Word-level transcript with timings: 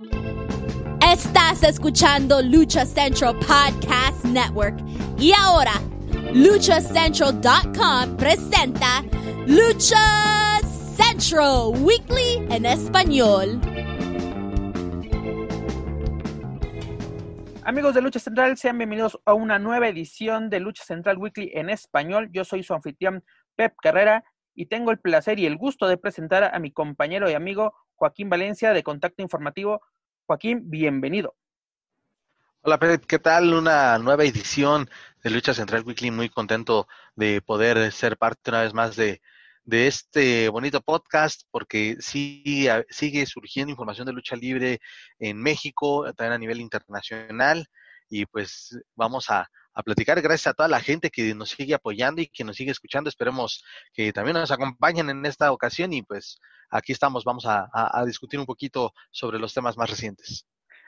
Estás 0.00 1.62
escuchando 1.62 2.40
Lucha 2.40 2.86
Central 2.86 3.34
Podcast 3.40 4.24
Network. 4.24 4.78
Y 5.18 5.32
ahora, 5.38 5.72
luchacentral.com 6.32 8.16
presenta 8.16 9.04
Lucha 9.46 10.58
Central 10.96 11.82
Weekly 11.82 12.46
en 12.50 12.64
español. 12.64 13.60
Amigos 17.64 17.94
de 17.94 18.00
Lucha 18.00 18.20
Central, 18.20 18.56
sean 18.56 18.78
bienvenidos 18.78 19.20
a 19.26 19.34
una 19.34 19.58
nueva 19.58 19.88
edición 19.88 20.48
de 20.48 20.60
Lucha 20.60 20.82
Central 20.84 21.18
Weekly 21.18 21.50
en 21.52 21.68
español. 21.68 22.30
Yo 22.32 22.46
soy 22.46 22.62
su 22.62 22.72
anfitrión 22.72 23.22
Pep 23.54 23.74
Carrera 23.82 24.24
y 24.54 24.66
tengo 24.66 24.92
el 24.92 24.98
placer 24.98 25.38
y 25.38 25.46
el 25.46 25.58
gusto 25.58 25.86
de 25.86 25.98
presentar 25.98 26.54
a 26.54 26.58
mi 26.58 26.70
compañero 26.72 27.30
y 27.30 27.34
amigo 27.34 27.74
Joaquín 28.00 28.30
Valencia 28.30 28.72
de 28.72 28.82
Contacto 28.82 29.22
Informativo. 29.22 29.82
Joaquín, 30.30 30.70
bienvenido. 30.70 31.34
Hola 32.60 32.78
Pep, 32.78 33.04
¿qué 33.04 33.18
tal? 33.18 33.52
Una 33.52 33.98
nueva 33.98 34.22
edición 34.22 34.88
de 35.24 35.30
Lucha 35.30 35.52
Central 35.52 35.82
Weekly. 35.84 36.12
Muy 36.12 36.28
contento 36.28 36.86
de 37.16 37.42
poder 37.42 37.90
ser 37.90 38.16
parte 38.16 38.50
una 38.50 38.62
vez 38.62 38.72
más 38.72 38.94
de, 38.94 39.20
de 39.64 39.88
este 39.88 40.48
bonito 40.48 40.82
podcast 40.82 41.42
porque 41.50 41.96
sigue, 41.98 42.86
sigue 42.90 43.26
surgiendo 43.26 43.72
información 43.72 44.06
de 44.06 44.12
lucha 44.12 44.36
libre 44.36 44.78
en 45.18 45.36
México, 45.36 46.04
también 46.14 46.34
a 46.34 46.38
nivel 46.38 46.60
internacional 46.60 47.66
y 48.08 48.24
pues 48.24 48.78
vamos 48.94 49.30
a, 49.30 49.50
platicar 49.82 50.20
gracias 50.20 50.48
a 50.48 50.54
toda 50.54 50.68
la 50.68 50.80
gente 50.80 51.10
que 51.10 51.34
nos 51.34 51.50
sigue 51.50 51.74
apoyando 51.74 52.22
y 52.22 52.28
que 52.28 52.44
nos 52.44 52.56
sigue 52.56 52.70
escuchando. 52.70 53.08
Esperemos 53.08 53.64
que 53.92 54.12
también 54.12 54.36
nos 54.36 54.50
acompañen 54.50 55.10
en 55.10 55.24
esta 55.26 55.52
ocasión 55.52 55.92
y 55.92 56.02
pues 56.02 56.38
aquí 56.70 56.92
estamos, 56.92 57.24
vamos 57.24 57.46
a, 57.46 57.68
a 57.72 58.04
discutir 58.04 58.40
un 58.40 58.46
poquito 58.46 58.92
sobre 59.10 59.38
los 59.38 59.54
temas 59.54 59.76
más 59.76 59.90
recientes. 59.90 60.46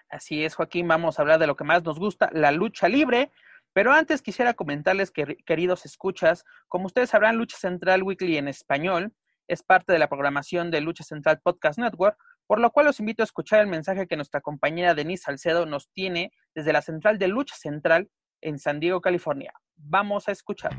Así 0.08 0.44
es, 0.44 0.54
Joaquín, 0.54 0.86
vamos 0.88 1.18
a 1.18 1.22
hablar 1.22 1.38
de 1.38 1.46
lo 1.46 1.56
que 1.56 1.64
más 1.64 1.82
nos 1.84 1.98
gusta, 1.98 2.28
la 2.32 2.52
lucha 2.52 2.88
libre. 2.88 3.32
Pero 3.72 3.92
antes 3.92 4.20
quisiera 4.20 4.52
comentarles 4.52 5.10
que, 5.10 5.38
queridos 5.46 5.86
escuchas, 5.86 6.44
como 6.68 6.86
ustedes 6.86 7.10
sabrán, 7.10 7.36
Lucha 7.36 7.56
Central 7.56 8.02
Weekly 8.02 8.36
en 8.36 8.48
español 8.48 9.14
es 9.48 9.62
parte 9.62 9.92
de 9.92 9.98
la 9.98 10.08
programación 10.08 10.70
de 10.70 10.80
Lucha 10.80 11.04
Central 11.04 11.40
Podcast 11.42 11.78
Network, 11.78 12.16
por 12.46 12.60
lo 12.60 12.70
cual 12.70 12.86
los 12.86 13.00
invito 13.00 13.22
a 13.22 13.24
escuchar 13.24 13.60
el 13.60 13.66
mensaje 13.68 14.06
que 14.06 14.16
nuestra 14.16 14.40
compañera 14.40 14.94
Denise 14.94 15.24
Salcedo 15.24 15.64
nos 15.64 15.90
tiene 15.90 16.32
desde 16.54 16.72
la 16.72 16.82
central 16.82 17.18
de 17.18 17.28
Lucha 17.28 17.54
Central 17.56 18.10
en 18.42 18.58
San 18.58 18.80
Diego, 18.80 19.00
California. 19.00 19.52
Vamos 19.88 20.28
a 20.28 20.32
escuchar. 20.32 20.76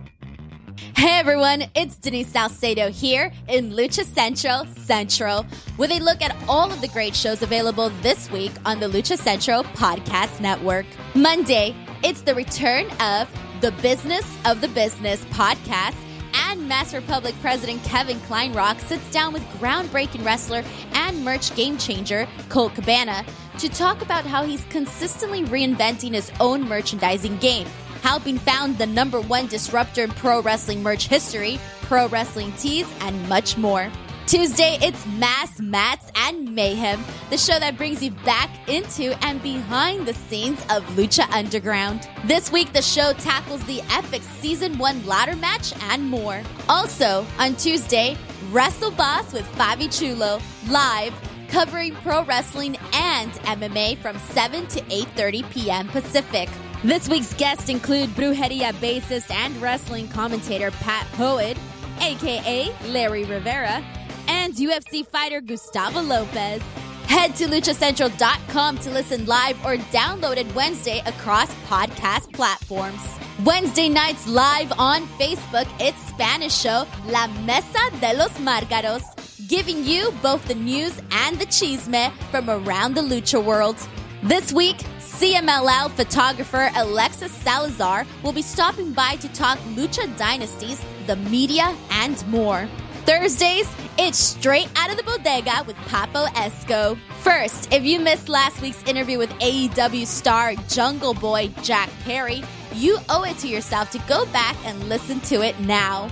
Hey 0.96 1.20
everyone, 1.20 1.66
it's 1.76 1.98
Denise 1.98 2.30
Salcedo 2.30 2.90
here 2.90 3.32
in 3.48 3.72
Lucha 3.72 4.06
Central 4.06 4.66
Central 4.76 5.46
with 5.78 5.92
a 5.92 6.00
look 6.00 6.22
at 6.22 6.36
all 6.48 6.72
of 6.72 6.82
the 6.82 6.88
great 6.88 7.16
shows 7.16 7.42
available 7.42 7.90
this 8.02 8.32
week 8.32 8.52
on 8.66 8.80
the 8.80 8.88
Lucha 8.88 9.18
Central 9.18 9.64
Podcast 9.64 10.40
Network. 10.40 10.86
Monday, 11.14 11.76
it's 12.04 12.22
the 12.22 12.34
return 12.34 12.86
of 13.00 13.30
the 13.62 13.72
Business 13.82 14.26
of 14.46 14.62
the 14.62 14.68
Business 14.70 15.24
podcast 15.26 15.96
and 16.34 16.68
Mass 16.68 16.94
Republic 16.94 17.36
President 17.42 17.84
Kevin 17.84 18.20
Kleinrock 18.22 18.80
sits 18.82 19.10
down 19.12 19.34
with 19.34 19.44
groundbreaking 19.60 20.26
wrestler 20.26 20.64
and 20.94 21.24
merch 21.24 21.56
game 21.56 21.78
changer 21.78 22.28
Colt 22.50 22.76
Cabana 22.76 23.26
to 23.60 23.70
talk 23.70 24.02
about 24.02 24.26
how 24.26 24.44
he's 24.44 24.64
consistently 24.66 25.44
reinventing 25.44 26.14
his 26.14 26.32
own 26.40 26.68
merchandising 26.68 27.38
game 27.38 27.68
helping 28.04 28.38
found 28.38 28.78
the 28.78 28.86
number 28.86 29.22
one 29.22 29.48
disruptor 29.48 30.04
in 30.04 30.12
pro 30.12 30.42
wrestling 30.42 30.84
merch 30.84 31.08
history, 31.08 31.58
Pro 31.84 32.08
Wrestling 32.10 32.52
Tees, 32.58 32.86
and 33.00 33.30
much 33.30 33.58
more. 33.58 33.90
Tuesday, 34.26 34.78
it's 34.82 35.06
Mass 35.06 35.60
Mats 35.60 36.10
and 36.16 36.56
Mayhem, 36.56 37.04
the 37.30 37.38
show 37.38 37.60
that 37.60 37.78
brings 37.78 38.02
you 38.02 38.12
back 38.24 38.50
into 38.70 39.14
and 39.26 39.44
behind 39.44 40.08
the 40.08 40.14
scenes 40.14 40.62
of 40.70 40.82
Lucha 40.96 41.30
Underground. 41.32 42.08
This 42.24 42.50
week, 42.50 42.72
the 42.72 42.82
show 42.82 43.12
tackles 43.14 43.64
the 43.66 43.82
epic 43.92 44.22
Season 44.40 44.78
1 44.78 45.06
ladder 45.06 45.36
match 45.36 45.74
and 45.84 46.10
more. 46.10 46.42
Also, 46.70 47.28
on 47.38 47.56
Tuesday, 47.56 48.16
Wrestle 48.50 48.92
Boss 48.92 49.34
with 49.34 49.46
Fabi 49.56 49.92
Chulo, 49.92 50.40
live, 50.70 51.14
covering 51.50 51.94
pro 51.96 52.24
wrestling 52.24 52.78
and 52.94 53.32
MMA 53.34 53.98
from 53.98 54.18
7 54.20 54.66
to 54.68 54.80
8.30 54.84 55.52
p.m. 55.52 55.88
Pacific. 55.90 56.50
This 56.82 57.10
week's 57.10 57.34
guests 57.34 57.68
include 57.68 58.10
Brujeria 58.12 58.72
bassist 58.76 59.30
and 59.32 59.56
wrestling 59.62 60.08
commentator 60.08 60.72
Pat 60.72 61.06
Hoed, 61.08 61.58
aka 62.00 62.74
Larry 62.86 63.26
Rivera, 63.26 63.84
and 64.34 64.56
UFC 64.56 65.06
fighter 65.06 65.42
Gustavo 65.42 66.02
Lopez. 66.02 66.62
Head 67.06 67.36
to 67.36 67.46
luchacentral.com 67.46 68.78
to 68.80 68.90
listen 68.90 69.26
live 69.26 69.64
or 69.64 69.76
download 69.98 70.38
it 70.38 70.54
Wednesday 70.56 71.02
across 71.06 71.54
podcast 71.68 72.34
platforms. 72.34 73.02
Wednesday 73.46 73.90
nights 73.90 74.28
live 74.28 74.72
on 74.80 75.04
Facebook, 75.20 75.68
it's 75.80 76.02
Spanish 76.08 76.56
show 76.56 76.88
La 77.06 77.28
Mesa 77.46 77.84
de 78.02 78.14
los 78.16 78.32
Margaros, 78.40 79.04
giving 79.48 79.84
you 79.84 80.12
both 80.24 80.44
the 80.48 80.56
news 80.56 81.00
and 81.12 81.38
the 81.38 81.46
chisme 81.46 82.12
from 82.32 82.50
around 82.50 82.96
the 82.96 83.02
lucha 83.02 83.44
world. 83.44 83.78
This 84.24 84.52
week, 84.52 84.78
CMLL 85.00 85.92
photographer 85.92 86.72
Alexis 86.76 87.32
Salazar 87.32 88.06
will 88.24 88.34
be 88.34 88.42
stopping 88.42 88.94
by 88.94 89.16
to 89.18 89.28
talk 89.34 89.60
Lucha 89.76 90.06
Dynasties, 90.18 90.84
the 91.06 91.18
media, 91.18 91.76
and 91.92 92.26
more. 92.28 92.68
Thursdays, 93.06 93.70
it's 93.98 94.18
straight 94.18 94.70
out 94.78 94.90
of 94.90 94.96
the 94.96 95.04
bodega 95.04 95.64
with 95.68 95.76
Papo 95.88 96.26
Esco. 96.28 96.98
First, 97.20 97.74
if 97.74 97.84
you 97.84 98.00
missed 98.00 98.30
last 98.30 98.62
week's 98.62 98.82
interview 98.84 99.18
with 99.18 99.30
AEW 99.40 100.08
star 100.08 100.54
Jungle 100.70 101.14
Boy 101.14 101.50
Jack 101.64 101.90
Perry, 102.06 102.44
you 102.74 102.98
owe 103.10 103.24
it 103.24 103.38
to 103.40 103.50
yourself 103.50 103.90
to 103.92 104.00
go 104.08 104.26
back 104.28 104.56
and 104.66 104.88
listen 104.88 105.20
to 105.22 105.42
it 105.42 105.60
now. 105.60 106.10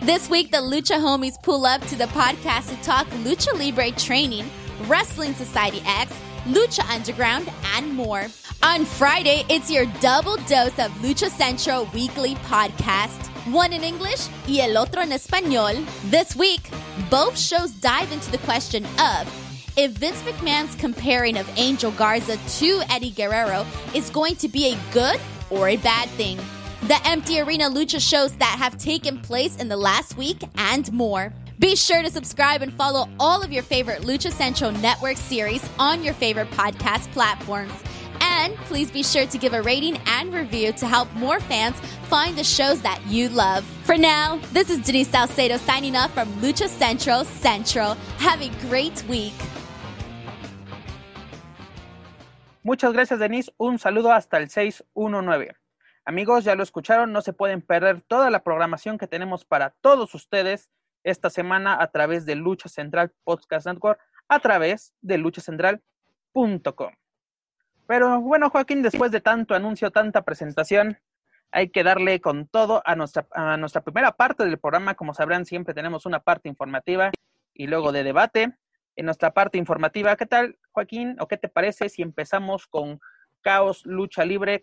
This 0.00 0.30
week, 0.30 0.52
the 0.52 0.58
Lucha 0.58 1.00
homies 1.00 1.42
pull 1.42 1.66
up 1.66 1.80
to 1.88 1.96
the 1.96 2.06
podcast 2.06 2.68
to 2.68 2.80
talk 2.84 3.08
Lucha 3.24 3.52
Libre 3.58 3.90
training, 3.90 4.48
Wrestling 4.82 5.34
Society 5.34 5.82
X, 5.84 6.16
Lucha 6.44 6.88
Underground, 6.94 7.50
and 7.74 7.92
more. 7.92 8.26
On 8.62 8.84
Friday, 8.84 9.42
it's 9.48 9.68
your 9.68 9.86
double 10.00 10.36
dose 10.46 10.78
of 10.78 10.92
Lucha 11.02 11.28
Central 11.28 11.86
weekly 11.92 12.36
podcast. 12.36 13.28
One 13.52 13.72
in 13.72 13.82
English 13.82 14.28
y 14.46 14.60
el 14.60 14.76
otro 14.76 15.00
en 15.00 15.10
español. 15.10 15.82
This 16.10 16.36
week, 16.36 16.68
both 17.08 17.38
shows 17.38 17.70
dive 17.70 18.12
into 18.12 18.30
the 18.30 18.36
question 18.38 18.84
of 18.98 19.26
if 19.74 19.92
Vince 19.92 20.20
McMahon's 20.22 20.74
comparing 20.74 21.38
of 21.38 21.48
Angel 21.56 21.90
Garza 21.92 22.36
to 22.36 22.82
Eddie 22.90 23.10
Guerrero 23.10 23.64
is 23.94 24.10
going 24.10 24.36
to 24.36 24.48
be 24.48 24.66
a 24.66 24.92
good 24.92 25.18
or 25.48 25.68
a 25.68 25.76
bad 25.78 26.10
thing. 26.10 26.36
The 26.88 26.98
empty 27.06 27.40
arena 27.40 27.70
lucha 27.70 28.06
shows 28.06 28.36
that 28.36 28.56
have 28.58 28.76
taken 28.76 29.18
place 29.20 29.56
in 29.56 29.68
the 29.68 29.78
last 29.78 30.18
week 30.18 30.42
and 30.56 30.92
more. 30.92 31.32
Be 31.58 31.74
sure 31.74 32.02
to 32.02 32.10
subscribe 32.10 32.60
and 32.60 32.72
follow 32.74 33.08
all 33.18 33.42
of 33.42 33.50
your 33.50 33.62
favorite 33.62 34.02
Lucha 34.02 34.30
Central 34.30 34.72
Network 34.72 35.16
series 35.16 35.66
on 35.78 36.04
your 36.04 36.14
favorite 36.14 36.50
podcast 36.50 37.10
platforms. 37.12 37.72
And 38.28 38.54
please 38.68 38.90
be 38.90 39.02
sure 39.02 39.26
to 39.26 39.38
give 39.38 39.54
a 39.54 39.62
rating 39.62 39.98
and 40.06 40.32
review 40.32 40.72
to 40.72 40.86
help 40.86 41.12
more 41.14 41.40
fans 41.40 41.76
find 42.08 42.36
the 42.36 42.44
shows 42.44 42.80
that 42.82 43.00
you 43.06 43.28
love. 43.30 43.64
For 43.84 43.96
now, 43.96 44.38
this 44.52 44.70
is 44.70 44.78
Denise 44.80 45.08
Salcedo 45.08 45.56
signing 45.56 45.96
off 45.96 46.12
from 46.12 46.28
Lucha 46.42 46.68
Central 46.68 47.24
Central. 47.24 47.96
Have 48.18 48.42
a 48.42 48.50
great 48.68 49.02
week. 49.08 49.34
Muchas 52.62 52.92
gracias, 52.92 53.18
Denise. 53.18 53.50
Un 53.56 53.78
saludo 53.78 54.12
hasta 54.12 54.36
el 54.36 54.50
619. 54.50 55.56
Amigos, 56.04 56.44
ya 56.44 56.54
lo 56.54 56.62
escucharon, 56.62 57.12
no 57.12 57.22
se 57.22 57.32
pueden 57.32 57.62
perder 57.62 58.02
toda 58.02 58.30
la 58.30 58.42
programación 58.42 58.98
que 58.98 59.06
tenemos 59.06 59.44
para 59.44 59.70
todos 59.80 60.14
ustedes 60.14 60.70
esta 61.02 61.30
semana 61.30 61.80
a 61.80 61.90
través 61.90 62.26
de 62.26 62.34
Lucha 62.34 62.68
Central 62.68 63.12
Podcast 63.24 63.66
Network, 63.66 64.00
a 64.28 64.38
través 64.40 64.92
de 65.00 65.18
luchacentral.com. 65.18 66.92
Pero 67.88 68.20
bueno, 68.20 68.50
Joaquín, 68.50 68.82
después 68.82 69.10
de 69.10 69.22
tanto 69.22 69.54
anuncio, 69.54 69.90
tanta 69.90 70.20
presentación, 70.20 70.98
hay 71.50 71.70
que 71.70 71.82
darle 71.82 72.20
con 72.20 72.46
todo 72.46 72.82
a 72.84 72.94
nuestra, 72.94 73.26
a 73.30 73.56
nuestra 73.56 73.80
primera 73.80 74.12
parte 74.12 74.44
del 74.44 74.58
programa. 74.58 74.94
Como 74.94 75.14
sabrán, 75.14 75.46
siempre 75.46 75.72
tenemos 75.72 76.04
una 76.04 76.20
parte 76.20 76.50
informativa 76.50 77.10
y 77.54 77.66
luego 77.66 77.90
de 77.90 78.02
debate. 78.02 78.54
En 78.94 79.06
nuestra 79.06 79.32
parte 79.32 79.56
informativa, 79.56 80.14
¿qué 80.16 80.26
tal, 80.26 80.58
Joaquín? 80.72 81.16
¿O 81.18 81.28
qué 81.28 81.38
te 81.38 81.48
parece 81.48 81.88
si 81.88 82.02
empezamos 82.02 82.66
con 82.66 83.00
Caos 83.40 83.86
Lucha 83.86 84.22
Libre? 84.22 84.62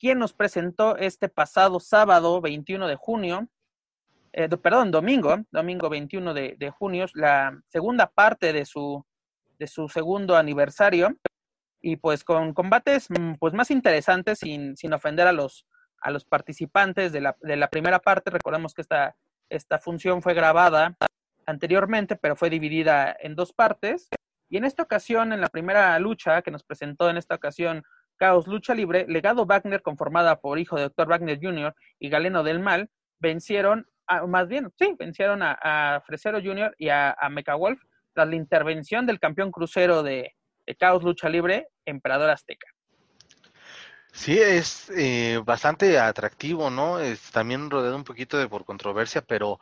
¿Quién 0.00 0.18
nos 0.18 0.32
presentó 0.32 0.96
este 0.96 1.28
pasado 1.28 1.78
sábado 1.78 2.40
21 2.40 2.88
de 2.88 2.96
junio 2.96 3.48
eh, 4.32 4.48
perdón, 4.48 4.90
domingo, 4.90 5.36
domingo 5.52 5.88
21 5.88 6.34
de, 6.34 6.56
de, 6.58 6.70
junio, 6.70 7.06
la 7.14 7.56
segunda 7.68 8.08
parte 8.08 8.52
de 8.52 8.64
su, 8.64 9.06
de 9.60 9.68
su 9.68 9.88
segundo 9.88 10.36
aniversario 10.36 11.16
y 11.84 11.96
pues 11.96 12.24
con 12.24 12.54
combates 12.54 13.10
mm, 13.10 13.34
pues 13.34 13.52
más 13.52 13.70
interesantes 13.70 14.38
sin, 14.38 14.74
sin 14.74 14.94
ofender 14.94 15.26
a 15.26 15.32
los, 15.32 15.66
a 16.00 16.10
los 16.10 16.24
participantes 16.24 17.12
de 17.12 17.20
la, 17.20 17.36
de 17.42 17.56
la 17.56 17.68
primera 17.68 17.98
parte. 17.98 18.30
Recordemos 18.30 18.72
que 18.72 18.80
esta, 18.80 19.16
esta 19.50 19.78
función 19.78 20.22
fue 20.22 20.32
grabada 20.32 20.96
anteriormente, 21.44 22.16
pero 22.16 22.36
fue 22.36 22.48
dividida 22.48 23.14
en 23.20 23.34
dos 23.34 23.52
partes 23.52 24.08
Y 24.48 24.56
en 24.56 24.64
esta 24.64 24.82
ocasión, 24.82 25.34
en 25.34 25.42
la 25.42 25.48
primera 25.48 25.98
lucha 25.98 26.40
que 26.40 26.50
nos 26.50 26.64
presentó 26.64 27.10
en 27.10 27.18
esta 27.18 27.34
ocasión 27.34 27.82
Caos 28.16 28.46
Lucha 28.46 28.74
Libre, 28.74 29.04
Legado 29.06 29.44
Wagner, 29.44 29.82
conformada 29.82 30.40
por 30.40 30.58
hijo 30.58 30.76
de 30.76 30.84
Dr. 30.84 31.06
Wagner 31.06 31.38
Jr. 31.38 31.74
y 31.98 32.08
Galeno 32.08 32.42
del 32.42 32.60
Mal, 32.60 32.88
vencieron, 33.18 33.86
más 34.26 34.48
bien, 34.48 34.72
sí, 34.78 34.96
vencieron 34.98 35.40
a, 35.42 36.02
Fresero 36.06 36.40
Jr. 36.42 36.74
y 36.78 36.88
a, 36.88 37.12
a 37.12 37.28
Mecha 37.28 37.56
Wolf 37.56 37.82
tras 38.14 38.28
la 38.28 38.36
intervención 38.36 39.04
del 39.04 39.20
campeón 39.20 39.50
crucero 39.50 40.02
de 40.02 40.34
Caos 40.78 41.02
Lucha 41.02 41.28
Libre, 41.28 41.68
Emperador 41.84 42.30
Azteca. 42.30 42.66
Sí, 44.16 44.38
es 44.38 44.90
eh, 44.96 45.42
bastante 45.44 45.98
atractivo, 45.98 46.70
¿no? 46.70 47.00
Es 47.00 47.32
también 47.32 47.68
rodeado 47.68 47.96
un 47.96 48.04
poquito 48.04 48.38
de 48.38 48.48
por 48.48 48.64
controversia, 48.64 49.22
pero 49.22 49.58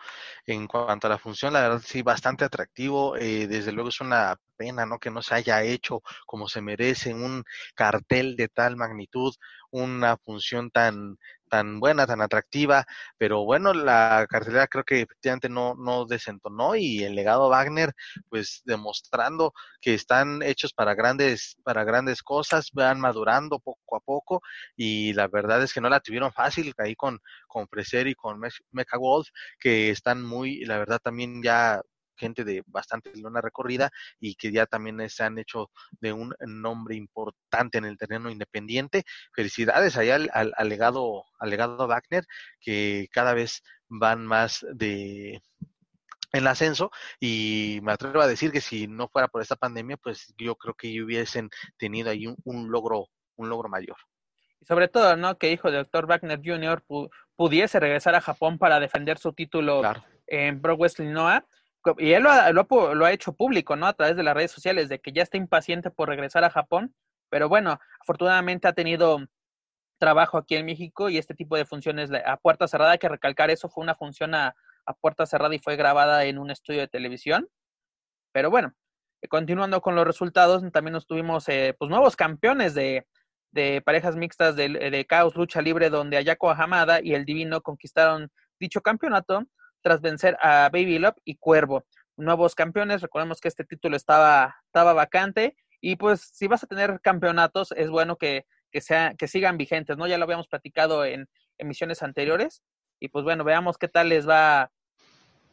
en 0.47 0.67
cuanto 0.67 1.07
a 1.07 1.11
la 1.11 1.17
función, 1.19 1.55
la 1.55 1.63
verdad 1.63 1.83
sí, 1.85 2.03
bastante 2.03 2.45
atractivo. 2.45 3.17
Eh, 3.17 3.47
desde 3.47 3.73
luego 3.73 3.89
es 3.89 4.01
una 4.03 4.37
pena, 4.59 4.85
¿no? 4.85 4.99
Que 4.99 5.11
no 5.11 5.23
se 5.23 5.35
haya 5.35 5.63
hecho 5.63 6.03
como 6.27 6.49
se 6.49 6.61
merece 6.61 7.15
un 7.15 7.45
cartel 7.75 8.37
de 8.37 8.49
tal 8.49 8.77
magnitud, 8.77 9.35
una 9.71 10.19
función 10.19 10.71
tan 10.71 11.17
tan 11.53 11.81
buena, 11.81 12.07
tan 12.07 12.23
atractiva, 12.23 12.87
pero 13.19 13.45
bueno, 13.45 13.75
la 13.75 14.27
cartelera 14.27 14.67
creo 14.69 14.85
que 14.85 15.03
efectivamente 15.03 15.51
no, 15.51 15.75
no 15.75 16.07
desentonó 16.07 16.77
y 16.77 17.05
el 17.05 17.15
legado 17.15 17.51
Wagner, 17.51 17.93
pues 18.31 18.63
demostrando 18.65 19.53
que 19.79 19.93
están 19.93 20.43
hechos 20.43 20.73
para 20.73 20.95
grandes, 20.95 21.59
para 21.63 21.85
grandes 21.85 22.23
cosas, 22.23 22.71
van 22.73 23.01
madurando 23.01 23.59
poco 23.59 23.97
a 23.97 24.01
poco 24.01 24.41
y 24.77 25.13
la 25.13 25.29
verdad 25.29 25.63
es 25.63 25.75
que 25.75 25.83
no 25.83 25.91
la 25.91 26.01
tuvieron 26.01 26.33
fácil 26.33 26.73
ahí 26.79 26.97
con, 26.97 27.21
con 27.47 27.69
Freser 27.69 28.07
y 28.07 28.15
con 28.15 28.41
Mecha 28.41 28.97
Wolf, 28.97 29.29
que 29.61 29.91
están 29.91 30.23
muy, 30.23 30.65
la 30.65 30.79
verdad 30.79 31.01
también 31.05 31.43
ya 31.43 31.83
gente 32.17 32.45
de 32.45 32.63
bastante 32.67 33.13
luna 33.17 33.41
recorrida 33.41 33.91
y 34.21 34.35
que 34.35 34.53
ya 34.53 34.67
también 34.67 35.09
se 35.09 35.25
han 35.25 35.39
hecho 35.39 35.71
de 36.01 36.13
un 36.13 36.35
nombre 36.47 36.97
importante 36.97 37.79
en 37.79 37.85
el 37.85 37.99
terreno 37.99 38.31
independiente. 38.31 39.05
Felicidades 39.35 39.97
allá 39.97 40.17
al, 40.17 40.53
al, 40.57 40.69
legado, 40.69 41.25
al 41.39 41.51
legado 41.51 41.87
Wagner, 41.87 42.25
que 42.61 43.09
cada 43.13 43.35
vez 43.35 43.63
van 43.89 44.27
más 44.27 44.65
de 44.73 45.41
en 46.33 46.47
ascenso 46.47 46.91
y 47.21 47.81
me 47.83 47.93
atrevo 47.93 48.21
a 48.21 48.27
decir 48.27 48.53
que 48.53 48.61
si 48.61 48.87
no 48.87 49.09
fuera 49.09 49.29
por 49.29 49.43
esta 49.43 49.57
pandemia, 49.57 49.97
pues 49.99 50.35
yo 50.39 50.57
creo 50.57 50.75
que 50.75 51.03
hubiesen 51.03 51.51
tenido 51.77 52.11
ahí 52.11 52.27
un, 52.27 52.71
logro, 52.71 53.09
un 53.37 53.49
logro 53.49 53.69
mayor. 53.69 53.97
Y 54.61 54.65
sobre 54.65 54.89
todo, 54.89 55.17
¿no? 55.17 55.37
Que 55.39 55.53
hijo 55.53 55.71
de 55.71 55.79
Dr. 55.79 56.07
Wagner 56.07 56.41
Jr. 56.43 56.83
pudiese 57.37 57.81
regresar 57.81 58.15
a 58.15 58.21
Japón 58.21 58.59
para 58.59 58.81
defender 58.81 59.19
su 59.19 59.33
título 59.33 59.83
en 60.27 60.61
Pro 60.63 60.77
Wrestling 60.77 61.13
Noah 61.13 61.45
y 61.99 62.13
él 62.13 62.23
lo 62.23 62.31
ha, 62.31 62.51
lo, 62.53 63.05
ha, 63.05 63.13
hecho 63.13 63.33
público, 63.33 63.77
¿no? 63.77 63.87
A 63.87 63.93
través 63.93 64.17
de 64.17 64.23
las 64.23 64.35
redes 64.35 64.51
sociales, 64.51 64.89
de 64.89 65.01
que 65.01 65.13
ya 65.13 65.23
está 65.23 65.37
impaciente 65.37 65.91
por 65.91 66.09
regresar 66.09 66.45
a 66.45 66.51
Japón, 66.51 66.95
pero 67.29 67.49
bueno, 67.49 67.79
afortunadamente 68.01 68.69
ha 68.69 68.73
tenido 68.73 69.19
trabajo 69.99 70.39
aquí 70.39 70.57
en 70.57 70.67
México 70.67 71.09
y 71.09 71.19
este 71.19 71.35
tipo 71.35 71.57
de 71.57 71.65
funciones 71.65 72.11
a 72.27 72.37
puerta 72.37 72.69
cerrada, 72.69 72.93
hay 72.93 72.99
que 72.99 73.09
recalcar 73.09 73.51
eso, 73.51 73.69
fue 73.69 73.83
una 73.83 73.95
función 73.95 74.35
a, 74.35 74.55
puerta 75.01 75.27
cerrada 75.27 75.55
y 75.55 75.61
fue 75.61 75.77
grabada 75.77 76.25
en 76.25 76.39
un 76.39 76.51
estudio 76.51 76.81
de 76.81 76.89
televisión. 76.89 77.49
Pero 78.33 78.51
bueno, 78.51 78.75
eh, 79.23 79.29
continuando 79.29 79.81
con 79.81 79.95
los 79.95 80.07
resultados, 80.07 80.63
también 80.73 80.93
nos 80.93 81.07
tuvimos 81.07 81.49
eh, 81.49 81.75
pues 81.79 81.89
nuevos 81.89 82.17
campeones 82.17 82.75
de, 82.75 83.07
de 83.53 83.81
parejas 83.81 84.17
mixtas 84.17 84.57
de, 84.57 84.69
de, 84.69 85.07
Caos 85.07 85.37
Lucha 85.37 85.63
Libre, 85.63 85.89
donde 85.89 86.17
Ayako 86.17 86.51
Hamada 86.51 87.01
y 87.01 87.15
el 87.15 87.25
Divino 87.25 87.61
conquistaron 87.61 88.31
dicho 88.59 88.81
campeonato 88.81 89.47
tras 89.83 90.01
vencer 90.01 90.37
a 90.41 90.69
Baby 90.73 90.99
Love 90.99 91.17
y 91.25 91.37
Cuervo. 91.37 91.85
Nuevos 92.17 92.55
campeones, 92.55 93.03
recordemos 93.03 93.41
que 93.41 93.49
este 93.49 93.65
título 93.65 93.97
estaba, 93.97 94.57
estaba 94.67 94.93
vacante 94.93 95.57
y 95.81 95.97
pues 95.97 96.21
si 96.21 96.47
vas 96.47 96.63
a 96.63 96.67
tener 96.67 97.01
campeonatos 97.01 97.73
es 97.73 97.91
bueno 97.91 98.17
que, 98.17 98.47
que, 98.71 98.81
sea, 98.81 99.15
que 99.19 99.29
sigan 99.29 99.57
vigentes, 99.57 99.97
¿no? 99.97 100.07
Ya 100.07 100.19
lo 100.19 100.25
habíamos 100.25 100.49
platicado 100.49 101.05
en 101.05 101.29
emisiones 101.59 102.03
anteriores 102.03 102.63
y 103.01 103.09
pues 103.09 103.25
bueno, 103.25 103.45
veamos 103.45 103.79
qué 103.79 103.89
tal 103.89 104.11
les 104.11 104.29
va 104.29 104.71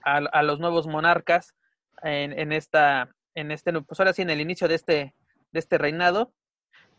a, 0.03 0.43
los 0.43 0.59
nuevos 0.59 0.87
monarcas 0.87 1.55
en, 2.03 2.37
en, 2.37 2.51
esta, 2.51 3.09
en 3.35 3.51
este, 3.51 3.73
pues 3.81 3.99
ahora 3.99 4.13
sí, 4.13 4.21
en 4.21 4.29
el 4.29 4.41
inicio 4.41 4.67
de 4.67 4.75
este, 4.75 5.15
de 5.51 5.59
este 5.59 5.77
reinado. 5.77 6.33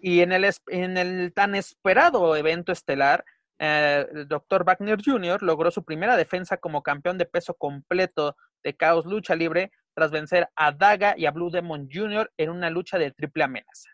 Y 0.02 0.20
en 0.20 0.32
el, 0.32 0.50
en 0.68 0.96
el 0.96 1.32
tan 1.34 1.54
esperado 1.54 2.34
evento 2.34 2.72
estelar, 2.72 3.24
eh, 3.60 4.06
el 4.10 4.26
Dr. 4.26 4.64
Wagner 4.64 4.98
Jr. 5.04 5.42
logró 5.42 5.70
su 5.70 5.84
primera 5.84 6.16
defensa 6.16 6.56
como 6.56 6.82
campeón 6.82 7.18
de 7.18 7.26
peso 7.26 7.52
completo 7.52 8.34
de 8.64 8.74
Caos 8.74 9.04
Lucha 9.04 9.34
Libre 9.34 9.70
tras 9.94 10.10
vencer 10.10 10.48
a 10.56 10.72
Daga 10.72 11.14
y 11.18 11.26
a 11.26 11.30
Blue 11.30 11.50
Demon 11.50 11.86
Jr. 11.92 12.32
en 12.38 12.48
una 12.48 12.70
lucha 12.70 12.96
de 12.98 13.10
triple 13.10 13.44
amenaza. 13.44 13.90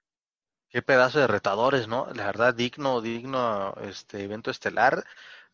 Qué 0.68 0.82
pedazo 0.82 1.18
de 1.18 1.26
retadores, 1.26 1.88
¿no? 1.88 2.06
La 2.14 2.26
verdad, 2.26 2.54
digno, 2.54 3.00
digno 3.00 3.74
este 3.82 4.22
evento 4.22 4.52
estelar. 4.52 5.04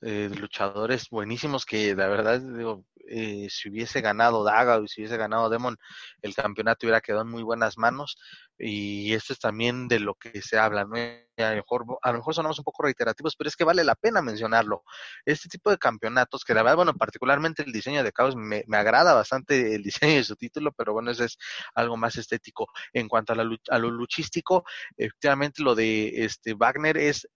Eh, 0.05 0.29
luchadores 0.37 1.09
buenísimos 1.11 1.65
que 1.65 1.95
la 1.95 2.09
verdad 2.09 2.41
digo, 2.41 2.85
eh, 3.09 3.47
si 3.51 3.69
hubiese 3.69 4.01
ganado 4.01 4.43
Daga 4.43 4.79
o 4.79 4.87
si 4.89 5.01
hubiese 5.03 5.17
ganado 5.17 5.49
Demon, 5.49 5.77
el 6.23 6.35
campeonato 6.35 6.87
hubiera 6.87 7.01
quedado 7.01 7.23
en 7.23 7.31
muy 7.31 7.43
buenas 7.43 7.79
manos. 7.79 8.17
Y 8.59 9.13
esto 9.15 9.33
es 9.33 9.39
también 9.39 9.89
de 9.89 10.01
lo 10.01 10.15
que 10.15 10.43
se 10.43 10.59
habla, 10.59 10.85
¿no? 10.85 10.97
A 10.97 11.51
lo, 11.51 11.57
mejor, 11.57 11.85
a 12.03 12.13
lo 12.13 12.19
mejor 12.19 12.35
sonamos 12.35 12.59
un 12.59 12.65
poco 12.65 12.85
reiterativos, 12.85 13.35
pero 13.37 13.49
es 13.49 13.57
que 13.57 13.65
vale 13.65 13.83
la 13.85 13.95
pena 13.95 14.23
mencionarlo. 14.23 14.85
Este 15.25 15.49
tipo 15.49 15.71
de 15.71 15.79
campeonatos, 15.79 16.45
que 16.45 16.55
la 16.55 16.63
verdad, 16.63 16.77
bueno, 16.77 16.95
particularmente 16.95 17.63
el 17.63 17.73
diseño 17.73 18.05
de 18.05 18.13
Caos, 18.13 18.37
me, 18.37 18.65
agrada 18.73 19.15
bastante 19.15 19.75
el 19.75 19.83
diseño 19.83 20.17
de 20.17 20.25
su 20.25 20.37
título, 20.37 20.73
pero 20.73 20.93
bueno, 20.93 21.11
eso 21.11 21.25
es 21.25 21.39
algo 21.75 21.97
más 21.97 22.17
estético. 22.17 22.69
En 22.93 23.09
cuanto 23.09 23.33
a, 23.33 23.37
la, 23.37 23.57
a 23.71 23.79
lo 23.79 23.91
luchístico, 23.91 24.65
efectivamente 24.97 25.63
lo 25.63 25.75
de 25.75 26.25
este 26.25 26.55
Wagner 26.55 26.97
es 26.99 27.29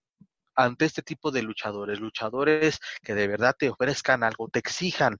ante 0.57 0.85
este 0.85 1.03
tipo 1.03 1.31
de 1.31 1.43
luchadores, 1.43 1.99
luchadores 1.99 2.79
que 3.03 3.13
de 3.13 3.27
verdad 3.27 3.55
te 3.57 3.69
ofrezcan 3.69 4.23
algo, 4.23 4.49
te 4.49 4.59
exijan, 4.59 5.17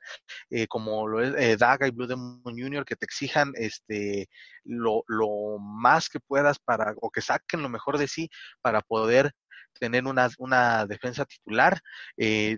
eh, 0.50 0.68
como 0.68 1.08
lo 1.08 1.22
es 1.22 1.34
eh, 1.38 1.58
Daga 1.58 1.88
y 1.88 1.92
Blue 1.92 2.08
Demon 2.08 2.42
Jr., 2.46 2.84
que 2.84 2.96
te 2.96 3.06
exijan 3.06 3.52
este 3.56 4.30
lo, 4.64 5.04
lo 5.08 5.60
más 5.60 6.10
que 6.10 6.20
puedas 6.20 6.60
para, 6.60 6.94
o 7.02 7.12
que 7.12 7.22
saquen 7.22 7.62
lo 7.62 7.70
mejor 7.70 7.98
de 7.98 8.08
sí 8.08 8.30
para 8.62 8.82
poder 8.82 9.32
tener 9.80 10.06
una, 10.06 10.30
una 10.40 10.86
defensa 10.88 11.26
titular. 11.26 11.80
Eh, 12.18 12.58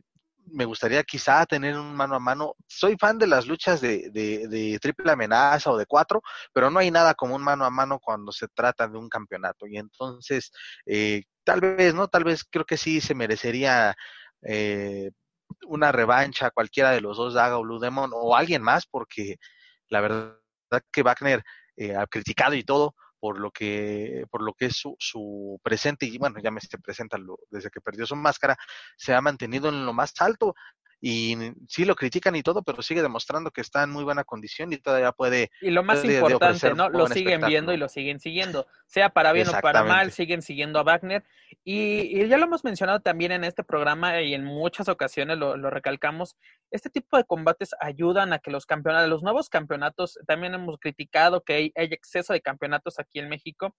me 0.52 0.66
gustaría 0.66 1.04
quizá 1.04 1.46
tener 1.46 1.78
un 1.78 1.96
mano 1.96 2.16
a 2.16 2.20
mano. 2.20 2.56
Soy 2.68 2.96
fan 2.98 3.18
de 3.18 3.28
las 3.28 3.48
luchas 3.48 3.82
de, 3.82 4.10
de, 4.12 4.80
triple 4.82 5.12
amenaza 5.12 5.72
o 5.72 5.78
de 5.78 5.86
cuatro, 5.86 6.22
pero 6.54 6.70
no 6.70 6.80
hay 6.80 6.92
nada 6.92 7.14
como 7.14 7.36
un 7.36 7.44
mano 7.44 7.66
a 7.66 7.70
mano 7.70 8.00
cuando 8.00 8.32
se 8.32 8.48
trata 8.48 8.88
de 8.88 8.98
un 8.98 9.10
campeonato. 9.10 9.68
Y 9.68 9.78
entonces, 9.78 10.52
eh, 10.86 11.24
tal 11.44 11.62
vez, 11.62 11.94
¿no? 11.94 12.08
Tal 12.08 12.24
vez 12.24 12.44
creo 12.50 12.66
que 12.66 12.78
sí 12.78 13.02
se 13.02 13.16
merecería 13.16 13.96
eh, 14.44 15.12
una 15.68 15.92
revancha 15.92 16.52
cualquiera 16.52 16.92
de 16.92 17.02
los 17.02 17.18
dos, 17.18 17.34
Daga 17.34 17.58
o 17.58 17.64
Blue 17.64 17.80
Demon, 17.80 18.12
o 18.14 18.36
alguien 18.36 18.62
más, 18.62 18.86
porque 18.88 19.38
la 19.90 20.02
verdad 20.02 20.38
que 20.92 21.04
Wagner 21.04 21.44
eh, 21.76 21.96
ha 21.96 22.08
criticado 22.08 22.56
y 22.56 22.64
todo, 22.64 22.96
por 23.20 23.40
lo 23.40 23.52
que, 23.52 24.26
por 24.30 24.42
lo 24.42 24.54
que 24.54 24.68
es 24.68 24.78
su, 24.78 24.96
su 25.00 25.60
presente, 25.64 26.06
y 26.06 26.18
bueno, 26.18 26.40
ya 26.42 26.52
me 26.52 26.62
se 26.62 26.78
presenta 26.78 27.18
desde 27.50 27.70
que 27.70 27.82
perdió 27.82 28.06
su 28.06 28.16
máscara, 28.16 28.58
se 28.98 29.14
ha 29.14 29.22
mantenido 29.22 29.70
en 29.70 29.86
lo 29.86 29.94
más 29.94 30.14
alto 30.20 30.56
y 31.02 31.36
sí 31.68 31.86
lo 31.86 31.96
critican 31.96 32.36
y 32.36 32.44
todo, 32.44 32.62
pero 32.62 32.82
sigue 32.82 33.02
demostrando 33.02 33.52
que 33.52 33.62
está 33.62 33.84
en 33.84 33.90
muy 33.90 34.04
buena 34.04 34.26
condición 34.26 34.74
y 34.74 34.78
todavía 34.78 35.14
puede. 35.14 35.50
Y 35.62 35.72
lo 35.72 35.82
más 35.84 36.04
importante, 36.04 36.74
¿no? 36.74 36.90
Lo 36.90 37.08
siguen 37.08 37.42
viendo 37.42 37.74
y 37.74 37.78
lo 37.78 37.88
siguen 37.88 38.20
siguiendo. 38.20 38.68
Sea 38.86 39.10
para 39.10 39.32
bien 39.32 39.48
o 39.48 39.60
para 39.62 39.84
mal, 39.84 40.12
siguen 40.12 40.42
siguiendo 40.42 40.78
a 40.78 40.84
Wagner. 40.84 41.24
Y, 41.64 42.28
ya 42.28 42.38
lo 42.38 42.46
hemos 42.46 42.66
mencionado 42.66 43.00
también 43.00 43.32
en 43.32 43.46
este 43.46 43.64
programa 43.64 44.22
y 44.22 44.34
en 44.34 44.44
muchas 44.44 44.90
ocasiones 44.90 45.38
lo, 45.38 45.56
recalcamos. 45.70 46.36
Este 46.70 46.90
tipo 46.90 47.16
de 47.16 47.24
combates 47.24 47.72
ayudan 47.80 48.34
a 48.34 48.40
que 48.40 48.52
los 48.52 48.66
campeonatos, 48.66 49.10
los 49.10 49.24
nuevos 49.24 49.48
campeonatos, 49.48 50.20
también 50.28 50.54
hemos 50.54 50.78
criticado 50.80 51.44
que 51.44 51.54
hay, 51.54 51.72
hay 51.76 51.88
exceso 51.92 52.34
de 52.34 52.42
campeonatos 52.42 53.00
aquí 53.00 53.20
en 53.20 53.30
México, 53.30 53.74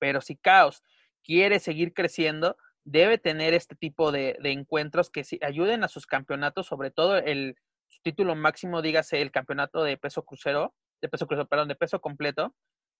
pero 0.00 0.20
si 0.20 0.36
Caos 0.36 0.82
quiere 1.22 1.60
seguir 1.60 1.92
creciendo, 1.92 2.56
debe 2.90 3.18
tener 3.18 3.52
este 3.52 3.76
tipo 3.76 4.12
de, 4.12 4.38
encuentros 4.44 5.10
que 5.10 5.22
ayuden 5.42 5.84
a 5.84 5.88
sus 5.88 6.06
campeonatos, 6.06 6.66
sobre 6.66 6.90
todo 6.90 7.18
el 7.18 7.56
su 7.86 8.00
título 8.02 8.34
máximo, 8.34 8.82
dígase 8.82 9.20
el 9.20 9.30
campeonato 9.30 9.82
de 9.82 9.96
peso 9.96 10.24
crucero, 10.24 10.74
de 11.02 11.08
peso 11.08 11.26
crucero, 11.26 11.48
perdón, 11.48 11.68
de 11.68 11.74
peso 11.74 12.00
completo, 12.00 12.54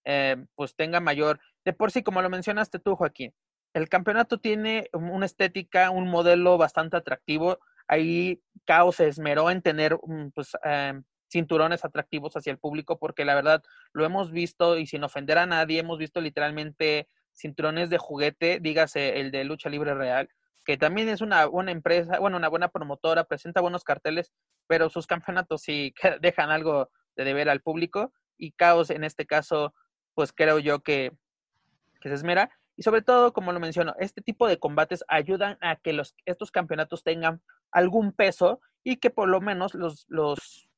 eh, 0.04 0.36
pues 0.54 0.74
tenga 0.76 1.00
mayor, 1.00 1.40
de 1.64 1.72
por 1.72 1.90
sí, 1.90 2.02
como 2.02 2.22
lo 2.22 2.30
mencionaste 2.30 2.78
tú, 2.78 2.96
Joaquín, 2.96 3.34
el 3.74 3.88
campeonato 3.88 4.38
tiene 4.38 4.88
una 4.92 5.26
estética, 5.26 5.90
un 5.90 6.08
modelo 6.08 6.58
bastante 6.58 6.96
atractivo. 6.96 7.58
Ahí 7.86 8.42
Caos 8.64 8.96
se 8.96 9.08
esmeró 9.08 9.50
en 9.50 9.62
tener 9.62 9.98
mm, 10.02 10.30
pues, 10.34 10.56
eh, 10.64 11.00
cinturones 11.30 11.84
atractivos 11.84 12.36
hacia 12.36 12.50
el 12.50 12.58
público, 12.58 12.98
porque 12.98 13.24
la 13.24 13.34
verdad 13.34 13.62
lo 13.92 14.04
hemos 14.04 14.32
visto 14.32 14.78
y 14.78 14.86
sin 14.86 15.04
ofender 15.04 15.38
a 15.38 15.46
nadie, 15.46 15.80
hemos 15.80 15.98
visto 15.98 16.20
literalmente 16.20 17.08
cinturones 17.38 17.90
de 17.90 17.98
juguete, 17.98 18.58
dígase 18.60 19.20
el 19.20 19.30
de 19.30 19.44
lucha 19.44 19.70
libre 19.70 19.94
real, 19.94 20.28
que 20.64 20.76
también 20.76 21.08
es 21.08 21.20
una 21.20 21.46
buena 21.46 21.72
empresa, 21.72 22.18
bueno, 22.18 22.36
una 22.36 22.48
buena 22.48 22.68
promotora, 22.68 23.24
presenta 23.24 23.60
buenos 23.60 23.84
carteles, 23.84 24.32
pero 24.66 24.90
sus 24.90 25.06
campeonatos 25.06 25.62
sí 25.62 25.94
dejan 26.20 26.50
algo 26.50 26.90
de 27.16 27.24
deber 27.24 27.48
al 27.48 27.62
público 27.62 28.12
y 28.36 28.52
Caos 28.52 28.90
en 28.90 29.04
este 29.04 29.26
caso 29.26 29.74
pues 30.14 30.32
creo 30.32 30.58
yo 30.58 30.80
que, 30.80 31.12
que 32.00 32.08
se 32.08 32.16
esmera. 32.16 32.50
Y 32.76 32.82
sobre 32.82 33.02
todo, 33.02 33.32
como 33.32 33.52
lo 33.52 33.60
menciono, 33.60 33.94
este 33.98 34.20
tipo 34.20 34.46
de 34.46 34.58
combates 34.58 35.04
ayudan 35.08 35.58
a 35.60 35.76
que 35.76 35.92
los, 35.92 36.14
estos 36.26 36.50
campeonatos 36.50 37.02
tengan 37.02 37.40
algún 37.70 38.12
peso 38.12 38.60
y 38.84 38.96
que 38.96 39.10
por 39.10 39.28
lo 39.28 39.40
menos 39.40 39.74
los, 39.74 40.06
los, 40.08 40.68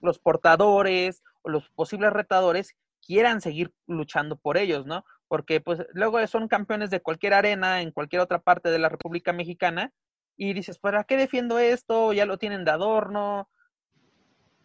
los 0.00 0.18
portadores 0.18 1.22
o 1.42 1.50
los 1.50 1.70
posibles 1.70 2.12
retadores 2.12 2.76
quieran 3.00 3.40
seguir 3.40 3.72
luchando 3.86 4.36
por 4.36 4.58
ellos, 4.58 4.86
¿no? 4.86 5.04
Porque 5.30 5.60
pues 5.60 5.86
luego 5.92 6.26
son 6.26 6.48
campeones 6.48 6.90
de 6.90 7.02
cualquier 7.02 7.34
arena 7.34 7.82
en 7.82 7.92
cualquier 7.92 8.20
otra 8.20 8.40
parte 8.40 8.68
de 8.68 8.80
la 8.80 8.88
República 8.88 9.32
Mexicana 9.32 9.92
y 10.36 10.54
dices, 10.54 10.80
¿para 10.80 11.04
qué 11.04 11.16
defiendo 11.16 11.60
esto? 11.60 12.12
Ya 12.12 12.26
lo 12.26 12.36
tienen 12.36 12.64
de 12.64 12.72
adorno. 12.72 13.48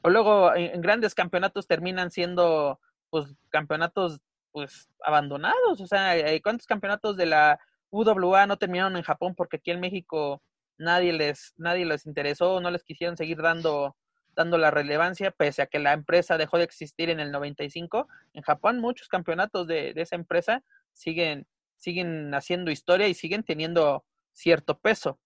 O 0.01 0.09
luego 0.09 0.55
en, 0.55 0.81
grandes 0.81 1.13
campeonatos 1.13 1.67
terminan 1.67 2.09
siendo 2.09 2.79
pues 3.11 3.35
campeonatos 3.49 4.19
pues 4.51 4.89
abandonados, 5.03 5.81
o 5.81 5.85
sea, 5.85 6.15
¿cuántos 6.41 6.65
campeonatos 6.65 7.15
de 7.15 7.27
la 7.27 7.59
UWA 7.91 8.47
no 8.47 8.57
terminaron 8.57 8.97
en 8.97 9.03
Japón 9.03 9.35
porque 9.35 9.57
aquí 9.57 9.69
en 9.69 9.81
México 9.81 10.41
nadie 10.79 11.13
les 11.13 11.53
nadie 11.57 11.85
les 11.85 12.07
interesó, 12.07 12.59
no 12.59 12.71
les 12.71 12.83
quisieron 12.83 13.17
seguir 13.17 13.39
dando 13.39 13.95
dando 14.35 14.57
la 14.57 14.71
relevancia, 14.71 15.31
pese 15.31 15.61
a 15.61 15.67
que 15.67 15.79
la 15.79 15.93
empresa 15.93 16.37
dejó 16.37 16.57
de 16.57 16.65
existir 16.65 17.09
en 17.09 17.19
el 17.19 17.31
95. 17.31 18.07
En 18.33 18.41
Japón 18.41 18.79
muchos 18.79 19.07
campeonatos 19.07 19.67
de, 19.67 19.93
esa 19.95 20.15
empresa 20.15 20.63
siguen, 20.93 21.47
siguen 21.77 22.33
haciendo 22.33 22.71
historia 22.71 23.07
y 23.07 23.13
siguen 23.13 23.43
teniendo 23.43 24.03
cierto 24.33 24.77
peso. 24.79 25.19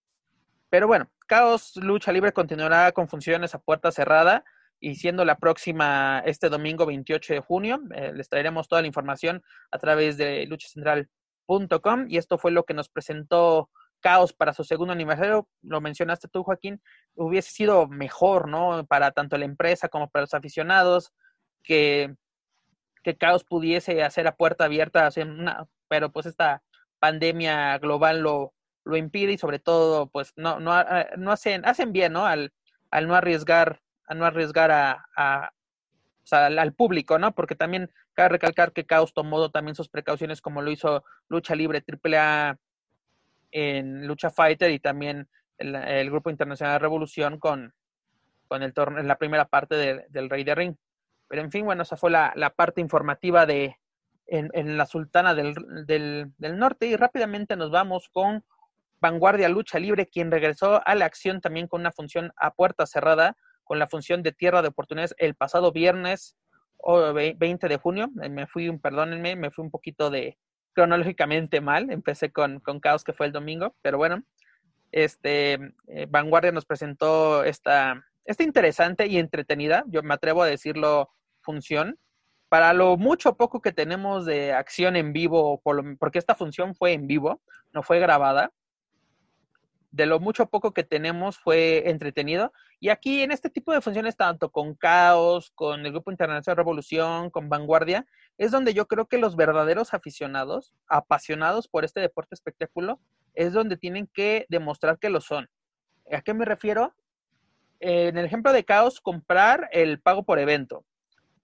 Pero 0.69 0.87
bueno, 0.87 1.09
Caos 1.25 1.75
Lucha 1.77 2.11
Libre 2.11 2.31
continuará 2.31 2.91
con 2.91 3.07
funciones 3.07 3.55
a 3.55 3.59
puerta 3.59 3.91
cerrada 3.91 4.43
y 4.79 4.95
siendo 4.95 5.25
la 5.25 5.37
próxima 5.37 6.21
este 6.25 6.49
domingo 6.49 6.85
28 6.85 7.33
de 7.33 7.39
junio, 7.39 7.81
eh, 7.93 8.13
les 8.13 8.29
traeremos 8.29 8.67
toda 8.67 8.81
la 8.81 8.87
información 8.87 9.43
a 9.71 9.79
través 9.79 10.17
de 10.17 10.45
luchacentral.com 10.45 12.05
y 12.07 12.17
esto 12.17 12.37
fue 12.37 12.51
lo 12.51 12.63
que 12.63 12.73
nos 12.73 12.89
presentó 12.89 13.69
Caos 13.99 14.33
para 14.33 14.53
su 14.53 14.63
segundo 14.63 14.93
aniversario, 14.93 15.47
lo 15.61 15.81
mencionaste 15.81 16.27
tú, 16.27 16.43
Joaquín, 16.43 16.81
hubiese 17.15 17.51
sido 17.51 17.87
mejor, 17.87 18.47
¿no? 18.47 18.85
Para 18.85 19.11
tanto 19.11 19.37
la 19.37 19.45
empresa 19.45 19.89
como 19.89 20.09
para 20.09 20.23
los 20.23 20.33
aficionados, 20.33 21.11
que, 21.63 22.15
que 23.03 23.17
Caos 23.17 23.43
pudiese 23.43 24.03
hacer 24.03 24.27
a 24.27 24.35
puerta 24.35 24.65
abierta, 24.65 25.09
una, 25.17 25.65
pero 25.87 26.11
pues 26.11 26.25
esta 26.25 26.63
pandemia 26.99 27.77
global 27.79 28.21
lo, 28.21 28.53
lo 28.83 28.97
impide 28.97 29.33
y 29.33 29.37
sobre 29.37 29.59
todo, 29.59 30.07
pues 30.07 30.33
no, 30.35 30.59
no, 30.59 30.73
ah, 30.73 31.07
no 31.17 31.31
hacen, 31.31 31.65
hacen 31.65 31.91
bien, 31.91 32.13
¿no? 32.13 32.25
Al, 32.25 32.53
al 32.91 33.07
no 33.07 33.15
arriesgar, 33.15 33.81
a 34.07 34.15
no 34.15 34.25
arriesgar 34.25 34.71
a, 34.71 35.05
a 35.15 35.51
al, 36.31 36.73
público, 36.73 37.17
¿no? 37.19 37.33
Porque 37.33 37.55
también 37.55 37.91
cabe 38.13 38.29
recalcar 38.29 38.71
que 38.71 38.85
Caos 38.85 39.13
tomó 39.13 39.49
también 39.49 39.75
sus 39.75 39.89
precauciones 39.89 40.41
como 40.41 40.61
lo 40.61 40.71
hizo 40.71 41.03
Lucha 41.27 41.55
Libre 41.55 41.83
AAA 41.83 42.57
en 43.51 44.07
Lucha 44.07 44.29
Fighter 44.29 44.71
y 44.71 44.79
también 44.79 45.27
el, 45.57 46.09
Grupo 46.09 46.29
Internacional 46.29 46.75
de 46.75 46.79
Revolución 46.79 47.39
con, 47.39 47.73
con 48.47 48.63
el 48.63 48.73
torneo, 48.73 49.03
la 49.03 49.17
primera 49.17 49.45
parte 49.45 50.05
del 50.09 50.29
Rey 50.29 50.43
de 50.43 50.55
Ring. 50.55 50.75
Pero 51.27 51.41
en 51.41 51.51
fin, 51.51 51.65
bueno, 51.65 51.83
esa 51.83 51.97
fue 51.97 52.09
la, 52.09 52.53
parte 52.55 52.81
informativa 52.81 53.45
de 53.45 53.77
en, 54.27 54.77
la 54.77 54.85
Sultana 54.85 55.33
del, 55.33 55.55
del, 55.85 56.31
del, 56.37 56.57
Norte 56.57 56.85
y 56.85 56.95
rápidamente 56.95 57.55
nos 57.55 57.71
vamos 57.71 58.09
con 58.09 58.43
Vanguardia 59.01 59.49
Lucha 59.49 59.79
Libre, 59.79 60.07
quien 60.07 60.31
regresó 60.31 60.81
a 60.85 60.95
la 60.95 61.05
acción 61.05 61.41
también 61.41 61.67
con 61.67 61.81
una 61.81 61.91
función 61.91 62.31
a 62.37 62.53
puerta 62.53 62.85
cerrada, 62.85 63.37
con 63.63 63.79
la 63.79 63.87
función 63.87 64.23
de 64.23 64.31
Tierra 64.31 64.61
de 64.61 64.69
Oportunidades 64.69 65.15
el 65.17 65.35
pasado 65.35 65.71
viernes 65.71 66.35
20 66.83 67.67
de 67.67 67.77
junio. 67.77 68.09
Me 68.13 68.47
fui, 68.47 68.75
perdónenme, 68.77 69.35
me 69.35 69.51
fui 69.51 69.63
un 69.63 69.71
poquito 69.71 70.09
de, 70.09 70.37
cronológicamente 70.79 71.59
mal. 71.59 71.91
Empecé 71.91 72.31
con, 72.31 72.61
con 72.61 72.79
Caos, 72.79 73.03
que 73.03 73.11
fue 73.11 73.25
el 73.25 73.33
domingo, 73.33 73.75
pero 73.81 73.97
bueno, 73.97 74.23
este, 74.93 75.59
eh, 75.87 76.07
Vanguardia 76.09 76.53
nos 76.53 76.65
presentó 76.65 77.43
esta, 77.43 78.05
esta 78.23 78.43
interesante 78.43 79.07
y 79.07 79.17
entretenida, 79.17 79.83
yo 79.87 80.01
me 80.03 80.13
atrevo 80.13 80.41
a 80.41 80.47
decirlo, 80.47 81.09
función. 81.41 81.99
Para 82.47 82.71
lo 82.71 82.95
mucho 82.95 83.35
poco 83.35 83.61
que 83.61 83.73
tenemos 83.73 84.25
de 84.25 84.53
acción 84.53 84.95
en 84.95 85.11
vivo, 85.11 85.61
porque 85.99 86.17
esta 86.17 86.33
función 86.33 86.73
fue 86.73 86.93
en 86.93 87.05
vivo, 87.05 87.41
no 87.73 87.83
fue 87.83 87.99
grabada, 87.99 88.53
de 89.91 90.05
lo 90.05 90.19
mucho 90.19 90.45
poco 90.45 90.73
que 90.73 90.83
tenemos 90.83 91.37
fue 91.37 91.89
entretenido. 91.89 92.53
Y 92.79 92.87
aquí 92.87 93.21
en 93.21 93.31
este 93.31 93.49
tipo 93.49 93.73
de 93.73 93.81
funciones, 93.81 94.15
tanto 94.15 94.49
con 94.49 94.75
Caos, 94.75 95.51
con 95.53 95.85
el 95.85 95.91
Grupo 95.91 96.09
Internacional 96.09 96.57
Revolución, 96.57 97.29
con 97.29 97.49
Vanguardia, 97.49 98.05
es 98.39 98.51
donde 98.51 98.73
yo 98.73 98.87
creo 98.87 99.05
que 99.05 99.19
los 99.19 99.35
verdaderos 99.35 99.93
aficionados, 99.93 100.73
apasionados 100.87 101.67
por 101.67 101.85
este 101.85 101.99
deporte 101.99 102.33
espectáculo, 102.33 102.99
es 103.35 103.53
donde 103.53 103.77
tienen 103.77 104.07
que 104.07 104.47
demostrar 104.49 104.97
que 104.97 105.09
lo 105.09 105.21
son. 105.21 105.49
¿A 106.11 106.21
qué 106.21 106.33
me 106.33 106.45
refiero? 106.45 106.95
En 107.81 108.17
el 108.17 108.25
ejemplo 108.25 108.51
de 108.53 108.63
Caos, 108.63 109.01
comprar 109.01 109.69
el 109.71 109.99
pago 109.99 110.23
por 110.23 110.39
evento. 110.39 110.85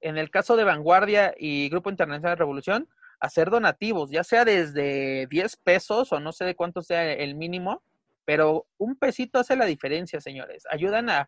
En 0.02 0.18
el 0.18 0.32
caso 0.32 0.56
de 0.56 0.64
Vanguardia 0.64 1.36
y 1.38 1.70
Grupo 1.70 1.90
Internacional 1.90 2.38
Revolución, 2.38 2.90
hacer 3.20 3.50
donativos, 3.50 4.10
ya 4.10 4.24
sea 4.24 4.46
desde 4.46 5.28
10 5.28 5.58
pesos 5.58 6.14
o 6.14 6.20
no 6.22 6.32
sé 6.32 6.46
de 6.46 6.56
cuánto 6.56 6.82
sea 6.82 7.12
el 7.12 7.36
mínimo, 7.36 7.84
pero 8.24 8.68
un 8.78 8.96
pesito 8.96 9.40
hace 9.40 9.58
la 9.58 9.66
diferencia, 9.66 10.22
señores. 10.22 10.64
Ayudan 10.72 11.10
a, 11.10 11.28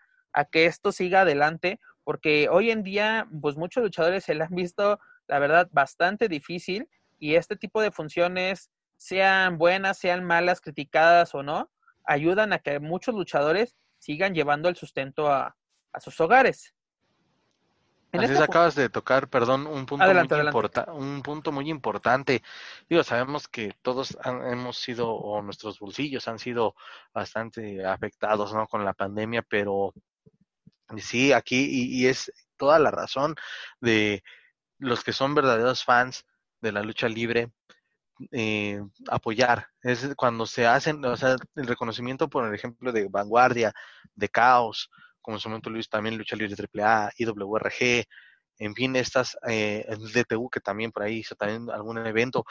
que 0.52 0.66
esto 0.66 0.92
siga 0.92 1.22
adelante, 1.22 1.80
porque 2.04 2.48
hoy 2.50 2.70
en 2.70 2.84
día, 2.84 3.28
pues 3.42 3.58
muchos 3.58 3.84
luchadores 3.84 4.24
se 4.24 4.36
le 4.36 4.44
han 4.44 4.54
visto, 4.54 5.00
la 5.28 5.40
verdad, 5.40 5.70
bastante 5.72 6.28
difícil 6.28 6.90
y 7.20 7.36
este 7.36 7.56
tipo 7.56 7.82
de 7.82 7.92
funciones, 7.92 8.70
sean 8.96 9.58
buenas, 9.58 9.98
sean 9.98 10.24
malas, 10.24 10.62
criticadas 10.62 11.36
o 11.36 11.44
no, 11.44 11.70
ayudan 12.06 12.54
a 12.54 12.60
que 12.60 12.80
muchos 12.80 13.16
luchadores 13.16 13.76
sigan 14.00 14.34
llevando 14.34 14.70
el 14.70 14.76
sustento 14.76 15.32
a 15.32 15.56
sus 16.00 16.20
hogares. 16.20 16.74
Así 18.14 18.36
acabas 18.42 18.76
de 18.76 18.90
tocar, 18.90 19.28
perdón, 19.30 19.68
un 19.68 19.86
punto, 19.86 20.06
muy 20.06 20.94
un 20.94 21.22
punto 21.22 21.52
muy 21.52 21.70
importante. 21.70 22.42
Digo, 22.90 23.04
sabemos 23.04 23.48
que 23.48 23.76
todos 23.82 24.18
hemos 24.24 24.78
sido, 24.78 25.12
o 25.12 25.42
nuestros 25.42 25.80
bolsillos 25.80 26.28
han 26.28 26.40
sido 26.40 26.76
bastante 27.14 27.86
afectados, 27.86 28.54
¿no? 28.54 28.68
Con 28.68 28.86
la 28.86 28.94
pandemia, 28.94 29.42
pero 29.42 29.94
sí, 30.98 31.34
aquí, 31.34 31.68
y, 31.70 32.08
es 32.08 32.32
toda 32.56 32.80
la 32.80 32.92
razón 32.92 33.36
de 33.82 34.24
los 34.80 35.04
que 35.04 35.14
son 35.14 35.36
verdaderos 35.36 35.84
fans 35.84 36.26
de 36.62 36.72
la 36.72 36.82
lucha 36.82 37.08
libre, 37.08 37.52
eh, 38.32 38.82
apoyar. 39.10 39.68
Es 39.82 40.10
cuando 40.16 40.46
se 40.46 40.66
hacen, 40.66 41.04
o 41.06 41.16
sea, 41.16 41.36
el 41.56 41.68
reconocimiento, 41.68 42.30
por 42.30 42.54
ejemplo, 42.54 42.92
de 42.92 43.08
vanguardia, 43.08 43.74
de 44.16 44.30
caos, 44.30 44.90
como 45.22 45.38
en 45.38 45.42
su 45.42 45.50
momento 45.50 45.70
Luis 45.70 45.90
también 45.90 46.18
Lucha 46.18 46.36
Libre 46.36 46.56
AAA, 46.56 47.12
IWRG, 47.18 48.06
en 48.60 48.74
fin, 48.74 48.96
estas 48.96 49.38
eh, 49.48 49.86
DTU 50.14 50.50
que 50.50 50.60
también 50.60 50.92
por 50.92 51.04
ahí 51.04 51.18
hizo 51.18 51.36
también 51.36 51.70
algún 51.70 51.98
evento, 52.00 52.46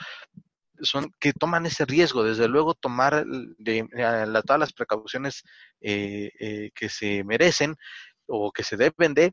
son 0.81 1.11
que 1.19 1.33
toman 1.33 1.67
ese 1.67 1.85
riesgo, 1.85 2.23
desde 2.23 2.49
luego 2.49 2.75
tomar 2.75 3.25
de, 3.27 3.89
todas 4.45 4.61
las 4.61 4.73
precauciones 4.73 5.43
eh, 5.81 6.31
eh, 6.39 6.71
que 6.75 6.89
se 6.89 7.25
merecen 7.25 7.77
o 8.27 8.53
que 8.53 8.63
se 8.63 8.77
deben 8.77 9.15
de, 9.15 9.33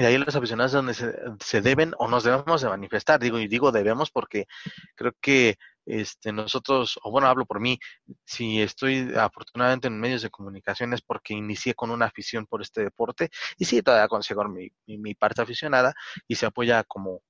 y 0.00 0.04
ahí 0.04 0.16
los 0.16 0.34
aficionados 0.34 0.72
donde 0.72 0.94
se, 0.94 1.14
se, 1.44 1.60
deben 1.60 1.92
o 1.98 2.08
nos 2.08 2.24
debemos 2.24 2.62
de 2.62 2.68
manifestar, 2.68 3.20
digo, 3.20 3.38
y 3.38 3.48
digo 3.48 3.70
debemos 3.70 4.10
porque 4.10 4.46
creo 4.94 5.12
que 5.20 5.58
este, 5.84 6.32
nosotros, 6.32 6.98
o 7.02 7.10
bueno, 7.10 7.28
hablo 7.28 7.44
por 7.44 7.60
mí, 7.60 7.78
si 8.24 8.62
estoy 8.62 9.12
afortunadamente 9.14 9.88
en 9.88 10.00
medios 10.00 10.22
de 10.22 10.30
comunicación 10.30 10.94
es 10.94 11.02
porque 11.02 11.34
inicié 11.34 11.74
con 11.74 11.90
una 11.90 12.06
afición 12.06 12.46
por 12.46 12.62
este 12.62 12.82
deporte 12.82 13.28
y 13.58 13.66
sí, 13.66 13.82
todavía 13.82 14.08
consigo 14.08 14.42
mi, 14.48 14.70
mi, 14.86 15.14
parte 15.14 15.42
aficionada 15.42 15.92
y 16.26 16.36
se 16.36 16.46
apoya 16.46 16.82
como, 16.84 17.20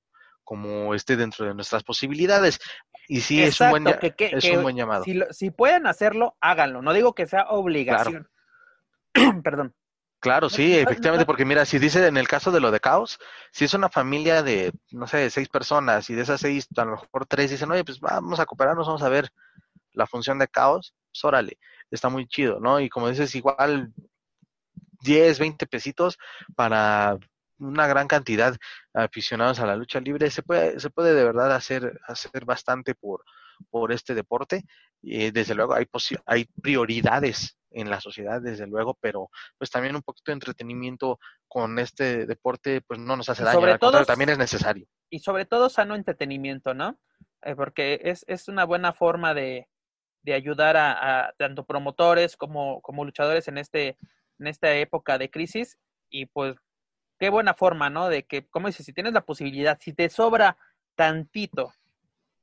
como 0.44 0.94
esté 0.94 1.16
dentro 1.16 1.46
de 1.46 1.54
nuestras 1.54 1.82
posibilidades. 1.82 2.60
Y 3.08 3.20
sí, 3.20 3.42
es, 3.42 3.60
un 3.60 3.70
buen, 3.70 3.86
es 3.88 4.44
un 4.44 4.62
buen 4.62 4.76
llamado. 4.76 5.02
Si, 5.02 5.20
si, 5.30 5.50
pueden 5.50 5.88
hacerlo, 5.88 6.36
háganlo. 6.40 6.82
No 6.82 6.92
digo 6.92 7.14
que 7.16 7.26
sea 7.26 7.46
obligación. 7.48 8.28
Perdón. 9.42 9.74
Claro, 10.20 10.50
sí, 10.50 10.76
efectivamente, 10.78 11.24
porque 11.24 11.46
mira, 11.46 11.64
si 11.64 11.78
dice 11.78 12.06
en 12.06 12.18
el 12.18 12.28
caso 12.28 12.52
de 12.52 12.60
lo 12.60 12.70
de 12.70 12.78
caos, 12.78 13.18
si 13.52 13.64
es 13.64 13.72
una 13.72 13.88
familia 13.88 14.42
de, 14.42 14.70
no 14.90 15.06
sé, 15.06 15.30
seis 15.30 15.48
personas 15.48 16.10
y 16.10 16.14
de 16.14 16.22
esas 16.22 16.42
seis, 16.42 16.68
a 16.76 16.84
lo 16.84 16.90
mejor 16.92 17.24
tres 17.26 17.50
dicen, 17.50 17.70
oye, 17.70 17.84
pues 17.84 18.00
vamos 18.00 18.38
a 18.38 18.44
cooperarnos, 18.44 18.86
vamos 18.86 19.02
a 19.02 19.08
ver 19.08 19.30
la 19.94 20.06
función 20.06 20.38
de 20.38 20.46
caos, 20.46 20.94
pues 21.10 21.24
órale, 21.24 21.58
está 21.90 22.10
muy 22.10 22.26
chido, 22.26 22.60
¿no? 22.60 22.80
Y 22.80 22.90
como 22.90 23.08
dices, 23.08 23.34
igual 23.34 23.94
10, 25.00 25.38
20 25.38 25.66
pesitos 25.66 26.18
para 26.54 27.16
una 27.58 27.86
gran 27.86 28.06
cantidad 28.06 28.52
de 28.52 28.58
aficionados 29.02 29.58
a 29.60 29.66
la 29.66 29.76
lucha 29.76 30.00
libre, 30.00 30.30
se 30.30 30.42
puede, 30.42 30.80
se 30.80 30.90
puede 30.90 31.14
de 31.14 31.24
verdad 31.24 31.54
hacer, 31.54 31.98
hacer 32.06 32.44
bastante 32.44 32.94
por, 32.94 33.24
por 33.70 33.92
este 33.92 34.14
deporte. 34.14 34.64
y 35.02 35.30
desde 35.30 35.54
luego 35.54 35.74
hay, 35.74 35.86
hay 36.26 36.44
prioridades 36.62 37.58
en 37.70 37.90
la 37.90 38.00
sociedad, 38.00 38.40
desde 38.40 38.66
luego, 38.66 38.96
pero 39.00 39.30
pues 39.58 39.70
también 39.70 39.94
un 39.94 40.02
poquito 40.02 40.30
de 40.30 40.34
entretenimiento 40.34 41.18
con 41.48 41.78
este 41.78 42.26
deporte, 42.26 42.80
pues 42.80 42.98
no 42.98 43.16
nos 43.16 43.28
hace 43.28 43.44
daño, 43.44 43.60
sobre 43.60 43.78
todo, 43.78 44.04
también 44.04 44.30
es 44.30 44.38
necesario. 44.38 44.86
y 45.10 45.20
sobre 45.20 45.44
todo 45.44 45.68
sano 45.68 45.94
entretenimiento, 45.94 46.74
¿no? 46.74 46.98
Eh, 47.42 47.54
porque 47.54 48.00
es, 48.04 48.24
es, 48.28 48.48
una 48.48 48.64
buena 48.64 48.92
forma 48.92 49.34
de, 49.34 49.68
de 50.22 50.34
ayudar 50.34 50.76
a, 50.76 51.28
a, 51.28 51.32
tanto 51.34 51.64
promotores 51.64 52.36
como, 52.36 52.80
como 52.82 53.04
luchadores 53.04 53.48
en, 53.48 53.58
este, 53.58 53.96
en 54.38 54.46
esta 54.46 54.74
época 54.74 55.16
de 55.16 55.30
crisis 55.30 55.78
y 56.10 56.26
pues 56.26 56.56
qué 57.18 57.30
buena 57.30 57.54
forma, 57.54 57.88
¿no? 57.88 58.08
De 58.08 58.24
que, 58.24 58.46
como 58.48 58.66
dices, 58.66 58.84
si 58.84 58.92
tienes 58.92 59.12
la 59.12 59.24
posibilidad, 59.24 59.78
si 59.80 59.92
te 59.92 60.08
sobra 60.08 60.58
tantito, 60.96 61.72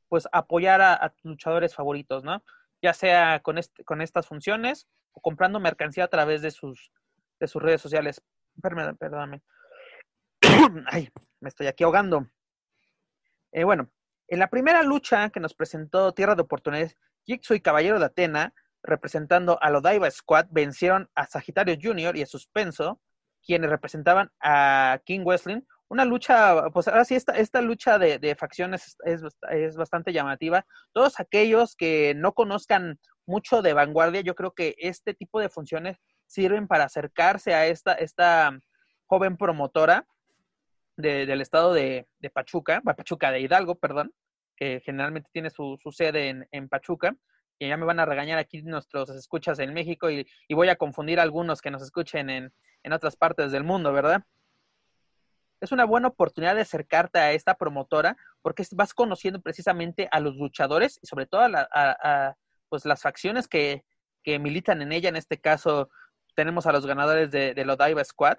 pues 0.10 0.28
apoyar 0.32 0.82
a, 0.82 1.10
tus 1.10 1.26
luchadores 1.32 1.76
favoritos, 1.76 2.24
¿no? 2.24 2.44
Ya 2.82 2.94
sea 2.94 3.40
con, 3.42 3.60
con 3.86 4.02
estas 4.02 4.28
funciones 4.28 4.88
o 5.14 5.22
comprando 5.22 5.60
mercancía 5.60 6.06
a 6.06 6.10
través 6.10 6.42
de 6.42 6.52
sus, 6.52 6.92
de 7.40 7.48
sus 7.48 7.62
redes 7.62 7.82
sociales. 7.82 8.22
Perdóname. 8.62 9.42
Ay, 10.88 11.10
me 11.40 11.50
estoy 11.50 11.68
aquí 11.68 11.84
ahogando. 11.84 12.28
Eh, 13.52 13.64
bueno, 13.64 13.90
en 14.28 14.40
la 14.40 14.50
primera 14.50 14.84
lucha 14.84 15.30
que 15.30 15.40
nos 15.40 15.54
presentó 15.54 16.14
Tierra 16.14 16.36
de 16.36 16.42
Oportunidades, 16.42 16.98
Jigsaw 17.26 17.56
y 17.56 17.62
Caballero 17.62 18.00
de 18.00 18.06
Atena, 18.06 18.54
representando 18.84 19.58
a 19.62 19.70
Lodaiva 19.70 20.10
Squad, 20.12 20.48
vencieron 20.50 21.10
a 21.16 21.26
Sagitario 21.26 21.78
Jr. 21.82 22.16
y 22.18 22.22
a 22.22 22.26
Suspenso, 22.26 23.02
quienes 23.44 23.70
representaban 23.70 24.32
a 24.42 25.00
King 25.06 25.22
Wrestling. 25.26 25.62
Una 25.89 26.03
lucha, 26.03 26.70
pues 26.74 26.88
ahora 26.88 27.06
sí, 27.06 27.15
esta, 27.15 27.34
esta 27.34 27.62
lucha 27.62 27.98
de, 27.98 28.20
de 28.20 28.36
facciones 28.36 28.98
es, 29.06 29.22
es, 29.51 29.75
bastante 29.77 30.12
llamativa. 30.12 30.65
Todos 30.91 31.20
aquellos 31.20 31.75
que 31.75 32.13
no 32.15 32.34
conozcan 32.34 33.00
mucho 33.25 33.62
de 33.62 33.74
vanguardia, 33.74 34.22
yo 34.22 34.36
creo 34.36 34.51
que 34.51 34.75
este 34.79 35.13
tipo 35.13 35.39
de 35.39 35.50
funciones 35.50 35.98
sirven 36.25 36.67
para 36.67 36.86
acercarse 36.86 37.53
a 37.53 37.67
esta, 37.67 37.94
esta 37.94 38.60
joven 39.06 39.38
promotora 39.38 40.06
de, 40.98 41.25
del 41.25 41.41
estado 41.41 41.74
de, 41.74 42.08
de 42.20 42.29
Pachuca, 42.29 42.82
Pachuca 42.82 43.32
de 43.32 43.39
Hidalgo, 43.39 43.75
perdón, 43.75 44.13
que 44.58 44.82
generalmente 44.84 45.29
tiene 45.32 45.50
su, 45.50 45.77
su 45.82 45.91
sede 45.91 46.29
en, 46.29 46.48
en, 46.51 46.67
Pachuca, 46.67 47.15
y 47.60 47.70
ya 47.70 47.77
me 47.77 47.86
van 47.86 48.00
a 48.00 48.06
regañar 48.06 48.39
aquí 48.39 48.62
nuestros 48.62 49.10
escuchas 49.12 49.60
en 49.60 49.74
México 49.74 50.10
y, 50.10 50.27
y 50.48 50.53
voy 50.53 50.67
a 50.70 50.75
confundir 50.75 51.20
a 51.20 51.24
algunos 51.24 51.62
que 51.62 51.72
nos 51.72 51.82
escuchen 51.82 52.29
en, 52.29 52.51
en 52.84 52.94
otras 52.94 53.15
partes 53.15 53.51
del 53.51 53.63
mundo, 53.63 53.94
¿verdad? 53.94 54.24
Es 55.60 55.72
una 55.72 55.86
buena 55.86 56.10
oportunidad 56.10 56.56
de 56.56 56.62
acercarte 56.62 57.20
a 57.20 57.32
esta 57.32 57.56
promotora 57.56 58.18
porque 58.42 58.64
vas 58.72 58.94
conociendo 58.94 59.42
precisamente 59.42 60.08
a 60.12 60.20
los 60.20 60.36
luchadores 60.36 61.00
y 61.02 61.08
sobre 61.08 61.26
todo 61.26 61.42
a, 61.42 61.50
la, 61.50 61.68
a, 61.74 62.36
pues 62.70 62.86
las 62.86 63.02
facciones 63.02 63.48
que, 63.48 63.84
que, 64.24 64.40
militan 64.40 64.82
en 64.82 64.92
ella. 64.92 65.10
En 65.10 65.16
este 65.16 65.40
caso 65.40 65.90
tenemos 66.36 66.68
a 66.68 66.72
los 66.72 66.86
ganadores 66.86 67.32
de, 67.32 67.54
de 67.54 67.66
Lodiva 67.66 68.04
Squad 68.04 68.38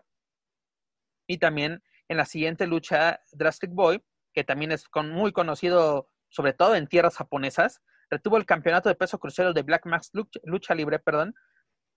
y 1.27 1.39
también 1.39 1.83
en 2.09 2.17
la 2.17 2.25
siguiente 2.25 2.67
lucha 2.67 3.21
Drastic 3.33 3.71
Boy, 3.73 4.03
que 4.33 4.45
también 4.45 4.73
es 4.73 4.89
con, 4.89 5.11
muy 5.11 5.33
conocido 5.33 6.09
sobre 6.29 6.53
todo 6.53 6.75
en 6.75 6.87
tierras 6.87 7.17
japonesas, 7.17 7.83
retuvo 8.11 8.37
el 8.37 8.47
campeonato 8.47 8.89
de 8.89 8.95
peso 8.95 9.19
crucero 9.19 9.53
de 9.53 9.63
Black 9.63 9.87
Max 9.87 10.11
Lucha, 10.13 10.41
lucha 10.45 10.75
Libre, 10.75 10.99
perdón, 10.99 11.35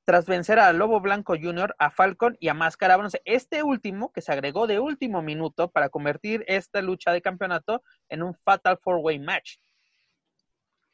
tras 0.04 0.26
vencer 0.26 0.60
a 0.60 0.74
Lobo 0.74 1.00
Blanco 1.00 1.36
Jr., 1.40 1.76
a 1.78 1.90
Falcon 1.92 2.38
y 2.40 2.48
a 2.48 2.54
Máscara. 2.54 2.98
Este 3.26 3.64
último, 3.64 4.12
que 4.12 4.22
se 4.22 4.32
agregó 4.32 4.68
de 4.68 4.80
último 4.80 5.22
minuto 5.22 5.70
para 5.70 5.90
convertir 5.90 6.44
esta 6.48 6.82
lucha 6.82 7.12
de 7.12 7.22
campeonato 7.22 7.84
en 8.10 8.24
un 8.24 8.34
Fatal 8.34 8.80
Four 8.82 8.98
Way 8.98 9.20
Match, 9.20 9.58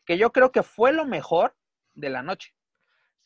que 0.05 0.17
yo 0.17 0.31
creo 0.31 0.51
que 0.51 0.63
fue 0.63 0.93
lo 0.93 1.05
mejor 1.05 1.55
de 1.93 2.09
la 2.09 2.21
noche. 2.21 2.53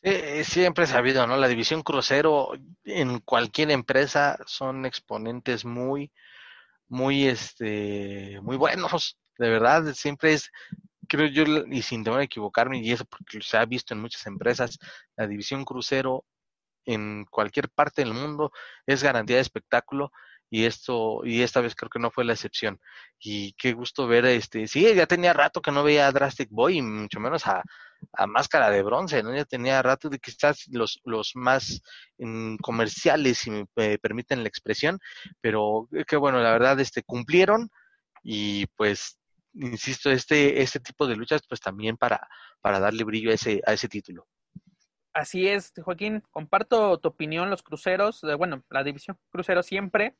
Eh, 0.04 0.42
siempre 0.42 0.86
sabido, 0.86 1.26
¿no? 1.28 1.36
La 1.36 1.46
división 1.46 1.82
crucero 1.82 2.50
en 2.84 3.20
cualquier 3.20 3.70
empresa 3.70 4.36
son 4.46 4.84
exponentes 4.84 5.64
muy, 5.64 6.10
muy, 6.88 7.28
este, 7.28 8.40
muy 8.42 8.56
buenos. 8.56 9.16
De 9.38 9.48
verdad, 9.48 9.94
siempre 9.94 10.34
es, 10.34 10.50
creo 11.12 11.28
yo, 11.28 11.44
y 11.70 11.82
sin 11.82 12.04
temor 12.04 12.20
a 12.20 12.24
equivocarme, 12.24 12.78
y 12.80 12.90
eso 12.90 13.04
porque 13.04 13.42
se 13.42 13.58
ha 13.58 13.66
visto 13.66 13.92
en 13.92 14.00
muchas 14.00 14.26
empresas, 14.26 14.78
la 15.14 15.26
división 15.26 15.64
crucero 15.64 16.24
en 16.86 17.26
cualquier 17.26 17.68
parte 17.68 18.02
del 18.02 18.14
mundo 18.14 18.50
es 18.86 19.02
garantía 19.02 19.36
de 19.36 19.42
espectáculo 19.42 20.10
y 20.50 20.64
esto 20.64 21.20
y 21.24 21.42
esta 21.42 21.60
vez 21.60 21.74
creo 21.74 21.90
que 21.90 21.98
no 21.98 22.10
fue 22.10 22.24
la 22.24 22.32
excepción. 22.32 22.80
Y 23.18 23.52
qué 23.54 23.72
gusto 23.74 24.06
ver 24.06 24.24
este 24.26 24.66
sí 24.68 24.94
ya 24.94 25.06
tenía 25.06 25.32
rato 25.32 25.60
que 25.62 25.70
no 25.70 25.84
veía 25.84 26.06
a 26.06 26.12
Drastic 26.12 26.48
Boy 26.50 26.78
y 26.78 26.82
mucho 26.82 27.20
menos 27.20 27.46
a, 27.46 27.62
a 28.14 28.26
Máscara 28.26 28.70
de 28.70 28.82
Bronce 28.82 29.22
no 29.22 29.34
ya 29.34 29.44
tenía 29.44 29.82
rato 29.82 30.08
de 30.10 30.18
quizás 30.18 30.64
los 30.70 31.00
los 31.04 31.32
más 31.34 31.82
mm, 32.18 32.56
comerciales 32.56 33.38
si 33.38 33.50
me, 33.50 33.66
permiten 33.98 34.42
la 34.42 34.48
expresión 34.48 34.98
pero 35.40 35.88
qué 36.06 36.16
bueno 36.16 36.40
la 36.40 36.52
verdad 36.52 36.80
este 36.80 37.02
cumplieron 37.02 37.70
y 38.22 38.66
pues 38.76 39.18
insisto 39.54 40.10
este 40.10 40.62
este 40.62 40.80
tipo 40.80 41.06
de 41.06 41.16
luchas 41.16 41.42
pues 41.48 41.60
también 41.60 41.96
para 41.96 42.28
para 42.60 42.80
darle 42.80 43.04
brillo 43.04 43.30
a 43.30 43.34
ese 43.34 43.60
a 43.66 43.72
ese 43.72 43.88
título 43.88 44.26
Así 45.14 45.46
es, 45.46 45.74
Joaquín, 45.76 46.22
comparto 46.30 46.98
tu 46.98 47.08
opinión, 47.08 47.50
los 47.50 47.62
cruceros, 47.62 48.22
bueno, 48.38 48.64
la 48.70 48.82
división 48.82 49.18
crucero 49.28 49.62
siempre 49.62 50.16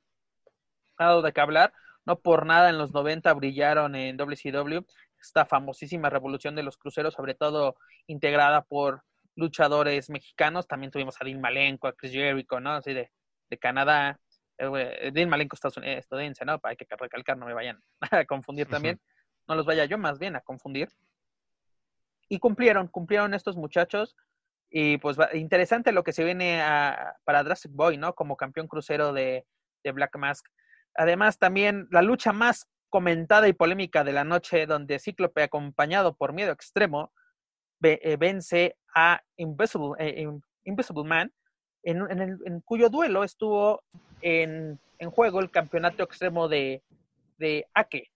ha 0.99 1.07
dado 1.07 1.23
de 1.23 1.33
qué 1.33 1.41
hablar, 1.41 1.73
no 2.05 2.21
por 2.21 2.45
nada 2.45 2.69
en 2.69 2.77
los 2.77 2.93
90 2.93 3.33
brillaron 3.33 3.95
en 3.95 4.19
WCW, 4.19 4.85
esta 5.19 5.47
famosísima 5.47 6.11
revolución 6.11 6.55
de 6.55 6.63
los 6.63 6.77
cruceros, 6.77 7.15
sobre 7.15 7.35
todo 7.35 7.77
integrada 8.07 8.63
por 8.63 9.03
luchadores 9.35 10.11
mexicanos, 10.11 10.67
también 10.67 10.91
tuvimos 10.91 11.17
a 11.21 11.25
Dean 11.25 11.41
Malenko, 11.41 11.89
a 11.89 11.95
Chris 11.95 12.13
Jericho, 12.13 12.61
¿no? 12.61 12.73
Así 12.73 12.93
de, 12.93 13.11
de 13.49 13.59
Canadá, 13.59 14.21
eh, 14.59 15.11
Dean 15.13 15.31
Malenko 15.31 15.57
estadounidense, 15.57 16.45
¿no? 16.45 16.61
Hay 16.65 16.77
que 16.77 16.87
recalcar, 16.91 17.39
no 17.39 17.47
me 17.47 17.55
vayan 17.55 17.81
a 18.11 18.27
confundir 18.27 18.69
también, 18.69 19.01
no 19.49 19.55
los 19.55 19.67
vaya 19.67 19.85
yo 19.85 19.99
más 19.99 20.19
bien 20.19 20.37
a 20.37 20.41
confundir. 20.41 20.89
Y 22.29 22.39
cumplieron, 22.39 22.89
cumplieron 22.89 23.35
estos 23.35 23.57
muchachos, 23.57 24.17
y 24.75 24.97
pues 24.99 25.19
interesante 25.35 25.93
lo 25.93 26.03
que 26.03 26.15
se 26.15 26.25
viene 26.25 26.63
a, 26.63 27.17
para 27.25 27.45
Drastic 27.45 27.73
Boy, 27.73 27.99
¿no? 27.99 28.15
Como 28.15 28.39
campeón 28.39 28.69
crucero 28.69 29.13
de, 29.13 29.47
de, 29.85 29.93
Black 29.93 30.17
Mask. 30.17 30.47
Además, 30.95 31.39
también 31.39 31.89
la 31.91 32.01
lucha 32.01 32.33
más 32.33 32.67
comentada 32.89 33.49
y 33.49 33.53
polémica 33.53 34.03
de 34.03 34.13
la 34.13 34.25
noche, 34.25 34.67
donde 34.67 34.99
Cíclope, 34.99 35.43
acompañado 35.43 36.17
por 36.17 36.33
Miedo 36.33 36.53
Extremo, 36.53 37.13
eh, 37.83 38.17
vence 38.19 38.77
a 38.95 39.23
Invisible, 39.37 39.93
eh, 39.99 40.27
Invisible 40.65 41.05
Man, 41.05 41.33
en, 41.83 42.11
en, 42.11 42.21
el, 42.21 42.39
en, 42.47 42.61
cuyo 42.61 42.89
duelo 42.89 43.25
estuvo 43.25 43.83
en, 44.21 44.79
en, 44.99 45.11
juego 45.11 45.41
el 45.41 45.51
campeonato 45.51 46.03
extremo 46.03 46.49
de, 46.49 46.83
de 47.39 47.67
Ake, 47.75 48.12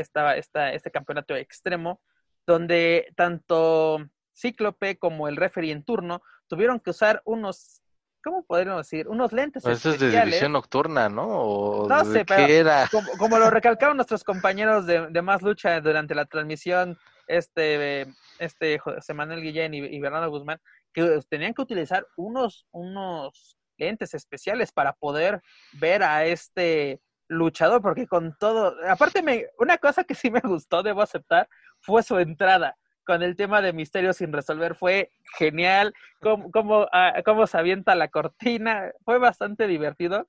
esta, 0.00 0.36
esta, 0.36 0.72
este 0.72 0.90
campeonato 0.90 1.34
extremo, 1.34 2.00
donde 2.46 3.12
tanto 3.16 3.98
Cíclope 4.34 4.98
como 4.98 5.28
el 5.28 5.36
referee 5.36 5.72
en 5.72 5.84
turno 5.84 6.22
tuvieron 6.46 6.80
que 6.80 6.90
usar 6.90 7.20
unos, 7.24 7.82
¿cómo 8.22 8.44
podríamos 8.44 8.86
decir? 8.86 9.08
Unos 9.08 9.32
lentes 9.32 9.62
pues 9.62 9.78
Eso 9.78 9.90
es 9.90 10.00
de 10.00 10.20
división 10.20 10.52
nocturna, 10.52 11.08
¿no? 11.08 11.26
¿O 11.26 11.88
no 11.88 12.04
sé, 12.04 12.24
pero 12.24 12.46
era? 12.46 12.88
Como, 12.90 13.10
como, 13.18 13.38
lo 13.38 13.50
recalcaron 13.50 13.96
nuestros 13.96 14.24
compañeros 14.24 14.86
de, 14.86 15.08
de, 15.08 15.22
Más 15.22 15.42
Lucha 15.42 15.80
durante 15.80 16.14
la 16.14 16.24
transmisión, 16.26 16.98
este, 17.26 18.06
este 18.38 18.78
José 18.78 19.12
Manuel 19.12 19.42
Guillén 19.42 19.74
y, 19.74 19.78
y 19.78 20.00
Bernardo 20.00 20.30
Guzmán, 20.30 20.60
que 20.92 21.20
tenían 21.28 21.52
que 21.52 21.62
utilizar 21.62 22.06
unos, 22.16 22.66
unos 22.70 23.58
lentes 23.76 24.14
especiales 24.14 24.72
para 24.72 24.92
poder 24.92 25.42
ver 25.72 26.02
a 26.02 26.24
este 26.24 27.00
luchador, 27.28 27.80
porque 27.82 28.06
con 28.06 28.36
todo, 28.38 28.74
aparte 28.88 29.22
me, 29.22 29.46
una 29.58 29.78
cosa 29.78 30.04
que 30.04 30.14
sí 30.14 30.30
me 30.30 30.40
gustó, 30.40 30.82
debo 30.82 31.02
aceptar, 31.02 31.48
fue 31.80 32.02
su 32.02 32.18
entrada 32.18 32.76
con 33.04 33.22
el 33.22 33.36
tema 33.36 33.62
de 33.62 33.72
Misterio 33.72 34.12
sin 34.12 34.32
resolver. 34.32 34.74
Fue 34.74 35.10
genial, 35.38 35.94
cómo, 36.20 36.50
cómo, 36.50 36.82
uh, 36.82 37.22
cómo 37.24 37.46
se 37.46 37.56
avienta 37.56 37.94
la 37.94 38.08
cortina, 38.08 38.92
fue 39.04 39.18
bastante 39.18 39.66
divertido, 39.66 40.28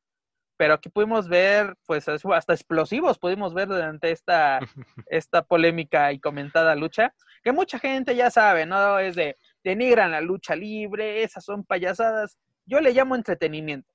pero 0.59 0.73
aquí 0.73 0.89
pudimos 0.89 1.27
ver, 1.27 1.75
pues 1.85 2.07
hasta 2.07 2.53
explosivos 2.53 3.17
pudimos 3.17 3.53
ver 3.53 3.67
durante 3.67 4.11
esta, 4.11 4.59
esta 5.07 5.41
polémica 5.41 6.11
y 6.11 6.19
comentada 6.19 6.75
lucha, 6.75 7.13
que 7.43 7.51
mucha 7.51 7.79
gente 7.79 8.15
ya 8.15 8.29
sabe, 8.31 8.65
¿no? 8.65 8.99
Es 8.99 9.15
de, 9.15 9.37
denigran 9.63 10.11
la 10.11 10.21
lucha 10.21 10.55
libre, 10.55 11.23
esas 11.23 11.45
son 11.45 11.63
payasadas, 11.63 12.37
yo 12.65 12.81
le 12.81 12.93
llamo 12.93 13.15
entretenimiento. 13.15 13.93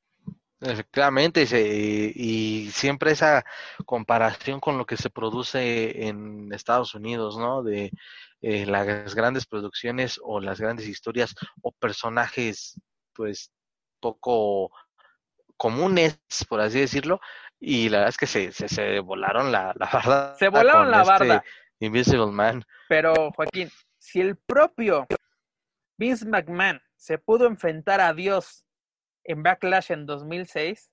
Efectivamente, 0.65 1.43
y, 1.43 2.13
y, 2.67 2.71
siempre 2.71 3.13
esa 3.13 3.45
comparación 3.85 4.61
con 4.61 4.79
lo 4.79 4.87
que 4.87 4.97
se 4.97 5.11
produce 5.11 6.07
en 6.07 6.53
Estados 6.53 6.95
Unidos, 6.95 7.37
¿no? 7.37 7.63
De 7.63 7.93
eh, 8.41 8.65
las 8.65 9.15
grandes 9.15 9.47
producciones 9.47 10.19
o 10.23 10.41
las 10.41 10.61
grandes 10.61 10.89
historias 10.89 11.35
o 11.61 11.73
personajes, 11.73 12.81
pues, 13.13 13.51
poco 14.01 14.71
comunes, 15.57 16.19
por 16.49 16.61
así 16.61 16.81
decirlo, 16.81 17.21
y 17.61 17.89
la 17.89 17.99
verdad 17.99 18.11
es 18.11 18.17
que 18.17 18.27
se, 18.27 18.53
se, 18.53 18.69
se 18.69 19.01
volaron 19.01 19.53
la, 19.53 19.75
la, 19.77 19.87
barda. 19.87 20.35
Se 20.37 20.49
volaron 20.49 20.91
la 20.91 21.03
este 21.03 21.11
barda. 21.13 21.45
Invisible 21.81 22.27
Man. 22.27 22.65
Pero, 22.89 23.33
Joaquín, 23.33 23.71
si 23.99 24.21
el 24.21 24.37
propio 24.37 25.07
Vince 25.97 26.27
McMahon 26.27 26.81
se 26.97 27.19
pudo 27.19 27.47
enfrentar 27.47 28.01
a 28.01 28.13
Dios 28.15 28.64
en 29.25 29.43
Backlash 29.43 29.91
en 29.93 30.07
2006, 30.07 30.91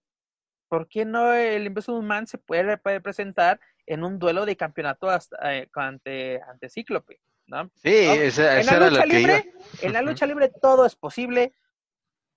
¿por 0.70 0.88
qué 0.88 1.06
no 1.06 1.34
el 1.34 1.68
Invisible 1.68 2.02
Man 2.02 2.28
se 2.28 2.38
puede, 2.38 2.78
puede 2.78 3.02
presentar 3.02 3.60
en 3.86 4.04
un 4.04 4.20
duelo 4.20 4.46
de 4.46 4.56
campeonato 4.56 5.10
hasta, 5.10 5.56
eh, 5.56 5.70
ante, 5.74 6.42
ante 6.42 6.70
Cíclope. 6.70 7.20
¿no? 7.48 7.70
Sí, 7.76 7.90
esa, 7.94 8.60
en, 8.60 8.66
la 8.66 8.72
era 8.74 8.90
lucha 8.90 9.06
lo 9.06 9.12
que 9.12 9.18
libre, 9.18 9.54
iba. 9.54 9.66
en 9.82 9.94
la 9.94 10.02
lucha 10.02 10.26
libre 10.26 10.52
todo 10.62 10.86
es 10.86 10.96
posible 10.96 11.54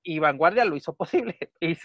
y 0.02 0.18
Vanguardia 0.18 0.64
lo 0.64 0.76
hizo 0.76 0.94
posible. 0.96 1.38
Y 1.60 1.76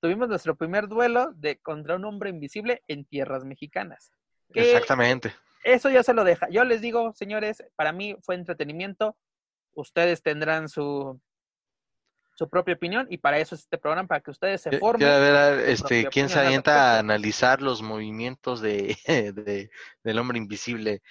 tuvimos 0.00 0.28
nuestro 0.28 0.56
primer 0.56 0.88
duelo 0.88 1.32
de 1.34 1.58
contra 1.58 1.96
un 1.96 2.04
hombre 2.04 2.30
invisible 2.30 2.82
en 2.88 3.04
tierras 3.04 3.44
mexicanas. 3.44 4.10
Que 4.52 4.72
Exactamente. 4.72 5.34
Eso 5.64 5.90
ya 5.90 6.02
se 6.02 6.14
lo 6.14 6.22
deja. 6.22 6.48
Yo 6.50 6.64
les 6.64 6.80
digo, 6.80 7.12
señores, 7.14 7.64
para 7.74 7.92
mí 7.92 8.16
fue 8.22 8.36
entretenimiento. 8.36 9.16
Ustedes 9.74 10.22
tendrán 10.22 10.68
su, 10.68 11.20
su 12.36 12.48
propia 12.48 12.74
opinión 12.74 13.06
y 13.10 13.18
para 13.18 13.38
eso 13.38 13.54
es 13.54 13.62
este 13.62 13.78
programa, 13.78 14.06
para 14.06 14.20
que 14.20 14.30
ustedes 14.30 14.60
se 14.60 14.78
formen. 14.78 15.08
quiero 15.08 15.20
ver, 15.20 15.68
este, 15.70 16.06
quién 16.08 16.28
se 16.28 16.38
avienta 16.38 16.94
a 16.94 16.98
analizar 17.00 17.62
los 17.62 17.82
movimientos 17.82 18.60
de, 18.60 18.96
de- 19.34 19.70
del 20.04 20.18
hombre 20.18 20.38
invisible, 20.38 21.02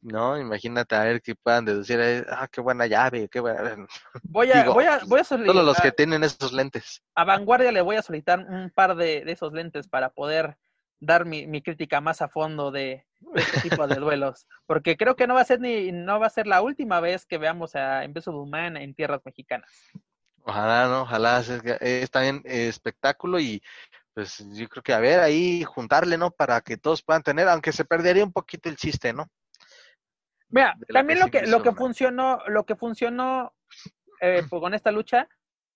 ¿no? 0.00 0.38
Imagínate 0.40 0.94
a 0.96 1.04
ver 1.04 1.20
que 1.22 1.34
puedan 1.34 1.64
deducir, 1.66 2.00
ah, 2.28 2.48
qué 2.50 2.60
buena 2.60 2.86
llave, 2.86 3.28
qué 3.28 3.38
buena. 3.40 3.86
Voy 4.24 4.50
a, 4.50 4.62
digo, 4.62 4.74
voy 4.74 4.84
a, 4.86 4.98
voy 5.06 5.20
a 5.20 5.24
solicitar, 5.24 5.54
Todos 5.54 5.66
los 5.66 5.78
que 5.80 5.92
tienen 5.92 6.24
esos 6.24 6.52
lentes. 6.52 7.02
a 7.14 7.24
Vanguardia 7.24 7.70
le 7.70 7.82
voy 7.82 7.96
a 7.96 8.02
solicitar 8.02 8.40
un 8.40 8.70
par 8.70 8.96
de, 8.96 9.24
de 9.24 9.32
esos 9.32 9.52
lentes 9.52 9.86
para 9.88 10.08
poder 10.10 10.56
dar 11.00 11.24
mi, 11.26 11.46
mi 11.46 11.60
crítica 11.62 12.00
más 12.00 12.22
a 12.22 12.28
fondo 12.28 12.70
de, 12.70 13.04
de 13.20 13.40
este 13.40 13.60
tipo 13.68 13.86
de 13.86 13.96
duelos. 13.96 14.46
Porque 14.66 14.96
creo 14.96 15.16
que 15.16 15.26
no 15.26 15.34
va 15.34 15.42
a 15.42 15.44
ser 15.44 15.60
ni, 15.60 15.92
no 15.92 16.18
va 16.18 16.28
a 16.28 16.30
ser 16.30 16.46
la 16.46 16.62
última 16.62 16.98
vez 17.00 17.26
que 17.26 17.38
veamos 17.38 17.74
a 17.76 18.04
Embeso 18.04 18.32
Dumán 18.32 18.76
en 18.76 18.94
tierras 18.94 19.20
mexicanas. 19.24 19.70
Ojalá, 20.44 20.88
¿no? 20.88 21.02
Ojalá 21.02 21.40
es, 21.40 21.48
es 21.80 22.10
también 22.10 22.42
eh, 22.44 22.68
espectáculo 22.68 23.38
y 23.38 23.62
pues 24.14 24.44
yo 24.54 24.68
creo 24.68 24.82
que 24.82 24.92
a 24.92 24.98
ver 24.98 25.20
ahí 25.20 25.64
juntarle, 25.64 26.18
¿no? 26.18 26.30
Para 26.30 26.60
que 26.60 26.76
todos 26.76 27.02
puedan 27.02 27.22
tener, 27.22 27.48
aunque 27.48 27.72
se 27.72 27.84
perdería 27.84 28.24
un 28.24 28.32
poquito 28.32 28.68
el 28.68 28.76
chiste, 28.76 29.12
¿no? 29.12 29.28
Mira, 30.48 30.76
también 30.92 31.18
lo 31.18 31.28
que, 31.28 31.46
lo 31.46 31.62
que 31.62 31.70
¿no? 31.70 31.76
funcionó, 31.76 32.40
lo 32.48 32.64
que 32.64 32.76
funcionó 32.76 33.54
eh, 34.20 34.42
pues, 34.50 34.60
con 34.60 34.74
esta 34.74 34.92
lucha 34.92 35.28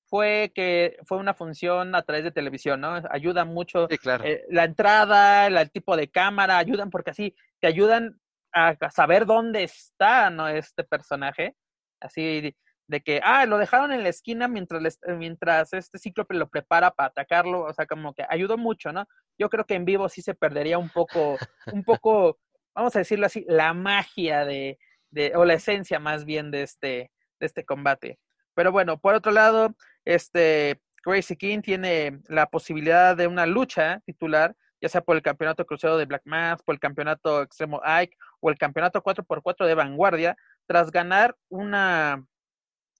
fue 0.08 0.52
que 0.54 0.98
fue 1.06 1.18
una 1.18 1.34
función 1.34 1.94
a 1.94 2.02
través 2.02 2.24
de 2.24 2.30
televisión, 2.30 2.80
¿no? 2.80 3.02
Ayuda 3.10 3.44
mucho 3.44 3.88
Sí, 3.88 3.98
claro. 3.98 4.24
eh, 4.24 4.44
la 4.50 4.64
entrada, 4.64 5.46
el 5.46 5.70
tipo 5.70 5.96
de 5.96 6.08
cámara, 6.10 6.58
ayudan 6.58 6.90
porque 6.90 7.10
así 7.10 7.34
te 7.58 7.68
ayudan 7.68 8.20
a, 8.52 8.76
a 8.78 8.90
saber 8.90 9.24
dónde 9.24 9.62
está, 9.62 10.28
¿no? 10.28 10.46
Este 10.46 10.84
personaje, 10.84 11.56
así 12.00 12.54
de, 12.88 13.00
que, 13.00 13.20
ah, 13.22 13.46
lo 13.46 13.58
dejaron 13.58 13.92
en 13.92 14.02
la 14.02 14.08
esquina 14.08 14.48
mientras, 14.48 14.80
les- 14.82 15.00
mientras 15.18 15.72
este 15.72 15.98
cíclope 15.98 16.34
lo 16.34 16.48
prepara 16.48 16.90
para 16.90 17.08
atacarlo, 17.08 17.62
o 17.62 17.72
sea, 17.72 17.86
como 17.86 18.14
que 18.14 18.24
ayudó 18.28 18.56
mucho, 18.58 18.92
¿no? 18.92 19.06
Yo 19.38 19.50
creo 19.50 19.64
que 19.66 19.74
en 19.74 19.84
vivo 19.84 20.08
sí 20.08 20.22
se 20.22 20.34
perdería 20.34 20.78
un 20.78 20.88
poco, 20.90 21.36
un 21.72 21.82
poco, 21.84 22.38
vamos 22.74 22.94
a 22.96 23.00
decirlo 23.00 23.26
así, 23.26 23.44
la 23.48 23.74
magia 23.74 24.44
de, 24.44 24.78
de 25.10 25.32
o 25.36 25.44
la 25.44 25.54
esencia 25.54 25.98
más 25.98 26.24
bien 26.24 26.50
de 26.50 26.62
este, 26.62 27.10
de 27.40 27.46
este 27.46 27.64
combate. 27.64 28.18
Pero 28.54 28.72
bueno, 28.72 28.98
por 28.98 29.14
otro 29.14 29.32
lado, 29.32 29.74
este 30.04 30.80
Crazy 31.02 31.36
King 31.36 31.60
tiene 31.60 32.20
la 32.28 32.46
posibilidad 32.46 33.16
de 33.16 33.26
una 33.26 33.46
lucha 33.46 34.00
titular, 34.06 34.54
ya 34.80 34.88
sea 34.88 35.00
por 35.00 35.16
el 35.16 35.22
campeonato 35.22 35.64
crucero 35.66 35.96
de 35.96 36.04
Black 36.04 36.22
Mass, 36.24 36.62
por 36.62 36.74
el 36.74 36.80
campeonato 36.80 37.42
extremo 37.42 37.80
Ike 37.84 38.16
o 38.40 38.50
el 38.50 38.58
campeonato 38.58 39.02
4x4 39.02 39.66
de 39.66 39.74
Vanguardia, 39.74 40.36
tras 40.66 40.90
ganar 40.90 41.36
una, 41.48 42.24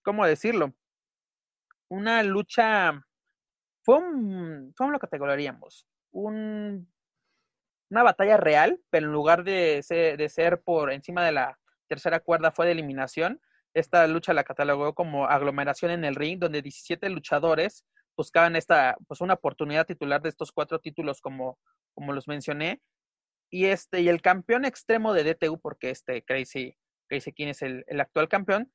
¿cómo 0.07 0.25
decirlo? 0.25 0.73
Una 1.89 2.23
lucha, 2.23 3.05
fue 3.83 3.99
un, 3.99 4.73
¿cómo 4.77 4.93
lo 4.93 5.01
categorizaríamos? 5.01 5.85
Un, 6.13 6.89
una 7.91 8.03
batalla 8.05 8.37
real, 8.37 8.81
pero 8.89 9.07
en 9.07 9.13
lugar 9.13 9.43
de 9.43 9.83
ser, 9.83 10.63
por 10.63 10.93
encima 10.93 11.27
de 11.27 11.33
la 11.33 11.59
tercera 11.89 12.21
cuerda 12.21 12.53
fue 12.53 12.67
de 12.67 12.73
eliminación. 12.73 13.41
Esta 13.75 14.07
lucha 14.07 14.33
la 14.33 14.45
catalogó 14.45 14.95
como 14.95 15.27
aglomeración 15.27 15.91
en 15.91 16.05
el 16.05 16.15
ring, 16.15 16.39
donde 16.39 16.63
17 16.63 17.11
luchadores 17.11 17.85
buscaban 18.17 18.55
esta, 18.55 18.97
pues 19.09 19.21
una 19.21 19.35
oportunidad 19.35 19.87
titular 19.87 20.23
de 20.23 20.29
estos 20.29 20.53
cuatro 20.53 20.79
títulos 20.79 21.21
como, 21.21 21.59
como 21.95 22.13
los 22.13 22.29
mencioné. 22.29 22.81
Y 23.51 23.67
este, 23.67 24.03
y 24.03 24.09
el 24.09 24.23
campeón 24.23 24.65
extremo 24.65 25.13
de 25.13 25.25
DTU, 25.25 25.59
porque 25.61 25.91
este 25.91 26.23
Crazy, 26.23 26.77
Crazy 27.09 27.33
King 27.33 27.49
es 27.49 27.63
el 27.63 28.01
actual 28.01 28.29
campeón, 28.29 28.73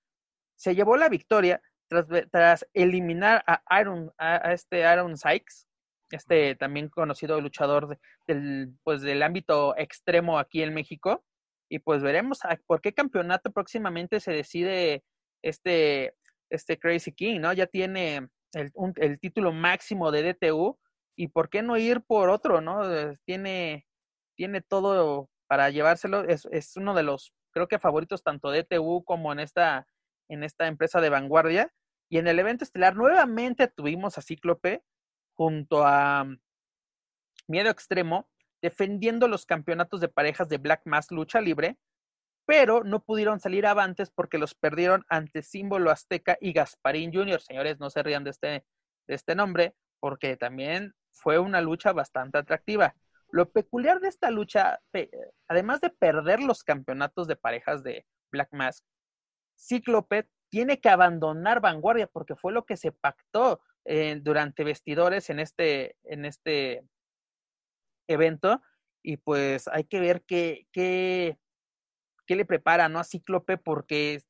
se 0.62 0.76
llevó 0.76 0.96
la 0.96 1.10
victoria 1.10 1.60
tras, 1.90 2.06
tras 2.32 2.68
eliminar 2.74 3.44
a 3.48 3.64
Iron, 3.82 4.12
a, 4.20 4.54
este 4.54 4.86
Aaron 4.86 5.18
Sykes, 5.18 5.66
este 6.12 6.56
también 6.56 6.88
conocido 6.90 7.42
luchador 7.42 7.88
de- 7.88 8.00
del, 8.28 8.74
pues, 8.84 9.02
del 9.02 9.24
ámbito 9.24 9.76
extremo 9.76 10.38
aquí 10.38 10.62
en 10.62 10.74
México. 10.76 11.26
Y 11.68 11.80
pues 11.80 12.04
veremos 12.04 12.46
a- 12.46 12.60
por 12.68 12.80
qué 12.82 12.94
campeonato 12.94 13.52
próximamente 13.52 14.20
se 14.20 14.34
decide 14.34 15.04
este, 15.44 16.14
este 16.52 16.78
Crazy 16.78 17.12
King, 17.14 17.40
¿no? 17.40 17.54
Ya 17.54 17.66
tiene 17.66 18.28
el, 18.54 18.72
el 18.98 19.20
título 19.20 19.52
máximo 19.52 20.12
de 20.12 20.22
DTU 20.34 20.78
y 21.16 21.30
por 21.30 21.50
qué 21.50 21.64
no 21.64 21.76
ir 21.78 22.02
por 22.02 22.30
otro, 22.30 22.62
¿no? 22.62 22.84
Eh, 22.94 23.18
Tiene, 23.26 23.88
tiene 24.38 24.62
todo 24.62 25.30
para 25.48 25.72
llevárselo. 25.72 26.24
Es, 26.26 26.46
es 26.52 26.78
uno 26.78 26.94
de 26.94 27.04
los, 27.04 27.34
creo 27.52 27.68
que 27.68 27.80
favoritos 27.80 28.22
tanto 28.22 28.52
de 28.52 28.64
DTU 28.64 29.04
como 29.06 29.32
en 29.32 29.40
esta, 29.40 29.88
en 30.34 30.44
esta 30.44 30.68
empresa 30.68 31.02
de 31.02 31.10
vanguardia. 31.10 31.72
Y 32.10 32.18
en 32.18 32.28
el 32.28 32.40
evento 32.40 32.64
estelar 32.64 32.96
nuevamente 32.96 33.68
tuvimos 33.68 34.18
a 34.18 34.22
Cíclope 34.22 34.84
junto 35.34 35.86
a 35.86 36.24
mm, 36.24 36.40
Miedo 37.48 37.70
Extremo 37.70 38.30
defendiendo 38.62 39.28
los 39.28 39.46
campeonatos 39.46 40.00
de 40.02 40.08
parejas 40.08 40.48
de 40.48 40.58
Black 40.58 40.82
Mass 40.86 41.12
Lucha 41.12 41.42
Libre, 41.42 41.78
pero 42.46 42.84
no 42.84 43.04
pudieron 43.04 43.40
salir 43.40 43.66
avantes 43.66 44.12
porque 44.12 44.38
los 44.38 44.54
perdieron 44.54 45.04
ante 45.10 45.42
Símbolo 45.42 45.90
Azteca 45.90 46.38
y 46.40 46.54
Gasparín 46.54 47.12
Jr. 47.14 47.42
Señores, 47.42 47.80
no 47.80 47.90
se 47.90 48.04
rían 48.04 48.24
de 48.24 48.30
este, 48.30 48.48
de 49.08 49.16
este 49.16 49.36
nombre, 49.36 49.76
porque 50.00 50.38
también 50.38 50.94
fue 51.12 51.40
una 51.40 51.62
lucha 51.62 51.92
bastante 51.92 52.38
atractiva. 52.38 52.96
Lo 53.32 53.50
peculiar 53.50 54.00
de 54.00 54.10
esta 54.10 54.30
lucha, 54.30 54.80
además 55.48 55.82
de 55.82 55.90
perder 55.90 56.42
los 56.42 56.64
campeonatos 56.64 57.28
de 57.28 57.36
parejas 57.36 57.84
de 57.84 58.06
Black 58.32 58.50
Mask, 58.52 58.86
Cíclope 59.62 60.28
tiene 60.50 60.82
que 60.82 60.90
abandonar 60.90 61.62
Vanguardia 61.62 62.08
porque 62.08 62.36
fue 62.36 62.52
lo 62.52 62.66
que 62.66 62.78
se 62.78 62.92
pactó 62.92 63.62
eh, 63.86 64.20
durante 64.22 64.64
vestidores 64.64 65.30
en 65.30 65.40
este, 65.40 65.96
en 66.04 66.26
este 66.26 66.84
evento. 68.08 68.62
Y 69.04 69.18
pues 69.18 69.68
hay 69.68 69.86
que 69.86 70.00
ver 70.00 70.24
qué, 70.24 70.68
qué, 70.72 71.40
qué 72.28 72.36
le 72.36 72.46
prepara 72.46 72.90
¿no? 72.90 73.00
a 73.00 73.04
Cíclope 73.04 73.58
porque 73.58 74.22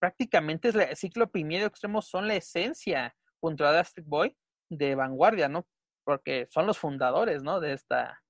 prácticamente 0.00 0.68
es 0.68 0.74
la, 0.74 0.96
Cíclope 0.96 1.38
y 1.38 1.44
Miedo 1.44 1.66
Extremo 1.66 2.02
son 2.02 2.26
la 2.26 2.34
esencia 2.34 3.14
junto 3.40 3.64
a 3.66 3.72
Dastard 3.72 4.04
Boy 4.04 4.36
de 4.70 4.94
Vanguardia, 4.94 5.48
¿no? 5.48 5.66
Porque 6.04 6.46
son 6.50 6.66
los 6.66 6.78
fundadores, 6.78 7.42
¿no? 7.42 7.60
De 7.60 7.72
esta, 7.72 8.22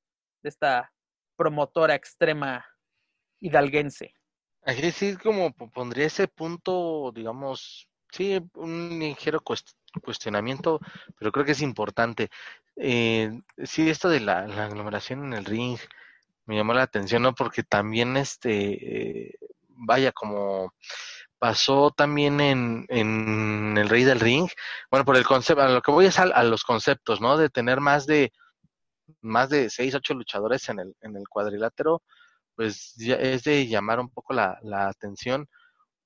de 0.43 0.49
esta 0.49 0.93
promotora 1.37 1.95
extrema 1.95 2.67
hidalguense. 3.41 4.15
Aquí 4.65 4.91
sí 4.93 5.17
como 5.17 5.53
po- 5.53 5.71
pondría 5.71 6.07
ese 6.07 6.29
punto, 6.29 7.13
digamos, 7.15 7.89
sí, 8.13 8.39
un 8.55 8.99
ligero 8.99 9.41
cuest- 9.43 9.75
cuestionamiento, 10.03 10.81
pero 11.19 11.33
creo 11.33 11.45
que 11.47 11.53
es 11.53 11.63
importante. 11.63 12.31
Eh, 12.77 13.31
sí, 13.65 13.89
esto 13.91 14.09
de 14.09 14.21
la, 14.21 14.47
la 14.47 14.67
aglomeración 14.67 15.25
en 15.27 15.33
el 15.35 15.45
ring 15.45 15.79
me 16.47 16.57
llamó 16.57 16.75
la 16.75 16.83
atención, 16.85 17.23
¿no? 17.23 17.35
Porque 17.35 17.63
también, 17.65 18.17
este, 18.17 19.29
eh, 19.31 19.35
vaya, 19.69 20.13
como 20.13 20.75
pasó 21.39 21.91
también 21.93 22.41
en, 22.41 22.87
en 22.89 23.77
el 23.79 23.89
Rey 23.89 24.05
del 24.05 24.21
Ring, 24.21 24.49
bueno, 24.91 25.05
por 25.07 25.17
el 25.17 25.25
concepto, 25.27 25.63
a 25.63 25.69
lo 25.71 25.83
que 25.83 25.93
voy 25.93 26.07
es 26.07 26.19
a, 26.19 26.25
a 26.25 26.45
los 26.45 26.65
conceptos, 26.65 27.21
¿no? 27.21 27.37
De 27.39 27.51
tener 27.51 27.81
más 27.81 28.07
de, 28.07 28.33
más 29.21 29.49
de 29.51 29.71
seis, 29.71 29.95
ocho 29.95 30.15
luchadores 30.15 30.69
en 30.69 30.79
el, 30.81 30.97
en 31.01 31.17
el 31.17 31.29
cuadrilátero, 31.29 32.03
pues 32.61 32.95
ya 32.97 33.15
es 33.15 33.43
de 33.45 33.67
llamar 33.67 34.01
un 34.01 34.11
poco 34.11 34.35
la, 34.35 34.59
la 34.63 34.89
atención, 34.89 35.49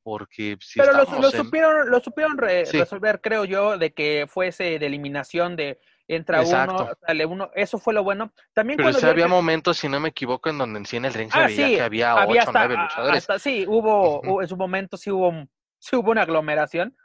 porque 0.04 0.56
si 0.60 0.78
Pero 0.78 0.92
lo, 0.92 1.04
lo 1.20 1.26
en- 1.30 1.32
supieron, 1.44 1.90
lo 1.90 1.98
supieron 1.98 2.38
re- 2.38 2.64
Sí. 2.64 2.78
resolver, 2.78 3.20
creo 3.20 3.44
yo, 3.44 3.76
de 3.76 3.92
que 3.92 4.26
fuese 4.28 4.78
de 4.78 4.86
eliminación 4.86 5.56
de 5.56 5.80
entra 6.06 6.42
uno, 6.42 6.48
Exacto. 6.48 6.98
sale 7.04 7.26
uno. 7.26 7.50
Eso 7.56 7.78
fue 7.78 7.92
lo 7.92 8.04
bueno. 8.04 8.32
También 8.52 8.76
Pero 8.76 8.84
cuando 8.86 9.00
sí 9.00 9.04
yo- 9.06 9.10
había 9.10 9.26
momentos, 9.26 9.78
si 9.78 9.88
no 9.88 9.98
me 9.98 10.10
equivoco, 10.10 10.48
en 10.48 10.58
donde 10.58 10.78
en 10.78 10.86
sí 10.86 10.96
en 10.96 11.06
el 11.06 11.14
ring 11.14 11.32
se 11.32 11.38
Ah, 11.40 11.46
veía 11.46 11.66
sí, 11.66 11.74
que 11.74 11.80
había 11.82 12.12
había 12.12 12.42
ocho 12.42 12.50
hasta, 12.50 12.66
nueve 12.68 12.76
luchadores. 12.82 13.18
hasta- 13.18 13.38
sí, 13.40 13.64
hubo, 13.66 14.20
hubo- 14.20 14.42
en 14.42 14.46
su 14.48 14.56
momento 14.56 14.96
sí 14.96 15.10
hubo, 15.10 15.32
sí 15.80 15.96
hubo 15.96 16.12
una 16.12 16.22
aglomeración, 16.22 16.96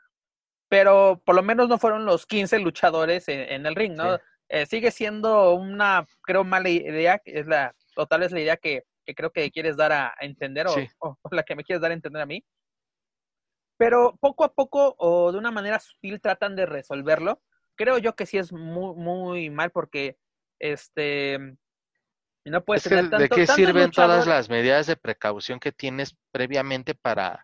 pero 0.67 1.21
por 1.25 1.33
lo 1.33 1.41
menos 1.41 1.67
no 1.69 1.79
fueron 1.79 2.05
los 2.05 2.25
15 2.27 2.59
luchadores 2.59 3.27
en, 3.29 3.39
en 3.39 3.65
el 3.65 3.75
ring, 3.75 3.95
¿no? 3.95 4.15
Sí. 4.17 4.21
Eh, 4.49 4.65
sigue 4.65 4.91
siendo 4.91 5.53
una, 5.53 6.05
creo, 6.21 6.43
mala 6.43 6.69
idea, 6.69 7.21
es 7.25 7.47
la, 7.47 7.73
total 7.95 8.23
es 8.23 8.31
la 8.31 8.39
idea 8.41 8.57
que, 8.57 8.83
que 9.09 9.15
creo 9.15 9.31
que 9.31 9.49
quieres 9.49 9.75
dar 9.75 9.91
a, 9.91 10.07
a 10.09 10.25
entender, 10.25 10.67
o, 10.67 10.69
Sí. 10.69 10.87
o- 10.99 11.17
o 11.19 11.29
la 11.31 11.41
que 11.41 11.55
me 11.55 11.63
quieres 11.63 11.81
dar 11.81 11.89
a 11.89 11.95
entender 11.95 12.21
a 12.21 12.27
mí. 12.27 12.43
Pero 13.77 14.15
poco 14.19 14.43
a 14.43 14.53
poco, 14.53 14.95
o 14.99 15.31
de 15.31 15.37
una 15.37 15.49
manera 15.51 15.79
sutil, 15.79 16.21
tratan 16.21 16.55
de 16.55 16.65
resolverlo. 16.67 17.41
Creo 17.75 17.97
yo 17.97 18.15
que 18.15 18.25
sí 18.25 18.37
es 18.37 18.51
muy, 18.51 18.95
muy 18.95 19.49
mal 19.49 19.71
porque, 19.71 20.17
este, 20.59 21.39
no 22.45 22.63
puedes 22.65 22.85
Es 22.85 22.89
que, 22.89 22.95
tener 22.95 23.09
tanto, 23.09 23.23
¿De 23.23 23.29
qué 23.29 23.47
sirven 23.47 23.89
todas 23.91 24.27
las 24.27 24.47
medidas 24.49 24.85
de 24.85 24.95
precaución 24.97 25.59
que 25.59 25.71
tienes 25.71 26.15
previamente 26.31 26.93
para, 26.93 27.41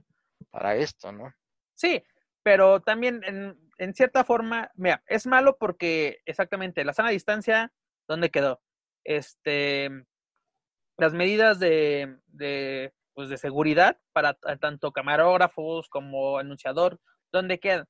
para 0.51 0.75
esto, 0.75 1.11
no? 1.11 1.33
Sí, 1.73 2.03
pero 2.43 2.81
también 2.81 3.23
en, 3.23 3.57
en 3.79 3.93
cierta 3.95 4.23
forma, 4.23 4.69
mira, 4.75 5.01
es 5.07 5.25
malo 5.25 5.57
porque 5.57 6.19
exactamente 6.25 6.83
la 6.85 6.93
sana 6.93 7.09
distancia, 7.09 7.71
¿dónde 8.07 8.29
quedó? 8.29 8.61
Este, 9.05 9.89
las 10.97 11.13
medidas 11.13 11.59
de, 11.59 12.17
de, 12.27 12.93
pues 13.13 13.29
de 13.29 13.37
seguridad 13.37 13.97
para 14.13 14.33
tanto 14.33 14.91
camarógrafos 14.91 15.89
como 15.89 16.37
anunciador, 16.37 16.99
¿dónde 17.31 17.59
quedan? 17.59 17.87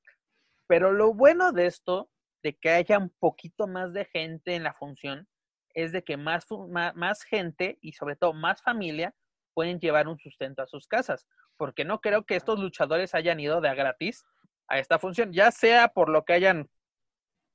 Pero 0.66 0.92
lo 0.92 1.14
bueno 1.14 1.52
de 1.52 1.66
esto, 1.66 2.10
de 2.42 2.56
que 2.56 2.70
haya 2.70 2.98
un 2.98 3.10
poquito 3.18 3.66
más 3.66 3.92
de 3.92 4.04
gente 4.04 4.54
en 4.54 4.62
la 4.64 4.74
función, 4.74 5.28
es 5.74 5.92
de 5.92 6.02
que 6.02 6.16
más, 6.16 6.46
ma- 6.68 6.92
más 6.94 7.22
gente 7.22 7.78
y 7.80 7.92
sobre 7.92 8.16
todo 8.16 8.32
más 8.32 8.62
familia 8.62 9.14
pueden 9.54 9.78
llevar 9.78 10.08
un 10.08 10.18
sustento 10.18 10.62
a 10.62 10.66
sus 10.66 10.86
casas 10.86 11.26
porque 11.56 11.84
no 11.84 12.00
creo 12.00 12.24
que 12.24 12.36
estos 12.36 12.58
luchadores 12.60 13.14
hayan 13.14 13.40
ido 13.40 13.60
de 13.60 13.68
a 13.68 13.74
gratis 13.74 14.24
a 14.68 14.78
esta 14.78 14.98
función, 14.98 15.32
ya 15.32 15.50
sea 15.50 15.88
por 15.88 16.08
lo 16.08 16.24
que 16.24 16.32
hayan, 16.34 16.68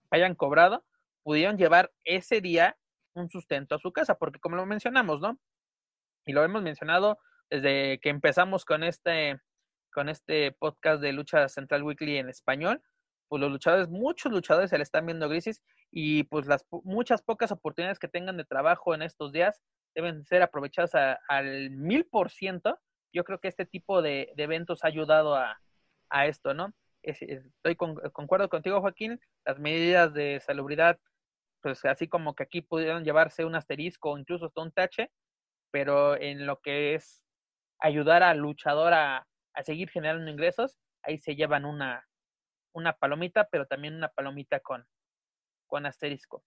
hayan 0.09 0.35
cobrado, 0.35 0.85
pudieron 1.23 1.57
llevar 1.57 1.91
ese 2.03 2.41
día 2.41 2.77
un 3.13 3.29
sustento 3.29 3.75
a 3.75 3.79
su 3.79 3.91
casa, 3.91 4.15
porque 4.15 4.39
como 4.39 4.55
lo 4.55 4.65
mencionamos, 4.65 5.19
¿no? 5.21 5.39
Y 6.25 6.33
lo 6.33 6.43
hemos 6.43 6.61
mencionado 6.61 7.19
desde 7.49 7.99
que 7.99 8.09
empezamos 8.09 8.63
con 8.65 8.83
este, 8.83 9.39
con 9.91 10.09
este 10.09 10.51
podcast 10.53 11.01
de 11.01 11.13
Lucha 11.13 11.47
Central 11.49 11.83
Weekly 11.83 12.17
en 12.17 12.29
español, 12.29 12.81
pues 13.27 13.41
los 13.41 13.51
luchadores, 13.51 13.89
muchos 13.89 14.31
luchadores 14.31 14.69
se 14.69 14.77
le 14.77 14.83
están 14.83 15.05
viendo 15.05 15.29
grises 15.29 15.61
y 15.91 16.23
pues 16.25 16.47
las 16.47 16.65
muchas 16.83 17.21
pocas 17.21 17.51
oportunidades 17.51 17.99
que 17.99 18.07
tengan 18.07 18.37
de 18.37 18.45
trabajo 18.45 18.93
en 18.93 19.01
estos 19.01 19.31
días 19.31 19.61
deben 19.95 20.23
ser 20.25 20.41
aprovechadas 20.41 20.95
a- 20.95 21.19
al 21.27 21.71
mil 21.71 22.05
por 22.05 22.29
ciento 22.31 22.79
yo 23.13 23.25
creo 23.25 23.39
que 23.39 23.49
este 23.49 23.65
tipo 23.65 24.01
de, 24.01 24.31
eventos 24.37 24.83
ha 24.83 24.87
ayudado 24.87 25.35
a, 25.35 25.59
a 26.09 26.27
esto, 26.27 26.53
¿no? 26.53 26.73
Es- 27.03 27.21
es- 27.21 27.45
estoy 27.45 27.75
con, 27.75 27.95
concuerdo 28.13 28.47
contigo, 28.47 28.79
Joaquín, 28.79 29.19
las 29.45 29.59
medidas 29.59 30.13
de 30.13 30.39
salubridad, 30.39 30.97
pues 31.61 31.85
así 31.85 32.07
como 32.07 32.35
que 32.35 32.43
aquí 32.43 32.61
pudieron 32.61 33.03
llevarse 33.03 33.45
un 33.45 33.55
asterisco 33.55 34.11
o 34.11 34.17
incluso 34.17 34.45
hasta 34.45 34.61
un 34.61 34.71
tache, 34.71 35.11
pero 35.71 36.19
en 36.19 36.45
lo 36.45 36.59
que 36.59 36.95
es 36.95 37.23
ayudar 37.79 38.23
al 38.23 38.39
luchador 38.39 38.93
a, 38.93 39.27
a 39.53 39.63
seguir 39.63 39.89
generando 39.89 40.29
ingresos, 40.29 40.77
ahí 41.03 41.17
se 41.17 41.35
llevan 41.35 41.65
una, 41.65 42.07
una 42.73 42.93
palomita, 42.93 43.47
pero 43.51 43.65
también 43.65 43.95
una 43.95 44.09
palomita 44.09 44.59
con, 44.59 44.85
con 45.67 45.85
asterisco. 45.85 46.43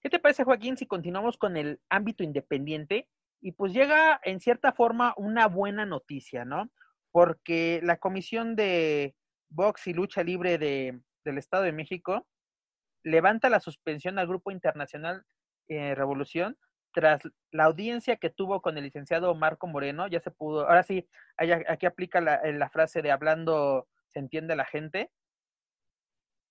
¿Qué 0.00 0.10
te 0.10 0.18
parece, 0.18 0.44
Joaquín, 0.44 0.76
si 0.76 0.86
continuamos 0.86 1.36
con 1.36 1.56
el 1.56 1.80
ámbito 1.88 2.22
independiente? 2.22 3.08
Y 3.40 3.52
pues 3.52 3.72
llega 3.72 4.20
en 4.24 4.40
cierta 4.40 4.72
forma 4.72 5.14
una 5.16 5.46
buena 5.48 5.86
noticia, 5.86 6.44
¿no? 6.44 6.70
Porque 7.10 7.80
la 7.82 7.98
Comisión 7.98 8.56
de 8.56 9.14
Box 9.48 9.86
y 9.86 9.94
Lucha 9.94 10.22
Libre 10.22 10.58
de, 10.58 11.00
del 11.24 11.38
Estado 11.38 11.64
de 11.64 11.72
México 11.72 12.26
levanta 13.06 13.48
la 13.48 13.60
suspensión 13.60 14.18
al 14.18 14.26
Grupo 14.26 14.50
Internacional 14.50 15.24
eh, 15.68 15.94
Revolución 15.94 16.58
tras 16.92 17.20
la 17.52 17.64
audiencia 17.64 18.16
que 18.16 18.30
tuvo 18.30 18.60
con 18.62 18.76
el 18.78 18.84
licenciado 18.84 19.34
Marco 19.34 19.66
Moreno. 19.66 20.08
Ya 20.08 20.18
se 20.20 20.30
pudo, 20.30 20.66
ahora 20.66 20.82
sí, 20.82 21.08
aquí 21.36 21.86
aplica 21.86 22.20
la, 22.20 22.36
eh, 22.36 22.52
la 22.52 22.68
frase 22.70 23.02
de 23.02 23.10
hablando 23.12 23.86
se 24.12 24.18
entiende 24.18 24.56
la 24.56 24.64
gente. 24.64 25.10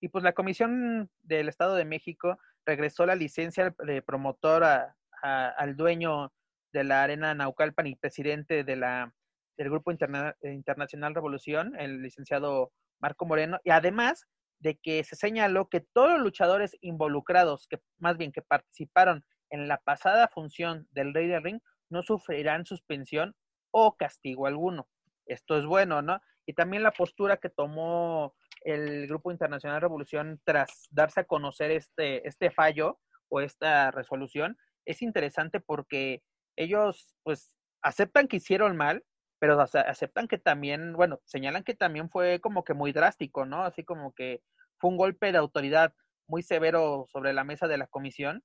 Y 0.00 0.08
pues 0.08 0.22
la 0.24 0.32
Comisión 0.32 1.10
del 1.22 1.48
Estado 1.48 1.74
de 1.74 1.84
México 1.84 2.38
regresó 2.64 3.06
la 3.06 3.16
licencia 3.16 3.74
de 3.78 4.02
promotor 4.02 4.64
a- 4.64 4.96
a- 5.22 5.48
al 5.48 5.76
dueño 5.76 6.32
de 6.72 6.84
la 6.84 7.02
Arena 7.02 7.34
Naucalpan 7.34 7.86
y 7.86 7.96
presidente 7.96 8.62
de 8.64 8.76
la, 8.76 9.12
del 9.58 9.68
Grupo 9.70 9.90
Interna- 9.90 10.36
Internacional 10.42 11.14
Revolución, 11.14 11.74
el 11.78 12.02
licenciado 12.02 12.72
Marco 13.00 13.26
Moreno, 13.26 13.58
y 13.64 13.70
además 13.70 14.26
de 14.58 14.76
que 14.76 15.04
se 15.04 15.16
señaló 15.16 15.68
que 15.68 15.80
todos 15.80 16.10
los 16.10 16.20
luchadores 16.20 16.76
involucrados, 16.80 17.66
que 17.68 17.80
más 17.98 18.16
bien 18.16 18.32
que 18.32 18.42
participaron 18.42 19.24
en 19.50 19.68
la 19.68 19.78
pasada 19.78 20.28
función 20.28 20.88
del 20.90 21.14
Rey 21.14 21.28
del 21.28 21.42
Ring, 21.42 21.60
no 21.88 22.02
sufrirán 22.02 22.66
suspensión 22.66 23.34
o 23.70 23.96
castigo 23.96 24.46
alguno. 24.46 24.88
Esto 25.26 25.58
es 25.58 25.66
bueno, 25.66 26.02
¿no? 26.02 26.20
Y 26.46 26.54
también 26.54 26.82
la 26.82 26.92
postura 26.92 27.36
que 27.36 27.50
tomó 27.50 28.34
el 28.62 29.06
Grupo 29.06 29.30
Internacional 29.30 29.80
Revolución 29.80 30.40
tras 30.44 30.86
darse 30.90 31.20
a 31.20 31.24
conocer 31.24 31.70
este, 31.70 32.26
este 32.26 32.50
fallo 32.50 32.98
o 33.28 33.40
esta 33.40 33.90
resolución 33.90 34.56
es 34.84 35.02
interesante 35.02 35.60
porque 35.60 36.22
ellos 36.56 37.14
pues 37.22 37.52
aceptan 37.82 38.28
que 38.28 38.36
hicieron 38.36 38.76
mal, 38.76 39.04
pero 39.38 39.60
ace- 39.60 39.78
aceptan 39.80 40.28
que 40.28 40.38
también, 40.38 40.92
bueno, 40.94 41.20
señalan 41.24 41.64
que 41.64 41.74
también 41.74 42.10
fue 42.10 42.40
como 42.40 42.64
que 42.64 42.74
muy 42.74 42.92
drástico, 42.92 43.46
¿no? 43.46 43.64
Así 43.64 43.84
como 43.84 44.12
que 44.14 44.42
fue 44.78 44.90
un 44.90 44.96
golpe 44.96 45.32
de 45.32 45.38
autoridad 45.38 45.94
muy 46.28 46.42
severo 46.42 47.06
sobre 47.12 47.32
la 47.32 47.44
mesa 47.44 47.68
de 47.68 47.78
la 47.78 47.86
comisión, 47.86 48.42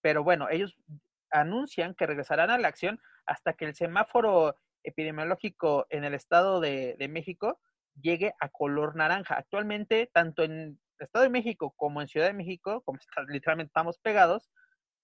pero 0.00 0.24
bueno, 0.24 0.48
ellos 0.50 0.76
anuncian 1.30 1.94
que 1.94 2.06
regresarán 2.06 2.50
a 2.50 2.58
la 2.58 2.68
acción 2.68 3.00
hasta 3.26 3.54
que 3.54 3.64
el 3.66 3.74
semáforo 3.74 4.56
epidemiológico 4.82 5.86
en 5.90 6.04
el 6.04 6.14
Estado 6.14 6.60
de, 6.60 6.96
de 6.98 7.08
México 7.08 7.60
llegue 8.00 8.34
a 8.40 8.48
color 8.50 8.96
naranja. 8.96 9.36
Actualmente, 9.36 10.10
tanto 10.12 10.42
en 10.42 10.52
el 10.52 10.78
Estado 10.98 11.24
de 11.24 11.30
México 11.30 11.72
como 11.76 12.00
en 12.02 12.08
Ciudad 12.08 12.26
de 12.26 12.34
México, 12.34 12.82
como 12.84 12.98
está- 12.98 13.22
literalmente 13.28 13.68
estamos 13.70 13.98
pegados, 13.98 14.50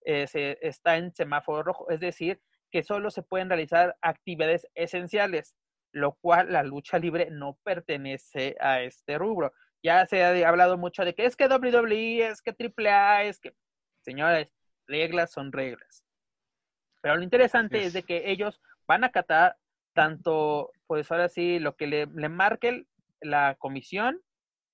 eh, 0.04 0.26
se, 0.26 0.58
está 0.66 0.96
en 0.96 1.14
semáforo 1.14 1.62
rojo, 1.62 1.90
es 1.90 2.00
decir, 2.00 2.40
que 2.70 2.83
solo 2.83 3.11
se 3.11 3.22
pueden 3.22 3.48
realizar 3.48 3.96
actividades 4.00 4.66
esenciales, 4.74 5.54
lo 5.92 6.12
cual 6.20 6.52
la 6.52 6.62
lucha 6.62 6.98
libre 6.98 7.30
no 7.30 7.59
pertenece 7.64 8.56
a 8.61 8.83
este 8.83 9.18
rubro. 9.18 9.52
Ya 9.83 10.06
se 10.06 10.22
ha 10.24 10.48
hablado 10.48 10.76
mucho 10.78 11.04
de 11.04 11.14
que 11.14 11.24
es 11.24 11.37
que 11.37 11.46
WWE, 11.46 12.28
es 12.28 12.42
que 12.42 12.54
AAA, 12.56 13.24
es 13.24 13.40
que, 13.40 13.54
señores, 14.02 14.52
reglas 14.87 15.33
son 15.33 15.52
reglas. 15.52 16.04
Pero 17.00 17.16
lo 17.16 17.22
interesante 17.22 17.85
es. 17.85 17.92
de 17.92 18.02
que 18.02 18.30
ellos 18.30 18.61
van 18.87 19.04
a 19.04 19.09
acatar 19.09 19.56
tanto, 19.94 20.70
pues 20.87 21.11
ahora 21.11 21.28
sí, 21.28 21.59
lo 21.59 21.76
que 21.76 21.87
le, 21.87 22.06
le 22.06 22.28
marque 22.28 22.85
la 23.20 23.56
comisión 23.59 24.20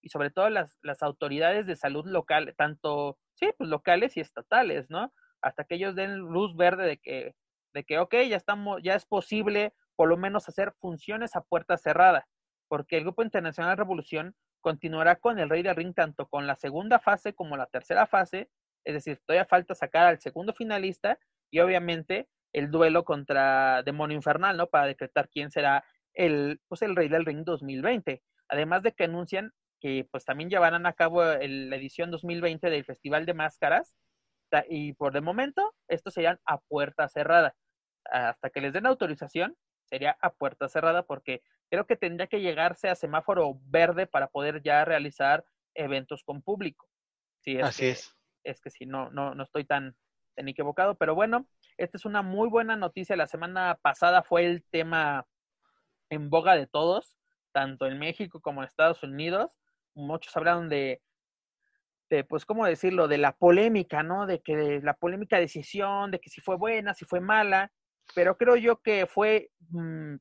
y 0.02 0.08
sobre 0.08 0.30
todo 0.30 0.50
las, 0.50 0.78
las 0.82 1.02
autoridades 1.02 1.66
de 1.66 1.76
salud 1.76 2.06
local, 2.06 2.54
tanto, 2.56 3.18
sí, 3.34 3.50
pues 3.56 3.68
locales 3.70 4.16
y 4.16 4.20
estatales, 4.20 4.88
¿no? 4.88 5.12
Hasta 5.40 5.64
que 5.64 5.76
ellos 5.76 5.94
den 5.94 6.18
luz 6.18 6.56
verde 6.56 6.86
de 6.86 6.98
que, 6.98 7.34
de 7.76 7.84
que, 7.84 7.98
ok, 7.98 8.14
ya 8.28 8.36
estamos, 8.36 8.82
ya 8.82 8.94
es 8.94 9.04
posible 9.06 9.74
por 9.96 10.08
lo 10.08 10.16
menos 10.16 10.48
hacer 10.48 10.72
funciones 10.80 11.36
a 11.36 11.42
puerta 11.42 11.76
cerrada, 11.76 12.26
porque 12.68 12.96
el 12.96 13.04
Grupo 13.04 13.22
Internacional 13.22 13.76
Revolución 13.76 14.34
continuará 14.62 15.16
con 15.16 15.38
el 15.38 15.50
Rey 15.50 15.62
del 15.62 15.76
Ring 15.76 15.94
tanto 15.94 16.26
con 16.26 16.46
la 16.46 16.56
segunda 16.56 16.98
fase 16.98 17.34
como 17.34 17.56
la 17.56 17.66
tercera 17.66 18.06
fase, 18.06 18.48
es 18.84 18.94
decir, 18.94 19.20
todavía 19.26 19.44
falta 19.44 19.74
sacar 19.74 20.06
al 20.06 20.18
segundo 20.20 20.54
finalista 20.54 21.18
y 21.52 21.60
obviamente 21.60 22.28
el 22.54 22.70
duelo 22.70 23.04
contra 23.04 23.82
Demonio 23.82 24.16
Infernal, 24.16 24.56
¿no? 24.56 24.68
Para 24.68 24.86
decretar 24.86 25.28
quién 25.28 25.50
será 25.50 25.84
el, 26.14 26.60
pues, 26.68 26.80
el 26.82 26.96
Rey 26.96 27.08
del 27.08 27.26
Ring 27.26 27.44
2020. 27.44 28.22
Además 28.48 28.82
de 28.82 28.92
que 28.92 29.04
anuncian 29.04 29.52
que 29.80 30.08
pues 30.10 30.24
también 30.24 30.48
llevarán 30.48 30.86
a 30.86 30.94
cabo 30.94 31.22
el- 31.22 31.68
la 31.68 31.76
edición 31.76 32.10
2020 32.10 32.70
del 32.70 32.84
Festival 32.86 33.26
de 33.26 33.34
Máscaras 33.34 33.94
y 34.68 34.94
por 34.94 35.12
de 35.12 35.20
momento 35.20 35.74
estos 35.88 36.14
serían 36.14 36.38
a 36.46 36.58
puerta 36.58 37.08
cerrada. 37.08 37.54
Hasta 38.10 38.50
que 38.50 38.60
les 38.60 38.72
den 38.72 38.86
autorización 38.86 39.56
sería 39.84 40.16
a 40.20 40.30
puerta 40.30 40.68
cerrada 40.68 41.04
porque 41.04 41.42
creo 41.70 41.86
que 41.86 41.96
tendría 41.96 42.26
que 42.26 42.40
llegarse 42.40 42.88
a 42.88 42.94
semáforo 42.94 43.58
verde 43.66 44.06
para 44.06 44.28
poder 44.28 44.62
ya 44.62 44.84
realizar 44.84 45.44
eventos 45.74 46.22
con 46.24 46.42
público. 46.42 46.88
Es 47.44 47.62
Así 47.64 47.82
que- 47.82 47.90
es. 47.92 48.16
es 48.44 48.60
que 48.60 48.70
si 48.70 48.86
no, 48.86 49.10
no, 49.10 49.34
no 49.34 49.42
estoy 49.42 49.64
tan, 49.64 49.96
tan 50.34 50.48
equivocado, 50.48 50.96
pero 50.96 51.14
bueno, 51.14 51.46
esta 51.76 51.96
es 51.96 52.04
una 52.04 52.22
muy 52.22 52.48
buena 52.48 52.76
noticia. 52.76 53.16
La 53.16 53.26
semana 53.26 53.78
pasada 53.82 54.22
fue 54.22 54.46
el 54.46 54.64
tema 54.64 55.26
en 56.10 56.30
boga 56.30 56.56
de 56.56 56.66
todos, 56.66 57.16
tanto 57.52 57.86
en 57.86 57.98
México 57.98 58.40
como 58.40 58.62
en 58.62 58.68
Estados 58.68 59.02
Unidos. 59.02 59.50
Muchos 59.94 60.36
hablaron 60.36 60.68
de, 60.68 61.02
de, 62.10 62.24
pues, 62.24 62.44
¿cómo 62.44 62.66
decirlo? 62.66 63.08
De 63.08 63.18
la 63.18 63.32
polémica, 63.32 64.02
¿no? 64.02 64.26
De 64.26 64.40
que 64.40 64.80
la 64.82 64.94
polémica 64.94 65.38
decisión, 65.38 66.10
de 66.10 66.20
que 66.20 66.30
si 66.30 66.40
fue 66.40 66.56
buena, 66.56 66.94
si 66.94 67.04
fue 67.04 67.20
mala, 67.20 67.72
pero 68.14 68.36
creo 68.36 68.56
yo 68.56 68.80
que 68.82 69.06
fue, 69.06 69.50
mm, 69.70 70.16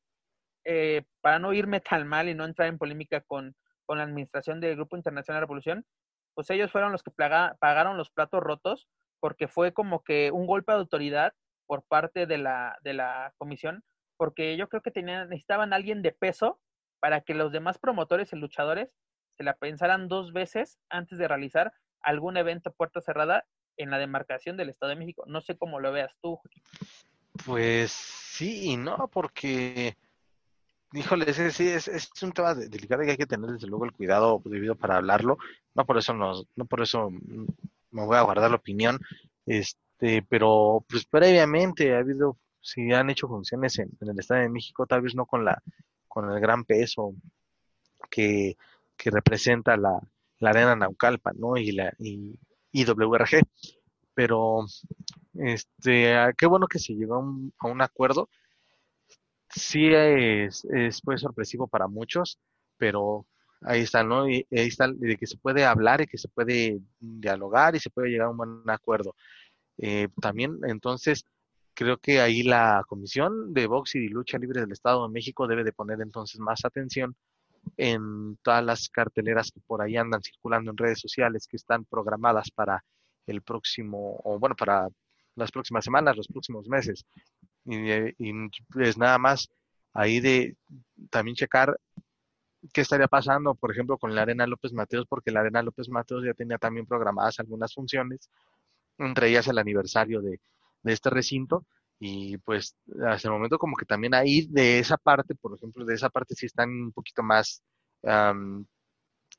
eh, 0.65 1.04
para 1.21 1.39
no 1.39 1.54
irme 1.54 1.80
tan 1.80 2.08
mal 2.08 2.30
y 2.30 2.36
no 2.36 2.45
entrar 2.45 2.67
en 2.67 2.78
polémica 2.78 3.21
con, 3.21 3.56
con 3.86 3.98
la 3.98 4.04
administración 4.04 4.60
del 4.60 4.76
Grupo 4.76 4.98
Internacional 4.98 5.39
de 5.39 5.45
Revolución, 5.45 5.86
pues 6.34 6.50
ellos 6.50 6.71
fueron 6.71 6.91
los 6.91 7.04
que 7.04 7.12
pagaron 7.12 7.98
los 7.98 8.10
platos 8.10 8.41
rotos 8.41 8.89
porque 9.19 9.48
fue 9.48 9.74
como 9.74 10.04
que 10.04 10.32
un 10.32 10.45
golpe 10.45 10.71
de 10.71 10.80
autoridad 10.80 11.34
por 11.65 11.84
parte 11.84 12.28
de 12.28 12.38
la, 12.38 12.78
de 12.82 12.93
la 12.93 13.34
comisión, 13.38 13.84
porque 14.17 14.58
yo 14.58 14.69
creo 14.69 14.82
que 14.82 14.91
tenían, 14.91 15.30
necesitaban 15.30 15.74
alguien 15.74 16.02
de 16.02 16.12
peso 16.12 16.60
para 17.00 17.21
que 17.21 17.34
los 17.34 17.52
demás 17.52 17.80
promotores 17.80 18.34
y 18.34 18.36
luchadores 18.36 18.95
se 19.38 19.43
la 19.43 19.56
pensaran 19.56 20.08
dos 20.08 20.34
veces 20.34 20.80
antes 20.89 21.17
de 21.17 21.28
realizar 21.28 21.74
algún 22.02 22.38
evento 22.38 22.69
a 22.69 22.74
puerta 22.74 23.02
cerrada 23.02 23.45
en 23.78 23.89
la 23.89 23.98
demarcación 23.98 24.58
del 24.58 24.69
Estado 24.69 24.91
de 24.91 24.95
México. 24.98 25.24
No 25.28 25.41
sé 25.41 25.58
cómo 25.58 25.80
lo 25.80 25.91
veas 25.91 26.15
tú. 26.21 26.39
Pues 27.43 27.91
sí 27.91 28.71
y 28.71 28.78
no, 28.78 29.10
porque, 29.12 29.98
híjole, 30.93 31.34
sí, 31.34 31.67
es, 31.67 31.88
es 31.88 32.10
un 32.24 32.32
tema 32.32 32.54
delicado 32.54 33.04
y 33.04 33.10
hay 33.10 33.17
que 33.17 33.26
tener 33.26 33.52
desde 33.52 33.67
luego 33.67 33.86
el 33.86 33.91
cuidado 33.91 34.41
debido 34.45 34.76
para 34.76 34.98
hablarlo. 34.98 35.38
No 35.74 35.86
por 35.86 35.98
eso 35.98 36.13
nos, 36.13 36.45
no 36.56 36.65
por 36.65 36.82
eso 36.82 37.10
me 37.10 38.06
voy 38.06 38.17
a 38.17 38.21
guardar 38.21 38.50
la 38.50 38.58
opinión, 38.58 39.00
este, 39.45 40.21
pero 40.24 40.86
pues 40.88 41.06
previamente 41.06 41.95
ha 41.95 42.00
habido, 42.00 42.38
si 42.62 42.91
han 42.93 43.10
hecho 43.10 43.28
funciones 43.28 43.80
en, 43.80 43.89
el 44.02 44.19
Estado 44.19 44.41
de 44.41 44.50
México, 44.50 44.86
tal 44.86 45.02
vez 45.02 45.15
no 45.15 45.26
con 45.26 45.45
la, 45.45 45.62
con 46.08 46.32
el 46.32 46.39
gran 46.39 46.65
peso 46.65 47.13
que, 48.10 48.58
que 48.98 49.12
representa 49.12 49.78
la, 49.78 50.00
arena 50.41 50.76
Naucalpan, 50.76 51.36
¿no? 51.39 51.58
Y 51.58 51.71
la 51.71 51.93
y 52.00 52.38
IWRG. 52.71 53.41
Pero 54.13 54.65
este, 55.39 56.15
ah, 56.15 56.34
qué 56.38 56.45
bueno 56.48 56.67
que 56.67 56.80
se 56.80 56.93
llegó 56.93 57.15
a 57.15 57.19
un, 57.19 57.54
a 57.60 57.67
un 57.67 57.82
acuerdo. 57.82 58.30
Sí 59.50 59.88
es, 59.93 60.65
es 60.65 61.02
pues, 61.02 61.21
sorpresivo 61.21 61.67
para 61.67 61.88
muchos, 61.88 62.39
pero 62.78 63.26
ahí 63.62 63.82
está, 63.82 64.04
¿no? 64.04 64.30
Y 64.30 64.45
ahí 64.52 64.67
está 64.67 64.88
de 64.91 65.17
que 65.17 65.28
se 65.28 65.38
puede 65.38 65.65
hablar 65.65 66.02
y 66.02 66.08
que 66.08 66.17
se 66.17 66.28
puede 66.30 66.82
dialogar 67.00 67.76
y 67.76 67.80
se 67.80 67.89
puede 67.89 68.10
llegar 68.10 68.28
a 68.28 68.32
un 68.32 68.38
buen 68.38 68.69
acuerdo. 68.69 69.15
Eh, 69.78 70.08
también, 70.21 70.60
entonces, 70.63 71.26
creo 71.74 71.98
que 71.98 72.21
ahí 72.21 72.43
la 72.43 72.84
Comisión 72.88 73.54
de 73.54 73.67
Box 73.67 73.95
y 73.95 74.08
Lucha 74.10 74.38
Libre 74.38 74.62
del 74.62 74.71
Estado 74.71 75.08
de 75.08 75.13
México 75.13 75.48
debe 75.48 75.63
de 75.63 75.74
poner 75.74 76.02
entonces 76.02 76.39
más 76.39 76.65
atención 76.65 77.15
en 77.78 78.38
todas 78.43 78.63
las 78.63 78.89
carteleras 78.89 79.52
que 79.52 79.60
por 79.62 79.82
ahí 79.82 79.98
andan 79.98 80.21
circulando 80.21 80.71
en 80.71 80.78
redes 80.78 81.00
sociales 81.00 81.48
que 81.48 81.58
están 81.58 81.86
programadas 81.86 82.52
para 82.52 82.84
el 83.28 83.41
próximo, 83.41 84.19
o 84.24 84.39
bueno, 84.39 84.56
para 84.56 84.88
las 85.36 85.52
próximas 85.52 85.86
semanas, 85.86 86.17
los 86.17 86.28
próximos 86.28 86.67
meses. 86.67 87.06
Y, 87.65 87.78
y 88.17 88.34
pues 88.71 88.98
nada 88.98 89.17
más 89.17 89.50
ahí 89.93 90.19
de 90.19 90.56
también 91.10 91.36
checar 91.36 91.80
qué 92.74 92.82
estaría 92.82 93.08
pasando, 93.08 93.56
por 93.56 93.71
ejemplo, 93.71 93.98
con 93.98 94.15
la 94.15 94.24
Arena 94.24 94.48
López 94.48 94.74
Mateos, 94.74 95.06
porque 95.08 95.32
la 95.32 95.41
Arena 95.41 95.62
López 95.62 95.89
Mateos 95.89 96.24
ya 96.26 96.34
tenía 96.34 96.58
también 96.58 96.86
programadas 96.86 97.39
algunas 97.39 97.74
funciones, 97.74 98.30
entre 98.98 99.30
ellas 99.30 99.48
el 99.48 99.58
aniversario 99.58 100.21
de, 100.21 100.39
de 100.84 100.93
este 100.93 101.10
recinto, 101.10 101.65
y 102.00 102.38
pues 102.39 102.76
hasta 103.08 103.28
el 103.28 103.34
momento 103.34 103.58
como 103.58 103.76
que 103.76 103.86
también 103.86 104.13
ahí 104.13 104.48
de 104.48 104.80
esa 104.80 104.98
parte, 104.98 105.36
por 105.36 105.56
ejemplo, 105.56 105.86
de 105.86 105.93
esa 105.95 106.10
parte 106.10 106.36
sí 106.36 106.45
están 106.45 106.69
un 106.69 106.91
poquito 106.91 107.24
más, 107.24 107.63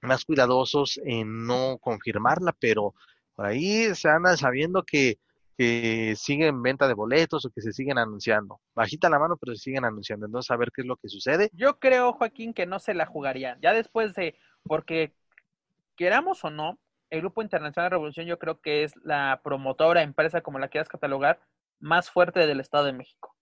más 0.00 0.24
cuidadosos 0.24 1.00
en 1.04 1.46
no 1.46 1.78
confirmarla, 1.78 2.54
pero 2.58 2.94
por 3.34 3.46
ahí 3.46 3.94
se 3.94 4.08
anda 4.08 4.36
sabiendo 4.36 4.82
que, 4.84 5.18
que 5.56 6.14
siguen 6.16 6.62
venta 6.62 6.86
de 6.86 6.94
boletos 6.94 7.44
o 7.46 7.50
que 7.50 7.62
se 7.62 7.72
siguen 7.72 7.98
anunciando. 7.98 8.60
Bajita 8.74 9.08
la 9.08 9.18
mano, 9.18 9.36
pero 9.36 9.54
se 9.54 9.62
siguen 9.62 9.84
anunciando. 9.84 10.26
Entonces, 10.26 10.50
a 10.50 10.56
ver 10.56 10.70
qué 10.74 10.82
es 10.82 10.86
lo 10.86 10.96
que 10.96 11.08
sucede. 11.08 11.48
Yo 11.52 11.78
creo, 11.78 12.12
Joaquín, 12.12 12.52
que 12.52 12.66
no 12.66 12.78
se 12.78 12.94
la 12.94 13.06
jugarían. 13.06 13.58
Ya 13.62 13.72
después 13.72 14.14
de, 14.14 14.38
porque 14.64 15.14
queramos 15.96 16.44
o 16.44 16.50
no, 16.50 16.78
el 17.10 17.20
Grupo 17.20 17.42
Internacional 17.42 17.86
de 17.86 17.94
Revolución 17.96 18.26
yo 18.26 18.38
creo 18.38 18.60
que 18.60 18.84
es 18.84 18.94
la 19.02 19.40
promotora, 19.42 20.02
empresa, 20.02 20.42
como 20.42 20.58
la 20.58 20.68
quieras 20.68 20.88
catalogar, 20.88 21.40
más 21.78 22.10
fuerte 22.10 22.46
del 22.46 22.60
Estado 22.60 22.84
de 22.84 22.92
México. 22.92 23.34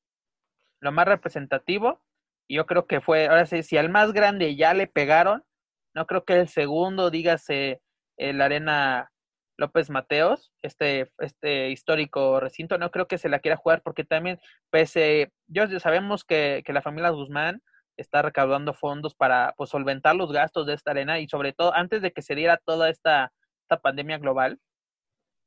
Lo 0.81 0.93
más 0.93 1.07
representativo, 1.07 2.01
y 2.47 2.57
yo 2.57 2.67
creo 2.67 2.87
que 2.87 3.01
fue, 3.01 3.27
ahora 3.27 3.47
sí, 3.47 3.63
si 3.63 3.77
al 3.77 3.89
más 3.89 4.13
grande 4.13 4.55
ya 4.55 4.75
le 4.75 4.87
pegaron, 4.87 5.45
no 5.95 6.07
creo 6.07 6.25
que 6.25 6.41
el 6.41 6.49
segundo, 6.49 7.11
dígase, 7.11 7.81
el 8.17 8.41
Arena 8.41 9.11
López 9.57 9.91
Mateos, 9.91 10.53
este, 10.63 11.13
este 11.19 11.71
histórico 11.71 12.41
recinto, 12.41 12.79
no 12.79 12.91
creo 12.91 13.07
que 13.07 13.19
se 13.19 13.29
la 13.29 13.39
quiera 13.39 13.57
jugar 13.57 13.83
porque 13.83 14.05
también, 14.05 14.41
pese, 14.71 15.33
yo 15.47 15.67
sabemos 15.79 16.25
que, 16.25 16.63
que 16.65 16.73
la 16.73 16.83
familia 16.83 17.11
Guzmán 17.11 17.63
está 17.97 18.23
recaudando 18.23 18.75
fondos 18.75 19.15
para 19.15 19.55
pues, 19.57 19.71
solventar 19.71 20.17
los 20.17 20.33
gastos 20.33 20.67
de 20.67 20.75
esta 20.75 20.91
arena 20.91 21.21
y 21.21 21.29
sobre 21.29 21.53
todo 21.53 21.75
antes 21.75 22.03
de 22.03 22.13
que 22.13 22.23
se 22.23 22.35
diera 22.35 22.59
toda 22.65 22.91
esta, 22.91 23.33
esta 23.63 23.81
pandemia 23.81 24.19
global, 24.19 24.59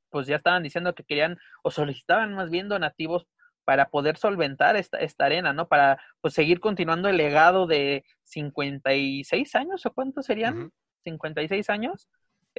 pues 0.09 0.27
ya 0.27 0.37
estaban 0.37 0.63
diciendo 0.63 0.95
que 0.95 1.03
querían 1.03 1.37
o 1.63 1.71
solicitaban 1.71 2.33
más 2.33 2.49
bien 2.49 2.69
donativos 2.69 3.27
para 3.65 3.89
poder 3.89 4.15
solventar 4.15 4.77
esta, 4.77 4.97
esta 4.99 5.25
arena, 5.25 5.51
¿no? 5.51 5.67
Para 5.67 6.01
pues 6.21 6.33
seguir 6.33 6.61
continuando 6.61 7.09
el 7.09 7.17
legado 7.17 7.67
de 7.67 8.05
56 8.23 9.55
años 9.55 9.85
o 9.85 9.91
cuántos 9.91 10.25
serían, 10.25 10.71
56 11.03 11.69
años 11.69 12.07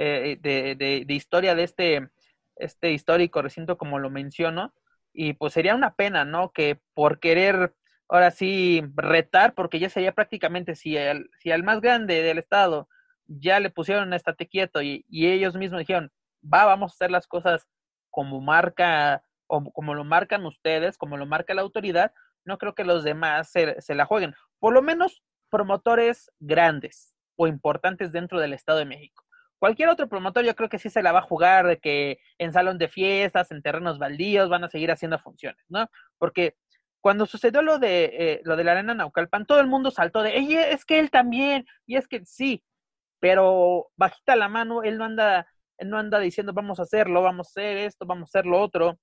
eh, 0.01 0.39
de, 0.41 0.77
de, 0.77 1.05
de, 1.05 1.15
historia 1.15 1.57
de 1.57 1.65
este, 1.65 2.09
este 2.55 2.93
histórico 2.93 3.43
recinto 3.43 3.77
como 3.77 3.99
lo 3.99 4.11
menciono 4.11 4.73
y 5.13 5.33
pues 5.33 5.53
sería 5.55 5.75
una 5.75 5.97
pena, 5.97 6.25
¿no? 6.25 6.53
Que 6.53 6.81
por 6.95 7.19
querer 7.19 7.75
ahora 8.09 8.31
sí 8.31 8.85
retar, 8.95 9.55
porque 9.55 9.81
ya 9.81 9.91
sería 9.91 10.13
prácticamente 10.13 10.77
si 10.77 10.97
al, 10.97 11.29
si 11.41 11.51
al 11.51 11.65
más 11.65 11.81
grande 11.81 12.23
del 12.23 12.39
estado 12.39 12.89
ya 13.27 13.59
le 13.59 13.71
pusieron 13.71 14.13
estate 14.15 14.47
quieto 14.47 14.83
y, 14.83 15.05
y 15.09 15.27
ellos 15.33 15.57
mismos 15.57 15.81
dijeron, 15.81 16.13
va, 16.45 16.65
vamos 16.65 16.93
a 16.93 16.95
hacer 16.95 17.11
las 17.11 17.27
cosas 17.27 17.67
como 18.09 18.41
marca 18.41 19.25
o 19.49 19.73
como 19.73 19.95
lo 19.95 20.05
marcan 20.05 20.47
ustedes, 20.47 20.97
como 20.97 21.17
lo 21.17 21.27
marca 21.27 21.55
la 21.55 21.63
autoridad, 21.63 22.13
no 22.45 22.57
creo 22.59 22.77
que 22.77 22.85
los 22.85 23.03
demás 23.03 23.51
se, 23.51 23.81
se 23.81 23.97
la 23.97 24.07
jueguen. 24.07 24.33
Por 24.61 24.73
lo 24.75 24.83
menos 24.83 25.25
promotores 25.51 26.31
grandes 26.39 27.17
o 27.35 27.49
importantes 27.49 28.13
dentro 28.13 28.39
del 28.39 28.53
Estado 28.53 28.79
de 28.79 28.85
México. 28.85 29.25
Cualquier 29.59 29.89
otro 29.89 30.09
promotor 30.09 30.45
yo 30.45 30.55
creo 30.55 30.69
que 30.69 30.79
sí 30.79 30.89
se 30.91 31.03
la 31.03 31.13
va 31.13 31.21
a 31.21 31.23
jugar 31.23 31.67
de 31.67 31.79
que 31.79 32.21
en 32.39 32.53
salón 32.53 32.79
de 32.79 32.89
fiestas, 32.89 33.51
en 33.51 33.63
terrenos 33.63 33.99
baldíos 33.99 34.49
van 34.49 34.65
a 34.65 34.69
seguir 34.71 34.91
haciendo 34.91 35.19
funciones, 35.19 35.65
¿no? 35.69 35.89
Porque 36.19 36.57
cuando 37.01 37.27
sucedió 37.27 37.63
lo 37.63 37.79
de 37.79 38.05
eh, 38.13 38.41
lo 38.45 38.57
de 38.57 38.65
la 38.65 38.73
arena 38.73 38.95
Naucalpan, 38.95 39.47
todo 39.47 39.61
el 39.61 39.67
mundo 39.69 39.91
saltó 39.91 40.23
de, 40.23 40.37
Ey, 40.37 40.55
es 40.57 40.85
que 40.85 40.99
él 41.01 41.11
también, 41.11 41.67
y 41.87 41.97
es 41.97 42.09
que 42.09 42.25
sí, 42.25 42.65
pero 43.21 43.89
bajita 43.97 44.37
la 44.37 44.49
mano, 44.49 44.83
él 44.83 44.99
no 44.99 45.05
anda 45.05 45.47
él 45.79 45.91
no 45.91 45.99
anda 45.99 46.19
diciendo 46.21 46.53
vamos 46.53 46.81
a 46.81 46.83
hacerlo, 46.83 47.23
vamos 47.23 47.49
a 47.49 47.51
hacer 47.51 47.79
esto, 47.79 48.07
vamos 48.07 48.29
a 48.29 48.39
hacer 48.39 48.47
lo 48.47 48.61
otro. 48.61 48.99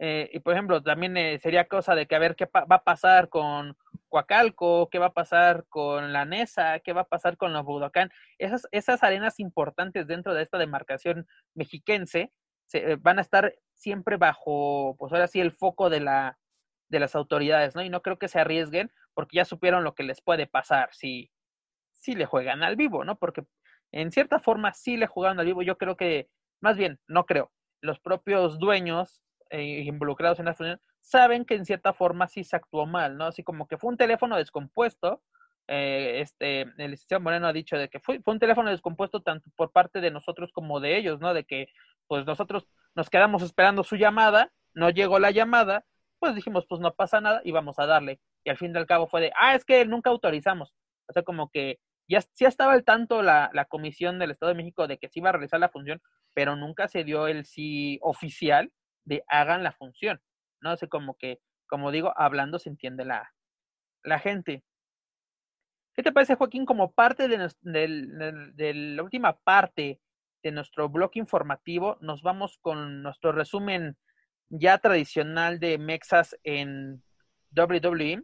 Eh, 0.00 0.30
y 0.32 0.38
por 0.40 0.52
ejemplo, 0.52 0.80
también 0.80 1.16
eh, 1.16 1.40
sería 1.40 1.66
cosa 1.66 1.96
de 1.96 2.06
que 2.06 2.14
a 2.14 2.20
ver 2.20 2.36
qué 2.36 2.46
va 2.46 2.76
a 2.76 2.84
pasar 2.84 3.28
con 3.28 3.76
Coacalco, 4.08 4.88
qué 4.90 4.98
va 5.00 5.06
a 5.06 5.12
pasar 5.12 5.66
con 5.68 6.12
la 6.12 6.24
Nesa, 6.24 6.78
qué 6.80 6.92
va 6.92 7.02
a 7.02 7.08
pasar 7.08 7.36
con 7.36 7.52
los 7.52 7.64
Budocán. 7.64 8.10
Esas, 8.38 8.68
esas 8.70 9.02
arenas 9.02 9.40
importantes 9.40 10.06
dentro 10.06 10.34
de 10.34 10.42
esta 10.42 10.56
demarcación 10.56 11.26
mexiquense 11.54 12.32
se, 12.66 12.92
eh, 12.92 12.96
van 12.96 13.18
a 13.18 13.22
estar 13.22 13.54
siempre 13.74 14.16
bajo, 14.16 14.94
pues 14.98 15.12
ahora 15.12 15.26
sí, 15.26 15.40
el 15.40 15.52
foco 15.52 15.90
de, 15.90 16.00
la, 16.00 16.38
de 16.88 17.00
las 17.00 17.16
autoridades, 17.16 17.74
¿no? 17.74 17.82
Y 17.82 17.90
no 17.90 18.00
creo 18.02 18.18
que 18.18 18.28
se 18.28 18.38
arriesguen 18.38 18.92
porque 19.14 19.38
ya 19.38 19.44
supieron 19.44 19.82
lo 19.82 19.94
que 19.94 20.04
les 20.04 20.20
puede 20.20 20.46
pasar 20.46 20.90
si, 20.92 21.32
si 21.92 22.14
le 22.14 22.26
juegan 22.26 22.62
al 22.62 22.76
vivo, 22.76 23.04
¿no? 23.04 23.18
Porque 23.18 23.44
en 23.90 24.12
cierta 24.12 24.38
forma 24.38 24.72
sí 24.74 24.96
le 24.96 25.08
jugaron 25.08 25.40
al 25.40 25.46
vivo. 25.46 25.62
Yo 25.62 25.76
creo 25.76 25.96
que, 25.96 26.28
más 26.60 26.76
bien, 26.76 27.00
no 27.08 27.26
creo. 27.26 27.50
Los 27.80 27.98
propios 27.98 28.58
dueños 28.58 29.22
eh, 29.50 29.82
involucrados 29.84 30.38
en 30.38 30.46
la 30.46 30.54
fusión 30.54 30.80
saben 31.00 31.44
que 31.44 31.54
en 31.54 31.64
cierta 31.64 31.92
forma 31.92 32.28
sí 32.28 32.44
se 32.44 32.56
actuó 32.56 32.86
mal, 32.86 33.16
¿no? 33.16 33.24
Así 33.26 33.42
como 33.42 33.66
que 33.66 33.78
fue 33.78 33.90
un 33.90 33.96
teléfono 33.96 34.36
descompuesto. 34.36 35.22
Eh, 35.66 36.20
este, 36.20 36.62
el 36.62 36.90
licenciado 36.90 37.22
Moreno 37.22 37.46
ha 37.46 37.52
dicho 37.52 37.76
de 37.76 37.88
que 37.88 38.00
fue, 38.00 38.20
fue 38.20 38.34
un 38.34 38.40
teléfono 38.40 38.70
descompuesto 38.70 39.22
tanto 39.22 39.50
por 39.56 39.72
parte 39.72 40.00
de 40.00 40.10
nosotros 40.10 40.50
como 40.52 40.80
de 40.80 40.96
ellos, 40.98 41.20
¿no? 41.20 41.34
De 41.34 41.44
que 41.44 41.68
pues 42.06 42.26
nosotros 42.26 42.68
nos 42.94 43.10
quedamos 43.10 43.42
esperando 43.42 43.84
su 43.84 43.96
llamada, 43.96 44.52
no 44.74 44.90
llegó 44.90 45.18
la 45.18 45.30
llamada, 45.30 45.84
pues 46.18 46.34
dijimos, 46.34 46.66
pues 46.68 46.80
no 46.80 46.94
pasa 46.94 47.20
nada 47.20 47.40
y 47.44 47.52
vamos 47.52 47.78
a 47.78 47.86
darle. 47.86 48.20
Y 48.44 48.50
al 48.50 48.56
fin 48.58 48.72
y 48.74 48.78
al 48.78 48.86
cabo 48.86 49.06
fue 49.06 49.20
de, 49.20 49.32
ah, 49.38 49.54
es 49.54 49.64
que 49.64 49.84
nunca 49.86 50.10
autorizamos. 50.10 50.74
O 51.06 51.12
sea, 51.12 51.22
como 51.22 51.50
que 51.50 51.80
ya, 52.08 52.20
ya 52.36 52.48
estaba 52.48 52.72
al 52.72 52.84
tanto 52.84 53.22
la, 53.22 53.50
la 53.52 53.66
Comisión 53.66 54.18
del 54.18 54.30
Estado 54.32 54.50
de 54.50 54.56
México 54.56 54.86
de 54.86 54.98
que 54.98 55.08
se 55.08 55.20
iba 55.20 55.30
a 55.30 55.32
realizar 55.32 55.60
la 55.60 55.68
función, 55.68 56.00
pero 56.34 56.56
nunca 56.56 56.88
se 56.88 57.04
dio 57.04 57.28
el 57.28 57.44
sí 57.44 57.98
oficial 58.02 58.72
de 59.08 59.24
hagan 59.26 59.62
la 59.62 59.72
función. 59.72 60.20
No 60.60 60.76
sé, 60.76 60.88
como 60.88 61.16
que, 61.16 61.40
como 61.66 61.90
digo, 61.90 62.12
hablando 62.16 62.58
se 62.58 62.68
entiende 62.68 63.04
la, 63.04 63.32
la 64.04 64.18
gente. 64.18 64.62
¿Qué 65.94 66.02
te 66.02 66.12
parece, 66.12 66.36
Joaquín, 66.36 66.64
como 66.66 66.92
parte 66.92 67.26
de, 67.26 67.50
de, 67.62 68.52
de, 68.54 68.74
la 68.74 69.02
última 69.02 69.36
parte 69.38 70.00
de 70.42 70.52
nuestro 70.52 70.88
bloque 70.88 71.18
informativo? 71.18 71.96
Nos 72.00 72.22
vamos 72.22 72.58
con 72.60 73.02
nuestro 73.02 73.32
resumen 73.32 73.96
ya 74.48 74.78
tradicional 74.78 75.58
de 75.58 75.78
Mexas 75.78 76.36
en 76.44 77.02
WWE. 77.56 78.22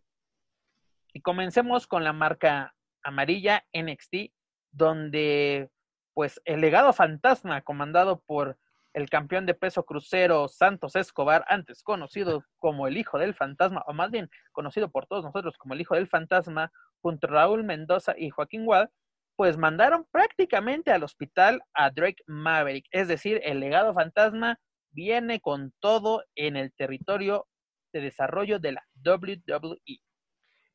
Y 1.12 1.20
comencemos 1.20 1.86
con 1.86 2.04
la 2.04 2.12
marca 2.12 2.74
amarilla 3.02 3.64
NXT, 3.72 4.32
donde 4.70 5.70
pues 6.12 6.40
el 6.44 6.60
legado 6.60 6.92
fantasma 6.92 7.62
comandado 7.62 8.20
por 8.20 8.56
el 8.94 9.10
campeón 9.10 9.44
de 9.44 9.54
peso 9.54 9.84
crucero 9.84 10.48
Santos 10.48 10.96
Escobar, 10.96 11.44
antes 11.48 11.82
conocido 11.82 12.44
como 12.58 12.86
el 12.86 12.96
Hijo 12.96 13.18
del 13.18 13.34
Fantasma, 13.34 13.82
o 13.86 13.92
más 13.92 14.10
bien 14.10 14.30
conocido 14.52 14.90
por 14.90 15.06
todos 15.06 15.24
nosotros 15.24 15.58
como 15.58 15.74
el 15.74 15.80
Hijo 15.80 15.96
del 15.96 16.08
Fantasma, 16.08 16.72
junto 17.02 17.26
a 17.26 17.30
Raúl 17.30 17.64
Mendoza 17.64 18.14
y 18.16 18.30
Joaquín 18.30 18.66
Wall, 18.66 18.88
pues 19.36 19.56
mandaron 19.56 20.06
prácticamente 20.10 20.92
al 20.92 21.02
hospital 21.02 21.60
a 21.74 21.90
Drake 21.90 22.22
Maverick. 22.26 22.86
Es 22.92 23.08
decir, 23.08 23.40
el 23.44 23.60
legado 23.60 23.92
fantasma 23.92 24.58
viene 24.92 25.40
con 25.40 25.74
todo 25.80 26.22
en 26.36 26.56
el 26.56 26.72
territorio 26.72 27.48
de 27.92 28.00
desarrollo 28.00 28.60
de 28.60 28.72
la 28.72 28.86
WWE. 29.04 30.00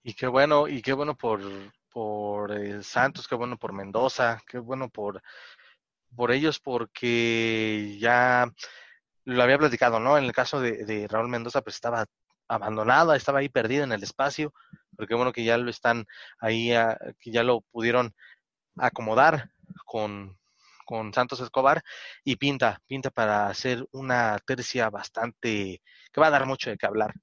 Y 0.03 0.13
qué 0.13 0.28
bueno, 0.28 0.67
y 0.67 0.82
qué 0.82 0.91
bueno 0.91 1.15
por, 1.15 1.41
por 1.89 2.51
eh, 2.51 2.84
Santos, 2.84 3.28
qué 3.28 3.36
bueno 3.36 3.57
por 3.57 3.74
Mendoza, 3.74 4.41
qué 4.45 4.59
bueno 4.59 4.89
por, 4.89 5.22
por 6.16 6.32
ellos 6.32 6.60
porque 6.60 7.97
ya 7.99 8.51
lo 9.26 9.43
había 9.43 9.57
platicado, 9.57 9.99
¿no? 9.99 10.18
En 10.18 10.26
el 10.26 10.32
caso 10.32 10.60
de, 10.62 11.07
Raúl 11.10 11.30
Mendoza, 11.30 11.62
pues 11.62 11.76
estaba 11.76 12.05
abandonado, 12.47 13.14
estaba 13.14 13.39
ahí 13.39 13.49
perdido 13.49 13.84
en 13.84 13.91
el 13.91 14.03
espacio, 14.03 14.53
pero 14.95 15.07
qué 15.07 15.16
bueno 15.16 15.32
que 15.32 15.43
ya 15.43 15.57
lo 15.57 15.70
están 15.70 16.05
ahí, 16.39 16.72
ah, 16.74 16.97
que 17.20 17.32
ya 17.32 17.43
lo 17.43 17.62
pudieron 17.62 18.14
acomodar 18.78 19.51
con, 19.86 20.38
con 20.86 21.14
Santos 21.14 21.39
Escobar 21.41 21.84
y 22.24 22.38
pinta, 22.38 22.82
pinta 22.88 23.12
para 23.12 23.47
hacer 23.47 23.86
una 23.91 24.39
tercia 24.45 24.89
bastante, 24.89 25.82
que 26.12 26.22
va 26.22 26.28
a 26.28 26.32
dar 26.32 26.45
mucho 26.45 26.70
de 26.70 26.78
qué 26.78 26.88
hablar 26.88 27.14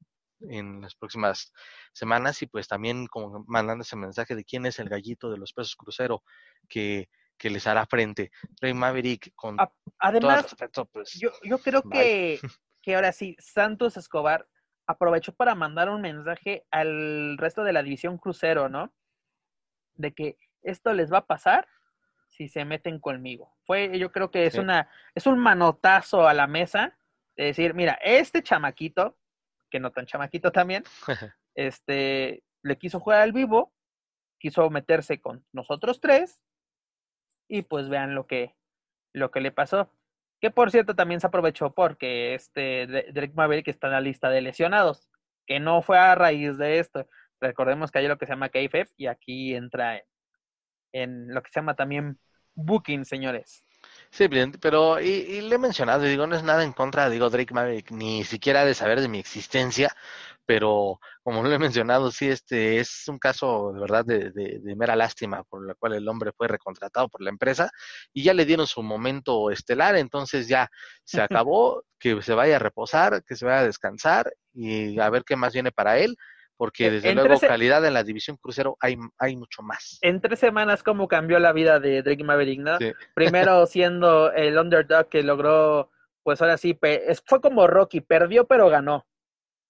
en 0.40 0.82
las 0.82 0.94
próximas 0.94 1.52
semanas 1.92 2.42
y 2.42 2.46
pues 2.46 2.68
también 2.68 3.06
como 3.06 3.44
mandando 3.48 3.82
ese 3.82 3.96
mensaje 3.96 4.36
de 4.36 4.44
quién 4.44 4.66
es 4.66 4.78
el 4.78 4.88
gallito 4.88 5.30
de 5.30 5.38
los 5.38 5.52
pesos 5.52 5.76
crucero 5.76 6.22
que, 6.68 7.08
que 7.36 7.50
les 7.50 7.66
hará 7.66 7.86
frente. 7.86 8.30
Rey 8.60 8.74
Maverick 8.74 9.34
con 9.34 9.56
Además, 9.98 10.54
pues, 10.92 11.12
yo, 11.14 11.30
yo 11.42 11.58
creo 11.58 11.82
que, 11.82 12.40
que 12.82 12.94
ahora 12.94 13.12
sí, 13.12 13.36
Santos 13.38 13.96
Escobar 13.96 14.46
aprovechó 14.86 15.32
para 15.32 15.54
mandar 15.54 15.88
un 15.88 16.00
mensaje 16.00 16.64
al 16.70 17.36
resto 17.38 17.64
de 17.64 17.72
la 17.72 17.82
división 17.82 18.18
crucero, 18.18 18.68
¿no? 18.68 18.92
De 19.94 20.12
que 20.12 20.38
esto 20.62 20.92
les 20.92 21.12
va 21.12 21.18
a 21.18 21.26
pasar 21.26 21.68
si 22.28 22.48
se 22.48 22.64
meten 22.64 23.00
conmigo. 23.00 23.56
Fue, 23.64 23.98
yo 23.98 24.12
creo 24.12 24.30
que 24.30 24.46
es 24.46 24.56
una, 24.56 24.90
es 25.14 25.26
un 25.26 25.38
manotazo 25.38 26.28
a 26.28 26.34
la 26.34 26.46
mesa 26.46 26.98
de 27.36 27.44
decir, 27.46 27.74
mira, 27.74 27.98
este 28.02 28.42
chamaquito, 28.42 29.16
que 29.70 29.80
no 29.80 29.90
tan 29.90 30.06
chamaquito 30.06 30.52
también, 30.52 30.84
este, 31.54 32.44
le 32.62 32.78
quiso 32.78 33.00
jugar 33.00 33.22
al 33.22 33.32
vivo, 33.32 33.72
quiso 34.38 34.68
meterse 34.70 35.20
con 35.20 35.44
nosotros 35.52 36.00
tres, 36.00 36.42
y 37.48 37.62
pues 37.62 37.88
vean 37.88 38.14
lo 38.14 38.26
que, 38.26 38.54
lo 39.12 39.30
que 39.30 39.40
le 39.40 39.52
pasó. 39.52 39.90
Que 40.40 40.50
por 40.50 40.70
cierto 40.70 40.94
también 40.94 41.20
se 41.20 41.26
aprovechó 41.26 41.72
porque 41.72 42.34
este 42.34 42.86
Drake 42.86 43.32
Maverick 43.34 43.68
está 43.68 43.86
en 43.86 43.94
la 43.94 44.00
lista 44.00 44.28
de 44.30 44.42
lesionados, 44.42 45.08
que 45.46 45.60
no 45.60 45.82
fue 45.82 45.98
a 45.98 46.14
raíz 46.14 46.58
de 46.58 46.78
esto. 46.78 47.08
Recordemos 47.40 47.90
que 47.90 47.98
hay 47.98 48.08
lo 48.08 48.18
que 48.18 48.26
se 48.26 48.32
llama 48.32 48.48
KFF 48.48 48.92
y 48.96 49.06
aquí 49.06 49.54
entra 49.54 50.02
en, 50.92 51.32
lo 51.32 51.42
que 51.42 51.50
se 51.50 51.60
llama 51.60 51.74
también 51.74 52.18
booking, 52.54 53.04
señores. 53.04 53.62
Sí, 54.10 54.28
pero 54.60 55.00
y, 55.00 55.40
le 55.42 55.54
he 55.54 55.58
mencionado, 55.58 56.02
digo, 56.02 56.26
no 56.26 56.36
es 56.36 56.42
nada 56.42 56.64
en 56.64 56.72
contra, 56.72 57.10
digo, 57.10 57.30
Drake 57.30 57.54
Maverick, 57.54 57.90
ni 57.90 58.24
siquiera 58.24 58.64
de 58.64 58.74
saber 58.74 59.00
de 59.00 59.08
mi 59.08 59.18
existencia, 59.18 59.94
pero 60.44 61.00
como 61.26 61.42
lo 61.42 61.52
he 61.52 61.58
mencionado, 61.58 62.12
sí, 62.12 62.28
este 62.28 62.78
es 62.78 63.02
un 63.08 63.18
caso 63.18 63.72
de 63.74 63.80
verdad 63.80 64.04
de, 64.04 64.30
de, 64.30 64.76
mera 64.76 64.94
lástima 64.94 65.42
por 65.42 65.66
la 65.66 65.74
cual 65.74 65.94
el 65.94 66.06
hombre 66.06 66.30
fue 66.30 66.46
recontratado 66.46 67.08
por 67.08 67.20
la 67.20 67.30
empresa 67.30 67.68
y 68.12 68.22
ya 68.22 68.32
le 68.32 68.44
dieron 68.44 68.68
su 68.68 68.80
momento 68.80 69.50
estelar, 69.50 69.96
entonces 69.96 70.46
ya 70.46 70.68
se 71.02 71.20
acabó, 71.20 71.82
que 71.98 72.22
se 72.22 72.32
vaya 72.32 72.54
a 72.54 72.58
reposar, 72.60 73.24
que 73.24 73.34
se 73.34 73.44
vaya 73.44 73.58
a 73.58 73.66
descansar 73.66 74.32
y 74.54 75.00
a 75.00 75.10
ver 75.10 75.24
qué 75.24 75.34
más 75.34 75.52
viene 75.52 75.72
para 75.72 75.98
él 75.98 76.14
porque 76.56 76.92
desde 76.92 77.12
luego 77.12 77.40
calidad 77.40 77.84
en 77.84 77.94
la 77.94 78.04
división 78.04 78.36
crucero 78.36 78.76
hay, 78.78 78.96
hay 79.18 79.36
mucho 79.36 79.62
más. 79.62 79.98
En 80.02 80.20
tres 80.20 80.38
semanas, 80.38 80.84
¿cómo 80.84 81.08
cambió 81.08 81.40
la 81.40 81.52
vida 81.52 81.80
de 81.80 82.04
Drake 82.04 82.22
Maverick, 82.22 82.60
no? 82.60 82.78
Primero 83.14 83.66
siendo 83.66 84.30
el 84.30 84.56
underdog 84.56 85.08
que 85.08 85.24
logró, 85.24 85.90
pues 86.22 86.40
ahora 86.40 86.56
sí, 86.56 86.78
fue 87.24 87.40
como 87.40 87.66
Rocky, 87.66 88.00
perdió 88.00 88.46
pero 88.46 88.68
ganó, 88.68 89.08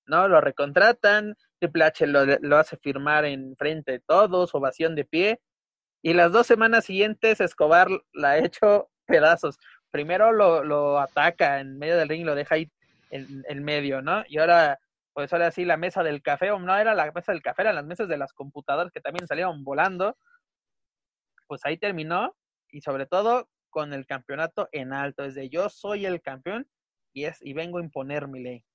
¿no? 0.05 0.29
Lo 0.29 0.43
recontratan, 0.43 1.35
Triple 1.59 1.85
H 1.85 2.07
lo, 2.07 2.25
lo 2.25 2.57
hace 2.59 2.77
firmar 2.77 3.25
en 3.25 3.57
frente 3.57 3.93
de 3.93 4.01
todos, 4.01 4.55
ovación 4.55 4.95
de 4.95 5.05
pie, 5.05 5.41
y 6.03 6.15
las 6.15 6.33
dos 6.33 6.47
semanas 6.47 6.85
siguientes 6.85 7.41
Escobar 7.41 7.89
la 8.13 8.31
ha 8.31 8.39
hecho 8.39 8.91
pedazos. 9.07 9.59
Primero 9.91 10.33
lo, 10.33 10.65
lo 10.65 10.99
ataca 11.01 11.61
en 11.61 11.79
medio 11.79 11.97
del 11.97 12.09
ring, 12.09 12.25
lo 12.25 12.35
deja 12.35 12.57
ahí 12.57 12.71
en, 13.11 13.45
en 13.49 13.65
medio, 13.65 14.03
¿no? 14.03 14.25
Y 14.29 14.39
ahora 14.39 14.79
pues 15.17 15.33
ahora 15.33 15.51
sí 15.51 15.65
la 15.65 15.79
mesa 15.79 16.03
del 16.03 16.21
café, 16.21 16.51
o 16.51 16.59
no 16.59 16.77
era 16.77 16.95
la 16.95 17.11
mesa 17.11 17.33
del 17.33 17.41
café, 17.41 17.63
eran 17.63 17.77
las 17.77 17.87
mesas 17.87 18.07
de 18.07 18.19
las 18.19 18.35
computadoras 18.35 18.93
que 18.93 19.01
también 19.01 19.27
salieron 19.27 19.65
volando. 19.65 20.15
Pues 21.47 21.65
ahí 21.65 21.79
terminó 21.79 22.37
y 22.71 22.83
sobre 22.83 23.07
todo 23.07 23.49
con 23.71 23.95
el 23.95 24.05
campeonato 24.05 24.69
en 24.73 24.93
alto, 24.93 25.25
es 25.25 25.35
de 25.35 25.49
yo 25.49 25.71
soy 25.71 26.05
el 26.05 26.21
campeón 26.21 26.69
y 27.15 27.25
es 27.25 27.39
y 27.41 27.55
vengo 27.55 27.79
a 27.79 27.83
imponer 27.83 28.29
mi 28.29 28.43
ley. 28.43 28.66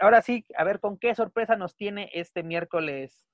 Ahora 0.00 0.22
sí, 0.22 0.44
a 0.56 0.64
ver 0.64 0.80
con 0.80 0.98
qué 0.98 1.14
sorpresa 1.14 1.56
nos 1.56 1.76
tiene 1.76 2.10
este 2.12 2.42
miércoles 2.42 3.24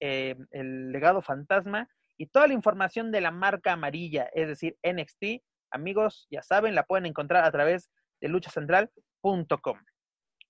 eh, 0.00 0.36
el 0.50 0.92
legado 0.92 1.22
fantasma 1.22 1.88
y 2.16 2.26
toda 2.26 2.46
la 2.46 2.54
información 2.54 3.10
de 3.10 3.20
la 3.20 3.30
marca 3.30 3.72
amarilla, 3.72 4.28
es 4.34 4.48
decir, 4.48 4.76
NXT. 4.82 5.42
Amigos, 5.70 6.26
ya 6.30 6.42
saben, 6.42 6.74
la 6.74 6.84
pueden 6.84 7.06
encontrar 7.06 7.44
a 7.44 7.50
través 7.50 7.90
de 8.20 8.28
luchacentral.com. 8.28 9.78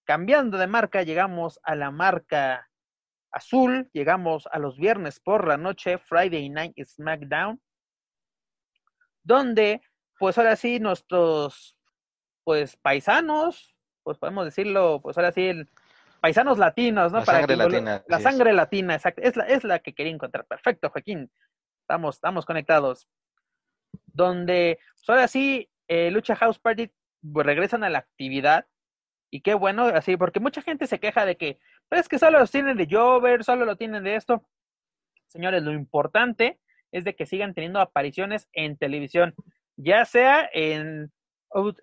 Cambiando 0.05 0.59
de 0.59 0.67
marca, 0.67 1.03
llegamos 1.03 1.59
a 1.63 1.75
la 1.75 1.91
marca 1.91 2.69
azul, 3.31 3.89
llegamos 3.93 4.47
a 4.53 4.59
los 4.59 4.77
viernes 4.77 5.21
por 5.21 5.49
la 5.49 5.57
noche, 5.57 5.99
Friday 5.99 6.49
Night 6.51 6.77
SmackDown, 6.85 7.61
donde, 9.23 9.81
pues 10.19 10.37
ahora 10.37 10.57
sí, 10.57 10.79
nuestros, 10.79 11.77
pues 12.45 12.77
paisanos, 12.77 13.74
pues 14.05 14.19
podemos 14.19 14.45
decirlo, 14.45 15.01
pues 15.03 15.17
ahora 15.19 15.33
sí, 15.33 15.51
paisanos 16.21 16.59
latinos, 16.59 17.11
¿no? 17.11 17.19
La 17.19 17.25
sangre 17.25 17.57
latina. 17.57 18.05
La 18.07 18.21
sangre 18.21 18.53
latina, 18.53 18.95
exacto. 18.95 19.23
Es 19.23 19.37
la, 19.37 19.45
es 19.45 19.65
la 19.65 19.81
que 19.81 19.95
quería 19.95 20.13
encontrar. 20.13 20.47
Perfecto, 20.47 20.91
Joaquín. 20.91 21.31
Estamos, 21.81 22.17
estamos 22.17 22.47
conectados. 22.47 23.09
Donde, 24.07 24.79
pues 24.95 25.09
ahora 25.09 25.27
sí, 25.27 25.69
eh, 25.89 26.11
Lucha 26.11 26.37
House 26.37 26.59
Party 26.59 26.91
pues, 27.33 27.47
regresan 27.47 27.83
a 27.83 27.91
la 27.91 27.99
actividad 27.99 28.67
y 29.31 29.41
qué 29.41 29.55
bueno, 29.55 29.87
así, 29.87 30.17
porque 30.17 30.39
mucha 30.39 30.63
gente 30.63 30.87
se 30.87 31.01
queja 31.01 31.27
de 31.27 31.37
que, 31.37 31.59
pero 31.89 32.01
es 32.01 32.09
que 32.09 32.21
solo 32.21 32.39
los 32.39 32.53
tienen 32.53 32.77
de 32.77 32.87
Jover, 32.89 33.43
solo 33.43 33.65
lo 33.65 33.77
tienen 33.77 34.05
de 34.05 34.15
esto. 34.15 34.47
Señores, 35.27 35.65
lo 35.65 35.73
importante 35.73 36.61
es 36.93 37.03
de 37.03 37.17
que 37.17 37.27
sigan 37.27 37.53
teniendo 37.53 37.81
apariciones 37.81 38.49
en 38.53 38.77
televisión, 38.77 39.35
ya 39.77 40.05
sea 40.05 40.49
en, 40.53 41.13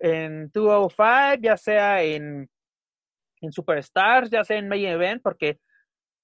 en 0.00 0.50
205, 0.52 1.42
ya 1.42 1.56
sea 1.56 2.02
en, 2.02 2.50
en 3.40 3.52
Superstars, 3.52 4.30
ya 4.30 4.44
sea 4.44 4.58
en 4.58 4.68
Main 4.68 4.86
Event, 4.86 5.22
porque 5.22 5.60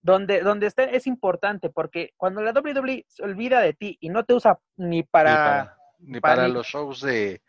donde, 0.03 0.41
donde 0.41 0.67
esté 0.67 0.97
es 0.97 1.07
importante, 1.07 1.71
porque 1.71 2.13
cuando 2.17 2.43
la 2.43 2.53
WWE 2.53 3.05
se 3.09 3.23
olvida 3.23 3.61
de 3.61 3.75
ti 3.75 3.97
y 4.01 4.11
no 4.11 4.25
te 4.25 4.35
usa 4.35 4.59
ni 4.77 5.03
para... 5.03 5.77
Ni 6.01 6.21
para, 6.21 6.47
los 6.47 6.67
shows 6.67 7.01
de, 7.01 7.43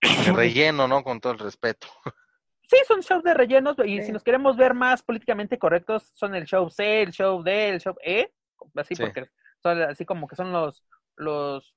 de 0.26 0.32
relleno, 0.32 0.86
¿no? 0.86 1.02
Con 1.02 1.20
todo 1.20 1.32
el 1.32 1.38
respeto. 1.38 1.88
Sí, 2.66 2.78
son 2.88 3.00
shows 3.00 3.22
de 3.22 3.34
rellenos 3.34 3.76
y 3.84 4.02
si 4.02 4.10
nos 4.10 4.24
queremos 4.24 4.56
ver 4.56 4.72
más 4.72 5.02
políticamente 5.02 5.58
correctos, 5.58 6.10
son 6.14 6.34
el 6.34 6.46
show 6.46 6.70
C, 6.70 7.02
el 7.02 7.10
show 7.12 7.42
D, 7.42 7.68
el 7.68 7.78
show 7.78 7.94
E, 8.02 8.32
así 8.74 8.96
porque 8.96 9.28
son 9.62 9.82
así 9.82 10.06
como 10.06 10.26
que 10.26 10.34
son 10.34 10.50
los, 10.50 10.82
los 11.16 11.76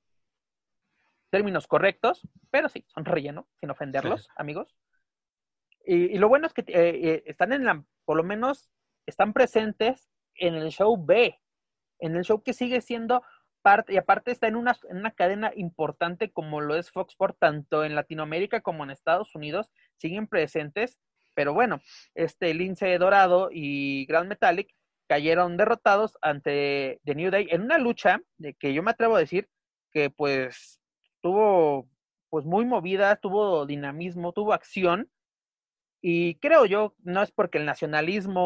términos 1.29 1.67
correctos, 1.67 2.27
pero 2.51 2.69
sí, 2.69 2.85
son 2.87 3.05
relleno, 3.05 3.47
sin 3.59 3.69
ofenderlos, 3.69 4.29
amigos. 4.35 4.75
Y, 5.85 6.17
lo 6.17 6.27
bueno 6.27 6.47
es 6.47 6.53
que 6.53 6.61
eh, 6.61 6.65
eh, 6.73 7.23
están 7.25 7.53
en 7.53 7.65
la, 7.65 7.83
por 8.05 8.17
lo 8.17 8.23
menos, 8.23 8.69
están 9.05 9.33
presentes 9.33 10.09
en 10.35 10.55
el 10.55 10.69
show 10.69 10.97
B, 10.97 11.39
en 11.99 12.15
el 12.15 12.23
show 12.23 12.41
que 12.43 12.53
sigue 12.53 12.81
siendo 12.81 13.23
y 13.89 13.97
aparte 13.97 14.31
está 14.31 14.47
en 14.47 14.55
una, 14.55 14.77
en 14.89 14.97
una 14.97 15.11
cadena 15.11 15.51
importante 15.55 16.31
como 16.31 16.61
lo 16.61 16.75
es 16.75 16.91
Fox 16.91 17.13
Sports, 17.13 17.37
tanto 17.39 17.83
en 17.83 17.95
Latinoamérica 17.95 18.61
como 18.61 18.83
en 18.83 18.91
Estados 18.91 19.35
Unidos, 19.35 19.69
siguen 19.97 20.27
presentes, 20.27 20.99
pero 21.33 21.53
bueno, 21.53 21.81
este 22.15 22.53
Lince 22.53 22.97
Dorado 22.97 23.49
y 23.51 24.05
Grand 24.05 24.29
Metallic 24.29 24.73
cayeron 25.07 25.57
derrotados 25.57 26.17
ante 26.21 27.01
The 27.03 27.15
New 27.15 27.29
Day 27.29 27.47
en 27.49 27.63
una 27.63 27.77
lucha 27.77 28.21
de 28.37 28.53
que 28.53 28.73
yo 28.73 28.83
me 28.83 28.91
atrevo 28.91 29.17
a 29.17 29.19
decir 29.19 29.49
que 29.91 30.09
pues 30.09 30.79
tuvo 31.27 31.89
pues 32.29 32.45
muy 32.45 32.63
movida, 32.63 33.17
tuvo 33.17 33.65
dinamismo, 33.65 34.31
tuvo 34.31 34.53
acción 34.53 35.11
y 36.01 36.35
creo 36.35 36.65
yo, 36.65 36.95
no 36.99 37.21
es 37.21 37.31
porque 37.31 37.57
el 37.57 37.65
nacionalismo 37.65 38.41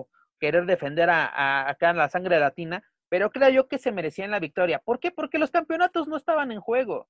o 0.00 0.08
querer 0.40 0.64
defender 0.64 1.10
a, 1.10 1.26
a 1.68 1.92
la 1.92 2.08
sangre 2.08 2.40
latina, 2.40 2.82
pero 3.10 3.30
creo 3.30 3.50
yo 3.50 3.68
que 3.68 3.76
se 3.76 3.92
merecían 3.92 4.30
la 4.30 4.40
victoria. 4.40 4.78
¿Por 4.78 4.98
qué? 4.98 5.10
Porque 5.10 5.38
los 5.38 5.50
campeonatos 5.50 6.08
no 6.08 6.16
estaban 6.16 6.52
en 6.52 6.60
juego. 6.60 7.06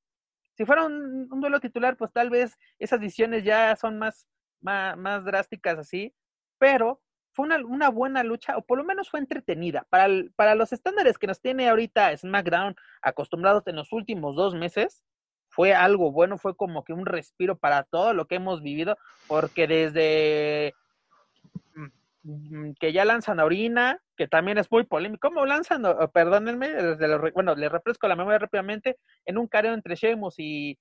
Si 0.56 0.64
fuera 0.64 0.86
un, 0.86 1.28
duelo 1.28 1.60
titular, 1.60 1.96
pues 1.96 2.12
tal 2.12 2.28
vez 2.28 2.58
esas 2.80 2.98
decisiones 2.98 3.44
ya 3.44 3.76
son 3.76 4.00
más, 4.00 4.26
más, 4.60 5.24
drásticas 5.24 5.78
así, 5.78 6.12
pero 6.58 7.00
fue 7.32 7.46
una, 7.46 7.64
una, 7.64 7.90
buena 7.90 8.24
lucha, 8.24 8.56
o 8.56 8.62
por 8.62 8.78
lo 8.78 8.84
menos 8.84 9.08
fue 9.08 9.20
entretenida. 9.20 9.86
Para, 9.88 10.08
para 10.34 10.56
los 10.56 10.72
estándares 10.72 11.16
que 11.16 11.28
nos 11.28 11.40
tiene 11.40 11.68
ahorita 11.68 12.16
SmackDown 12.16 12.74
acostumbrados 13.02 13.64
en 13.68 13.76
los 13.76 13.92
últimos 13.92 14.34
dos 14.34 14.56
meses, 14.56 15.04
fue 15.52 15.74
algo 15.74 16.10
bueno, 16.10 16.38
fue 16.38 16.56
como 16.56 16.82
que 16.82 16.94
un 16.94 17.04
respiro 17.04 17.56
para 17.58 17.82
todo 17.84 18.14
lo 18.14 18.26
que 18.26 18.36
hemos 18.36 18.62
vivido, 18.62 18.96
porque 19.28 19.66
desde 19.66 20.74
mm, 22.24 22.72
que 22.80 22.92
ya 22.94 23.04
lanzan 23.04 23.38
Orina, 23.38 24.00
que 24.16 24.26
también 24.26 24.56
es 24.56 24.70
muy 24.70 24.84
polémico. 24.84 25.28
¿Cómo 25.28 25.44
lanzan? 25.44 25.82
Perdónenme, 26.14 26.70
desde 26.70 27.30
bueno, 27.32 27.54
le 27.54 27.68
refresco 27.68 28.08
la 28.08 28.16
memoria 28.16 28.38
rápidamente, 28.38 28.96
en 29.26 29.36
un 29.36 29.46
careo 29.46 29.74
entre 29.74 29.94
Sheamus 29.94 30.38
y, 30.38 30.78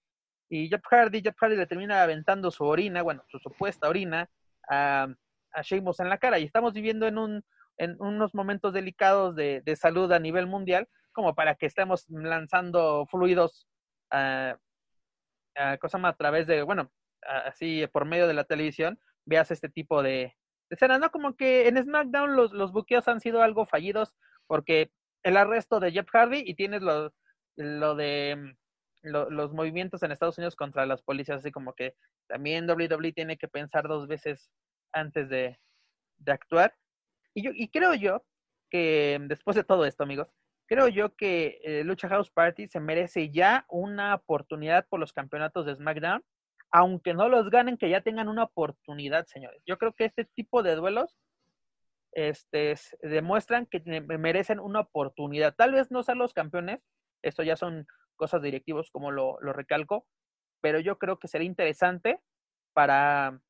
y 0.49 0.69
Jeff 0.69 0.83
Hardy, 0.89 1.21
Jeff 1.21 1.35
Hardy 1.37 1.57
le 1.57 1.67
termina 1.67 2.01
aventando 2.01 2.49
su 2.49 2.63
orina, 2.63 3.01
bueno, 3.01 3.23
su 3.27 3.39
supuesta 3.39 3.89
orina, 3.89 4.29
a, 4.69 5.07
a 5.51 5.61
Sheamus 5.63 5.99
en 5.99 6.07
la 6.07 6.17
cara. 6.17 6.39
Y 6.39 6.45
estamos 6.45 6.71
viviendo 6.71 7.07
en, 7.07 7.17
un, 7.17 7.43
en 7.77 7.97
unos 7.99 8.33
momentos 8.33 8.71
delicados 8.71 9.35
de, 9.35 9.61
de 9.65 9.75
salud 9.75 10.09
a 10.13 10.19
nivel 10.19 10.47
mundial, 10.47 10.87
como 11.11 11.35
para 11.35 11.55
que 11.55 11.65
estemos 11.65 12.05
lanzando 12.07 13.05
fluidos 13.11 13.67
a, 14.11 14.57
a, 15.55 16.13
través 16.17 16.47
de, 16.47 16.63
bueno, 16.63 16.91
así 17.21 17.85
por 17.87 18.05
medio 18.05 18.27
de 18.27 18.33
la 18.33 18.43
televisión, 18.43 18.99
veas 19.25 19.51
este 19.51 19.69
tipo 19.69 20.03
de, 20.03 20.35
escenas, 20.69 20.99
¿no? 20.99 21.11
Como 21.11 21.35
que 21.35 21.67
en 21.67 21.77
SmackDown 21.77 22.35
los, 22.35 22.53
los 22.53 22.71
buqueos 22.71 23.07
han 23.07 23.19
sido 23.19 23.41
algo 23.41 23.65
fallidos 23.65 24.13
porque 24.47 24.91
el 25.23 25.37
arresto 25.37 25.79
de 25.79 25.91
Jeff 25.91 26.09
Hardy 26.09 26.43
y 26.45 26.55
tienes 26.55 26.81
lo, 26.81 27.13
lo 27.55 27.95
de 27.95 28.55
los 29.03 29.51
movimientos 29.51 30.03
en 30.03 30.11
Estados 30.11 30.37
Unidos 30.37 30.55
contra 30.55 30.85
las 30.85 31.01
policías, 31.01 31.39
así 31.39 31.51
como 31.51 31.73
que 31.73 31.95
también 32.27 32.69
WWE 32.69 33.13
tiene 33.13 33.37
que 33.37 33.47
pensar 33.47 33.87
dos 33.87 34.07
veces 34.07 34.51
antes 34.93 35.27
de, 35.29 35.59
de 36.19 36.31
actuar. 36.31 36.75
Y, 37.33 37.43
yo, 37.43 37.51
y 37.53 37.69
creo 37.69 37.93
yo 37.95 38.23
que 38.69 39.19
después 39.27 39.55
de 39.55 39.63
todo 39.63 39.85
esto, 39.85 40.03
amigos, 40.03 40.27
creo 40.71 40.87
yo 40.87 41.13
que 41.17 41.59
eh, 41.65 41.83
Lucha 41.83 42.07
House 42.07 42.31
Party 42.31 42.69
se 42.69 42.79
merece 42.79 43.29
ya 43.29 43.65
una 43.67 44.15
oportunidad 44.15 44.87
por 44.87 45.01
los 45.01 45.11
campeonatos 45.11 45.65
de 45.65 45.75
SmackDown, 45.75 46.23
aunque 46.71 47.13
no 47.13 47.27
los 47.27 47.49
ganen, 47.49 47.75
que 47.75 47.89
ya 47.89 47.99
tengan 47.99 48.29
una 48.29 48.45
oportunidad, 48.45 49.25
señores. 49.25 49.61
Yo 49.65 49.77
creo 49.77 49.91
que 49.91 50.05
este 50.05 50.23
tipo 50.23 50.63
de 50.63 50.75
duelos 50.75 51.19
este, 52.13 52.75
demuestran 53.01 53.65
que 53.65 53.81
merecen 53.81 54.61
una 54.61 54.79
oportunidad. 54.79 55.53
Tal 55.55 55.73
vez 55.73 55.91
no 55.91 56.03
sean 56.03 56.19
los 56.19 56.33
campeones, 56.33 56.79
esto 57.21 57.43
ya 57.43 57.57
son 57.57 57.85
cosas 58.15 58.41
directivos 58.41 58.91
como 58.91 59.11
lo, 59.11 59.41
lo 59.41 59.51
recalco, 59.51 60.07
pero 60.61 60.79
yo 60.79 60.97
creo 60.97 61.19
que 61.19 61.27
sería 61.27 61.47
interesante 61.47 62.21
para, 62.71 63.41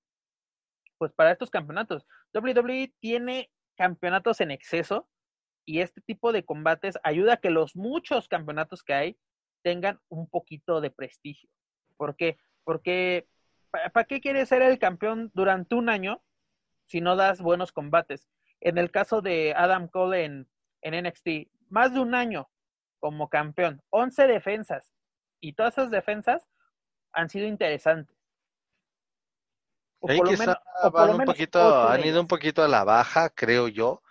pues 0.98 1.12
para 1.12 1.34
estos 1.34 1.52
campeonatos. 1.52 2.04
WWE 2.34 2.96
tiene 3.00 3.52
campeonatos 3.78 4.42
en 4.42 4.50
exceso, 4.50 5.08
y 5.66 5.80
este 5.80 6.02
tipo 6.02 6.32
de 6.32 6.44
combates 6.44 6.98
ayuda 7.04 7.34
a 7.34 7.38
que 7.38 7.50
los 7.50 7.76
muchos 7.76 8.28
campeonatos 8.28 8.84
que 8.84 8.94
hay 8.94 9.18
tengan 9.62 10.00
un 10.10 10.28
poquito 10.28 10.82
de 10.82 10.90
prestigio. 10.90 11.50
¿Por 11.98 12.16
qué? 12.16 12.38
Porque 12.64 13.28
¿para 13.94 14.06
qué 14.06 14.22
quieres 14.22 14.50
ser 14.50 14.62
el 14.62 14.80
campeón 14.80 15.32
durante 15.34 15.76
un 15.76 15.90
año 15.90 16.22
si 16.86 17.02
no 17.02 17.16
das 17.16 17.42
buenos 17.42 17.72
combates? 17.72 18.28
En 18.60 18.78
el 18.78 18.92
caso 18.92 19.22
de 19.22 19.54
Adam 19.56 19.88
Cole 19.88 20.26
en, 20.26 20.50
en 20.82 21.06
NXT, 21.06 21.50
más 21.70 21.94
de 21.94 22.00
un 22.00 22.16
año 22.16 22.50
como 23.00 23.30
campeón, 23.30 23.82
11 23.90 24.28
defensas, 24.28 24.94
y 25.40 25.54
todas 25.54 25.74
esas 25.74 25.90
defensas 25.90 26.48
han 27.14 27.30
sido 27.30 27.48
interesantes. 27.48 28.16
O 30.00 30.08
por 30.08 30.32
lo 30.32 30.38
menos, 30.38 30.58
un 31.20 31.26
poquito, 31.26 31.88
han 31.88 32.06
ido 32.06 32.22
un 32.22 32.28
poquito 32.28 32.64
a 32.64 32.68
la 32.68 32.84
baja, 32.84 33.30
creo 33.30 33.68
yo 33.68 34.02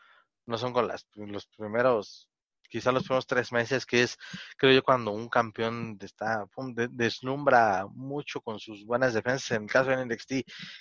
no 0.51 0.59
son 0.59 0.73
con 0.73 0.89
las, 0.89 1.07
los 1.15 1.47
primeros, 1.47 2.29
quizá 2.69 2.93
los 2.93 3.05
primeros 3.05 3.27
tres 3.27 3.53
meses, 3.53 3.87
que 3.87 4.03
es, 4.03 4.19
creo 4.59 4.73
yo, 4.73 4.83
cuando 4.83 5.13
un 5.13 5.29
campeón 5.29 5.97
está, 6.01 6.45
deslumbra 6.91 7.87
mucho 7.93 8.41
con 8.41 8.59
sus 8.59 8.85
buenas 8.85 9.15
defensas, 9.15 9.53
en 9.53 9.63
el 9.63 9.71
caso 9.71 9.91
de 9.91 10.05
NXT, 10.05 10.33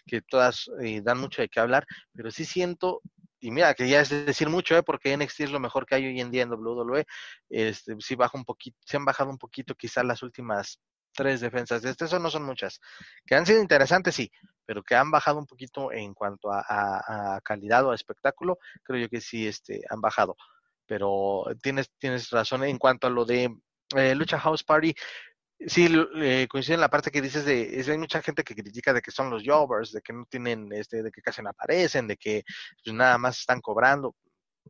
que 0.05 0.21
todas 0.21 0.69
eh, 0.81 1.01
dan 1.01 1.19
mucho 1.19 1.41
de 1.41 1.49
qué 1.49 1.59
hablar, 1.59 1.85
pero 2.13 2.31
sí 2.31 2.45
siento, 2.45 3.01
y 3.39 3.51
mira, 3.51 3.73
que 3.75 3.87
ya 3.87 4.01
es 4.01 4.09
decir 4.09 4.49
mucho, 4.49 4.75
¿eh? 4.75 4.83
porque 4.83 5.15
NXT 5.15 5.41
es 5.41 5.51
lo 5.51 5.59
mejor 5.59 5.85
que 5.85 5.95
hay 5.95 6.07
hoy 6.07 6.19
en 6.19 6.31
día 6.31 6.43
en 6.43 6.51
WWE, 6.51 7.05
este, 7.49 7.95
sí 7.99 8.15
baja 8.15 8.37
un 8.37 8.45
poquito, 8.45 8.77
se 8.83 8.97
han 8.97 9.05
bajado 9.05 9.29
un 9.29 9.37
poquito 9.37 9.75
quizá 9.75 10.03
las 10.03 10.23
últimas 10.23 10.79
tres 11.13 11.41
defensas 11.41 11.81
de 11.81 11.91
este, 11.91 12.05
eso 12.05 12.19
no 12.19 12.29
son 12.29 12.43
muchas, 12.43 12.79
que 13.25 13.35
han 13.35 13.45
sido 13.45 13.61
interesantes, 13.61 14.15
sí, 14.15 14.31
pero 14.65 14.83
que 14.83 14.95
han 14.95 15.11
bajado 15.11 15.39
un 15.39 15.45
poquito 15.45 15.91
en 15.91 16.13
cuanto 16.13 16.49
a, 16.51 17.39
calidad 17.43 17.85
o 17.85 17.91
a 17.91 17.95
espectáculo, 17.95 18.59
creo 18.83 19.01
yo 19.01 19.09
que 19.09 19.21
sí 19.21 19.47
este, 19.47 19.81
han 19.89 20.01
bajado. 20.01 20.35
Pero 20.85 21.45
tienes, 21.61 21.91
tienes 21.99 22.29
razón 22.31 22.63
en 22.63 22.77
cuanto 22.77 23.07
a 23.07 23.09
lo 23.11 23.23
de 23.25 23.55
eh, 23.95 24.15
Lucha 24.15 24.39
House 24.39 24.63
Party, 24.63 24.95
Sí, 25.67 25.89
eh, 26.15 26.47
coincide 26.49 26.75
en 26.75 26.81
la 26.81 26.89
parte 26.89 27.11
que 27.11 27.21
dices 27.21 27.43
de, 27.43 27.79
es, 27.79 27.89
hay 27.89 27.97
mucha 27.97 28.21
gente 28.21 28.45
que 28.45 28.55
critica 28.55 28.93
de 28.93 29.01
que 29.01 29.11
son 29.11 29.29
los 29.29 29.43
jobbers, 29.45 29.91
de 29.91 30.01
que 30.01 30.13
no 30.13 30.25
tienen, 30.25 30.71
este, 30.71 31.03
de 31.03 31.11
que 31.11 31.21
casi 31.21 31.41
no 31.41 31.49
aparecen, 31.49 32.07
de 32.07 32.15
que 32.15 32.43
pues, 32.83 32.95
nada 32.95 33.17
más 33.17 33.39
están 33.39 33.59
cobrando. 33.59 34.15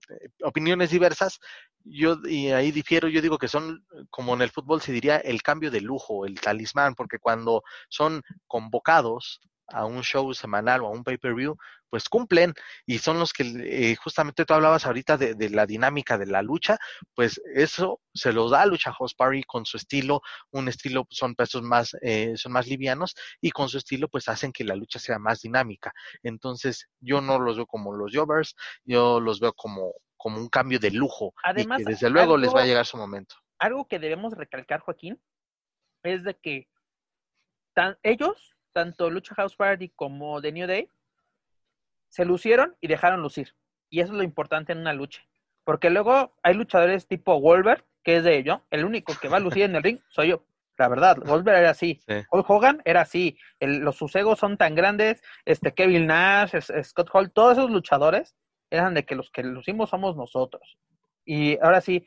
Eh, 0.09 0.29
opiniones 0.43 0.91
diversas, 0.91 1.39
yo 1.83 2.17
y 2.25 2.49
ahí 2.49 2.71
difiero, 2.71 3.07
yo 3.07 3.21
digo 3.21 3.37
que 3.37 3.47
son, 3.47 3.85
como 4.09 4.33
en 4.33 4.41
el 4.41 4.51
fútbol 4.51 4.81
se 4.81 4.91
diría, 4.91 5.17
el 5.17 5.41
cambio 5.41 5.71
de 5.71 5.81
lujo, 5.81 6.25
el 6.25 6.39
talismán, 6.39 6.95
porque 6.95 7.19
cuando 7.19 7.63
son 7.89 8.21
convocados 8.47 9.41
a 9.71 9.85
un 9.85 10.01
show 10.03 10.33
semanal 10.33 10.81
o 10.81 10.87
a 10.87 10.91
un 10.91 11.03
pay-per-view, 11.03 11.55
pues 11.89 12.07
cumplen 12.07 12.53
y 12.85 12.99
son 12.99 13.19
los 13.19 13.33
que 13.33 13.43
eh, 13.43 13.95
justamente 13.95 14.45
tú 14.45 14.53
hablabas 14.53 14.85
ahorita 14.85 15.17
de, 15.17 15.49
la 15.49 15.65
dinámica 15.65 16.17
de 16.17 16.27
la 16.27 16.41
lucha, 16.41 16.77
pues 17.15 17.41
eso 17.55 17.99
se 18.13 18.31
lo 18.31 18.49
da 18.49 18.61
a 18.61 18.65
Lucha 18.65 18.93
House 18.93 19.15
Party 19.15 19.43
con 19.43 19.65
su 19.65 19.77
estilo, 19.77 20.21
un 20.51 20.67
estilo 20.67 21.07
son 21.09 21.35
pesos 21.35 21.63
más, 21.63 21.95
eh, 22.01 22.33
son 22.35 22.51
más 22.51 22.67
livianos 22.67 23.15
y 23.41 23.51
con 23.51 23.69
su 23.69 23.77
estilo 23.77 24.07
pues 24.07 24.29
hacen 24.29 24.51
que 24.51 24.63
la 24.63 24.75
lucha 24.75 24.99
sea 24.99 25.19
más 25.19 25.41
dinámica. 25.41 25.91
Entonces 26.23 26.87
yo 26.99 27.21
no 27.21 27.39
los 27.39 27.55
veo 27.55 27.65
como 27.65 27.93
los 27.93 28.15
jobbers, 28.15 28.55
yo 28.83 29.19
los 29.19 29.39
veo 29.39 29.53
como 29.53 29.93
como 30.19 30.37
un 30.37 30.49
cambio 30.49 30.79
de 30.79 30.91
lujo. 30.91 31.33
Además, 31.43 31.79
y 31.79 31.85
que 31.85 31.91
desde 31.91 32.09
luego 32.09 32.37
les 32.37 32.53
va 32.53 32.63
a 32.63 32.65
llegar 32.65 32.85
su 32.85 32.97
momento. 32.97 33.35
Algo 33.57 33.87
que 33.87 33.99
debemos 33.99 34.33
recalcar, 34.33 34.81
Joaquín, 34.81 35.19
es 36.03 36.23
de 36.23 36.35
que 36.35 36.67
tan, 37.73 37.97
ellos, 38.03 38.55
tanto 38.71 39.09
Lucha 39.09 39.35
House 39.35 39.55
Party 39.55 39.89
como 39.89 40.41
The 40.41 40.51
New 40.51 40.67
Day, 40.67 40.89
se 42.09 42.25
lucieron 42.25 42.75
y 42.81 42.87
dejaron 42.87 43.21
lucir. 43.21 43.55
Y 43.89 44.01
eso 44.01 44.13
es 44.13 44.17
lo 44.17 44.23
importante 44.23 44.71
en 44.71 44.79
una 44.79 44.93
lucha. 44.93 45.21
Porque 45.63 45.89
luego 45.89 46.35
hay 46.43 46.55
luchadores 46.55 47.07
tipo 47.07 47.39
Wolver, 47.39 47.85
que 48.03 48.17
es 48.17 48.23
de 48.23 48.37
ello, 48.37 48.63
el 48.71 48.85
único 48.85 49.13
que 49.19 49.29
va 49.29 49.37
a 49.37 49.41
lucir 49.41 49.63
en 49.63 49.75
el 49.75 49.83
ring 49.83 49.99
soy 50.09 50.29
yo. 50.29 50.43
La 50.77 50.87
verdad, 50.87 51.17
Wolver 51.25 51.55
era 51.55 51.71
así. 51.71 51.99
Hogan 52.31 52.81
era 52.85 53.01
así. 53.01 53.37
los 53.59 53.97
susegos 53.97 54.39
son 54.39 54.55
tan 54.55 54.75
grandes. 54.75 55.21
Este 55.43 55.73
Kevin 55.73 56.07
Nash, 56.07 56.55
Scott 56.83 57.09
Hall, 57.11 57.31
todos 57.31 57.57
esos 57.57 57.69
luchadores 57.69 58.33
eran 58.69 58.93
de 58.93 59.03
que 59.03 59.15
los 59.15 59.29
que 59.29 59.43
lucimos 59.43 59.89
somos 59.89 60.15
nosotros. 60.15 60.77
Y 61.31 61.59
ahora 61.61 61.79
sí, 61.79 62.03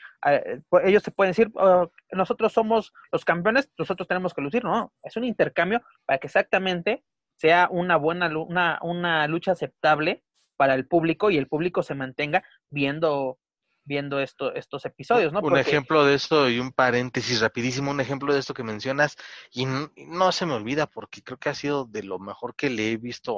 pues, 0.69 0.85
ellos 0.85 1.01
se 1.05 1.13
pueden 1.13 1.31
decir, 1.31 1.49
oh, 1.55 1.93
nosotros 2.11 2.53
somos 2.53 2.93
los 3.13 3.25
campeones, 3.25 3.71
nosotros 3.79 4.09
tenemos 4.09 4.35
que 4.35 4.43
lucir. 4.43 4.65
No, 4.65 4.93
es 5.01 5.17
un 5.17 5.23
intercambio 5.23 5.81
para 6.05 6.19
que 6.19 6.27
exactamente 6.27 7.05
sea 7.37 7.69
una 7.71 7.95
buena, 7.95 8.37
una, 8.37 8.81
una 8.83 9.29
lucha 9.29 9.53
aceptable 9.53 10.25
para 10.57 10.75
el 10.75 10.89
público 10.89 11.31
y 11.31 11.39
el 11.39 11.47
público 11.47 11.85
se 11.85 11.95
mantenga 11.95 12.43
viendo 12.69 13.39
viendo 13.85 14.19
esto, 14.19 14.53
estos 14.55 14.85
episodios, 14.87 15.33
¿no? 15.33 15.39
Un 15.41 15.57
ejemplo 15.57 16.05
de 16.05 16.15
esto 16.15 16.49
y 16.49 16.59
un 16.59 16.73
paréntesis 16.73 17.41
rapidísimo, 17.41 17.93
un 17.93 18.01
ejemplo 18.01 18.33
de 18.33 18.41
esto 18.41 18.55
que 18.55 18.65
mencionas 18.65 19.17
y 19.53 19.67
no, 19.67 20.33
se 20.33 20.47
me 20.47 20.55
olvida 20.55 20.89
porque 20.89 21.23
creo 21.23 21.39
que 21.39 21.49
ha 21.49 21.55
sido 21.55 21.85
de 21.85 22.03
lo 22.03 22.19
mejor 22.19 22.57
que 22.57 22.71
le 22.71 22.91
he 22.93 22.97
visto 22.97 23.37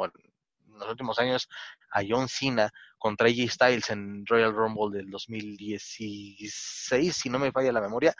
en 0.74 0.80
los 0.80 0.90
últimos 0.90 1.18
años 1.18 1.48
a 1.90 2.02
John 2.06 2.28
Cena 2.28 2.70
contra 2.98 3.28
AJ 3.28 3.50
Styles 3.50 3.90
en 3.90 4.26
Royal 4.26 4.52
Rumble 4.52 4.96
del 4.96 5.10
2016, 5.10 7.16
si 7.16 7.30
no 7.30 7.38
me 7.38 7.52
falla 7.52 7.72
la 7.72 7.80
memoria, 7.80 8.14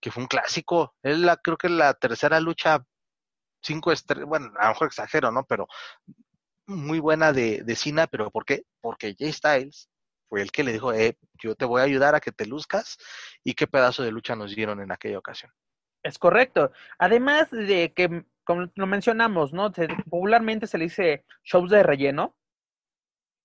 que 0.00 0.10
fue 0.10 0.22
un 0.22 0.28
clásico. 0.28 0.94
Es 1.02 1.18
la, 1.18 1.36
creo 1.36 1.56
que 1.56 1.68
la 1.68 1.94
tercera 1.94 2.40
lucha 2.40 2.84
cinco 3.62 3.92
estrellas, 3.92 4.28
bueno, 4.28 4.52
a 4.58 4.64
lo 4.64 4.70
mejor 4.70 4.88
exagero, 4.88 5.30
¿no? 5.30 5.44
Pero 5.44 5.66
muy 6.66 6.98
buena 6.98 7.32
de, 7.32 7.62
de 7.62 7.76
Cena, 7.76 8.06
pero 8.06 8.30
¿por 8.30 8.44
qué? 8.44 8.64
Porque 8.80 9.14
Jay 9.18 9.32
Styles 9.32 9.88
fue 10.28 10.42
el 10.42 10.50
que 10.50 10.64
le 10.64 10.72
dijo, 10.72 10.92
eh, 10.92 11.16
yo 11.42 11.54
te 11.54 11.64
voy 11.64 11.80
a 11.80 11.84
ayudar 11.84 12.14
a 12.14 12.20
que 12.20 12.32
te 12.32 12.46
luzcas 12.46 12.98
y 13.42 13.54
qué 13.54 13.66
pedazo 13.66 14.02
de 14.02 14.10
lucha 14.10 14.36
nos 14.36 14.54
dieron 14.54 14.80
en 14.80 14.92
aquella 14.92 15.18
ocasión. 15.18 15.52
Es 16.02 16.18
correcto. 16.18 16.70
Además 16.98 17.50
de 17.50 17.94
que 17.94 18.26
como 18.44 18.70
lo 18.74 18.86
mencionamos, 18.86 19.52
¿no? 19.52 19.72
popularmente 20.10 20.66
se 20.66 20.78
le 20.78 20.84
dice 20.84 21.24
shows 21.42 21.70
de 21.70 21.82
relleno. 21.82 22.36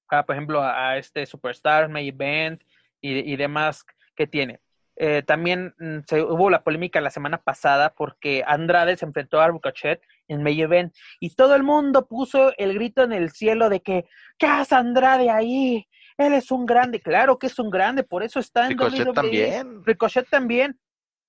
por 0.08 0.36
ejemplo, 0.36 0.62
a, 0.64 0.98
este 0.98 1.26
Superstar, 1.26 1.90
May 1.90 2.10
Event 2.10 2.62
y, 3.02 3.32
y, 3.32 3.36
demás 3.36 3.86
que 4.16 4.28
tiene. 4.28 4.60
Eh, 5.02 5.24
también 5.24 5.74
mm, 5.80 6.00
se, 6.06 6.22
hubo 6.22 6.50
la 6.50 6.62
polémica 6.62 7.00
la 7.00 7.10
semana 7.10 7.38
pasada 7.38 7.94
porque 7.96 8.44
Andrade 8.46 8.98
se 8.98 9.06
enfrentó 9.06 9.40
a 9.40 9.48
Ricochet 9.48 10.02
en 10.28 10.44
May 10.44 10.62
Event 10.62 10.94
y 11.22 11.34
todo 11.36 11.56
el 11.56 11.64
mundo 11.64 12.06
puso 12.06 12.54
el 12.58 12.74
grito 12.74 13.04
en 13.04 13.14
el 13.14 13.32
cielo 13.32 13.70
de 13.70 13.82
que 13.82 14.06
¿qué 14.38 14.48
hace 14.48 14.76
Andrade 14.76 15.30
ahí? 15.30 15.88
Él 16.18 16.34
es 16.34 16.52
un 16.52 16.66
grande, 16.66 17.00
claro 17.00 17.40
que 17.40 17.48
es 17.48 17.58
un 17.60 17.70
grande, 17.70 18.04
por 18.04 18.24
eso 18.24 18.42
está 18.42 18.66
en 18.66 18.72
Ricochet 18.72 19.08
WWE. 19.08 19.14
también. 19.14 19.86
Ricochet 19.86 20.30
también. 20.30 20.78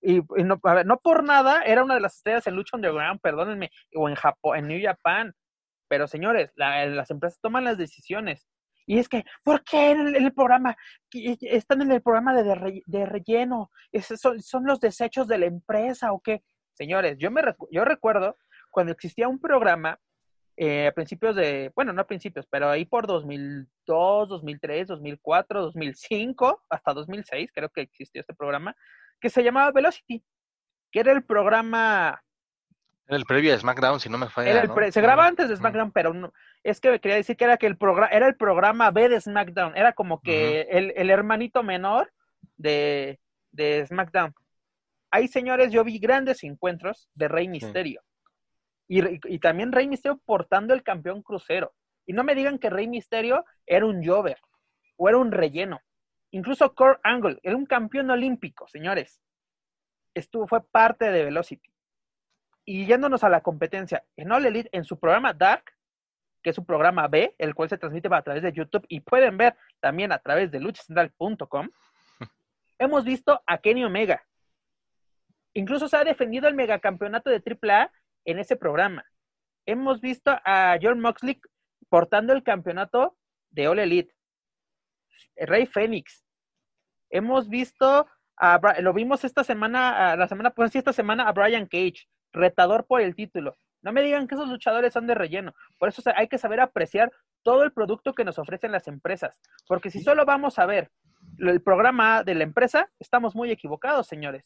Y, 0.02 0.16
y 0.18 0.44
no, 0.44 0.58
a 0.62 0.74
ver, 0.74 0.86
no 0.86 0.98
por 0.98 1.24
nada, 1.24 1.62
era 1.62 1.84
una 1.84 1.94
de 1.94 2.00
las 2.00 2.16
estrellas 2.16 2.46
en 2.46 2.56
Lucha 2.56 2.76
Underground, 2.76 3.20
perdónenme, 3.20 3.70
o 3.94 4.08
en 4.08 4.14
Japón, 4.14 4.58
en 4.58 4.68
New 4.68 4.80
Japan. 4.82 5.34
Pero 5.88 6.06
señores, 6.06 6.52
la- 6.56 6.86
las 6.86 7.10
empresas 7.10 7.38
toman 7.40 7.64
las 7.64 7.76
decisiones. 7.78 8.46
Y 8.86 8.98
es 8.98 9.08
que, 9.08 9.24
¿por 9.44 9.62
qué 9.62 9.90
en 9.92 10.00
el, 10.00 10.16
en 10.16 10.24
el 10.24 10.32
programa? 10.32 10.76
Están 11.12 11.82
en 11.82 11.92
el 11.92 12.02
programa 12.02 12.34
de, 12.34 12.42
de 12.44 12.54
re- 12.54 12.82
de 12.86 13.06
relleno. 13.06 13.70
Esos 13.92 14.20
son, 14.20 14.40
son 14.40 14.64
los 14.64 14.80
desechos 14.80 15.28
de 15.28 15.38
la 15.38 15.46
empresa 15.46 16.12
o 16.12 16.20
qué? 16.20 16.42
Señores, 16.72 17.16
yo, 17.18 17.30
me 17.30 17.42
yo 17.70 17.84
recuerdo 17.84 18.36
cuando 18.70 18.92
existía 18.92 19.28
un 19.28 19.38
programa 19.40 19.98
eh, 20.56 20.88
a 20.88 20.92
principios 20.92 21.36
de, 21.36 21.70
bueno, 21.74 21.92
no 21.92 22.02
a 22.02 22.06
principios, 22.06 22.46
pero 22.50 22.68
ahí 22.68 22.84
por 22.84 23.06
2002, 23.06 24.28
2003, 24.28 24.88
2004, 24.88 25.62
2005, 25.62 26.62
hasta 26.68 26.92
2006, 26.92 27.50
creo 27.54 27.68
que 27.70 27.82
existió 27.82 28.20
este 28.20 28.34
programa, 28.34 28.74
que 29.20 29.30
se 29.30 29.42
llamaba 29.42 29.70
Velocity, 29.72 30.24
que 30.90 31.00
era 31.00 31.12
el 31.12 31.22
programa 31.24 32.22
Era 33.06 33.16
el 33.16 33.24
previo 33.24 33.54
a 33.54 33.58
SmackDown, 33.58 34.00
si 34.00 34.08
no 34.08 34.18
me 34.18 34.28
falla. 34.28 34.50
era 34.50 34.62
el 34.62 34.68
¿no? 34.68 34.74
pre- 34.74 34.92
se 34.92 35.00
grababa 35.00 35.28
antes 35.28 35.48
de. 35.48 35.56
SmackDown, 35.56 35.92
pero 35.92 36.14
no, 36.14 36.32
es 36.62 36.80
que 36.80 37.00
quería 37.00 37.16
decir 37.16 37.36
que 37.36 37.44
era 37.44 37.56
que 37.56 37.66
el 37.66 37.76
programa 37.76 38.08
era 38.12 38.26
el 38.26 38.36
programa 38.36 38.90
B 38.90 39.08
de 39.08 39.20
SmackDown, 39.20 39.76
era 39.76 39.92
como 39.92 40.20
que 40.20 40.62
el, 40.70 40.92
el 40.96 41.10
hermanito 41.10 41.62
menor 41.62 42.12
de, 42.56 43.18
de 43.52 43.86
SmackDown. 43.86 44.34
Ahí, 45.12 45.26
señores, 45.28 45.72
yo 45.72 45.82
vi 45.84 45.98
grandes 45.98 46.44
encuentros 46.44 47.08
de 47.14 47.26
Rey 47.28 47.48
Misterio. 47.48 48.00
Y, 48.86 49.02
y 49.34 49.38
también 49.40 49.72
Rey 49.72 49.88
Misterio 49.88 50.20
portando 50.24 50.72
el 50.74 50.82
campeón 50.82 51.22
crucero. 51.22 51.72
Y 52.06 52.12
no 52.12 52.22
me 52.24 52.34
digan 52.34 52.58
que 52.58 52.70
Rey 52.70 52.86
Misterio 52.88 53.44
era 53.66 53.86
un 53.86 54.04
Jover 54.04 54.38
o 54.96 55.08
era 55.08 55.18
un 55.18 55.32
relleno. 55.32 55.80
Incluso 56.32 56.74
Kurt 56.74 57.00
Angle 57.02 57.38
era 57.42 57.56
un 57.56 57.66
campeón 57.66 58.10
olímpico, 58.10 58.68
señores. 58.68 59.20
Estuvo, 60.14 60.46
fue 60.46 60.62
parte 60.62 61.10
de 61.10 61.24
Velocity. 61.24 61.70
Y 62.64 62.86
yéndonos 62.86 63.24
a 63.24 63.28
la 63.28 63.40
competencia, 63.40 64.04
en 64.16 64.30
All 64.30 64.46
Elite, 64.46 64.68
en 64.72 64.84
su 64.84 64.98
programa 64.98 65.32
Dark, 65.32 65.64
que 66.42 66.50
es 66.50 66.56
su 66.56 66.64
programa 66.64 67.08
B, 67.08 67.34
el 67.38 67.54
cual 67.54 67.68
se 67.68 67.78
transmite 67.78 68.08
a 68.12 68.22
través 68.22 68.42
de 68.42 68.52
YouTube 68.52 68.86
y 68.88 69.00
pueden 69.00 69.36
ver 69.36 69.56
también 69.80 70.12
a 70.12 70.18
través 70.18 70.50
de 70.50 70.60
luchacentral.com, 70.60 71.68
hemos 72.78 73.04
visto 73.04 73.42
a 73.46 73.58
Kenny 73.58 73.84
Omega. 73.84 74.24
Incluso 75.52 75.88
se 75.88 75.96
ha 75.96 76.04
defendido 76.04 76.48
el 76.48 76.54
megacampeonato 76.54 77.30
de 77.30 77.42
AAA 77.44 77.90
en 78.24 78.38
ese 78.38 78.56
programa. 78.56 79.04
Hemos 79.66 80.00
visto 80.00 80.30
a 80.44 80.78
John 80.80 81.00
Moxley 81.00 81.40
portando 81.88 82.32
el 82.32 82.42
campeonato 82.42 83.16
de 83.50 83.68
All 83.68 83.80
Elite. 83.80 84.14
Rey 85.36 85.66
Fénix. 85.66 86.24
Hemos 87.10 87.48
visto 87.48 88.06
a, 88.36 88.60
lo 88.80 88.92
vimos 88.92 89.24
esta 89.24 89.44
semana, 89.44 90.12
a- 90.12 90.16
la 90.16 90.28
semana, 90.28 90.50
pues 90.50 90.72
sí, 90.72 90.78
esta 90.78 90.92
semana 90.92 91.28
a 91.28 91.32
Brian 91.32 91.66
Cage, 91.66 92.06
retador 92.32 92.86
por 92.86 93.00
el 93.00 93.14
título. 93.14 93.56
No 93.82 93.92
me 93.92 94.02
digan 94.02 94.28
que 94.28 94.34
esos 94.34 94.48
luchadores 94.48 94.92
son 94.92 95.06
de 95.06 95.14
relleno. 95.14 95.54
Por 95.78 95.88
eso 95.88 96.02
hay 96.14 96.28
que 96.28 96.38
saber 96.38 96.60
apreciar 96.60 97.10
todo 97.42 97.62
el 97.64 97.72
producto 97.72 98.12
que 98.14 98.24
nos 98.24 98.38
ofrecen 98.38 98.72
las 98.72 98.86
empresas. 98.88 99.34
Porque 99.66 99.90
si 99.90 100.02
solo 100.02 100.24
vamos 100.26 100.58
a 100.58 100.66
ver 100.66 100.90
el 101.38 101.62
programa 101.62 102.22
de 102.22 102.34
la 102.34 102.44
empresa, 102.44 102.90
estamos 102.98 103.34
muy 103.34 103.50
equivocados, 103.50 104.06
señores. 104.06 104.44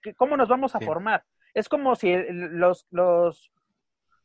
¿Qué- 0.00 0.14
¿Cómo 0.14 0.36
nos 0.36 0.48
vamos 0.48 0.74
a 0.74 0.78
Sí. 0.78 0.86
formar? 0.86 1.22
Es 1.54 1.68
como 1.68 1.94
si 1.96 2.14
los, 2.30 2.86
los 2.90 3.52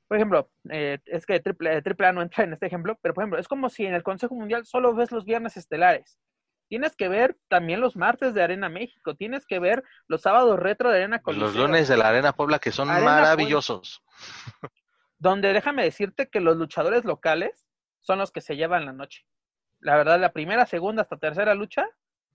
por 0.08 0.18
ejemplo, 0.18 0.50
eh, 0.70 1.00
es 1.06 1.26
que 1.26 1.40
triple, 1.40 1.82
triple 1.82 2.08
A 2.08 2.12
no 2.14 2.22
entra 2.22 2.44
en 2.44 2.54
este 2.54 2.66
ejemplo, 2.66 2.98
pero 3.02 3.14
por 3.14 3.24
ejemplo, 3.24 3.40
es 3.40 3.48
como 3.48 3.70
si 3.70 3.86
en 3.86 3.94
el 3.94 4.04
Consejo 4.04 4.36
Mundial 4.36 4.66
solo 4.66 4.94
ves 4.94 5.12
los 5.12 5.26
viernes 5.26 5.58
estelares. 5.58 6.18
Tienes 6.70 6.96
que 6.96 7.08
ver 7.08 7.38
también 7.48 7.80
los 7.80 7.96
martes 7.96 8.34
de 8.34 8.44
Arena 8.44 8.68
México, 8.68 9.16
tienes 9.16 9.46
que 9.46 9.60
ver 9.60 9.84
los 10.08 10.22
sábados 10.22 10.60
retro 10.60 10.90
de 10.90 10.98
Arena 10.98 11.20
Coliseo. 11.20 11.48
Los 11.48 11.56
lunes 11.56 11.88
de 11.88 11.98
la 11.98 12.10
Arena 12.10 12.34
Puebla 12.34 12.60
que 12.60 12.72
son 12.72 12.90
Arena 12.90 13.06
Puebla. 13.06 13.22
maravillosos. 13.22 14.04
donde 15.20 15.54
déjame 15.54 15.84
decirte 15.84 16.30
que 16.30 16.42
los 16.42 16.58
luchadores 16.58 17.06
locales 17.06 17.66
son 18.00 18.20
los 18.20 18.32
que 18.32 18.42
se 18.42 18.56
llevan 18.56 18.86
la 18.86 18.94
noche. 18.94 19.26
La 19.80 19.96
verdad, 19.96 20.20
la 20.20 20.32
primera, 20.32 20.66
segunda 20.66 21.02
hasta 21.02 21.18
tercera 21.18 21.56
lucha 21.56 21.88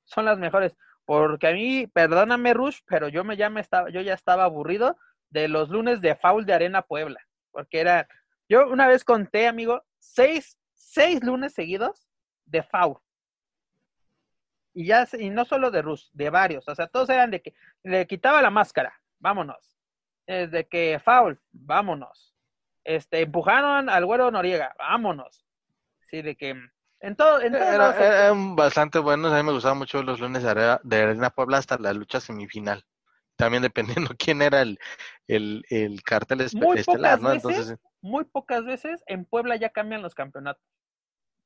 son 0.05 0.25
las 0.25 0.39
mejores. 0.39 0.77
Porque 1.05 1.49
a 1.49 1.53
mí, 1.53 1.87
perdóname, 1.87 2.55
Rush, 2.55 2.81
pero 2.87 3.09
yo 3.09 3.25
me 3.25 3.37
ya 3.37 3.51
me 3.51 3.61
estaba, 3.61 3.91
yo 3.91 4.01
ya 4.01 4.14
estaba 4.14 4.45
aburrido 4.45 4.97
de 5.31 5.49
los 5.49 5.70
lunes 5.70 6.01
de 6.01 6.14
foul 6.14 6.45
de 6.47 6.55
Arena 6.55 6.83
Puebla. 6.83 7.20
Porque 7.53 7.81
era, 7.81 8.09
yo 8.49 8.67
una 8.69 8.89
vez 8.89 9.05
conté, 9.05 9.47
amigo, 9.47 9.85
seis, 9.99 10.59
seis 10.75 11.23
lunes 11.23 11.53
seguidos 11.55 12.09
de 12.47 12.63
foul. 12.63 12.99
Y 14.75 14.87
ya, 14.87 15.07
y 15.19 15.31
no 15.31 15.45
solo 15.45 15.71
de 15.71 15.83
Rush, 15.83 16.09
de 16.13 16.31
varios. 16.31 16.67
O 16.67 16.75
sea, 16.75 16.87
todos 16.87 17.09
eran 17.11 17.31
de 17.31 17.43
que 17.43 17.55
le 17.83 18.07
quitaba 18.07 18.43
la 18.43 18.51
máscara, 18.51 18.99
vámonos. 19.19 19.77
Desde 20.27 20.67
que 20.67 21.01
foul, 21.05 21.41
vámonos 21.53 22.33
este, 22.85 23.21
empujaron 23.21 23.89
al 23.89 24.05
güero 24.05 24.31
Noriega, 24.31 24.75
vámonos. 24.79 25.45
Sí, 26.11 26.23
de 26.23 26.37
que 26.37 26.55
en 27.01 27.17
todo, 27.17 27.41
en 27.41 27.55
Era- 27.55 27.97
eran 27.97 28.55
bastante 28.57 28.99
buenos. 28.99 29.33
A 29.33 29.37
mí 29.37 29.43
me 29.45 29.53
gustaban 29.53 29.79
mucho 29.79 30.03
los 30.03 30.21
lunes 30.21 30.43
de 30.43 30.51
Arena, 30.51 30.81
de 30.83 31.03
Arena 31.03 31.31
Puebla 31.31 31.59
hasta 31.59 31.79
la 31.79 31.93
lucha 31.93 32.21
semifinal. 32.21 32.85
También 33.43 33.62
dependiendo 33.64 34.11
quién 34.18 34.40
era 34.40 34.62
el, 34.62 34.78
el, 35.26 35.64
el 35.68 36.03
cartel 36.03 36.40
espe- 36.40 36.64
Muy 36.64 36.78
estelar, 36.78 37.18
pocas 37.18 37.22
¿no? 37.22 37.30
veces, 37.30 37.51
Entonces, 37.59 37.78
muy 38.01 38.24
pocas 38.24 38.64
veces 38.64 39.03
en 39.07 39.24
Puebla 39.24 39.57
ya 39.57 39.70
cambian 39.70 40.01
los 40.01 40.14
campeonatos. 40.14 40.62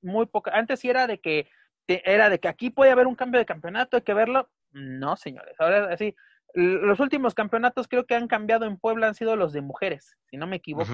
Muy 0.02 0.26
poca. 0.26 0.50
Antes 0.52 0.80
sí 0.80 0.90
era 0.90 1.06
de 1.06 1.20
que 1.20 1.48
te- 1.86 2.02
era 2.10 2.28
de 2.28 2.38
que 2.38 2.48
aquí 2.48 2.68
puede 2.70 2.90
haber 2.90 3.06
un 3.06 3.14
cambio 3.14 3.38
de 3.38 3.46
campeonato, 3.46 3.96
hay 3.96 4.02
que 4.02 4.12
verlo. 4.14 4.50
No, 4.72 5.16
señores. 5.16 5.54
Ahora 5.58 5.96
sí, 5.96 6.14
l- 6.54 6.80
los 6.82 7.00
últimos 7.00 7.34
campeonatos 7.34 7.88
creo 7.88 8.04
que 8.04 8.14
han 8.14 8.28
cambiado 8.28 8.66
en 8.66 8.76
Puebla 8.76 9.06
han 9.08 9.14
sido 9.14 9.34
los 9.36 9.52
de 9.54 9.62
mujeres, 9.62 10.16
si 10.30 10.36
no 10.36 10.46
me 10.46 10.56
equivoco. 10.56 10.92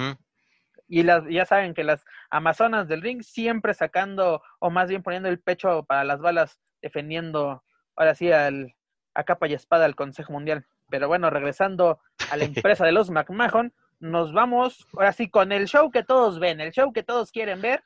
Y 0.89 1.03
las, 1.03 1.25
ya 1.29 1.47
saben 1.47 1.75
que 1.75 1.83
las 1.85 2.05
amazonas 2.31 2.87
del 2.87 3.03
ring 3.03 3.23
siempre 3.23 3.75
sacando, 3.75 4.41
o 4.61 4.71
más 4.71 4.89
bien 4.89 5.03
poniendo 5.03 5.29
el 5.29 5.41
pecho 5.41 5.85
para 5.85 6.05
las 6.05 6.21
balas, 6.21 6.61
defendiendo 6.81 7.65
ahora 7.97 8.15
sí 8.15 8.31
al, 8.31 8.77
a 9.15 9.25
capa 9.25 9.49
y 9.49 9.55
espada 9.55 9.85
al 9.85 9.97
Consejo 9.97 10.33
Mundial. 10.33 10.67
Pero 10.93 11.09
bueno, 11.09 11.31
regresando 11.31 12.01
a 12.31 12.37
la 12.37 12.45
empresa 12.75 12.85
de 12.85 12.93
los 12.93 13.09
McMahon, 13.09 13.73
nos 13.99 14.35
vamos 14.35 14.87
ahora 14.93 15.13
sí 15.13 15.31
con 15.31 15.51
el 15.53 15.67
show 15.67 15.91
que 15.91 16.05
todos 16.05 16.39
ven, 16.39 16.61
el 16.61 16.71
show 16.71 16.93
que 16.93 17.03
todos 17.03 17.33
quieren 17.33 17.63
ver. 17.63 17.83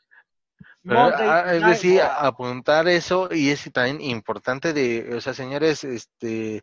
Pero, 0.82 1.12
ah, 1.14 1.54
es 1.54 1.64
decir, 1.64 2.00
apuntar 2.02 2.88
eso 2.88 3.28
y 3.30 3.50
es 3.50 3.70
también 3.72 4.00
importante 4.00 4.72
de, 4.72 5.14
o 5.14 5.20
sea, 5.20 5.34
señores, 5.34 5.84
este, 5.84 6.62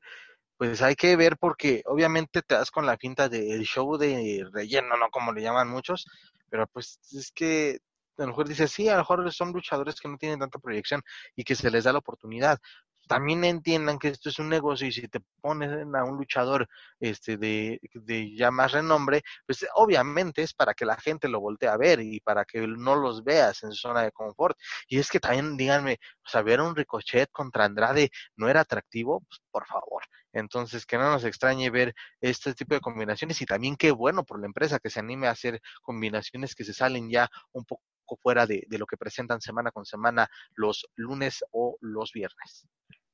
pues 0.57 0.81
hay 0.81 0.95
que 0.95 1.15
ver 1.15 1.37
porque 1.37 1.81
obviamente 1.85 2.41
te 2.41 2.55
das 2.55 2.71
con 2.71 2.85
la 2.85 2.97
finta 2.97 3.29
del 3.29 3.63
show 3.63 3.97
de 3.97 4.45
relleno, 4.51 4.97
¿no? 4.97 5.09
Como 5.11 5.31
le 5.31 5.41
llaman 5.41 5.69
muchos, 5.69 6.05
pero 6.49 6.67
pues 6.67 6.99
es 7.13 7.31
que 7.31 7.79
a 8.17 8.23
lo 8.23 8.27
mejor 8.27 8.49
dices, 8.49 8.69
sí, 8.69 8.89
a 8.89 8.93
lo 8.93 8.99
mejor 8.99 9.31
son 9.31 9.53
luchadores 9.53 9.95
que 9.99 10.09
no 10.09 10.17
tienen 10.17 10.39
tanta 10.39 10.59
proyección 10.59 11.01
y 11.37 11.45
que 11.45 11.55
se 11.55 11.71
les 11.71 11.85
da 11.85 11.93
la 11.93 11.99
oportunidad. 11.99 12.59
También 13.07 13.43
entiendan 13.43 13.99
que 13.99 14.09
esto 14.09 14.29
es 14.29 14.39
un 14.39 14.49
negocio 14.49 14.87
y 14.87 14.91
si 14.91 15.07
te 15.07 15.19
pones 15.41 15.71
a 15.71 16.03
un 16.03 16.17
luchador 16.17 16.67
este 16.99 17.37
de, 17.37 17.79
de 17.93 18.35
ya 18.35 18.51
más 18.51 18.71
renombre, 18.71 19.21
pues 19.45 19.65
obviamente 19.75 20.41
es 20.41 20.53
para 20.53 20.73
que 20.73 20.85
la 20.85 20.95
gente 20.97 21.27
lo 21.27 21.41
voltee 21.41 21.69
a 21.69 21.77
ver 21.77 21.99
y 21.99 22.19
para 22.21 22.45
que 22.45 22.65
no 22.67 22.95
los 22.95 23.23
veas 23.23 23.63
en 23.63 23.71
su 23.71 23.77
zona 23.87 24.03
de 24.03 24.11
confort. 24.11 24.57
Y 24.87 24.99
es 24.99 25.09
que 25.09 25.19
también 25.19 25.57
díganme, 25.57 25.99
o 26.25 26.29
sea, 26.29 26.41
ver 26.41 26.61
un 26.61 26.75
Ricochet 26.75 27.29
contra 27.31 27.65
Andrade 27.65 28.09
no 28.35 28.49
era 28.49 28.61
atractivo, 28.61 29.21
pues 29.21 29.41
por 29.51 29.65
favor. 29.67 30.03
Entonces, 30.33 30.85
que 30.85 30.97
no 30.97 31.11
nos 31.11 31.23
extrañe 31.25 31.69
ver 31.69 31.93
este 32.19 32.53
tipo 32.55 32.73
de 32.73 32.81
combinaciones 32.81 33.39
y 33.41 33.45
también 33.45 33.75
qué 33.75 33.91
bueno 33.91 34.23
por 34.23 34.39
la 34.39 34.47
empresa 34.47 34.79
que 34.79 34.89
se 34.89 34.99
anime 34.99 35.27
a 35.27 35.31
hacer 35.31 35.61
combinaciones 35.81 36.55
que 36.55 36.63
se 36.63 36.73
salen 36.73 37.09
ya 37.09 37.29
un 37.51 37.65
poco 37.65 37.83
fuera 38.16 38.45
de, 38.45 38.66
de 38.68 38.78
lo 38.78 38.86
que 38.86 38.97
presentan 38.97 39.41
semana 39.41 39.72
con 39.72 39.86
semana 39.86 40.30
los 40.55 40.89
lunes 40.95 41.43
o 41.51 41.78
los 41.82 42.11
viernes. 42.14 42.68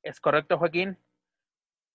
Es 0.04 0.20
correcto, 0.20 0.58
Joaquín. 0.58 0.98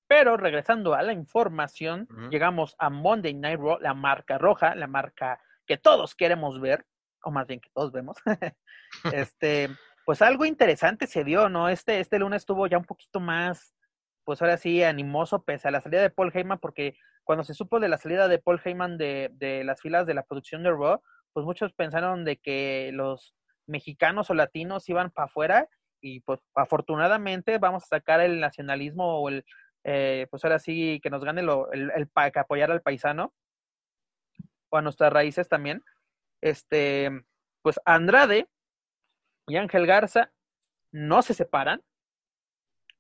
Pero 0.07 0.37
regresando 0.37 0.95
a 0.95 1.03
la 1.03 1.13
información, 1.13 2.07
llegamos 2.31 2.77
a 2.79 2.91
Monday 2.91 3.33
Night 3.35 3.59
Raw, 3.59 3.79
la 3.81 3.95
marca 3.95 4.37
roja, 4.37 4.75
la 4.75 4.87
marca 4.87 5.41
que 5.67 5.79
todos 5.79 6.15
queremos 6.15 6.61
ver, 6.61 6.85
o 7.23 7.31
más 7.31 7.47
bien 7.47 7.61
que 7.61 7.71
todos 7.73 7.91
vemos. 7.91 8.17
este, 9.13 9.71
pues 10.05 10.21
algo 10.21 10.45
interesante 10.45 11.07
se 11.07 11.25
dio, 11.25 11.49
¿no? 11.49 11.71
Este, 11.71 12.01
este 12.01 12.19
lunes 12.19 12.43
estuvo 12.43 12.67
ya 12.67 12.77
un 12.77 12.85
poquito 12.85 13.19
más, 13.19 13.75
pues 14.25 14.43
ahora 14.43 14.59
sí, 14.59 14.83
animoso, 14.83 15.43
pese 15.43 15.69
a 15.69 15.71
la 15.71 15.81
salida 15.81 16.03
de 16.03 16.11
Paul 16.11 16.31
Heyman, 16.35 16.59
porque 16.59 16.97
cuando 17.25 17.43
se 17.43 17.55
supo 17.55 17.81
de 17.81 17.89
la 17.89 17.97
salida 17.97 18.29
de 18.29 18.39
Paul 18.39 18.61
Heyman 18.63 18.99
de, 18.99 19.31
de 19.33 19.65
las 19.65 19.81
filas 19.81 20.07
de 20.07 20.15
la 20.15 20.25
producción 20.25 20.63
de 20.63 20.71
Raw, 20.71 21.01
pues 21.35 21.45
muchos 21.45 21.75
pensaron 21.75 22.25
de 22.25 22.39
que 22.39 22.91
los 22.95 23.35
mexicanos 23.67 24.31
o 24.31 24.35
latinos 24.35 24.89
iban 24.89 25.11
para 25.11 25.27
afuera 25.27 25.69
y 26.01 26.21
pues 26.21 26.41
afortunadamente 26.55 27.59
vamos 27.59 27.85
a 27.85 27.87
sacar 27.87 28.21
el 28.21 28.41
nacionalismo 28.41 29.21
o 29.21 29.29
el 29.29 29.45
eh, 29.85 30.27
pues 30.31 30.43
ahora 30.45 30.59
sí 30.59 30.99
que 31.03 31.11
nos 31.11 31.23
gane 31.25 31.43
lo, 31.43 31.71
el, 31.73 31.91
el, 31.91 32.11
que 32.33 32.39
apoyar 32.39 32.71
al 32.71 32.81
paisano 32.81 33.35
o 34.71 34.79
a 34.79 34.83
nuestras 34.83 35.13
raíces 35.13 35.49
también. 35.49 35.85
Este, 36.41 37.11
pues 37.63 37.79
Andrade 37.85 38.49
y 39.47 39.57
Ángel 39.57 39.87
Garza 39.87 40.33
no 40.91 41.21
se 41.23 41.35
separan. 41.35 41.83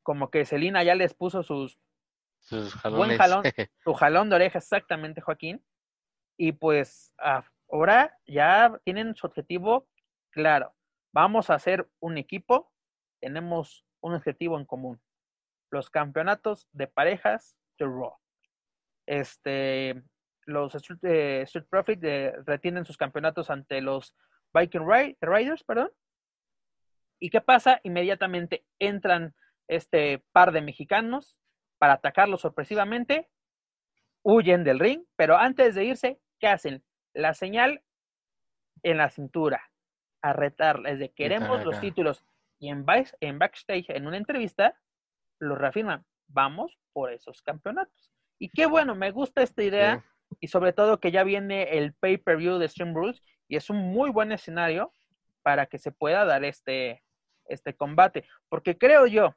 Como 0.03 0.30
que 0.30 0.45
Celina 0.45 0.82
ya 0.82 0.95
les 0.95 1.14
puso 1.14 1.43
sus, 1.43 1.78
sus 2.41 2.74
buen 2.82 3.16
jalón, 3.16 3.43
su 3.85 3.95
jalón 3.95 4.28
de 4.28 4.37
oreja 4.37 4.59
exactamente, 4.59 5.22
Joaquín. 5.22 5.64
Y 6.37 6.53
pues 6.53 7.14
ahora 7.71 8.17
ya 8.27 8.81
tienen 8.85 9.15
su 9.15 9.27
objetivo 9.27 9.89
claro. 10.31 10.75
Vamos 11.12 11.51
a 11.51 11.55
hacer 11.55 11.89
un 12.01 12.19
equipo, 12.19 12.73
tenemos 13.21 13.85
un 14.01 14.15
objetivo 14.15 14.59
en 14.59 14.65
común. 14.65 15.01
Los 15.71 15.91
campeonatos 15.91 16.69
de 16.73 16.87
parejas 16.89 17.57
de 17.79 17.87
Raw. 17.87 18.17
Este, 19.07 20.03
los 20.47 20.75
Street, 20.75 20.99
eh, 21.03 21.47
Profit 21.69 22.03
eh, 22.05 22.33
retienen 22.45 22.85
sus 22.85 22.97
campeonatos 22.97 23.51
ante 23.51 23.81
los 23.81 24.15
Viking 24.53 24.87
Riders, 25.21 25.65
perdón. 25.65 25.91
¿Y 27.19 27.31
qué 27.31 27.41
pasa? 27.41 27.81
Inmediatamente 27.83 28.65
entran 28.79 29.35
este 29.69 30.25
par 30.33 30.53
de 30.53 30.61
mexicanos 30.61 31.37
para 31.79 31.95
atacarlos 31.95 32.43
sorpresivamente, 32.43 33.29
huyen 34.23 34.65
del 34.65 34.79
ring, 34.79 35.05
pero 35.17 35.37
antes 35.37 35.75
de 35.75 35.85
irse, 35.85 36.21
¿qué 36.39 36.49
hacen? 36.49 36.85
La 37.15 37.33
señal 37.35 37.83
en 38.83 38.99
la 38.99 39.09
cintura, 39.09 39.62
a 40.23 40.33
retarles 40.33 40.99
de 40.99 41.12
queremos 41.12 41.65
los 41.65 41.81
títulos. 41.81 42.25
Y 42.59 42.69
en, 42.69 42.85
en 43.21 43.39
backstage, 43.39 43.91
en 43.91 44.07
una 44.07 44.17
entrevista, 44.17 44.79
lo 45.39 45.57
reafirman, 45.57 46.05
vamos 46.29 46.79
por 46.93 47.12
esos 47.12 47.43
campeonatos. 47.43 48.12
Y 48.39 48.51
qué 48.51 48.67
bueno, 48.67 48.95
me 48.95 49.11
gusta 49.11 49.43
esta 49.43 49.62
idea 49.62 50.05
y 50.41 50.49
sobre 50.49 50.73
todo 50.73 51.01
que 51.01 51.12
ya 51.12 51.25
viene 51.25 51.79
el 51.79 51.95
pay-per-view 51.95 52.59
de 52.59 52.69
Stream 52.69 52.95
Rules 52.95 53.23
y 53.49 53.57
es 53.57 53.71
un 53.71 53.79
muy 53.79 54.11
buen 54.11 54.33
escenario 54.33 54.93
para 55.43 55.67
que 55.67 55.79
se 55.79 55.93
pueda 55.93 56.25
dar 56.25 56.45
este, 56.45 57.03
este 57.47 57.77
combate, 57.77 58.27
porque 58.49 58.79
creo 58.79 59.07
yo 59.07 59.37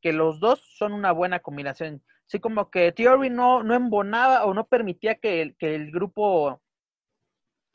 que 0.00 0.12
los 0.12 0.38
dos 0.38 0.60
son 0.76 0.92
una 0.92 1.12
buena 1.12 1.40
combinación. 1.40 2.02
Así 2.26 2.38
como 2.40 2.70
que 2.70 2.92
Theory 2.92 3.30
no, 3.30 3.62
no 3.62 3.74
embonaba 3.74 4.44
o 4.44 4.54
no 4.54 4.66
permitía 4.66 5.16
que 5.16 5.42
el, 5.42 5.56
que 5.56 5.74
el 5.74 5.90
grupo 5.90 6.62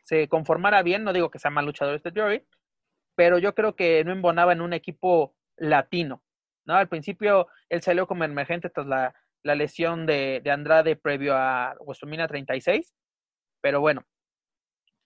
se 0.10 0.28
conformara 0.28 0.82
bien, 0.82 1.04
no 1.04 1.14
digo 1.14 1.30
que 1.30 1.38
sea 1.38 1.52
mal 1.52 1.68
luchador 1.68 1.94
este 1.94 2.12
Theory, 2.12 2.44
pero 3.16 3.38
yo 3.38 3.54
creo 3.54 3.76
que 3.76 4.04
no 4.04 4.12
embonaba 4.12 4.54
en 4.54 4.62
un 4.62 4.74
equipo 4.74 5.36
latino. 5.56 6.24
¿no? 6.66 6.74
Al 6.74 6.90
principio 6.90 7.48
él 7.70 7.84
salió 7.84 8.08
como 8.08 8.24
emergente 8.24 8.72
tras 8.72 8.88
la, 8.88 9.14
la 9.44 9.54
lesión 9.54 10.08
de, 10.08 10.42
de, 10.44 10.50
Andrade 10.50 10.96
previo 10.96 11.36
a 11.36 11.76
WrestleMania 11.82 12.28
36. 12.28 12.96
Pero 13.62 13.82
bueno, 13.82 14.04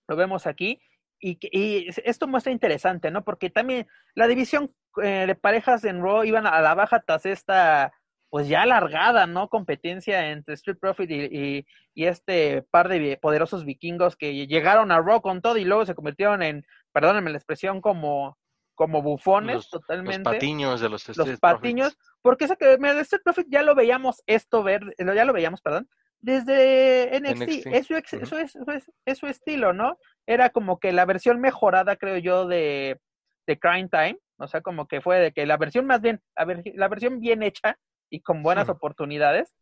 lo 0.08 0.16
vemos 0.16 0.48
aquí. 0.48 0.82
Y, 1.20 1.38
y, 1.52 1.90
esto 2.06 2.26
muestra 2.26 2.54
interesante, 2.54 3.12
¿no? 3.12 3.26
Porque 3.26 3.50
también 3.50 3.88
la 4.16 4.28
división 4.28 4.74
eh, 5.04 5.26
de 5.28 5.36
parejas 5.36 5.84
en 5.84 6.02
Raw 6.02 6.24
iban 6.24 6.48
a 6.48 6.62
la 6.62 6.76
baja 6.76 7.02
tras 7.02 7.26
esta, 7.26 7.92
pues 8.34 8.48
ya 8.48 8.64
alargada, 8.64 9.28
¿no? 9.28 9.48
Competencia 9.48 10.32
entre 10.32 10.56
Street 10.56 10.80
Profit 10.82 11.12
y, 11.12 11.22
y, 11.26 11.66
y 11.94 12.06
este 12.06 12.64
par 12.64 12.90
de 12.90 13.20
poderosos 13.22 13.64
vikingos 13.64 14.16
que 14.16 14.48
llegaron 14.48 14.92
a 14.92 15.00
Raw 15.00 15.22
con 15.22 15.40
todo 15.40 15.56
y 15.58 15.66
luego 15.66 15.86
se 15.86 15.94
convirtieron 15.94 16.42
en, 16.42 16.66
perdónenme 16.92 17.30
la 17.30 17.38
expresión, 17.38 17.80
como 17.80 18.36
como 18.74 19.04
bufones 19.04 19.58
los, 19.58 19.70
totalmente. 19.70 20.24
Los 20.24 20.34
patiños 20.34 20.82
de 20.82 20.90
los 20.90 21.08
Los 21.16 21.40
patiños, 21.40 21.94
Profits. 21.94 22.20
porque 22.24 22.46
eso 22.46 22.56
que 22.56 22.76
mira, 22.80 22.96
de 22.96 23.02
Street 23.02 23.22
Profit 23.24 23.46
ya 23.52 23.62
lo 23.62 23.76
veíamos 23.76 24.24
esto 24.26 24.64
ver, 24.64 24.82
ya 24.98 25.26
lo 25.26 25.34
veíamos, 25.34 25.62
perdón, 25.62 25.88
desde 26.20 27.12
NXT. 27.20 27.44
NXT. 27.44 27.68
Eso, 27.68 27.96
es, 27.96 28.14
uh 28.14 28.18
-huh. 28.18 28.24
eso, 28.24 28.38
es, 28.40 28.56
eso, 28.56 28.72
es, 28.72 28.92
es, 29.06 29.18
su 29.20 29.28
estilo, 29.28 29.74
¿no? 29.74 30.00
Era 30.26 30.50
como 30.50 30.80
que 30.80 30.92
la 30.92 31.06
versión 31.06 31.40
mejorada, 31.40 31.98
creo 31.98 32.18
yo, 32.18 32.48
de, 32.48 33.00
de 33.46 33.60
Crime 33.60 33.90
Time. 33.90 34.18
O 34.38 34.48
sea, 34.48 34.62
como 34.62 34.88
que 34.88 35.02
fue 35.02 35.20
de 35.20 35.32
que 35.34 35.46
la 35.46 35.58
versión 35.58 35.86
más 35.86 36.02
bien, 36.02 36.20
a 36.36 36.46
ver, 36.46 36.64
la 36.74 36.88
versión 36.88 37.20
bien 37.20 37.44
hecha 37.44 37.78
y 38.14 38.22
con 38.22 38.44
buenas 38.44 38.68
sí. 38.68 38.72
oportunidades. 38.72 39.56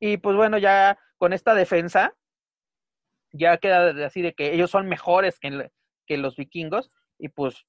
Y 0.00 0.16
pues 0.16 0.34
bueno, 0.34 0.56
ya 0.56 0.98
con 1.18 1.34
esta 1.34 1.54
defensa, 1.54 2.14
ya 3.32 3.58
queda 3.58 4.06
así 4.06 4.22
de 4.22 4.32
que 4.32 4.54
ellos 4.54 4.70
son 4.70 4.88
mejores 4.88 5.38
que, 5.38 5.70
que 6.06 6.16
los 6.16 6.36
vikingos. 6.36 6.90
Y 7.18 7.28
pues 7.28 7.66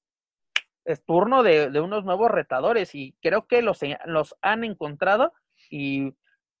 es 0.86 1.04
turno 1.04 1.42
de, 1.42 1.68
de, 1.68 1.80
unos 1.80 2.06
nuevos 2.06 2.30
retadores 2.30 2.94
y 2.94 3.14
creo 3.20 3.46
que 3.46 3.60
los, 3.60 3.80
los 4.06 4.34
han 4.40 4.64
encontrado 4.64 5.34
y, 5.70 6.14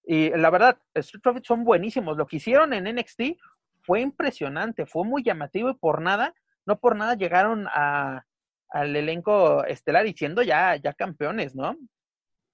y, 0.04 0.28
la 0.36 0.50
verdad, 0.50 0.78
Street 0.92 1.22
Profits 1.22 1.48
son 1.48 1.64
buenísimos. 1.64 2.18
Lo 2.18 2.26
que 2.26 2.36
hicieron 2.36 2.74
en 2.74 2.84
NXT 2.84 3.38
fue 3.80 4.02
impresionante, 4.02 4.84
fue 4.84 5.06
muy 5.06 5.24
llamativo 5.24 5.70
y 5.70 5.74
por 5.74 6.02
nada, 6.02 6.34
no 6.66 6.78
por 6.78 6.96
nada 6.96 7.14
llegaron 7.14 7.66
a, 7.68 8.26
al 8.68 8.94
elenco 8.94 9.64
estelar 9.64 10.06
y 10.06 10.12
siendo 10.12 10.42
ya, 10.42 10.76
ya 10.76 10.92
campeones, 10.92 11.54
¿no? 11.54 11.78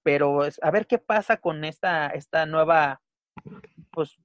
Pero 0.03 0.41
a 0.61 0.71
ver 0.71 0.87
qué 0.87 0.97
pasa 0.97 1.37
con 1.37 1.65
esta, 1.65 2.07
esta 2.07 2.45
nueva, 2.45 3.01
pues 3.91 4.17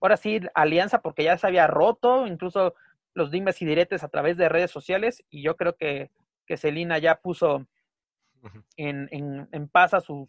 ahora 0.00 0.16
sí, 0.16 0.40
alianza, 0.54 1.00
porque 1.00 1.24
ya 1.24 1.38
se 1.38 1.46
había 1.46 1.66
roto, 1.66 2.26
incluso 2.26 2.74
los 3.14 3.30
dimes 3.30 3.60
y 3.62 3.66
diretes 3.66 4.02
a 4.02 4.08
través 4.08 4.36
de 4.36 4.48
redes 4.48 4.70
sociales 4.70 5.22
y 5.30 5.42
yo 5.42 5.56
creo 5.56 5.76
que 5.76 6.10
que 6.46 6.56
Celina 6.56 6.98
ya 6.98 7.20
puso 7.20 7.66
en, 8.76 9.08
en, 9.10 9.48
en 9.52 9.68
paz 9.68 9.94
a 9.94 10.00
sus, 10.00 10.28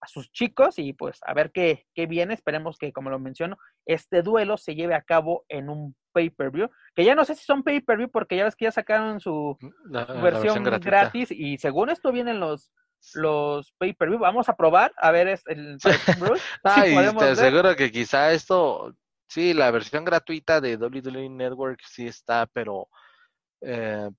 a 0.00 0.06
sus 0.06 0.30
chicos 0.32 0.78
y 0.78 0.92
pues 0.92 1.20
a 1.22 1.34
ver 1.34 1.52
qué, 1.52 1.86
qué 1.94 2.06
viene. 2.06 2.34
Esperemos 2.34 2.78
que, 2.78 2.92
como 2.92 3.10
lo 3.10 3.18
menciono, 3.18 3.56
este 3.84 4.22
duelo 4.22 4.56
se 4.56 4.74
lleve 4.74 4.94
a 4.94 5.02
cabo 5.02 5.44
en 5.48 5.68
un 5.68 5.96
pay-per-view, 6.12 6.70
que 6.94 7.04
ya 7.04 7.14
no 7.14 7.24
sé 7.24 7.34
si 7.34 7.44
son 7.44 7.62
pay-per-view 7.62 8.10
porque 8.10 8.36
ya 8.36 8.44
ves 8.44 8.56
que 8.56 8.64
ya 8.64 8.72
sacaron 8.72 9.20
su, 9.20 9.56
la, 9.84 10.06
su 10.06 10.20
versión, 10.20 10.64
la 10.64 10.70
versión 10.70 10.80
gratis 10.80 11.30
y 11.30 11.58
según 11.58 11.90
esto 11.90 12.10
vienen 12.10 12.40
los 12.40 12.72
los 13.14 13.72
pay-per-view. 13.78 14.18
Vamos 14.18 14.48
a 14.48 14.56
probar 14.56 14.92
a 14.96 15.10
ver 15.10 15.28
el, 15.28 15.40
el 15.46 15.78
Ay, 16.64 16.96
si 16.96 17.16
te 17.16 17.24
aseguro 17.24 17.76
que 17.76 17.90
quizá 17.90 18.32
esto, 18.32 18.94
sí, 19.28 19.54
la 19.54 19.70
versión 19.70 20.04
gratuita 20.04 20.60
de 20.60 20.76
WWE 20.76 21.28
Network 21.30 21.80
sí 21.86 22.06
está, 22.06 22.46
pero 22.46 22.88
eh, 23.60 24.10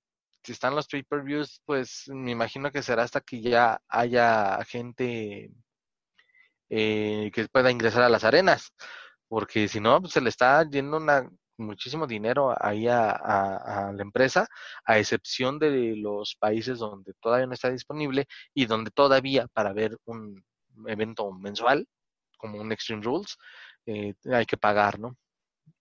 si 0.42 0.52
están 0.52 0.74
los 0.74 0.88
pay-per-views, 0.88 1.62
pues 1.64 2.04
me 2.08 2.30
imagino 2.30 2.70
que 2.70 2.82
será 2.82 3.02
hasta 3.02 3.20
que 3.20 3.40
ya 3.40 3.80
haya 3.88 4.58
gente 4.64 5.50
eh, 6.70 7.30
que 7.32 7.48
pueda 7.48 7.70
ingresar 7.70 8.02
a 8.02 8.08
las 8.08 8.24
arenas, 8.24 8.72
porque 9.28 9.68
si 9.68 9.80
no, 9.80 10.00
pues 10.00 10.12
se 10.12 10.20
le 10.20 10.30
está 10.30 10.68
yendo 10.68 10.96
una, 10.96 11.28
muchísimo 11.58 12.06
dinero 12.06 12.54
ahí 12.60 12.88
a, 12.88 13.10
a, 13.10 13.88
a, 13.88 13.92
la 13.92 14.02
empresa, 14.02 14.46
a 14.84 14.98
excepción 14.98 15.58
de 15.58 15.96
los 15.96 16.36
países 16.36 16.78
donde 16.78 17.12
todavía 17.20 17.46
no 17.46 17.54
está 17.54 17.70
disponible 17.70 18.26
y 18.54 18.66
donde 18.66 18.90
todavía 18.90 19.46
para 19.48 19.72
ver 19.72 19.96
un 20.04 20.42
evento 20.86 21.30
mensual, 21.32 21.86
como 22.36 22.60
un 22.60 22.72
Extreme 22.72 23.02
Rules, 23.02 23.36
eh, 23.86 24.14
hay 24.32 24.46
que 24.46 24.56
pagar, 24.56 24.98
¿no? 24.98 25.16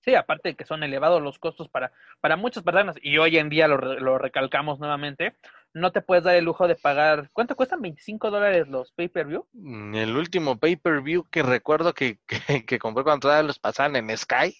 Sí, 0.02 0.16
aparte 0.16 0.50
de 0.50 0.56
que 0.56 0.66
son 0.66 0.84
elevados 0.84 1.22
los 1.22 1.38
costos 1.38 1.70
para, 1.70 1.92
para 2.22 2.38
muchas 2.38 2.64
personas, 2.64 2.96
y 3.02 3.18
hoy 3.18 3.38
en 3.38 3.50
día 3.50 3.68
lo, 3.68 3.78
lo, 3.78 4.18
recalcamos 4.18 4.80
nuevamente, 4.80 5.36
no 5.74 5.92
te 5.92 6.02
puedes 6.02 6.24
dar 6.24 6.36
el 6.36 6.46
lujo 6.46 6.68
de 6.68 6.76
pagar. 6.76 7.30
¿Cuánto 7.34 7.56
cuestan? 7.56 7.82
¿25 7.82 8.30
dólares 8.30 8.68
los 8.70 8.92
pay-per-view? 8.94 9.46
El 9.94 10.16
último 10.16 10.58
pay-per-view 10.58 11.28
que 11.30 11.44
recuerdo 11.44 11.94
que, 11.94 12.20
que, 12.28 12.66
que 12.66 12.80
compré 12.80 13.04
cuando 13.04 13.22
todavía 13.22 13.48
los 13.48 13.60
pasaban 13.60 13.96
en 13.98 14.18
Sky 14.18 14.56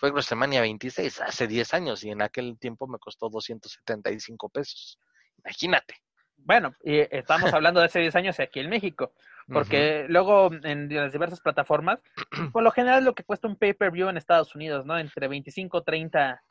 fue 0.00 0.10
WrestleMania 0.10 0.62
26, 0.62 1.20
hace 1.20 1.46
10 1.46 1.74
años, 1.74 2.02
y 2.04 2.10
en 2.10 2.22
aquel 2.22 2.58
tiempo 2.58 2.88
me 2.88 2.98
costó 2.98 3.28
275 3.28 4.48
pesos. 4.48 4.98
Imagínate. 5.44 5.94
Bueno, 6.38 6.74
y 6.82 7.00
estamos 7.14 7.52
hablando 7.52 7.80
de 7.80 7.86
hace 7.86 8.00
10 8.00 8.16
años 8.16 8.40
aquí 8.40 8.60
en 8.60 8.70
México, 8.70 9.12
porque 9.46 9.76
uh 9.76 10.04
-huh. 10.04 10.08
luego 10.08 10.50
en 10.64 10.88
las 10.88 11.12
diversas 11.12 11.42
plataformas, 11.42 12.00
por 12.54 12.62
lo 12.62 12.70
general 12.70 13.04
lo 13.04 13.14
que 13.14 13.24
cuesta 13.24 13.46
un 13.46 13.56
pay-per-view 13.56 14.08
en 14.08 14.16
Estados 14.16 14.54
Unidos, 14.54 14.86
¿no? 14.86 14.98
Entre 14.98 15.28
25, 15.28 15.82
30, 15.82 16.42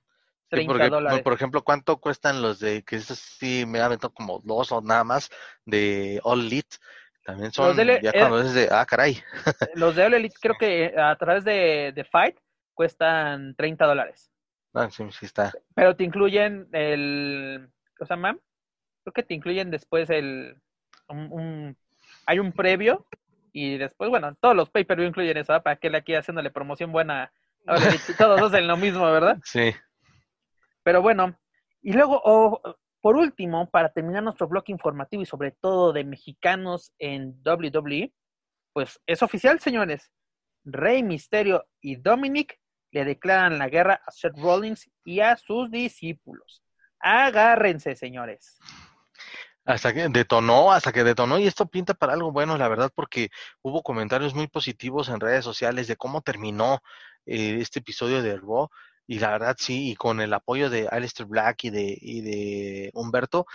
30 0.49 0.61
sí, 0.61 0.67
porque, 0.67 0.89
dólares. 0.89 1.23
Por 1.23 1.33
ejemplo, 1.33 1.63
¿cuánto 1.63 1.97
cuestan 1.97 2.43
los 2.43 2.59
de, 2.59 2.83
que 2.83 2.97
eso 2.97 3.15
sí 3.15 3.65
me 3.65 3.81
ha 3.81 3.89
metido 3.89 4.13
como 4.13 4.41
dos 4.43 4.71
o 4.71 4.79
nada 4.81 5.03
más, 5.03 5.31
de 5.65 6.19
All 6.23 6.41
Elite? 6.41 6.77
También 7.25 7.51
son, 7.51 7.75
de, 7.75 7.99
ya 8.03 8.11
cuando 8.11 8.41
eh, 8.41 8.45
es 8.45 8.53
de, 8.53 8.69
ah, 8.71 8.85
caray. 8.85 9.23
Los 9.73 9.95
de 9.95 10.03
All 10.03 10.13
Elite 10.13 10.37
creo 10.39 10.55
que 10.59 10.93
a 10.95 11.15
través 11.15 11.43
de, 11.43 11.93
de 11.95 12.03
Fight 12.03 12.37
cuestan 12.79 13.55
30 13.55 13.85
dólares. 13.87 14.31
Ah, 14.73 14.89
sí, 14.89 15.03
sí 15.11 15.25
está. 15.25 15.51
Pero 15.75 15.97
te 15.97 16.05
incluyen 16.05 16.69
el, 16.71 17.69
¿qué 17.97 18.05
se 18.05 18.13
llama? 18.13 18.39
Creo 19.03 19.13
que 19.13 19.23
te 19.23 19.33
incluyen 19.33 19.69
después 19.69 20.09
el, 20.09 20.61
un, 21.09 21.29
un 21.29 21.77
hay 22.25 22.39
un 22.39 22.53
previo 22.53 23.05
y 23.51 23.77
después, 23.77 24.09
bueno, 24.09 24.33
todos 24.39 24.55
los 24.55 24.69
pay-per-view 24.69 25.09
incluyen 25.09 25.35
eso, 25.35 25.53
¿eh? 25.53 25.59
para 25.59 25.75
que 25.75 25.89
le 25.89 25.97
aquí 25.97 26.15
haciéndole 26.15 26.51
promoción 26.51 26.93
buena. 26.93 27.33
Ahora, 27.67 27.81
todos 28.17 28.41
hacen 28.43 28.65
lo 28.65 28.77
mismo, 28.77 29.03
¿verdad? 29.11 29.37
Sí. 29.43 29.75
Pero 30.81 31.01
bueno, 31.01 31.37
y 31.81 31.91
luego, 31.91 32.21
oh, 32.23 32.61
por 33.01 33.17
último, 33.17 33.69
para 33.69 33.91
terminar 33.91 34.23
nuestro 34.23 34.47
bloque 34.47 34.71
informativo 34.71 35.21
y 35.21 35.25
sobre 35.25 35.51
todo 35.51 35.91
de 35.91 36.05
mexicanos 36.05 36.93
en 36.97 37.41
WWE, 37.43 38.13
pues 38.71 39.01
es 39.05 39.21
oficial, 39.21 39.59
señores. 39.59 40.13
Rey 40.63 41.03
Misterio 41.03 41.67
y 41.81 41.97
Dominic 41.97 42.57
le 42.91 43.05
declaran 43.05 43.57
la 43.57 43.69
guerra 43.69 44.01
a 44.05 44.11
Seth 44.11 44.37
Rollins 44.37 44.89
y 45.03 45.19
a 45.19 45.35
sus 45.37 45.69
discípulos. 45.71 46.63
Agárrense, 46.99 47.95
señores. 47.95 48.59
Hasta 49.65 49.93
que 49.93 50.09
detonó, 50.09 50.71
hasta 50.71 50.91
que 50.91 51.03
detonó, 51.03 51.37
y 51.37 51.45
esto 51.45 51.67
pinta 51.67 51.93
para 51.93 52.13
algo 52.13 52.31
bueno, 52.31 52.57
la 52.57 52.67
verdad, 52.67 52.91
porque 52.93 53.29
hubo 53.61 53.83
comentarios 53.83 54.33
muy 54.33 54.47
positivos 54.47 55.09
en 55.09 55.19
redes 55.19 55.45
sociales 55.45 55.87
de 55.87 55.95
cómo 55.95 56.21
terminó 56.21 56.79
eh, 57.25 57.57
este 57.61 57.79
episodio 57.79 58.23
de 58.23 58.37
Raw, 58.37 58.69
y 59.05 59.19
la 59.19 59.29
verdad 59.29 59.55
sí, 59.59 59.91
y 59.91 59.95
con 59.95 60.21
el 60.21 60.33
apoyo 60.33 60.69
de 60.69 60.87
Alistair 60.87 61.27
Black 61.27 61.65
y 61.65 61.69
de, 61.69 61.97
y 62.01 62.21
de 62.21 62.91
Humberto, 62.93 63.45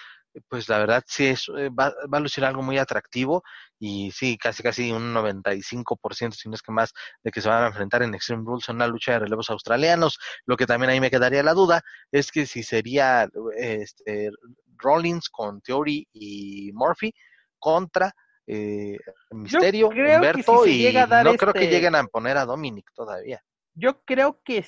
pues 0.49 0.69
la 0.69 0.79
verdad 0.79 1.05
sí 1.07 1.27
es, 1.27 1.49
eh, 1.57 1.69
va, 1.69 1.95
va, 2.13 2.19
a 2.19 2.21
lucir 2.21 2.45
algo 2.45 2.63
muy 2.63 2.79
atractivo 2.79 3.43
y 3.79 4.11
sí, 4.11 4.37
casi 4.39 4.63
casi 4.63 4.93
un 4.93 5.15
95%, 5.15 6.33
si 6.33 6.49
no 6.49 6.55
es 6.55 6.63
que 6.63 6.73
más, 6.73 6.93
de 7.23 7.31
que 7.31 7.41
se 7.41 7.49
van 7.49 7.65
a 7.65 7.67
enfrentar 7.69 8.03
en 8.03 8.15
Extreme 8.15 8.45
Rules 8.45 8.69
en 8.69 8.77
una 8.77 8.87
lucha 8.87 9.13
de 9.13 9.19
relevos 9.21 9.51
australianos. 9.51 10.19
Lo 10.47 10.57
que 10.57 10.67
también 10.67 10.91
ahí 10.91 11.01
me 11.01 11.11
quedaría 11.11 11.43
la 11.43 11.55
duda 11.55 11.83
es 12.11 12.31
que 12.31 12.47
si 12.47 12.63
sería 12.63 13.29
este, 13.57 14.31
Rollins 14.79 15.29
con 15.29 15.61
Theory 15.61 16.07
y 16.13 16.71
Murphy 16.73 17.13
contra 17.59 18.13
eh, 18.47 18.97
Misterio, 19.31 19.89
Humberto 19.89 20.65
si 20.65 20.89
y 20.89 20.93
no 20.93 21.35
creo 21.35 21.53
que 21.53 21.65
este 21.65 21.71
lleguen 21.71 21.95
a 21.95 22.05
poner 22.05 22.37
a 22.37 22.45
Dominic 22.45 22.91
todavía. 22.95 23.43
Yo 23.75 24.03
creo 24.05 24.41
que, 24.45 24.65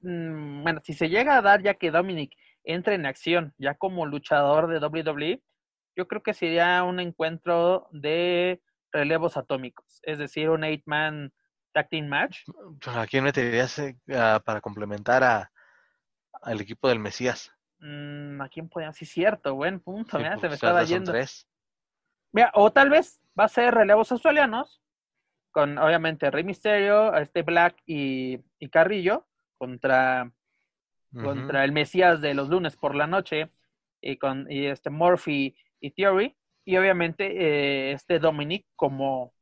mm, 0.00 0.62
bueno, 0.62 0.80
si 0.82 0.94
se 0.94 1.08
llega 1.08 1.36
a 1.36 1.42
dar 1.42 1.62
ya 1.62 1.74
que 1.74 1.90
Dominic 1.90 2.32
entre 2.64 2.94
en 2.94 3.06
acción 3.06 3.54
ya 3.58 3.74
como 3.74 4.06
luchador 4.06 4.68
de 4.68 4.78
WWE, 4.78 5.42
yo 5.96 6.08
creo 6.08 6.22
que 6.22 6.34
sería 6.34 6.82
un 6.82 7.00
encuentro 7.00 7.88
de 7.90 8.62
relevos 8.92 9.36
atómicos, 9.36 10.00
es 10.02 10.18
decir, 10.18 10.50
un 10.50 10.64
eight-man 10.64 11.32
tag 11.72 11.88
team 11.88 12.08
match. 12.08 12.40
¿A 12.86 13.06
quién 13.06 13.24
meterías 13.24 13.78
uh, 13.78 14.42
para 14.44 14.60
complementar 14.60 15.22
a, 15.22 15.52
al 16.42 16.60
equipo 16.60 16.88
del 16.88 16.98
Mesías? 16.98 17.52
Mm, 17.78 18.40
¿A 18.40 18.48
quién 18.48 18.68
podría? 18.68 18.92
Sí, 18.92 19.06
cierto, 19.06 19.54
buen 19.54 19.80
punto, 19.80 20.18
mira, 20.18 20.38
se 20.38 20.48
me 20.48 20.54
estaba 20.54 20.82
yendo. 20.84 21.12
Mira, 22.32 22.52
o 22.54 22.70
tal 22.70 22.90
vez 22.90 23.20
va 23.38 23.44
a 23.44 23.48
ser 23.48 23.74
relevos 23.74 24.12
australianos, 24.12 24.82
con 25.50 25.78
obviamente 25.78 26.30
Rey 26.30 26.44
Mysterio, 26.44 27.14
este 27.16 27.42
Black 27.42 27.82
y, 27.86 28.38
y 28.58 28.68
Carrillo, 28.68 29.26
contra 29.58 30.30
contra 31.14 31.64
el 31.64 31.72
Mesías 31.72 32.20
de 32.20 32.34
los 32.34 32.48
lunes 32.48 32.76
por 32.76 32.94
la 32.94 33.06
noche 33.06 33.50
y 34.00 34.16
con 34.16 34.50
y 34.50 34.66
este 34.66 34.90
Murphy 34.90 35.56
y 35.80 35.90
Theory 35.90 36.36
y 36.64 36.76
obviamente 36.76 37.26
eh, 37.26 37.92
este 37.92 38.18
Dominic 38.18 38.66
como 38.76 39.34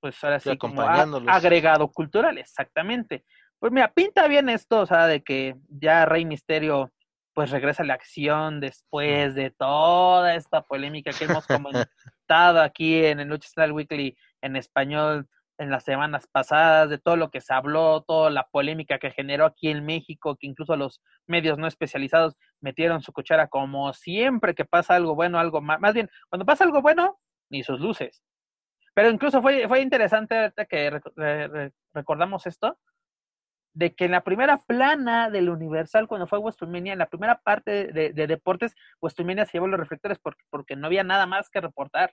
pues 0.00 0.22
ahora 0.22 0.38
sí 0.38 0.56
como 0.56 0.82
agregado 0.82 1.90
cultural 1.90 2.38
exactamente. 2.38 3.24
Pues 3.58 3.72
mira 3.72 3.92
pinta 3.92 4.28
bien 4.28 4.48
esto 4.48 4.80
o 4.80 4.86
sea 4.86 5.06
de 5.06 5.22
que 5.22 5.56
ya 5.68 6.06
Rey 6.06 6.24
Misterio 6.24 6.92
pues 7.34 7.50
regresa 7.50 7.82
a 7.82 7.86
la 7.86 7.94
acción 7.94 8.60
después 8.60 9.34
de 9.34 9.50
toda 9.50 10.34
esta 10.34 10.62
polémica 10.62 11.12
que 11.12 11.24
hemos 11.24 11.46
comentado 12.26 12.60
aquí 12.60 13.04
en 13.04 13.20
el 13.20 13.28
Lucha 13.28 13.72
Weekly 13.72 14.16
en 14.40 14.56
español 14.56 15.28
en 15.58 15.70
las 15.70 15.84
semanas 15.84 16.26
pasadas, 16.30 16.88
de 16.88 16.98
todo 16.98 17.16
lo 17.16 17.30
que 17.30 17.40
se 17.40 17.52
habló, 17.52 18.02
toda 18.02 18.30
la 18.30 18.48
polémica 18.48 18.98
que 18.98 19.10
generó 19.10 19.44
aquí 19.44 19.68
en 19.68 19.84
México, 19.84 20.36
que 20.36 20.46
incluso 20.46 20.76
los 20.76 21.02
medios 21.26 21.58
no 21.58 21.66
especializados 21.66 22.36
metieron 22.60 23.02
su 23.02 23.12
cuchara 23.12 23.48
como 23.48 23.92
siempre 23.92 24.54
que 24.54 24.64
pasa 24.64 24.94
algo 24.94 25.14
bueno, 25.14 25.38
algo 25.38 25.60
más, 25.60 25.80
más 25.80 25.94
bien, 25.94 26.08
cuando 26.30 26.46
pasa 26.46 26.64
algo 26.64 26.80
bueno, 26.80 27.18
ni 27.50 27.62
sus 27.64 27.80
luces. 27.80 28.22
Pero 28.94 29.10
incluso 29.10 29.42
fue, 29.42 29.68
fue 29.68 29.80
interesante 29.80 30.52
que 30.68 31.00
recordamos 31.92 32.46
esto, 32.46 32.78
de 33.74 33.94
que 33.94 34.06
en 34.06 34.10
la 34.12 34.24
primera 34.24 34.58
plana 34.62 35.30
del 35.30 35.50
Universal, 35.50 36.08
cuando 36.08 36.26
fue 36.26 36.40
WrestleMania, 36.40 36.94
en 36.94 36.98
la 36.98 37.08
primera 37.08 37.40
parte 37.40 37.92
de, 37.92 38.12
de 38.12 38.26
deportes, 38.26 38.74
WrestleMania 39.00 39.46
se 39.46 39.52
llevó 39.52 39.68
los 39.68 39.78
reflectores 39.78 40.18
porque, 40.18 40.42
porque 40.50 40.74
no 40.74 40.86
había 40.86 41.04
nada 41.04 41.26
más 41.26 41.48
que 41.48 41.60
reportar. 41.60 42.12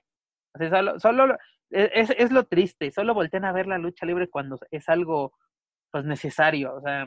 Solo, 0.98 1.36
e, 1.70 1.90
es, 1.94 2.10
es, 2.10 2.30
lo 2.30 2.44
triste, 2.44 2.90
solo 2.90 3.14
voltean 3.14 3.44
a 3.44 3.52
ver 3.52 3.66
la 3.66 3.78
lucha 3.78 4.06
libre 4.06 4.28
cuando 4.28 4.58
es 4.70 4.88
algo 4.88 5.32
pues 5.90 6.04
necesario, 6.04 6.74
o 6.74 6.80
sea, 6.80 7.06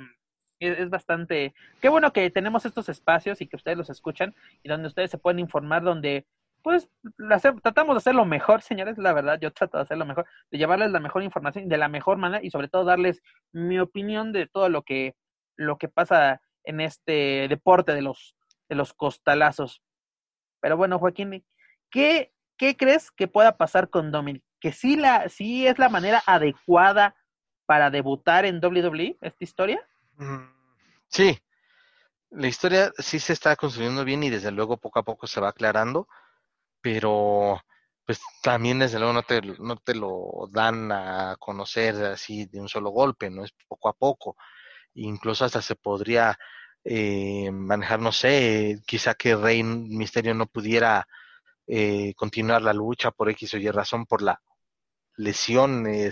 es, 0.60 0.80
es, 0.80 0.90
bastante, 0.90 1.54
qué 1.82 1.90
bueno 1.90 2.12
que 2.12 2.30
tenemos 2.30 2.66
estos 2.66 2.90
espacios 2.90 3.42
y 3.42 3.48
que 3.48 3.56
ustedes 3.56 3.78
los 3.78 3.90
escuchan 3.90 4.36
y 4.64 4.70
donde 4.70 4.88
ustedes 4.88 5.12
se 5.12 5.18
pueden 5.18 5.40
informar, 5.40 5.84
donde 5.84 6.26
pues 6.62 6.90
tratamos 7.62 7.96
de 7.96 7.98
hacer 7.98 8.16
lo 8.16 8.26
mejor, 8.26 8.62
señores, 8.62 8.98
la 8.98 9.14
verdad, 9.14 9.40
yo 9.40 9.52
trato 9.52 9.78
de 9.78 9.84
hacer 9.84 9.98
lo 9.98 10.06
mejor, 10.06 10.26
de 10.52 10.58
llevarles 10.58 10.92
la 10.92 11.00
mejor 11.00 11.24
información 11.24 11.70
de 11.70 11.78
la 11.78 11.88
mejor 11.88 12.18
manera 12.18 12.44
y 12.44 12.50
sobre 12.50 12.68
todo 12.68 12.84
darles 12.84 13.22
mi 13.52 13.80
opinión 13.80 14.32
de 14.34 14.48
todo 14.48 14.70
lo 14.70 14.84
que, 14.84 15.16
lo 15.56 15.78
que 15.78 15.88
pasa 15.88 16.42
en 16.64 16.82
este 16.82 17.48
deporte 17.48 17.94
de 17.94 18.02
los, 18.02 18.36
de 18.68 18.76
los 18.76 18.94
costalazos. 18.94 19.82
Pero 20.62 20.76
bueno, 20.76 21.00
Joaquín, 21.00 21.46
¿qué, 21.90 22.34
¿qué 22.60 22.78
crees 22.78 23.10
que 23.10 23.28
pueda 23.28 23.58
pasar 23.58 23.90
con 23.90 24.12
Dominic? 24.12 24.44
que 24.60 24.72
sí, 24.72 24.96
la, 24.96 25.30
sí 25.30 25.66
es 25.68 25.80
la 25.80 25.90
manera 25.90 26.22
adecuada 26.26 27.16
para 27.66 27.90
debutar 27.90 28.46
en 28.46 28.60
WWE, 28.60 29.18
esta 29.22 29.44
historia? 29.44 29.88
Mm, 30.18 30.52
sí, 31.08 31.40
la 32.32 32.48
historia 32.48 32.92
sí 32.98 33.20
se 33.20 33.34
está 33.34 33.56
construyendo 33.56 34.04
bien 34.04 34.24
y 34.24 34.30
desde 34.30 34.52
luego 34.52 34.78
poco 34.78 35.00
a 35.00 35.04
poco 35.04 35.28
se 35.28 35.40
va 35.40 35.50
aclarando, 35.50 36.08
pero 36.82 37.62
pues 38.06 38.20
también 38.42 38.80
desde 38.80 38.98
luego 38.98 39.14
no 39.14 39.24
te, 39.24 39.42
no 39.42 39.78
te 39.78 39.94
lo 39.94 40.50
dan 40.52 40.92
a 40.92 41.36
conocer 41.40 41.96
así 42.06 42.46
de 42.48 42.60
un 42.60 42.68
solo 42.68 42.90
golpe, 42.90 43.30
no 43.30 43.44
es 43.44 43.52
poco 43.68 43.88
a 43.88 43.94
poco. 43.94 44.36
Incluso 44.96 45.46
hasta 45.46 45.62
se 45.62 45.76
podría 45.76 46.38
eh, 46.84 47.52
manejar, 47.52 48.00
no 48.00 48.12
sé, 48.12 48.82
quizá 48.88 49.14
que 49.14 49.36
Rey 49.36 49.62
Misterio 49.62 50.34
no 50.34 50.48
pudiera 50.48 51.08
eh, 51.72 52.16
continuar 52.16 52.64
la 52.64 52.74
lucha 52.74 53.12
por 53.12 53.30
X 53.30 53.54
o 53.54 53.58
Y 53.58 53.70
razón 53.70 54.08
por 54.08 54.24
la 54.24 54.42
lesión, 55.16 55.86
eh, 55.86 56.12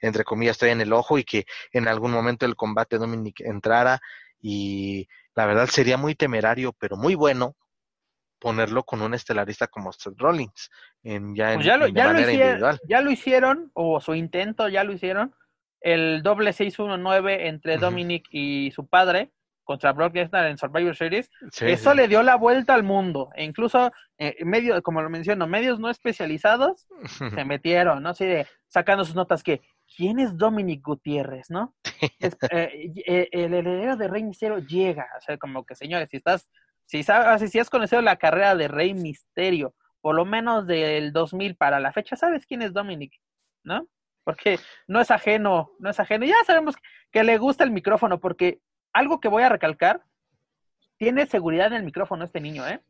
entre 0.00 0.24
comillas, 0.24 0.56
estoy 0.56 0.70
en 0.70 0.80
el 0.80 0.92
ojo 0.92 1.16
y 1.16 1.24
que 1.24 1.44
en 1.72 1.86
algún 1.86 2.10
momento 2.10 2.44
el 2.44 2.56
combate 2.56 2.98
Dominic 2.98 3.40
entrara 3.40 4.00
y 4.40 5.06
la 5.36 5.46
verdad 5.46 5.68
sería 5.68 5.96
muy 5.96 6.16
temerario, 6.16 6.72
pero 6.72 6.96
muy 6.96 7.14
bueno 7.14 7.54
ponerlo 8.40 8.82
con 8.82 9.00
un 9.00 9.14
estelarista 9.14 9.68
como 9.68 9.92
Seth 9.92 10.18
Rollins 10.18 10.70
en, 11.04 11.36
ya, 11.36 11.54
pues 11.54 11.66
en, 11.66 11.78
lo, 11.78 11.86
ya 11.86 12.06
manera 12.06 12.30
hicieron, 12.30 12.46
individual. 12.46 12.80
Ya 12.88 13.00
lo 13.00 13.10
hicieron, 13.12 13.70
o 13.74 14.00
su 14.00 14.14
intento 14.14 14.68
ya 14.68 14.82
lo 14.82 14.92
hicieron, 14.92 15.34
el 15.80 16.22
doble 16.22 16.52
619 16.52 17.46
entre 17.46 17.76
Dominic 17.78 18.26
y 18.30 18.72
su 18.72 18.86
padre, 18.86 19.30
contra 19.64 19.92
Brock 19.92 20.14
Lesnar 20.14 20.46
en 20.46 20.58
Survivor 20.58 20.94
Series, 20.94 21.30
eso 21.60 21.94
le 21.94 22.06
dio 22.06 22.22
la 22.22 22.36
vuelta 22.36 22.74
al 22.74 22.82
mundo. 22.82 23.30
E 23.34 23.44
incluso, 23.44 23.90
eh, 24.18 24.36
medio, 24.44 24.80
como 24.82 25.02
lo 25.02 25.10
menciono, 25.10 25.46
medios 25.46 25.80
no 25.80 25.90
especializados 25.90 26.86
se 27.34 27.44
metieron, 27.44 28.02
¿no? 28.02 28.10
Así 28.10 28.26
de 28.26 28.46
sacando 28.68 29.04
sus 29.04 29.14
notas 29.14 29.42
que, 29.42 29.62
¿quién 29.96 30.18
es 30.18 30.36
Dominic 30.36 30.84
Gutiérrez, 30.84 31.50
no? 31.50 31.74
Eh, 32.00 32.92
eh, 33.06 33.28
el 33.32 33.54
heredero 33.54 33.96
de 33.96 34.08
Rey 34.08 34.22
Misterio 34.22 34.58
llega, 34.58 35.08
o 35.18 35.20
sea, 35.20 35.38
como 35.38 35.64
que, 35.64 35.74
señores, 35.74 36.08
si 36.10 36.18
estás, 36.18 36.48
si 36.86 37.02
sabes, 37.02 37.50
si 37.50 37.58
has 37.58 37.70
conocido 37.70 38.02
la 38.02 38.16
carrera 38.16 38.54
de 38.54 38.68
Rey 38.68 38.94
Misterio, 38.94 39.74
por 40.00 40.14
lo 40.14 40.26
menos 40.26 40.66
del 40.66 41.12
2000 41.12 41.56
para 41.56 41.80
la 41.80 41.92
fecha, 41.92 42.16
¿sabes 42.16 42.44
quién 42.46 42.60
es 42.60 42.74
Dominic? 42.74 43.14
¿No? 43.62 43.88
Porque 44.22 44.58
no 44.86 45.00
es 45.00 45.10
ajeno, 45.10 45.70
no 45.78 45.90
es 45.90 45.98
ajeno. 45.98 46.26
Ya 46.26 46.34
sabemos 46.46 46.76
que 47.10 47.24
le 47.24 47.38
gusta 47.38 47.64
el 47.64 47.70
micrófono, 47.70 48.20
porque 48.20 48.60
algo 48.94 49.20
que 49.20 49.28
voy 49.28 49.42
a 49.42 49.50
recalcar, 49.50 50.02
tiene 50.96 51.26
seguridad 51.26 51.66
en 51.66 51.74
el 51.74 51.82
micrófono 51.82 52.24
este 52.24 52.40
niño, 52.40 52.66
¿eh? 52.66 52.80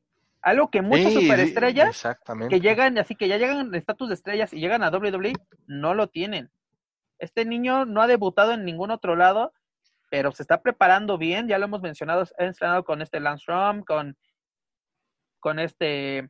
Algo 0.42 0.70
que 0.70 0.82
muchas 0.82 1.14
superestrellas 1.14 2.06
que 2.50 2.60
llegan, 2.60 2.98
así 2.98 3.16
que 3.16 3.26
ya 3.26 3.38
llegan 3.38 3.60
en 3.60 3.74
estatus 3.74 4.08
de 4.08 4.14
estrellas 4.14 4.52
y 4.52 4.60
llegan 4.60 4.82
a 4.82 4.90
WWE, 4.90 5.32
no 5.66 5.94
lo 5.94 6.08
tienen. 6.08 6.50
Este 7.18 7.46
niño 7.46 7.86
no 7.86 8.02
ha 8.02 8.06
debutado 8.06 8.52
en 8.52 8.66
ningún 8.66 8.90
otro 8.90 9.16
lado, 9.16 9.54
pero 10.10 10.32
se 10.32 10.42
está 10.42 10.60
preparando 10.60 11.16
bien, 11.16 11.48
ya 11.48 11.56
lo 11.56 11.64
hemos 11.64 11.80
mencionado, 11.80 12.26
ha 12.38 12.44
entrenado 12.44 12.84
con 12.84 13.00
este 13.00 13.20
Lance 13.20 13.44
Rom, 13.46 13.82
con, 13.84 14.18
con 15.40 15.58
este 15.58 16.28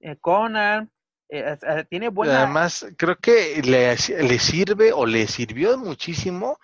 eh, 0.00 0.16
Conan, 0.22 0.90
eh, 1.28 1.58
eh, 1.60 1.84
tiene 1.90 2.08
buena... 2.08 2.44
Además, 2.44 2.86
creo 2.96 3.16
que 3.16 3.60
le, 3.62 3.94
le 4.22 4.38
sirve 4.38 4.90
o 4.94 5.04
le 5.04 5.26
sirvió 5.26 5.76
muchísimo 5.76 6.58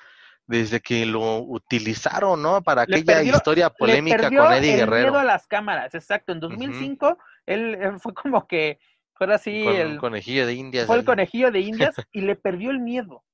desde 0.47 0.81
que 0.81 1.05
lo 1.07 1.39
utilizaron, 1.39 2.41
¿no? 2.41 2.63
Para 2.63 2.83
aquella 2.83 3.23
historia 3.23 3.71
polémica 3.71 4.31
con 4.31 4.53
Eddie 4.53 4.75
el 4.75 4.81
Guerrero. 4.81 5.09
miedo 5.09 5.19
a 5.19 5.25
las 5.25 5.47
cámaras, 5.47 5.95
exacto. 5.95 6.33
En 6.33 6.41
2005 6.41 7.19
él, 7.47 7.79
fue 7.99 8.15
como 8.15 8.47
que 8.47 8.79
fue 9.15 9.33
así 9.33 9.67
el 9.67 9.99
conejillo 9.99 10.47
de 10.47 10.55
Indias. 10.55 10.87
Fue 10.87 10.97
el 10.97 11.05
conejillo 11.05 11.51
de 11.51 11.61
Indias 11.61 11.95
y 12.13 12.21
le 12.21 12.37
perdió 12.37 12.71
el 12.71 12.81
miedo. 12.81 13.25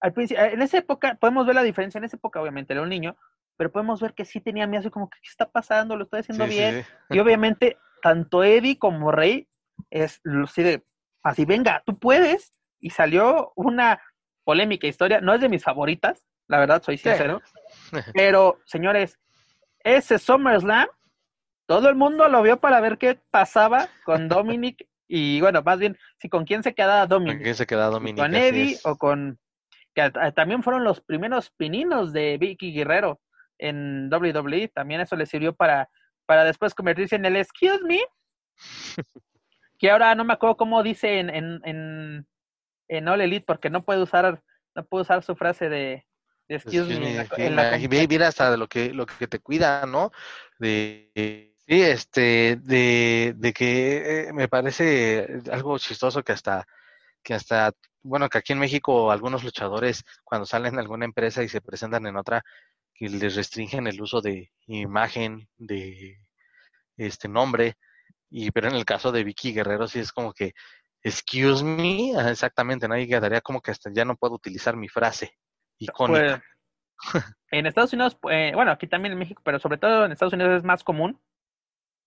Al 0.00 0.12
principio, 0.12 0.44
en 0.44 0.62
esa 0.62 0.78
época 0.78 1.16
podemos 1.20 1.46
ver 1.46 1.54
la 1.54 1.62
diferencia. 1.62 1.98
En 1.98 2.04
esa 2.04 2.16
época, 2.16 2.40
obviamente, 2.40 2.74
era 2.74 2.82
un 2.82 2.90
niño, 2.90 3.16
pero 3.56 3.72
podemos 3.72 4.00
ver 4.00 4.14
que 4.14 4.24
sí 4.24 4.40
tenía 4.40 4.66
miedo, 4.66 4.80
así 4.80 4.90
como 4.90 5.08
que 5.08 5.18
qué 5.22 5.28
está 5.28 5.50
pasando, 5.50 5.96
lo 5.96 6.04
estoy 6.04 6.20
haciendo 6.20 6.46
bien. 6.46 6.84
Y 7.10 7.18
obviamente 7.18 7.78
tanto 8.02 8.44
Eddie 8.44 8.78
como 8.78 9.10
Rey 9.10 9.48
es 9.90 10.20
así 10.44 10.62
de 10.62 10.84
así 11.22 11.44
venga, 11.44 11.82
tú 11.84 11.98
puedes, 11.98 12.52
y 12.78 12.90
salió 12.90 13.52
una 13.56 14.00
polémica 14.44 14.86
historia, 14.86 15.20
no 15.20 15.34
es 15.34 15.40
de 15.40 15.48
mis 15.48 15.64
favoritas, 15.64 16.24
la 16.48 16.58
verdad, 16.58 16.82
soy 16.82 16.98
sincero, 16.98 17.42
pero 18.14 18.58
señores, 18.64 19.18
ese 19.80 20.18
SummerSlam, 20.18 20.88
todo 21.66 21.88
el 21.88 21.94
mundo 21.94 22.28
lo 22.28 22.42
vio 22.42 22.58
para 22.58 22.80
ver 22.80 22.98
qué 22.98 23.18
pasaba 23.30 23.88
con 24.04 24.28
Dominic 24.28 24.86
y 25.08 25.40
bueno, 25.40 25.62
más 25.62 25.78
bien, 25.78 25.96
si 26.18 26.28
con 26.28 26.44
quién 26.44 26.62
se 26.62 26.74
quedaba 26.74 27.06
Dominic. 27.06 27.36
¿Con 27.36 27.42
quién 27.44 27.54
se 27.54 27.66
queda 27.66 27.86
Dominic? 27.86 28.18
Con 28.18 28.34
Eddie 28.34 28.78
o 28.84 28.96
con... 28.96 29.38
que 29.94 30.10
también 30.34 30.62
fueron 30.62 30.82
los 30.84 31.00
primeros 31.00 31.50
pininos 31.50 32.12
de 32.12 32.38
Vicky 32.38 32.72
Guerrero 32.72 33.20
en 33.58 34.12
WWE, 34.12 34.68
también 34.68 35.00
eso 35.00 35.16
le 35.16 35.26
sirvió 35.26 35.54
para, 35.54 35.88
para 36.26 36.44
después 36.44 36.74
convertirse 36.74 37.16
en 37.16 37.24
el 37.24 37.36
Excuse 37.36 37.84
Me, 37.84 38.00
que 39.78 39.90
ahora 39.90 40.14
no 40.14 40.24
me 40.24 40.34
acuerdo 40.34 40.56
cómo 40.56 40.82
dice 40.82 41.20
en, 41.20 41.30
en, 41.30 41.60
en, 41.64 42.26
en 42.88 43.08
All 43.08 43.20
Elite, 43.20 43.46
porque 43.46 43.70
no 43.70 43.84
puede 43.84 44.02
usar, 44.02 44.42
no 44.74 44.84
puede 44.84 45.02
usar 45.02 45.22
su 45.22 45.36
frase 45.36 45.68
de, 45.68 46.04
excuse, 46.48 46.98
me. 46.98 47.26
En 47.36 47.56
la, 47.56 47.78
mira 47.78 48.28
hasta 48.28 48.50
de 48.50 48.56
lo 48.56 48.68
que, 48.68 48.92
lo 48.92 49.06
que 49.06 49.26
te 49.26 49.38
cuida, 49.38 49.86
¿no? 49.86 50.12
De 50.58 51.56
Sí, 51.68 51.82
este, 51.82 52.56
de, 52.62 53.34
de 53.36 53.52
que 53.52 54.28
eh, 54.28 54.32
me 54.32 54.46
parece 54.48 55.42
algo 55.50 55.76
chistoso 55.78 56.22
que 56.22 56.30
hasta, 56.30 56.64
que 57.24 57.34
hasta, 57.34 57.72
bueno, 58.02 58.28
que 58.28 58.38
aquí 58.38 58.52
en 58.52 58.60
México 58.60 59.10
algunos 59.10 59.42
luchadores 59.42 60.04
cuando 60.22 60.46
salen 60.46 60.74
de 60.76 60.82
alguna 60.82 61.06
empresa 61.06 61.42
y 61.42 61.48
se 61.48 61.60
presentan 61.60 62.06
en 62.06 62.16
otra, 62.16 62.44
que 62.94 63.08
les 63.08 63.34
restringen 63.34 63.88
el 63.88 64.00
uso 64.00 64.20
de 64.20 64.52
imagen, 64.68 65.48
de 65.58 66.20
este 66.96 67.28
nombre, 67.28 67.76
y 68.30 68.52
pero 68.52 68.68
en 68.68 68.76
el 68.76 68.84
caso 68.84 69.10
de 69.10 69.24
Vicky 69.24 69.52
Guerrero 69.52 69.88
sí 69.88 69.98
es 69.98 70.12
como 70.12 70.32
que, 70.32 70.54
excuse 71.02 71.64
me, 71.64 72.12
exactamente, 72.30 72.86
nadie 72.86 73.08
quedaría 73.08 73.40
como 73.40 73.60
que 73.60 73.72
hasta 73.72 73.90
ya 73.92 74.04
no 74.04 74.16
puedo 74.16 74.34
utilizar 74.34 74.76
mi 74.76 74.88
frase 74.88 75.32
icónica. 75.78 76.42
Pues, 77.12 77.24
en 77.50 77.66
Estados 77.66 77.92
Unidos, 77.92 78.18
eh, 78.30 78.52
bueno, 78.54 78.70
aquí 78.70 78.86
también 78.86 79.12
en 79.12 79.18
México, 79.18 79.42
pero 79.44 79.58
sobre 79.58 79.78
todo 79.78 80.04
en 80.04 80.12
Estados 80.12 80.34
Unidos 80.34 80.58
es 80.58 80.64
más 80.64 80.82
común 80.82 81.20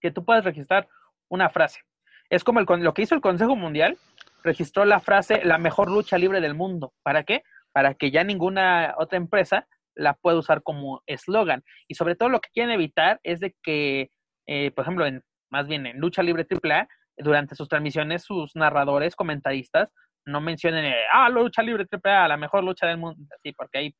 que 0.01 0.11
tú 0.11 0.25
puedas 0.25 0.43
registrar 0.43 0.87
una 1.29 1.49
frase. 1.49 1.81
Es 2.29 2.43
como 2.43 2.61
lo 2.61 2.93
que 2.93 3.01
hizo 3.01 3.15
el 3.15 3.21
Consejo 3.21 3.55
Mundial, 3.55 3.97
registró 4.43 4.85
la 4.85 4.99
frase 4.99 5.43
la 5.43 5.57
mejor 5.57 5.91
lucha 5.91 6.17
libre 6.17 6.41
del 6.41 6.55
mundo. 6.55 6.93
¿Para 7.03 7.23
qué? 7.23 7.43
Para 7.71 7.93
que 7.95 8.11
ya 8.11 8.23
ninguna 8.23 8.95
otra 8.97 9.17
empresa 9.17 9.67
la 9.95 10.13
pueda 10.13 10.37
usar 10.37 10.63
como 10.63 11.01
eslogan. 11.07 11.63
Y 11.87 11.95
sobre 11.95 12.15
todo 12.15 12.29
lo 12.29 12.39
que 12.39 12.49
quieren 12.53 12.71
evitar 12.71 13.19
es 13.23 13.39
de 13.39 13.55
que, 13.61 14.11
eh, 14.47 14.71
por 14.71 14.83
ejemplo, 14.83 15.05
en, 15.05 15.23
más 15.49 15.67
bien 15.67 15.85
en 15.85 15.99
lucha 15.99 16.23
libre 16.23 16.47
AAA, 16.49 16.87
durante 17.17 17.55
sus 17.55 17.67
transmisiones, 17.67 18.23
sus 18.23 18.55
narradores, 18.55 19.15
comentaristas, 19.15 19.91
no 20.25 20.41
mencionen, 20.41 20.85
eh, 20.85 21.05
ah, 21.11 21.29
lucha 21.29 21.61
libre 21.61 21.85
AAA, 21.89 22.27
la 22.27 22.37
mejor 22.37 22.63
lucha 22.63 22.87
del 22.87 22.97
mundo, 22.97 23.23
sí, 23.43 23.53
porque 23.53 23.77
ahí 23.77 23.95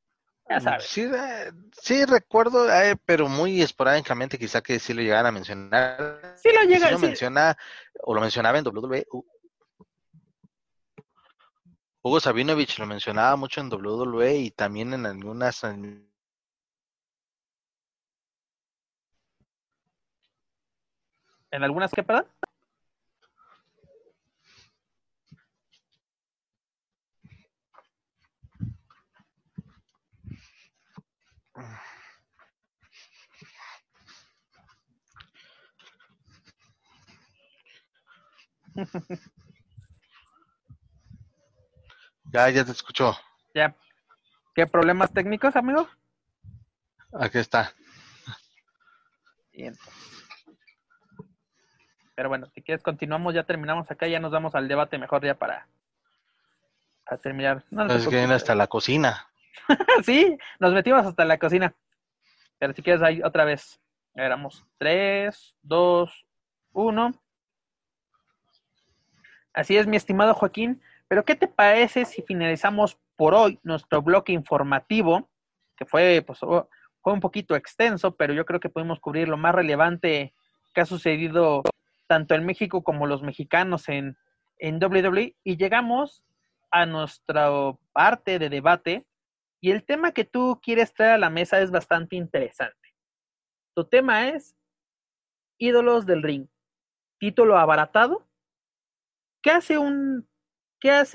Sí, 0.79 1.07
sí 1.73 2.05
recuerdo, 2.05 2.73
eh, 2.73 2.95
pero 3.05 3.29
muy 3.29 3.61
esporádicamente 3.61 4.39
quizá 4.39 4.61
que 4.61 4.79
sí 4.79 4.95
lo 4.95 5.01
llegaran 5.01 5.27
a 5.27 5.31
mencionar. 5.31 6.33
Sí 6.37 6.49
lo 6.51 6.63
llega, 6.63 6.89
lo 6.89 6.97
menciona, 6.97 7.55
o 8.01 8.15
lo 8.15 8.21
mencionaba 8.21 8.57
en 8.57 8.65
WWE. 8.65 9.05
Hugo 12.01 12.19
Sabinovich 12.19 12.79
lo 12.79 12.87
mencionaba 12.87 13.35
mucho 13.35 13.61
en 13.61 13.71
WWE 13.71 14.37
y 14.37 14.49
también 14.51 14.93
en 14.93 15.05
algunas... 15.05 15.63
¿En 15.63 16.09
algunas 21.51 21.91
qué, 21.91 22.01
perdón? 22.01 22.25
Ya, 42.31 42.47
ya 42.49 42.63
te 42.63 42.71
escuchó. 42.71 43.17
Ya. 43.55 43.75
¿Qué 44.53 44.67
problemas 44.67 45.11
técnicos, 45.11 45.55
amigo? 45.55 45.87
Aquí 47.11 47.39
está. 47.39 47.73
Bien. 49.51 49.75
Pero 52.15 52.29
bueno, 52.29 52.47
si 52.53 52.61
quieres 52.61 52.83
continuamos, 52.83 53.33
ya 53.33 53.43
terminamos 53.43 53.89
acá, 53.89 54.07
ya 54.07 54.19
nos 54.19 54.31
vamos 54.31 54.53
al 54.53 54.67
debate 54.67 54.97
mejor 54.97 55.23
ya 55.25 55.35
para, 55.35 55.67
terminar. 57.23 57.63
No, 57.71 57.87
es 57.87 58.07
que 58.07 58.17
viene 58.17 58.33
hasta 58.33 58.53
la 58.53 58.67
cocina. 58.67 59.27
sí, 60.03 60.37
nos 60.59 60.73
metimos 60.73 61.05
hasta 61.05 61.25
la 61.25 61.39
cocina. 61.39 61.73
Pero 62.59 62.73
si 62.73 62.83
quieres 62.83 63.01
ahí 63.01 63.21
otra 63.23 63.45
vez. 63.45 63.79
Éramos 64.13 64.65
3, 64.77 65.55
2, 65.61 66.25
1. 66.73 67.13
Así 69.53 69.77
es, 69.77 69.87
mi 69.87 69.97
estimado 69.97 70.33
Joaquín. 70.33 70.81
Pero 71.07 71.25
¿qué 71.25 71.35
te 71.35 71.47
parece 71.47 72.05
si 72.05 72.21
finalizamos 72.21 72.99
por 73.15 73.33
hoy 73.33 73.59
nuestro 73.63 74.01
bloque 74.01 74.31
informativo, 74.31 75.29
que 75.75 75.85
fue, 75.85 76.23
pues, 76.25 76.39
fue 76.39 77.13
un 77.13 77.19
poquito 77.19 77.55
extenso, 77.55 78.15
pero 78.15 78.33
yo 78.33 78.45
creo 78.45 78.59
que 78.59 78.69
pudimos 78.69 78.99
cubrir 78.99 79.27
lo 79.27 79.37
más 79.37 79.55
relevante 79.55 80.33
que 80.73 80.81
ha 80.81 80.85
sucedido 80.85 81.63
tanto 82.07 82.35
en 82.35 82.45
México 82.45 82.83
como 82.83 83.07
los 83.07 83.23
mexicanos 83.23 83.89
en, 83.89 84.17
en 84.57 84.83
WWE 84.83 85.35
y 85.43 85.57
llegamos 85.57 86.23
a 86.71 86.85
nuestra 86.85 87.49
parte 87.93 88.39
de 88.39 88.49
debate 88.49 89.05
y 89.61 89.71
el 89.71 89.83
tema 89.83 90.11
que 90.11 90.23
tú 90.23 90.59
quieres 90.61 90.93
traer 90.93 91.13
a 91.13 91.17
la 91.17 91.29
mesa 91.29 91.59
es 91.59 91.71
bastante 91.71 92.15
interesante. 92.15 92.95
Tu 93.75 93.85
tema 93.85 94.29
es 94.29 94.55
ídolos 95.57 96.05
del 96.05 96.23
ring. 96.23 96.47
Título 97.19 97.57
abaratado. 97.57 98.25
¿Qué 99.41 99.51
hace 99.51 99.75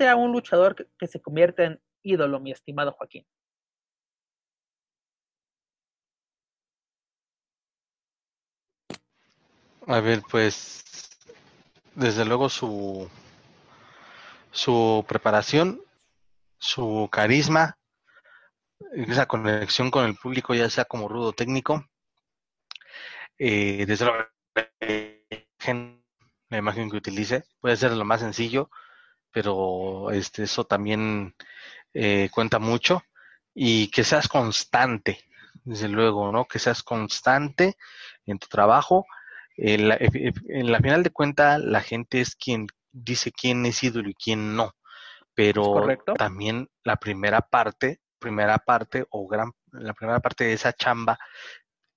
a 0.07 0.15
un 0.15 0.31
luchador 0.31 0.75
que, 0.97 1.07
se 1.07 1.21
convierte 1.21 1.63
en 1.65 1.81
ídolo, 2.03 2.39
mi 2.39 2.51
estimado 2.51 2.91
Joaquín? 2.91 3.25
A 9.87 9.99
ver, 9.99 10.23
pues 10.29 10.83
desde 11.93 12.25
luego 12.25 12.49
su 12.49 13.09
su 14.51 15.05
preparación, 15.07 15.81
su 16.57 17.09
carisma, 17.11 17.77
esa 18.93 19.25
conexión 19.25 19.91
con 19.91 20.05
el 20.05 20.15
público, 20.15 20.55
ya 20.55 20.69
sea 20.69 20.85
como 20.85 21.09
rudo 21.09 21.33
técnico, 21.33 21.85
eh, 23.37 23.85
desde 23.85 24.05
la 26.49 26.57
imagen 26.57 26.89
que 26.89 26.97
utilice, 26.97 27.45
puede 27.59 27.75
ser 27.75 27.91
lo 27.91 28.05
más 28.05 28.21
sencillo, 28.21 28.69
pero 29.31 30.11
este, 30.11 30.43
eso 30.43 30.65
también 30.65 31.35
eh, 31.93 32.29
cuenta 32.31 32.59
mucho 32.59 33.03
y 33.53 33.89
que 33.89 34.03
seas 34.03 34.27
constante, 34.27 35.23
desde 35.63 35.87
luego, 35.87 36.31
¿no? 36.31 36.45
Que 36.45 36.59
seas 36.59 36.83
constante 36.83 37.77
en 38.25 38.39
tu 38.39 38.47
trabajo. 38.47 39.05
En 39.57 39.87
la, 39.87 39.97
en 39.99 40.71
la 40.71 40.79
final 40.79 41.03
de 41.03 41.11
cuenta, 41.11 41.57
la 41.57 41.81
gente 41.81 42.21
es 42.21 42.35
quien 42.35 42.67
dice 42.91 43.31
quién 43.31 43.65
es 43.65 43.83
ídolo 43.83 44.09
y 44.09 44.15
quién 44.15 44.55
no, 44.55 44.75
pero 45.33 45.85
también 46.17 46.69
la 46.83 46.95
primera 46.97 47.41
parte 47.41 47.99
primera 48.19 48.57
parte 48.57 49.05
o 49.11 49.27
gran 49.27 49.51
la 49.71 49.93
primera 49.93 50.19
parte 50.19 50.45
de 50.45 50.53
esa 50.53 50.73
chamba 50.73 51.19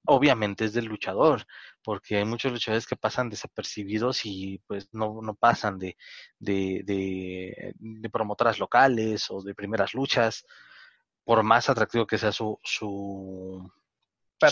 obviamente 0.05 0.65
es 0.65 0.73
del 0.73 0.87
luchador, 0.87 1.47
porque 1.89 2.19
hay 2.19 2.27
muchos 2.27 2.53
luchadores 2.53 2.87
que 2.87 2.97
pasan 2.97 3.31
desapercibidos 3.31 4.27
y 4.27 4.61
pues 4.67 4.91
no, 4.93 5.23
no 5.23 5.35
pasan 5.35 5.79
de, 5.79 5.97
de, 6.39 6.83
de, 6.85 8.11
promotoras 8.11 8.59
locales 8.59 9.31
o 9.31 9.41
de 9.41 9.55
primeras 9.55 9.95
luchas, 9.95 10.45
por 11.25 11.43
más 11.43 11.71
atractivo 11.71 12.07
que 12.07 12.19
sea 12.19 12.31
su, 12.31 12.61
su, 12.63 13.73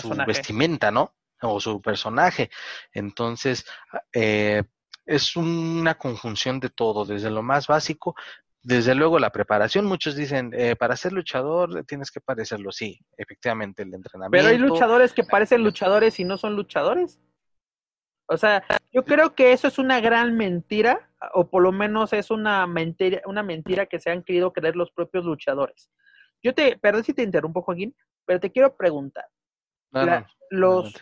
su 0.00 0.08
vestimenta, 0.26 0.90
¿no? 0.90 1.14
O 1.42 1.60
su 1.60 1.82
personaje. 1.82 2.48
Entonces, 2.90 3.66
eh, 4.14 4.62
es 5.04 5.36
una 5.36 5.98
conjunción 5.98 6.58
de 6.58 6.70
todo, 6.70 7.04
desde 7.04 7.28
lo 7.28 7.42
más 7.42 7.66
básico 7.66 8.16
desde 8.66 8.96
luego 8.96 9.20
la 9.20 9.30
preparación, 9.30 9.84
muchos 9.84 10.16
dicen, 10.16 10.50
eh, 10.52 10.74
para 10.74 10.96
ser 10.96 11.12
luchador 11.12 11.84
tienes 11.84 12.10
que 12.10 12.20
parecerlo, 12.20 12.72
sí, 12.72 12.98
efectivamente, 13.16 13.84
el 13.84 13.94
entrenamiento. 13.94 14.32
Pero 14.32 14.48
hay 14.48 14.58
luchadores 14.58 15.12
que 15.12 15.22
parecen 15.22 15.62
luchadores 15.62 16.18
y 16.18 16.24
no 16.24 16.36
son 16.36 16.56
luchadores. 16.56 17.20
O 18.28 18.36
sea, 18.36 18.64
yo 18.92 19.04
creo 19.04 19.34
que 19.34 19.52
eso 19.52 19.68
es 19.68 19.78
una 19.78 20.00
gran 20.00 20.36
mentira, 20.36 21.08
o 21.34 21.48
por 21.48 21.62
lo 21.62 21.70
menos 21.72 22.12
es 22.12 22.30
una 22.30 22.66
mentira, 22.66 23.22
una 23.26 23.42
mentira 23.42 23.86
que 23.86 24.00
se 24.00 24.10
han 24.10 24.22
querido 24.22 24.52
creer 24.52 24.74
los 24.76 24.90
propios 24.90 25.24
luchadores. 25.24 25.90
Yo 26.42 26.52
te, 26.54 26.76
perdón 26.76 27.04
si 27.04 27.14
te 27.14 27.22
interrumpo, 27.22 27.62
Joaquín, 27.62 27.94
pero 28.24 28.40
te 28.40 28.50
quiero 28.50 28.76
preguntar. 28.76 29.26
los, 30.50 30.94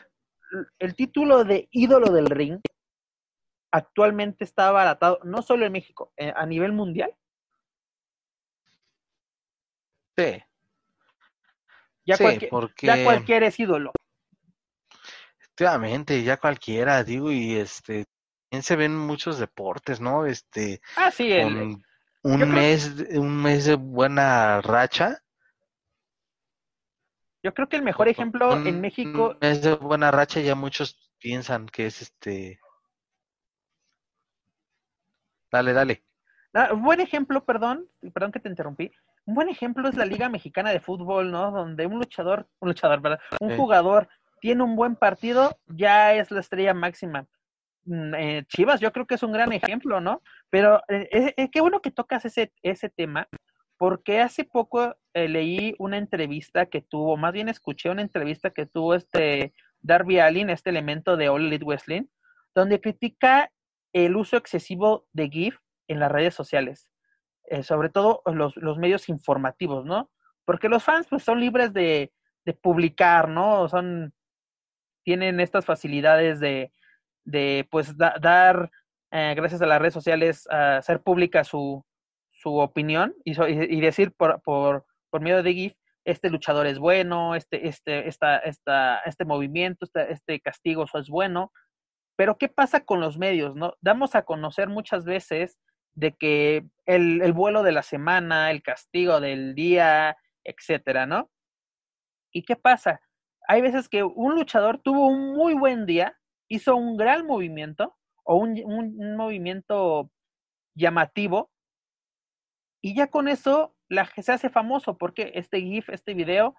el 0.79 0.95
título 0.95 1.45
de 1.45 1.69
ídolo 1.73 2.11
del 2.13 2.27
ring 2.27 2.61
actualmente 3.71 4.45
está 4.45 4.69
abaratado, 4.69 5.19
no 5.25 5.43
solo 5.43 5.67
en 5.67 5.73
México, 5.73 6.13
eh, 6.17 6.33
a 6.37 6.47
nivel 6.47 6.73
mundial. 6.73 7.13
Sí. 10.17 10.43
Ya, 12.07 12.17
Sí, 12.17 12.23
cualquier, 12.23 12.51
porque- 12.51 12.87
ya 12.87 13.03
cualquiera 13.05 13.47
es 13.47 13.59
ídolo. 13.59 13.93
Efectivamente, 15.57 16.21
ya 16.25 16.37
cualquiera, 16.37 17.05
digo, 17.05 17.31
y 17.31 17.55
este, 17.55 18.07
también 18.51 18.65
se 18.65 18.75
ven 18.75 18.99
muchos 18.99 19.39
deportes, 19.39 20.01
¿no? 20.01 20.27
Este, 20.27 20.81
Ah, 20.97 21.13
sí, 21.13 21.31
con 21.41 21.81
un 22.25 22.49
mes, 22.51 22.93
un 23.13 23.41
mes 23.41 23.67
de 23.67 23.77
buena 23.77 24.61
racha. 24.63 25.23
yo 27.41 27.55
creo 27.55 27.69
que 27.69 27.77
el 27.77 27.85
mejor 27.85 28.09
ejemplo 28.09 28.53
un 28.53 28.67
en 28.67 28.81
México, 28.81 29.37
mes 29.41 29.63
de 29.63 29.77
buena 29.77 30.11
racha 30.11 30.41
ya 30.41 30.57
muchos 30.57 31.13
piensan 31.21 31.67
que 31.67 31.87
es 31.87 32.03
este. 32.03 32.59
Dale, 35.53 35.73
dale. 35.73 36.05
ah, 36.55 36.71
un 36.73 36.83
buen 36.83 37.01
ejemplo, 37.01 37.45
perdón, 37.45 37.89
perdón 38.13 38.33
que 38.33 38.41
te 38.41 38.49
interrumpí, 38.49 38.91
un 39.25 39.37
buen 39.37 39.49
ejemplo 39.49 39.89
es 39.89 39.95
la 39.95 40.05
Liga 40.05 40.29
Mexicana 40.29 40.71
de 40.73 40.81
Fútbol, 40.81 41.31
¿no? 41.31 41.53
Donde 41.53 41.87
un 41.87 41.99
luchador, 41.99 42.49
un 42.59 42.71
luchador, 42.71 43.01
¿verdad? 43.01 43.21
Un 43.39 43.57
jugador 43.57 44.09
tiene 44.45 44.63
un 44.63 44.77
buen 44.77 44.95
partido, 44.95 45.59
ya 45.69 46.13
es 46.13 46.31
la 46.31 46.41
estrella 46.41 46.75
máxima. 46.75 47.27
Mm, 47.87 48.15
eh, 48.15 48.45
Chivas, 48.47 48.79
yo 48.79 48.93
creo 48.93 49.07
que 49.07 49.15
es 49.15 49.23
un 49.23 49.33
gran 49.33 49.51
ejemplo, 49.53 50.03
¿no? 50.03 50.21
Pero 50.51 50.83
eh, 50.89 51.09
eh, 51.13 51.35
eh, 51.39 51.51
qué 51.51 51.63
bueno 51.63 51.81
que 51.81 51.91
tocas 51.91 52.27
ese, 52.27 52.53
ese 52.61 52.91
tema, 52.91 53.27
porque 53.79 54.21
hace 54.21 54.45
poco 54.45 54.97
eh, 55.15 55.29
leí 55.29 55.75
una 55.79 55.97
entrevista 55.97 56.67
que 56.67 56.83
tuvo, 56.83 57.17
más 57.17 57.33
bien 57.33 57.49
escuché 57.49 57.89
una 57.89 58.03
entrevista 58.03 58.51
que 58.51 58.67
tuvo 58.67 58.95
este 58.95 59.55
Darby 59.81 60.19
Allin, 60.19 60.51
este 60.51 60.69
elemento 60.69 61.17
de 61.17 61.31
All 61.31 61.47
Elite 61.47 61.65
Wrestling, 61.65 62.03
donde 62.55 62.83
critica 62.83 63.51
el 63.95 64.15
uso 64.15 64.37
excesivo 64.37 65.07
de 65.15 65.31
GIF 65.31 65.57
en 65.89 66.01
las 66.01 66.13
redes 66.13 66.35
sociales, 66.35 66.87
eh, 67.47 67.63
sobre 67.63 67.89
todo 67.89 68.21
los, 68.27 68.55
los 68.57 68.77
medios 68.77 69.09
informativos, 69.09 69.87
¿no? 69.87 70.11
Porque 70.45 70.69
los 70.69 70.85
fans 70.85 71.07
pues 71.09 71.23
son 71.23 71.41
libres 71.41 71.73
de, 71.73 72.13
de 72.45 72.53
publicar, 72.53 73.31
¿no? 73.31 73.71
Son, 73.71 74.13
tienen 75.05 75.41
estas 75.41 75.65
facilidades 75.65 76.41
de, 76.41 76.73
de 77.25 77.67
pues 77.71 77.97
da- 77.97 78.17
dar, 78.21 78.71
eh, 79.13 79.35
gracias 79.37 79.63
a 79.63 79.67
las 79.67 79.81
redes 79.81 79.95
sociales, 79.95 80.47
a 80.51 80.79
hacer 80.79 81.03
pública 81.03 81.45
su, 81.45 81.85
su 82.33 82.57
opinión 82.57 83.15
y- 83.25 83.33
y 83.77 83.81
decir 83.81 84.13
por, 84.13 84.41
por, 84.43 84.85
por 85.11 85.21
medio 85.21 85.43
de 85.43 85.53
GIF, 85.55 85.75
este 86.07 86.29
luchador 86.31 86.67
es 86.67 86.79
bueno, 86.79 87.35
este, 87.35 87.67
este, 87.69 88.09
esta, 88.09 88.39
esta, 88.39 88.99
este 89.07 89.25
movimiento, 89.25 89.87
este, 89.87 90.13
este 90.13 90.41
castigo 90.41 90.85
eso 90.85 90.99
es 90.99 91.09
bueno. 91.09 91.53
Pero 92.17 92.37
¿qué 92.39 92.49
pasa 92.49 92.85
con 92.85 93.01
los 93.01 93.19
medios? 93.19 93.57
¿no? 93.57 93.75
Damos 93.81 94.15
a 94.15 94.23
conocer 94.25 94.69
muchas 94.69 95.05
veces 95.05 95.59
de 95.95 96.13
que 96.13 96.67
el, 96.87 97.23
el 97.23 97.33
vuelo 97.33 97.63
de 97.63 97.73
la 97.73 97.83
semana, 97.83 98.51
el 98.51 98.63
castigo 98.63 99.21
del 99.21 99.55
día, 99.55 100.17
etcétera, 100.45 101.07
¿no? 101.07 101.31
¿Y 102.33 102.43
qué 102.43 102.57
pasa? 102.57 103.01
Hay 103.47 103.61
veces 103.61 103.89
que 103.89 104.03
un 104.03 104.35
luchador 104.35 104.79
tuvo 104.79 105.09
un 105.09 105.35
muy 105.35 105.55
buen 105.55 105.87
día, 105.87 106.19
hizo 106.49 106.77
un 106.77 106.97
gran 106.97 107.27
movimiento 107.27 107.97
o 108.25 108.37
un, 108.37 108.61
un- 108.65 109.17
movimiento 109.17 110.11
llamativo 110.77 111.51
y 112.83 112.95
ya 112.95 113.09
con 113.09 113.29
eso 113.29 113.75
se 114.23 114.33
hace 114.33 114.51
famoso 114.51 114.99
porque 114.99 115.33
este 115.35 115.61
GIF, 115.61 115.89
este 115.91 116.15
video, 116.15 116.55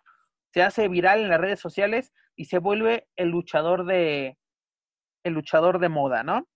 se 0.53 0.63
hace 0.63 0.87
viral 0.87 1.21
en 1.21 1.29
las 1.29 1.41
redes 1.41 1.59
sociales 1.59 2.13
y 2.35 2.45
se 2.45 2.59
vuelve 2.59 3.07
el 3.15 3.29
luchador 3.29 3.85
de 3.85 4.37
el 5.23 5.33
luchador 5.33 5.79
de 5.79 5.89
moda, 5.89 6.23
¿no? 6.23 6.47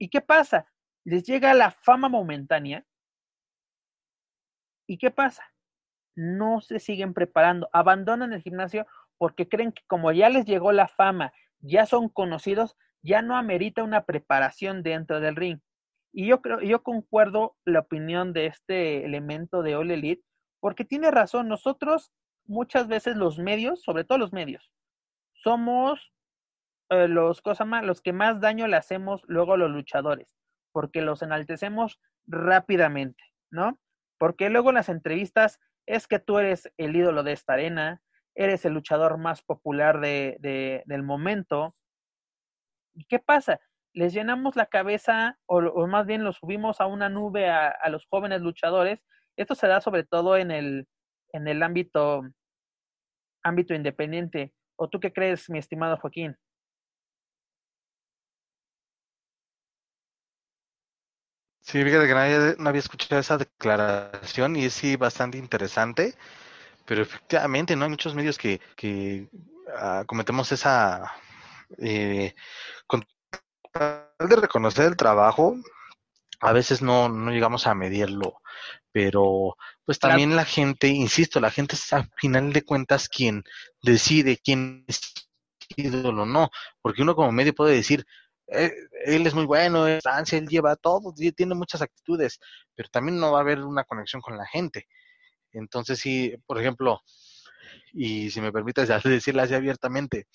¿Y 0.00 0.10
qué 0.10 0.20
pasa? 0.20 0.72
Les 1.04 1.24
llega 1.24 1.54
la 1.54 1.70
fama 1.70 2.08
momentánea. 2.08 2.84
¿Y 4.88 4.98
qué 4.98 5.10
pasa? 5.10 5.44
No 6.16 6.60
se 6.60 6.78
siguen 6.80 7.14
preparando, 7.14 7.68
abandonan 7.72 8.32
el 8.32 8.42
gimnasio 8.42 8.86
porque 9.18 9.48
creen 9.48 9.72
que 9.72 9.82
como 9.86 10.12
ya 10.12 10.28
les 10.28 10.46
llegó 10.46 10.72
la 10.72 10.88
fama, 10.88 11.32
ya 11.60 11.86
son 11.86 12.08
conocidos, 12.08 12.76
ya 13.02 13.22
no 13.22 13.36
amerita 13.36 13.82
una 13.82 14.04
preparación 14.04 14.82
dentro 14.82 15.20
del 15.20 15.36
ring. 15.36 15.60
Y 16.12 16.26
yo 16.26 16.40
creo, 16.40 16.60
yo 16.60 16.82
concuerdo 16.82 17.56
la 17.64 17.80
opinión 17.80 18.32
de 18.32 18.46
este 18.46 19.04
elemento 19.04 19.62
de 19.62 19.76
All 19.76 19.90
Elite, 19.90 20.22
porque 20.60 20.84
tiene 20.84 21.10
razón, 21.10 21.48
nosotros 21.48 22.12
muchas 22.46 22.88
veces 22.88 23.16
los 23.16 23.38
medios, 23.38 23.82
sobre 23.82 24.04
todo 24.04 24.18
los 24.18 24.32
medios, 24.32 24.72
somos 25.34 26.12
eh, 26.90 27.08
los, 27.08 27.42
más, 27.66 27.84
los 27.84 28.00
que 28.00 28.12
más 28.12 28.40
daño 28.40 28.66
le 28.66 28.76
hacemos 28.76 29.22
luego 29.26 29.54
a 29.54 29.56
los 29.58 29.70
luchadores, 29.70 30.34
porque 30.72 31.02
los 31.02 31.22
enaltecemos 31.22 32.00
rápidamente, 32.26 33.22
¿no? 33.50 33.78
Porque 34.18 34.48
luego 34.48 34.70
en 34.70 34.76
las 34.76 34.88
entrevistas 34.88 35.60
es 35.86 36.06
que 36.06 36.18
tú 36.18 36.38
eres 36.38 36.72
el 36.76 36.96
ídolo 36.96 37.22
de 37.22 37.32
esta 37.32 37.54
arena, 37.54 38.02
eres 38.38 38.64
el 38.64 38.72
luchador 38.72 39.18
más 39.18 39.42
popular 39.42 40.00
de, 40.00 40.36
de- 40.40 40.82
del 40.86 41.02
momento. 41.02 41.74
¿Y 42.94 43.04
qué 43.04 43.18
pasa? 43.18 43.60
Les 43.92 44.12
llenamos 44.12 44.54
la 44.54 44.66
cabeza, 44.66 45.38
o, 45.46 45.86
más 45.88 46.06
bien 46.06 46.22
los 46.22 46.36
subimos 46.36 46.80
a 46.80 46.86
una 46.86 47.08
nube 47.08 47.48
a, 47.50 47.76
los 47.90 48.06
jóvenes 48.08 48.40
luchadores. 48.40 49.00
Esto 49.36 49.56
se 49.56 49.66
da 49.66 49.80
sobre 49.80 50.04
todo 50.04 50.36
en 50.36 50.52
el, 50.52 50.86
en 51.32 51.48
el 51.48 51.62
ámbito, 51.64 52.22
ámbito 53.42 53.74
independiente. 53.74 54.52
¿O 54.76 54.88
tú 54.88 55.00
qué 55.00 55.12
crees, 55.12 55.50
mi 55.50 55.58
estimado 55.58 55.96
Joaquín? 55.96 56.36
Sí, 61.60 61.82
fíjate 61.82 62.06
que 62.06 62.56
no 62.58 62.68
había 62.68 62.78
escuchado 62.78 63.20
esa 63.20 63.36
declaración 63.36 64.54
y 64.54 64.66
es 64.66 64.74
sí 64.74 64.96
bastante 64.96 65.38
interesante, 65.38 66.14
pero 66.88 67.02
efectivamente 67.02 67.76
no 67.76 67.84
hay 67.84 67.90
muchos 67.90 68.14
medios 68.14 68.38
que, 68.38 68.62
que 68.74 69.28
ah, 69.76 70.04
cometemos 70.06 70.50
esa 70.52 71.12
eh, 71.76 72.34
con 72.86 73.04
tal 73.70 74.08
de 74.18 74.36
reconocer 74.36 74.86
el 74.86 74.96
trabajo, 74.96 75.54
a 76.40 76.52
veces 76.54 76.80
no, 76.80 77.10
no 77.10 77.30
llegamos 77.30 77.66
a 77.66 77.74
medirlo, 77.74 78.40
pero 78.90 79.54
pues 79.84 79.98
también 79.98 80.34
la 80.34 80.46
gente, 80.46 80.88
insisto, 80.88 81.40
la 81.40 81.50
gente 81.50 81.74
es 81.74 81.92
al 81.92 82.10
final 82.16 82.54
de 82.54 82.64
cuentas 82.64 83.10
quien 83.10 83.44
decide 83.82 84.38
quién 84.42 84.86
es 84.88 85.12
ídolo 85.76 86.22
o 86.22 86.26
no, 86.26 86.48
porque 86.80 87.02
uno 87.02 87.14
como 87.14 87.30
medio 87.32 87.54
puede 87.54 87.74
decir, 87.74 88.06
"Eh, 88.46 88.72
él 89.04 89.26
es 89.26 89.34
muy 89.34 89.44
bueno, 89.44 89.86
es 89.86 90.02
él 90.32 90.48
lleva 90.48 90.74
todo, 90.74 91.12
tiene 91.36 91.54
muchas 91.54 91.82
actitudes, 91.82 92.40
pero 92.74 92.88
también 92.88 93.20
no 93.20 93.32
va 93.32 93.40
a 93.40 93.42
haber 93.42 93.62
una 93.62 93.84
conexión 93.84 94.22
con 94.22 94.38
la 94.38 94.46
gente. 94.46 94.86
Entonces 95.52 95.98
sí, 95.98 96.34
por 96.46 96.58
ejemplo, 96.60 97.00
y 97.92 98.30
si 98.30 98.40
me 98.40 98.52
permites 98.52 98.88
ya 98.88 99.00
decirlo 99.00 99.42
así 99.42 99.54
abiertamente, 99.54 100.26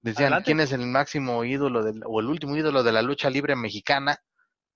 decían, 0.00 0.24
Adelante. 0.26 0.46
¿quién 0.46 0.60
es 0.60 0.72
el 0.72 0.86
máximo 0.86 1.44
ídolo 1.44 1.82
del, 1.82 2.02
o 2.06 2.20
el 2.20 2.26
último 2.26 2.56
ídolo 2.56 2.82
de 2.82 2.92
la 2.92 3.02
lucha 3.02 3.30
libre 3.30 3.56
mexicana? 3.56 4.18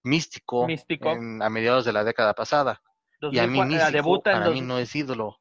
Místico, 0.02 0.66
Místico. 0.66 1.10
en- 1.12 1.42
a 1.42 1.50
mediados 1.50 1.84
de 1.84 1.92
la 1.92 2.04
década 2.04 2.34
pasada. 2.34 2.80
Y 3.32 3.38
a 3.38 3.46
mí 3.46 3.58
2004, 3.58 3.58
eh, 3.58 3.78
Místico, 3.78 3.92
debuta 3.92 4.32
para 4.32 4.50
mí 4.50 4.60
no 4.60 4.78
es 4.78 4.94
ídolo. 4.94 5.36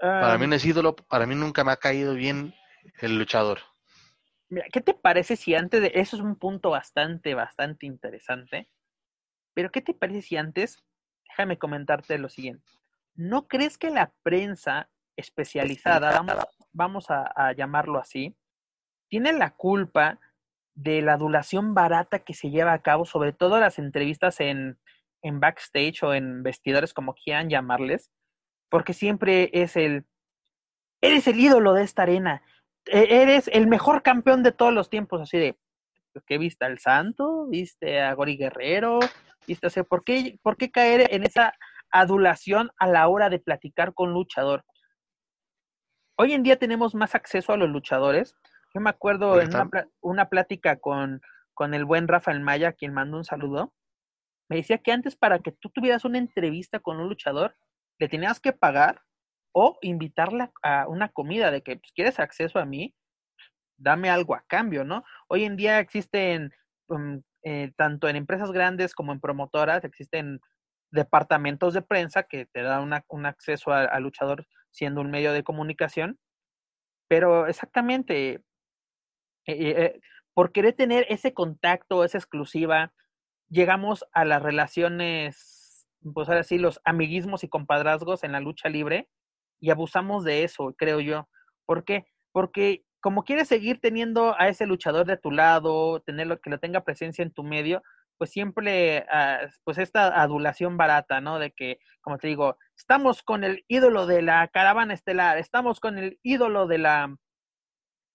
Para 0.00 0.38
mí 0.38 0.44
Ah, 0.44 0.48
no 0.48 0.54
es 0.54 0.64
ídolo, 0.64 0.94
para 0.96 1.26
mí 1.26 1.34
nunca 1.34 1.64
me 1.64 1.72
ha 1.72 1.76
caído 1.76 2.14
bien 2.14 2.54
el 3.00 3.18
luchador. 3.18 3.60
Mira, 4.48 4.66
¿qué 4.72 4.80
te 4.80 4.94
parece 4.94 5.36
si 5.36 5.54
antes 5.54 5.80
de 5.80 5.90
eso 5.94 6.16
es 6.16 6.22
un 6.22 6.36
punto 6.36 6.70
bastante, 6.70 7.34
bastante 7.34 7.86
interesante? 7.86 8.68
Pero 9.54 9.70
¿qué 9.70 9.80
te 9.80 9.94
parece 9.94 10.22
si 10.22 10.36
antes, 10.36 10.84
déjame 11.34 11.58
comentarte 11.58 12.16
lo 12.18 12.28
siguiente. 12.28 12.64
¿No 13.16 13.48
crees 13.48 13.76
que 13.76 13.90
la 13.90 14.12
prensa 14.22 14.88
especializada, 15.16 16.24
vamos, 16.72 17.06
a, 17.10 17.52
llamarlo 17.52 17.98
así, 17.98 18.36
tiene 19.08 19.32
la 19.32 19.50
culpa 19.50 20.20
de 20.74 21.02
la 21.02 21.14
adulación 21.14 21.74
barata 21.74 22.20
que 22.20 22.34
se 22.34 22.50
lleva 22.50 22.72
a 22.72 22.82
cabo, 22.82 23.04
sobre 23.04 23.32
todo 23.32 23.58
las 23.58 23.78
entrevistas 23.78 24.40
en, 24.40 24.78
en 25.22 25.40
backstage 25.40 26.02
o 26.02 26.14
en 26.14 26.42
vestidores, 26.42 26.94
como 26.94 27.14
quieran 27.14 27.48
llamarles? 27.50 28.10
Porque 28.68 28.92
siempre 28.92 29.50
es 29.52 29.76
el, 29.76 30.04
eres 31.00 31.26
el 31.26 31.38
ídolo 31.38 31.74
de 31.74 31.84
esta 31.84 32.02
arena, 32.02 32.42
e- 32.86 33.22
eres 33.22 33.48
el 33.48 33.66
mejor 33.66 34.02
campeón 34.02 34.42
de 34.42 34.52
todos 34.52 34.72
los 34.72 34.88
tiempos, 34.88 35.20
así 35.20 35.38
de, 35.38 35.56
¿qué 36.26 36.38
viste 36.38 36.64
al 36.64 36.78
Santo? 36.78 37.46
¿Viste 37.46 38.00
a 38.00 38.14
Gori 38.14 38.36
Guerrero? 38.36 38.98
¿Viste? 39.46 39.66
O 39.66 39.70
sea, 39.70 39.84
¿por 39.84 40.04
qué, 40.04 40.38
¿por 40.42 40.56
qué 40.56 40.70
caer 40.70 41.08
en 41.12 41.24
esa 41.24 41.54
adulación 41.90 42.70
a 42.78 42.86
la 42.86 43.08
hora 43.08 43.30
de 43.30 43.38
platicar 43.38 43.94
con 43.94 44.12
luchador? 44.12 44.64
Hoy 46.16 46.32
en 46.32 46.42
día 46.42 46.58
tenemos 46.58 46.94
más 46.94 47.14
acceso 47.14 47.52
a 47.52 47.56
los 47.56 47.68
luchadores. 47.68 48.34
Yo 48.74 48.80
me 48.80 48.90
acuerdo 48.90 49.40
en 49.40 49.48
una, 49.48 49.88
una 50.00 50.28
plática 50.28 50.76
con, 50.76 51.20
con 51.54 51.74
el 51.74 51.84
buen 51.84 52.08
Rafael 52.08 52.40
Maya, 52.40 52.72
quien 52.72 52.92
mandó 52.92 53.16
un 53.16 53.24
saludo, 53.24 53.72
me 54.48 54.56
decía 54.56 54.78
que 54.78 54.92
antes 54.92 55.16
para 55.16 55.38
que 55.38 55.52
tú 55.52 55.70
tuvieras 55.70 56.04
una 56.04 56.18
entrevista 56.18 56.78
con 56.80 57.00
un 57.00 57.08
luchador, 57.08 57.56
le 57.98 58.08
tenías 58.08 58.40
que 58.40 58.52
pagar 58.52 59.02
o 59.52 59.78
invitarla 59.82 60.52
a 60.62 60.86
una 60.88 61.08
comida 61.08 61.50
de 61.50 61.62
que 61.62 61.76
pues, 61.76 61.92
quieres 61.92 62.18
acceso 62.18 62.58
a 62.58 62.64
mí, 62.64 62.94
dame 63.76 64.10
algo 64.10 64.34
a 64.34 64.44
cambio, 64.46 64.84
¿no? 64.84 65.04
Hoy 65.28 65.44
en 65.44 65.56
día 65.56 65.78
existen, 65.78 66.52
um, 66.88 67.22
eh, 67.44 67.72
tanto 67.76 68.08
en 68.08 68.16
empresas 68.16 68.52
grandes 68.52 68.94
como 68.94 69.12
en 69.12 69.20
promotoras, 69.20 69.84
existen 69.84 70.40
departamentos 70.90 71.74
de 71.74 71.82
prensa 71.82 72.22
que 72.22 72.46
te 72.46 72.62
dan 72.62 73.02
un 73.08 73.26
acceso 73.26 73.72
al 73.72 74.02
luchador 74.02 74.46
siendo 74.70 75.00
un 75.00 75.10
medio 75.10 75.32
de 75.32 75.44
comunicación. 75.44 76.18
Pero 77.08 77.46
exactamente, 77.46 78.34
eh, 78.34 78.42
eh, 79.46 80.00
por 80.34 80.52
querer 80.52 80.74
tener 80.74 81.06
ese 81.08 81.34
contacto, 81.34 82.04
esa 82.04 82.18
exclusiva, 82.18 82.92
llegamos 83.48 84.04
a 84.12 84.24
las 84.24 84.42
relaciones, 84.42 85.86
pues 86.14 86.28
ahora 86.28 86.44
sí, 86.44 86.58
los 86.58 86.80
amiguismos 86.84 87.44
y 87.44 87.48
compadrazgos 87.48 88.24
en 88.24 88.32
la 88.32 88.40
lucha 88.40 88.68
libre 88.68 89.08
y 89.60 89.70
abusamos 89.70 90.24
de 90.24 90.44
eso, 90.44 90.74
creo 90.76 91.00
yo. 91.00 91.28
¿Por 91.66 91.84
qué? 91.84 92.06
Porque 92.32 92.84
como 93.04 93.22
quieres 93.22 93.48
seguir 93.48 93.82
teniendo 93.82 94.34
a 94.40 94.48
ese 94.48 94.64
luchador 94.64 95.04
de 95.04 95.18
tu 95.18 95.30
lado, 95.30 96.00
tenerlo, 96.00 96.40
que 96.40 96.48
lo 96.48 96.58
tenga 96.58 96.84
presencia 96.84 97.22
en 97.22 97.34
tu 97.34 97.42
medio, 97.44 97.82
pues 98.16 98.30
siempre, 98.30 99.04
ah, 99.10 99.40
pues 99.62 99.76
esta 99.76 100.22
adulación 100.22 100.78
barata, 100.78 101.20
¿no? 101.20 101.38
De 101.38 101.52
que, 101.52 101.80
como 102.00 102.16
te 102.16 102.28
digo, 102.28 102.56
estamos 102.74 103.22
con 103.22 103.44
el 103.44 103.62
ídolo 103.68 104.06
de 104.06 104.22
la 104.22 104.48
caravana 104.48 104.94
estelar, 104.94 105.36
estamos 105.36 105.80
con 105.80 105.98
el 105.98 106.18
ídolo 106.22 106.66
de 106.66 106.78
la, 106.78 107.14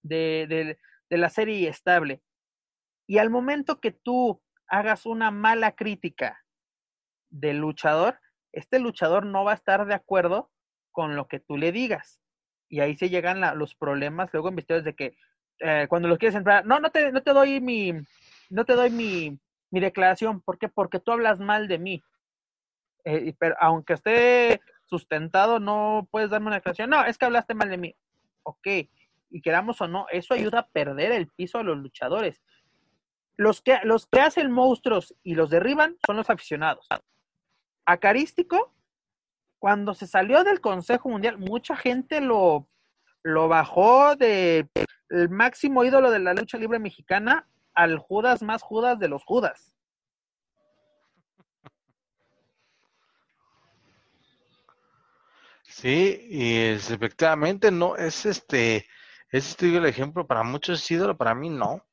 de, 0.02 0.76
de 1.08 1.18
la 1.20 1.30
serie 1.30 1.70
estable. 1.70 2.24
Y 3.08 3.20
al 3.20 3.30
momento 3.30 3.80
que 3.80 3.92
tú 3.92 4.42
hagas 4.66 5.06
una 5.06 5.30
mala 5.30 5.74
crítica 5.74 6.44
del 7.30 7.60
luchador, 7.60 8.20
este 8.52 8.80
luchador 8.80 9.28
no 9.28 9.44
va 9.44 9.52
a 9.52 9.56
estar 9.56 9.86
de 9.86 9.94
acuerdo 9.94 10.50
con 10.92 11.16
lo 11.16 11.28
que 11.28 11.40
tú 11.40 11.58
le 11.58 11.72
digas. 11.72 12.20
Y 12.70 12.80
ahí 12.80 12.96
se 12.96 13.10
llegan 13.10 13.42
los 13.58 13.76
problemas 13.76 14.30
luego 14.32 14.50
en 14.50 14.56
vestidos 14.56 14.84
de 14.84 14.94
que 14.94 15.18
eh, 15.60 15.88
cuando 15.90 16.08
lo 16.08 16.18
quieres 16.18 16.36
entrar, 16.36 16.66
no, 16.66 16.80
no 16.80 16.90
te, 16.92 17.12
no 17.12 17.22
te 17.22 17.34
doy 17.34 17.60
mi, 17.60 17.94
no 18.50 18.64
te 18.64 18.74
doy 18.74 18.92
mi, 18.92 19.38
mi 19.72 19.80
declaración. 19.80 20.42
¿Por 20.42 20.58
qué? 20.58 20.70
Porque 20.70 21.00
tú 21.00 21.12
hablas 21.12 21.40
mal 21.40 21.68
de 21.68 21.80
mí. 21.80 22.04
Eh, 23.04 23.34
pero 23.40 23.56
aunque 23.60 23.94
esté 23.94 24.62
sustentado, 24.86 25.60
no 25.60 26.08
puedes 26.12 26.30
darme 26.30 26.48
una 26.48 26.58
declaración. 26.58 26.90
No, 26.90 27.04
es 27.04 27.18
que 27.18 27.26
hablaste 27.26 27.54
mal 27.54 27.70
de 27.70 27.78
mí. 27.78 27.96
Ok, 28.44 28.68
y 29.30 29.42
queramos 29.42 29.80
o 29.82 29.88
no, 29.88 30.08
eso 30.12 30.34
ayuda 30.34 30.60
a 30.60 30.68
perder 30.68 31.12
el 31.12 31.28
piso 31.28 31.60
a 31.60 31.64
los 31.64 31.78
luchadores. 31.78 32.42
Los 33.38 33.62
que, 33.62 33.80
los 33.84 34.08
que 34.08 34.20
hacen 34.20 34.52
monstruos 34.52 35.16
y 35.24 35.36
los 35.36 35.50
derriban 35.50 35.98
son 36.06 36.18
los 36.18 36.30
aficionados. 36.30 36.88
Acarístico, 37.86 38.74
cuando 39.60 39.94
se 39.94 40.08
salió 40.08 40.44
del 40.44 40.62
Consejo 40.62 41.10
Mundial, 41.10 41.38
mucha 41.38 41.76
gente 41.76 42.22
lo, 42.22 42.68
lo 43.24 43.48
bajó 43.48 44.16
de 44.16 44.68
el 45.10 45.30
máximo 45.30 45.84
ídolo 45.84 46.12
de 46.12 46.20
la 46.20 46.34
lucha 46.34 46.58
libre 46.58 46.80
mexicana 46.80 47.48
al 47.74 47.98
Judas 47.98 48.42
más 48.42 48.62
Judas 48.62 48.98
de 49.00 49.10
los 49.10 49.24
Judas. 49.24 49.76
Sí, 55.64 56.28
y 56.30 56.58
es, 56.58 56.92
efectivamente 56.92 57.72
no 57.72 57.96
es 57.96 58.26
este, 58.26 58.88
es 59.32 59.50
este 59.50 59.78
el 59.78 59.86
ejemplo 59.86 60.28
para 60.28 60.44
muchos 60.44 60.90
ídolo, 60.90 61.16
para 61.18 61.36
mí 61.36 61.50
no. 61.50 61.86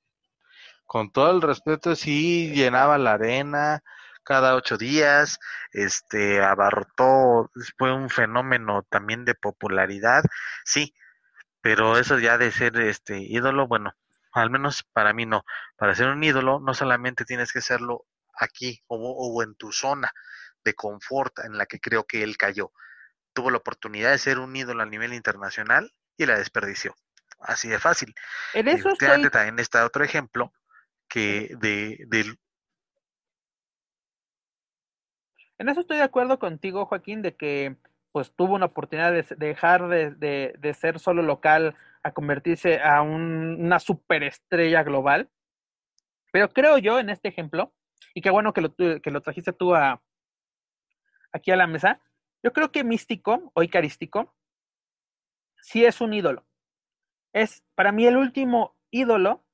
Con 0.86 1.10
todo 1.10 1.30
el 1.32 1.42
respeto, 1.42 1.94
sí 1.94 2.52
llenaba 2.54 2.98
la 2.98 3.12
arena 3.12 3.82
cada 4.26 4.56
ocho 4.56 4.76
días, 4.76 5.38
este 5.72 6.42
abarrotó, 6.42 7.50
fue 7.78 7.92
un 7.92 8.10
fenómeno 8.10 8.82
también 8.90 9.24
de 9.24 9.34
popularidad, 9.34 10.24
sí, 10.64 10.94
pero 11.62 11.96
eso 11.96 12.18
ya 12.18 12.36
de 12.36 12.50
ser 12.50 12.76
este 12.78 13.18
ídolo, 13.18 13.68
bueno, 13.68 13.94
al 14.32 14.50
menos 14.50 14.82
para 14.92 15.12
mí 15.12 15.26
no. 15.26 15.44
Para 15.76 15.94
ser 15.94 16.08
un 16.08 16.22
ídolo 16.22 16.60
no 16.60 16.74
solamente 16.74 17.24
tienes 17.24 17.52
que 17.52 17.60
serlo 17.60 18.04
aquí 18.38 18.82
o, 18.88 19.42
en 19.42 19.54
tu 19.54 19.72
zona 19.72 20.12
de 20.64 20.74
confort 20.74 21.38
en 21.38 21.56
la 21.56 21.66
que 21.66 21.80
creo 21.80 22.04
que 22.04 22.22
él 22.22 22.36
cayó. 22.36 22.72
Tuvo 23.32 23.50
la 23.50 23.58
oportunidad 23.58 24.10
de 24.10 24.18
ser 24.18 24.38
un 24.38 24.54
ídolo 24.54 24.82
a 24.82 24.86
nivel 24.86 25.14
internacional 25.14 25.92
y 26.16 26.26
la 26.26 26.38
desperdició. 26.38 26.94
Así 27.38 27.68
de 27.68 27.78
fácil. 27.78 28.14
En 28.54 28.68
eso 28.68 28.90
estoy... 28.90 29.30
también 29.30 29.58
está 29.58 29.86
otro 29.86 30.04
ejemplo 30.04 30.52
que 31.08 31.50
de, 31.58 32.04
de, 32.08 32.36
En 35.58 35.68
eso 35.68 35.80
estoy 35.80 35.96
de 35.96 36.02
acuerdo 36.02 36.38
contigo, 36.38 36.86
Joaquín, 36.86 37.22
de 37.22 37.34
que 37.34 37.76
pues 38.12 38.32
tuvo 38.34 38.54
una 38.54 38.66
oportunidad 38.66 39.12
de 39.12 39.24
dejar 39.36 39.88
de, 39.88 40.54
de 40.58 40.74
ser 40.74 40.98
solo 40.98 41.22
local 41.22 41.74
a 42.02 42.12
convertirse 42.12 42.80
a 42.80 43.02
una 43.02 43.78
superestrella 43.78 44.82
global. 44.84 45.28
Pero 46.32 46.48
creo 46.50 46.78
yo 46.78 46.98
en 46.98 47.10
este 47.10 47.28
ejemplo, 47.28 47.74
y 48.14 48.20
qué 48.20 48.30
bueno 48.30 48.52
que 48.52 48.60
lo, 48.60 48.74
que 48.74 49.10
lo 49.10 49.20
trajiste 49.20 49.52
tú 49.52 49.74
a, 49.74 50.02
aquí 51.32 51.50
a 51.50 51.56
la 51.56 51.66
mesa, 51.66 52.00
yo 52.42 52.52
creo 52.52 52.70
que 52.70 52.84
Místico 52.84 53.50
o 53.54 53.62
Icarístico 53.62 54.34
sí 55.60 55.84
es 55.84 56.00
un 56.00 56.14
ídolo. 56.14 56.46
Es 57.32 57.64
para 57.74 57.92
mí 57.92 58.06
el 58.06 58.16
último 58.16 58.76
ídolo 58.90 59.44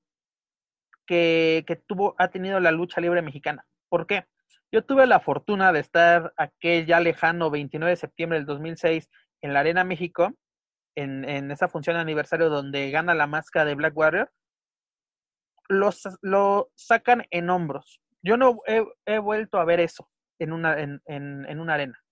que, 1.06 1.64
que 1.66 1.76
tuvo, 1.76 2.14
ha 2.18 2.28
tenido 2.28 2.60
la 2.60 2.70
lucha 2.70 3.00
libre 3.00 3.22
mexicana. 3.22 3.66
¿Por 3.88 4.06
qué? 4.06 4.26
Yo 4.72 4.82
tuve 4.82 5.06
la 5.06 5.20
fortuna 5.20 5.70
de 5.72 5.80
estar 5.80 6.32
aquel 6.36 6.86
ya 6.86 6.98
lejano 6.98 7.50
29 7.50 7.90
de 7.90 7.96
septiembre 7.96 8.38
del 8.38 8.46
2006 8.46 9.08
en 9.42 9.52
la 9.52 9.60
Arena 9.60 9.84
México 9.84 10.34
en, 10.96 11.50
esa 11.50 11.68
función 11.68 11.96
de 11.96 12.02
aniversario 12.02 12.48
donde 12.48 12.90
gana 12.90 13.14
la 13.14 13.26
máscara 13.26 13.64
de 13.64 13.74
Black 13.74 13.96
Warrior, 13.96 14.30
lo 15.68 16.70
sacan 16.74 17.24
en 17.30 17.50
hombros. 17.50 18.00
Yo 18.22 18.36
no 18.36 18.60
he, 18.66 19.18
vuelto 19.18 19.58
a 19.58 19.64
ver 19.64 19.80
eso 19.80 20.08
en 20.38 20.52
una, 20.52 20.78
en, 20.78 21.00
en, 21.06 21.60
una 21.60 21.74
arena. 21.74 22.02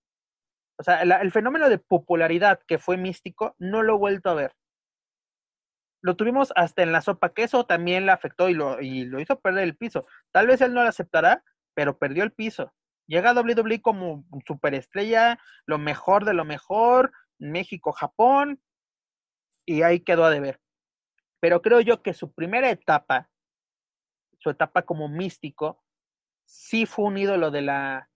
O 0.77 0.83
sea, 0.83 1.01
el, 1.01 1.31
fenómeno 1.31 1.69
de 1.69 1.77
popularidad 1.77 2.59
que 2.67 2.79
fue 2.79 2.97
místico, 2.97 3.55
no 3.59 3.83
lo 3.83 3.95
he 3.95 3.99
vuelto 3.99 4.29
a 4.29 4.35
ver. 4.35 4.55
Lo 6.03 6.15
tuvimos 6.15 6.51
hasta 6.55 6.81
en 6.81 6.91
la 6.91 7.01
sopa, 7.01 7.33
que 7.33 7.43
eso 7.43 7.65
también 7.65 8.07
le 8.07 8.11
afectó 8.11 8.49
y 8.49 8.55
lo, 8.55 8.81
y 8.81 9.05
lo 9.05 9.19
hizo 9.19 9.39
perder 9.39 9.63
el 9.63 9.77
piso. 9.77 10.07
Tal 10.31 10.47
vez 10.47 10.59
él 10.61 10.73
no 10.73 10.81
lo 10.81 10.89
aceptará, 10.89 11.43
pero 11.73 11.97
perdió 11.97 12.23
el 12.23 12.31
piso. 12.31 12.73
Llega 13.07 13.31
a 13.31 13.33
WWE 13.33 13.81
como 13.81 14.25
superestrella, 14.45 15.39
lo 15.65 15.77
mejor 15.77 16.25
de 16.25 16.33
lo 16.33 16.45
mejor, 16.45 17.11
México, 17.39 17.91
Japón, 17.91 18.61
y 19.65 19.81
ahí 19.81 19.99
quedó 19.99 20.25
a 20.25 20.29
deber. 20.29 20.61
Pero 21.39 21.61
creo 21.61 21.81
yo 21.81 22.01
que 22.03 22.13
su 22.13 22.33
primera 22.33 22.69
etapa, 22.69 23.29
su 24.39 24.49
etapa 24.49 24.83
como 24.83 25.09
místico, 25.09 25.83
sí 26.45 26.85
fue 26.85 27.05
un 27.05 27.17
ídolo 27.17 27.51
de 27.51 27.61
la, 27.61 28.09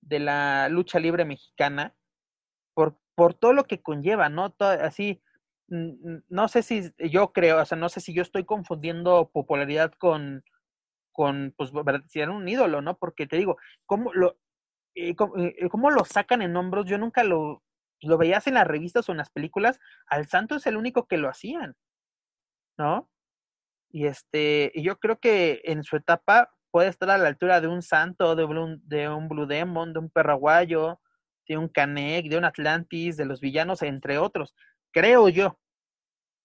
de 0.00 0.18
la 0.18 0.68
lucha 0.68 0.98
libre 0.98 1.24
mexicana 1.24 1.94
por, 2.74 2.98
por 3.14 3.34
todo 3.34 3.52
lo 3.52 3.64
que 3.64 3.82
conlleva, 3.82 4.28
¿no? 4.28 4.54
así, 4.58 5.22
no 5.68 6.48
sé 6.48 6.62
si 6.62 6.92
yo 7.10 7.32
creo, 7.32 7.60
o 7.60 7.64
sea, 7.64 7.78
no 7.78 7.88
sé 7.88 8.00
si 8.00 8.14
yo 8.14 8.22
estoy 8.22 8.44
confundiendo 8.44 9.30
popularidad 9.32 9.92
con, 9.92 10.44
con 11.16 11.54
pues, 11.56 11.72
si 12.08 12.20
era 12.20 12.30
un 12.30 12.46
ídolo, 12.46 12.82
¿no? 12.82 12.98
Porque 12.98 13.26
te 13.26 13.36
digo, 13.36 13.56
¿cómo 13.86 14.12
lo, 14.12 14.38
eh, 14.94 15.14
eh, 15.16 15.68
cómo 15.70 15.90
lo 15.90 16.04
sacan 16.04 16.42
en 16.42 16.54
hombros? 16.56 16.84
Yo 16.86 16.98
nunca 16.98 17.24
lo, 17.24 17.62
lo 18.02 18.18
veías 18.18 18.46
en 18.46 18.54
las 18.54 18.66
revistas 18.66 19.08
o 19.08 19.12
en 19.12 19.18
las 19.18 19.30
películas, 19.30 19.80
al 20.06 20.28
santo 20.28 20.56
es 20.56 20.66
el 20.66 20.76
único 20.76 21.06
que 21.06 21.16
lo 21.16 21.30
hacían, 21.30 21.74
¿no? 22.78 23.10
Y 23.90 24.06
este, 24.06 24.70
y 24.74 24.82
yo 24.82 24.98
creo 24.98 25.18
que 25.18 25.62
en 25.64 25.82
su 25.82 25.96
etapa 25.96 26.52
puede 26.70 26.88
estar 26.90 27.08
a 27.08 27.16
la 27.16 27.28
altura 27.28 27.62
de 27.62 27.68
un 27.68 27.80
santo, 27.80 28.36
de 28.36 28.44
un, 28.44 28.86
de 28.86 29.08
un 29.08 29.28
Blue 29.28 29.46
Demon, 29.46 29.94
de 29.94 30.00
un 30.00 30.10
Perraguayo, 30.10 31.00
de 31.48 31.56
un 31.56 31.68
Canek, 31.68 32.28
de 32.28 32.36
un 32.36 32.44
Atlantis, 32.44 33.16
de 33.16 33.24
los 33.24 33.40
villanos, 33.40 33.80
entre 33.80 34.18
otros. 34.18 34.54
Creo 34.92 35.30
yo. 35.30 35.58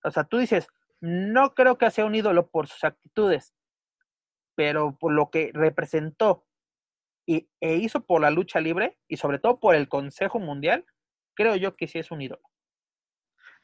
O 0.04 0.12
sea, 0.12 0.24
tú 0.24 0.38
dices, 0.38 0.68
no 1.02 1.54
creo 1.54 1.78
que 1.78 1.92
sea 1.92 2.06
un 2.06 2.16
ídolo 2.16 2.48
por 2.48 2.68
sus 2.68 2.84
actitudes, 2.84 3.54
pero 4.62 4.96
por 4.96 5.12
lo 5.12 5.32
que 5.32 5.50
representó 5.56 6.46
y, 7.26 7.50
e 7.60 7.78
hizo 7.78 8.06
por 8.06 8.22
la 8.22 8.30
lucha 8.30 8.60
libre 8.60 9.00
y 9.08 9.18
sobre 9.18 9.40
todo 9.40 9.60
por 9.60 9.74
el 9.74 9.90
Consejo 9.90 10.38
Mundial, 10.38 10.86
creo 11.34 11.56
yo 11.56 11.76
que 11.76 11.88
sí 11.88 11.98
es 11.98 12.12
un 12.12 12.22
ídolo. 12.22 12.48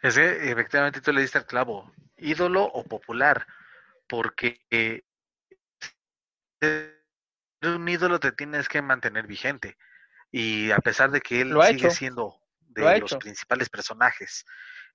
Es 0.01 0.15
que 0.15 0.49
efectivamente 0.49 0.99
tú 0.99 1.13
le 1.13 1.21
diste 1.21 1.37
al 1.37 1.45
clavo, 1.45 1.93
ídolo 2.17 2.63
o 2.63 2.83
popular, 2.83 3.45
porque 4.07 4.59
eh, 4.71 5.03
un 7.61 7.87
ídolo 7.87 8.19
te 8.19 8.31
tienes 8.31 8.67
que 8.67 8.81
mantener 8.81 9.27
vigente. 9.27 9.77
Y 10.31 10.71
a 10.71 10.79
pesar 10.79 11.11
de 11.11 11.21
que 11.21 11.41
él 11.41 11.55
sigue 11.67 11.91
siendo 11.91 12.41
de 12.59 12.99
los 12.99 13.15
principales 13.17 13.69
personajes 13.69 14.45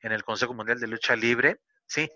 en 0.01 0.11
el 0.11 0.25
Consejo 0.25 0.53
Mundial 0.53 0.81
de 0.81 0.89
Lucha 0.89 1.15
Libre, 1.15 1.61
sí, 1.87 2.11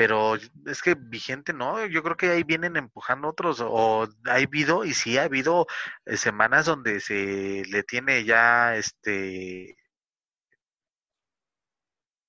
pero 0.00 0.36
es 0.64 0.80
que 0.80 0.94
vigente 0.94 1.52
no, 1.52 1.84
yo 1.84 2.02
creo 2.02 2.16
que 2.16 2.30
ahí 2.30 2.42
vienen 2.42 2.74
empujando 2.76 3.28
otros, 3.28 3.60
o 3.62 4.08
ha 4.24 4.34
habido, 4.34 4.86
y 4.86 4.94
sí 4.94 5.18
ha 5.18 5.24
habido 5.24 5.66
eh, 6.06 6.16
semanas 6.16 6.64
donde 6.64 7.00
se 7.00 7.64
le 7.68 7.82
tiene 7.82 8.24
ya 8.24 8.76
este 8.76 9.76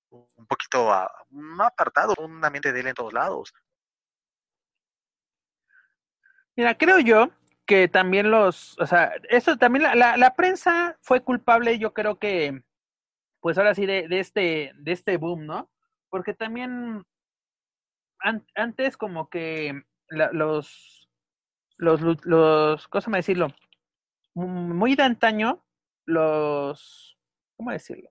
un 0.09 0.45
poquito 0.47 0.91
a, 0.91 1.09
un 1.29 1.61
apartado, 1.61 2.13
un 2.19 2.43
ambiente 2.43 2.73
de 2.73 2.81
él 2.81 2.87
en 2.87 2.93
todos 2.93 3.13
lados. 3.13 3.53
Mira, 6.57 6.77
creo 6.77 6.99
yo 6.99 7.29
que 7.65 7.87
también 7.87 8.31
los, 8.31 8.77
o 8.79 8.85
sea, 8.85 9.13
eso 9.29 9.55
también 9.55 9.83
la, 9.97 10.17
la, 10.17 10.35
prensa 10.35 10.97
fue 10.99 11.23
culpable, 11.23 11.79
yo 11.79 11.93
creo 11.93 12.19
que, 12.19 12.63
pues 13.39 13.57
ahora 13.57 13.73
sí, 13.75 13.85
de, 13.85 14.09
de, 14.09 14.19
este, 14.19 14.73
de 14.75 14.91
este 14.91 15.15
boom, 15.15 15.45
¿no? 15.45 15.71
Porque 16.09 16.33
también 16.33 17.05
antes 18.55 18.97
como 18.97 19.29
que 19.29 19.83
los, 20.09 21.09
los, 21.77 22.01
los, 22.25 22.87
¿cómo 22.87 23.15
decirlo? 23.15 23.47
Muy 24.33 24.95
de 24.95 25.03
antaño, 25.03 25.63
los, 26.05 27.17
¿cómo 27.57 27.71
decirlo? 27.71 28.09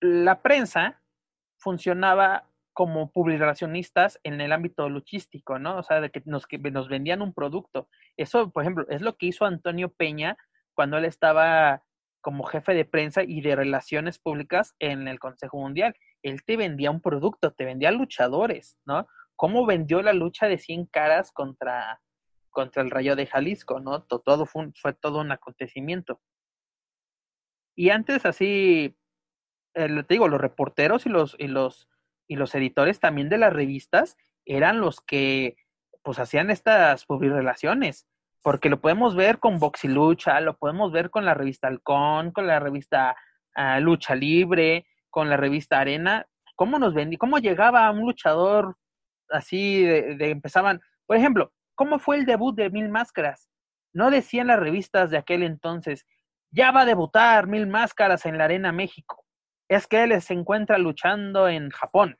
La 0.00 0.42
prensa 0.42 1.02
funcionaba 1.58 2.48
como 2.72 3.10
publicacionistas 3.10 4.20
en 4.22 4.40
el 4.42 4.52
ámbito 4.52 4.88
luchístico, 4.90 5.58
¿no? 5.58 5.78
O 5.78 5.82
sea, 5.82 6.02
de 6.02 6.10
que 6.10 6.22
nos, 6.26 6.46
que 6.46 6.58
nos 6.58 6.90
vendían 6.90 7.22
un 7.22 7.32
producto. 7.32 7.88
Eso, 8.18 8.50
por 8.50 8.62
ejemplo, 8.62 8.86
es 8.90 9.00
lo 9.00 9.16
que 9.16 9.26
hizo 9.26 9.46
Antonio 9.46 9.88
Peña 9.88 10.36
cuando 10.74 10.98
él 10.98 11.06
estaba 11.06 11.82
como 12.20 12.44
jefe 12.44 12.74
de 12.74 12.84
prensa 12.84 13.22
y 13.22 13.40
de 13.40 13.56
relaciones 13.56 14.18
públicas 14.18 14.74
en 14.78 15.08
el 15.08 15.18
Consejo 15.18 15.58
Mundial. 15.58 15.96
Él 16.22 16.44
te 16.44 16.56
vendía 16.56 16.90
un 16.90 17.00
producto, 17.00 17.52
te 17.52 17.64
vendía 17.64 17.90
luchadores, 17.90 18.78
¿no? 18.84 19.06
¿Cómo 19.36 19.66
vendió 19.66 20.02
la 20.02 20.12
lucha 20.12 20.46
de 20.46 20.58
100 20.58 20.86
caras 20.86 21.30
contra, 21.32 22.00
contra 22.50 22.82
el 22.82 22.90
Rayo 22.90 23.16
de 23.16 23.26
Jalisco, 23.26 23.80
¿no? 23.80 24.02
Todo 24.02 24.46
fue, 24.46 24.72
fue 24.80 24.94
todo 24.94 25.20
un 25.20 25.32
acontecimiento. 25.32 26.20
Y 27.74 27.90
antes 27.90 28.24
así, 28.24 28.96
eh, 29.74 30.02
te 30.02 30.14
digo, 30.14 30.28
los 30.28 30.40
reporteros 30.40 31.06
y 31.06 31.10
los, 31.10 31.36
y 31.38 31.48
los, 31.48 31.88
y 32.26 32.36
los 32.36 32.54
editores 32.54 32.98
también 33.00 33.28
de 33.28 33.38
las 33.38 33.52
revistas 33.52 34.16
eran 34.44 34.80
los 34.80 35.00
que 35.00 35.56
pues 36.02 36.18
hacían 36.18 36.50
estas 36.50 37.04
publicaciones 37.04 38.06
porque 38.46 38.70
lo 38.70 38.80
podemos 38.80 39.16
ver 39.16 39.40
con 39.40 39.58
Boxilucha, 39.58 40.40
lo 40.40 40.56
podemos 40.56 40.92
ver 40.92 41.10
con 41.10 41.24
la 41.24 41.34
revista 41.34 41.66
Halcón, 41.66 42.30
con 42.30 42.46
la 42.46 42.60
revista 42.60 43.16
ah, 43.56 43.80
Lucha 43.80 44.14
Libre, 44.14 44.86
con 45.16 45.30
la 45.30 45.38
revista 45.38 45.80
Arena, 45.80 46.26
cómo 46.56 46.78
nos 46.78 46.92
vendí, 46.92 47.16
cómo 47.16 47.38
llegaba 47.38 47.90
un 47.90 48.00
luchador 48.00 48.76
así 49.30 49.82
de, 49.82 50.30
empezaban, 50.30 50.78
por 51.06 51.16
ejemplo, 51.16 51.54
¿cómo 51.74 51.98
fue 51.98 52.18
el 52.18 52.26
debut 52.26 52.54
de 52.54 52.68
Mil 52.68 52.90
Máscaras? 52.90 53.48
No 53.94 54.10
decían 54.10 54.48
las 54.48 54.60
revistas 54.60 55.08
de 55.10 55.16
aquel 55.16 55.42
entonces, 55.42 56.04
ya 56.50 56.70
va 56.70 56.82
a 56.82 56.84
debutar 56.84 57.46
Mil 57.46 57.66
Máscaras 57.66 58.26
en 58.26 58.36
la 58.36 58.44
Arena 58.44 58.72
México. 58.72 59.24
Es 59.70 59.86
que 59.86 60.04
él 60.04 60.20
se 60.20 60.34
encuentra 60.34 60.76
luchando 60.76 61.48
en 61.48 61.70
Japón, 61.70 62.18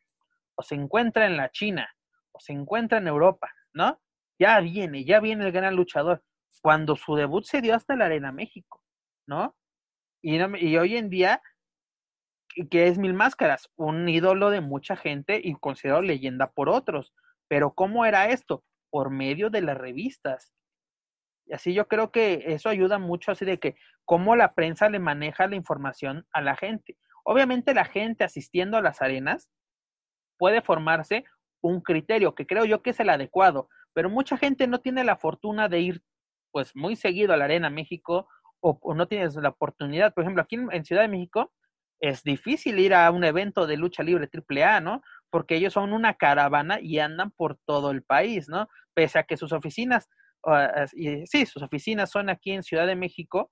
o 0.54 0.62
se 0.62 0.76
encuentra 0.76 1.26
en 1.26 1.36
la 1.36 1.50
China, 1.50 1.94
o 2.32 2.40
se 2.40 2.54
encuentra 2.54 2.96
en 2.96 3.08
Europa, 3.08 3.52
¿no? 3.74 4.00
ya 4.38 4.58
viene, 4.60 5.04
ya 5.04 5.20
viene 5.20 5.44
el 5.44 5.52
gran 5.52 5.76
luchador. 5.76 6.24
Cuando 6.62 6.96
su 6.96 7.14
debut 7.14 7.44
se 7.44 7.60
dio 7.60 7.74
hasta 7.74 7.94
la 7.94 8.06
Arena 8.06 8.32
México, 8.32 8.82
¿no? 9.26 9.54
Y, 10.22 10.38
y 10.64 10.78
hoy 10.78 10.96
en 10.96 11.10
día, 11.10 11.42
que 12.70 12.88
es 12.88 12.98
Mil 12.98 13.14
Máscaras, 13.14 13.70
un 13.76 14.08
ídolo 14.08 14.50
de 14.50 14.60
mucha 14.60 14.96
gente 14.96 15.40
y 15.42 15.54
considerado 15.54 16.02
leyenda 16.02 16.50
por 16.52 16.68
otros. 16.68 17.12
Pero 17.48 17.74
¿cómo 17.74 18.04
era 18.04 18.28
esto? 18.30 18.64
Por 18.90 19.10
medio 19.10 19.50
de 19.50 19.60
las 19.60 19.76
revistas. 19.76 20.52
Y 21.46 21.54
así 21.54 21.74
yo 21.74 21.86
creo 21.86 22.10
que 22.10 22.44
eso 22.46 22.68
ayuda 22.68 22.98
mucho, 22.98 23.32
así 23.32 23.44
de 23.44 23.58
que 23.58 23.76
cómo 24.04 24.34
la 24.36 24.54
prensa 24.54 24.88
le 24.88 24.98
maneja 24.98 25.46
la 25.46 25.56
información 25.56 26.26
a 26.32 26.40
la 26.40 26.56
gente. 26.56 26.96
Obviamente 27.24 27.74
la 27.74 27.84
gente 27.84 28.24
asistiendo 28.24 28.76
a 28.76 28.82
las 28.82 29.02
arenas 29.02 29.48
puede 30.38 30.62
formarse 30.62 31.24
un 31.60 31.80
criterio 31.80 32.34
que 32.34 32.46
creo 32.46 32.64
yo 32.64 32.82
que 32.82 32.90
es 32.90 33.00
el 33.00 33.10
adecuado, 33.10 33.68
pero 33.92 34.10
mucha 34.10 34.36
gente 34.36 34.66
no 34.66 34.80
tiene 34.80 35.04
la 35.04 35.16
fortuna 35.16 35.68
de 35.68 35.80
ir 35.80 36.02
pues 36.52 36.74
muy 36.74 36.96
seguido 36.96 37.32
a 37.32 37.36
la 37.36 37.44
Arena 37.44 37.70
México 37.70 38.28
o, 38.60 38.94
no 38.94 39.06
tienes 39.06 39.36
la 39.36 39.50
oportunidad. 39.50 40.14
Por 40.14 40.24
ejemplo, 40.24 40.42
aquí 40.42 40.56
en, 40.56 40.84
Ciudad 40.84 41.02
de 41.02 41.08
México 41.08 41.52
es 42.00 42.22
difícil 42.22 42.78
ir 42.78 42.94
a 42.94 43.10
un 43.10 43.24
evento 43.24 43.66
de 43.66 43.76
lucha 43.76 44.02
libre 44.02 44.28
AAA, 44.28 44.80
¿no? 44.80 45.02
Porque 45.30 45.56
ellos 45.56 45.72
son 45.72 45.92
una 45.92 46.14
caravana 46.14 46.78
y 46.80 46.98
andan 46.98 47.30
por 47.30 47.58
todo 47.66 47.90
el 47.90 48.02
país, 48.02 48.48
¿no? 48.48 48.68
Pese 48.94 49.18
a 49.18 49.24
que 49.24 49.36
sus 49.36 49.52
oficinas, 49.52 50.08
sí, 51.24 51.46
sus 51.46 51.62
oficinas 51.62 52.10
son 52.10 52.28
aquí 52.30 52.52
en 52.52 52.62
Ciudad 52.62 52.86
de 52.86 52.96
México, 52.96 53.50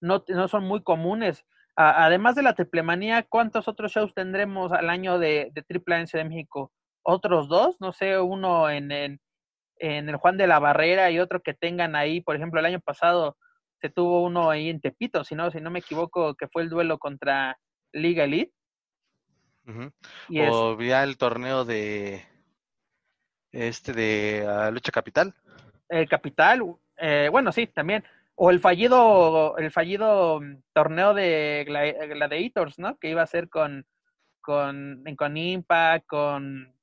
no, 0.00 0.24
no 0.28 0.48
son 0.48 0.64
muy 0.64 0.82
comunes. 0.82 1.44
además 1.76 2.36
de 2.36 2.42
la 2.42 2.54
triplemanía, 2.54 3.22
¿cuántos 3.22 3.68
otros 3.68 3.92
shows 3.92 4.14
tendremos 4.14 4.72
al 4.72 4.90
año 4.90 5.18
de, 5.18 5.50
de 5.52 5.64
AAA 5.68 6.00
en 6.00 6.06
Ciudad 6.06 6.24
de 6.24 6.30
México? 6.30 6.72
otros 7.06 7.48
dos, 7.48 7.76
no 7.80 7.92
sé, 7.92 8.18
uno 8.18 8.68
en, 8.68 8.90
en, 8.90 10.08
el 10.08 10.16
Juan 10.16 10.36
de 10.36 10.48
la 10.48 10.58
Barrera 10.58 11.10
y 11.10 11.20
otro 11.20 11.40
que 11.40 11.54
tengan 11.54 11.94
ahí, 11.94 12.20
por 12.20 12.34
ejemplo, 12.34 12.58
el 12.58 12.66
año 12.66 12.80
pasado 12.80 13.36
se 13.80 13.90
tuvo 13.90 14.24
uno 14.24 14.50
ahí 14.50 14.68
en 14.68 14.80
Tepito, 14.80 15.24
si 15.24 15.34
no, 15.34 15.50
si 15.50 15.60
no 15.60 15.70
me 15.70 15.80
equivoco, 15.80 16.34
que 16.34 16.48
fue 16.48 16.62
el 16.62 16.68
duelo 16.68 16.98
contra 16.98 17.58
Liga 17.92 18.24
Elite. 18.24 18.52
o 20.50 20.76
vía 20.76 21.02
el 21.02 21.16
torneo 21.16 21.64
de 21.64 22.24
este 23.52 23.92
de 23.92 24.46
ah, 24.48 24.70
Lucha 24.70 24.92
Capital. 24.92 25.34
El 25.88 26.08
Capital, 26.08 26.62
eh, 26.96 27.28
bueno, 27.30 27.52
sí, 27.52 27.66
también. 27.66 28.04
O 28.34 28.50
el 28.50 28.60
fallido, 28.60 29.56
el 29.56 29.70
fallido 29.70 30.40
mm, 30.40 30.62
torneo 30.72 31.14
de 31.14 31.64
Gladiators, 31.66 32.78
¿no? 32.78 32.98
Que 32.98 33.10
iba 33.10 33.22
a 33.22 33.26
ser 33.26 33.48
con, 33.48 33.86
con, 34.40 35.02
con 35.16 35.36
Impact, 35.36 36.06
con 36.06 36.74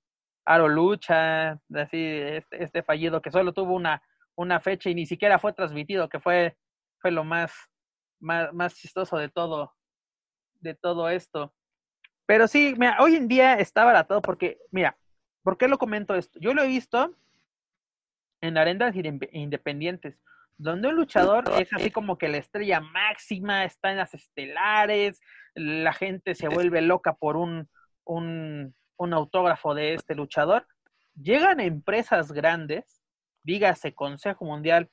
Aro 0.46 0.68
Lucha, 0.68 1.52
así, 1.76 2.06
este, 2.06 2.64
este, 2.64 2.84
fallido 2.84 3.22
que 3.22 3.32
solo 3.32 3.54
tuvo 3.54 3.76
una, 3.76 4.02
una 4.36 4.60
fecha 4.60 4.90
y 4.90 4.96
ni 4.96 5.06
siquiera 5.06 5.40
fue 5.40 5.54
transmitido, 5.54 6.10
que 6.10 6.20
fue, 6.20 6.58
fue 7.04 7.12
lo 7.12 7.26
más, 7.26 7.54
más, 8.22 8.54
más 8.54 8.76
chistoso 8.76 9.18
de 9.18 9.28
todo, 9.28 9.76
de 10.62 10.74
todo 10.74 11.10
esto. 11.10 11.54
Pero 12.26 12.48
sí, 12.48 12.76
mira, 12.78 12.96
hoy 13.02 13.16
en 13.18 13.28
día 13.28 13.56
está 13.56 13.84
baratado 13.84 14.22
porque, 14.22 14.58
mira, 14.72 14.98
¿por 15.44 15.58
qué 15.58 15.68
lo 15.68 15.78
comento 15.78 16.16
esto? 16.16 16.40
Yo 16.40 16.54
lo 16.54 16.64
he 16.64 16.68
visto 16.68 17.14
en 18.40 18.58
arendas 18.58 18.96
independientes, 18.96 20.18
donde 20.58 20.88
un 20.88 20.96
luchador 20.96 21.44
es 21.60 21.74
así 21.74 21.92
como 21.92 22.18
que 22.18 22.30
la 22.30 22.38
estrella 22.38 22.80
máxima, 22.80 23.66
está 23.66 23.92
en 23.92 23.98
las 23.98 24.14
estelares, 24.14 25.20
la 25.56 25.92
gente 25.92 26.36
se 26.36 26.48
vuelve 26.48 26.82
loca 26.82 27.16
por 27.16 27.36
un, 27.36 27.70
un, 28.06 28.74
un 28.96 29.14
autógrafo 29.14 29.76
de 29.76 29.96
este 29.96 30.16
luchador, 30.16 30.66
llegan 31.22 31.60
empresas 31.60 32.32
grandes, 32.32 33.02
dígase 33.44 33.94
Consejo 33.94 34.46
Mundial 34.46 34.90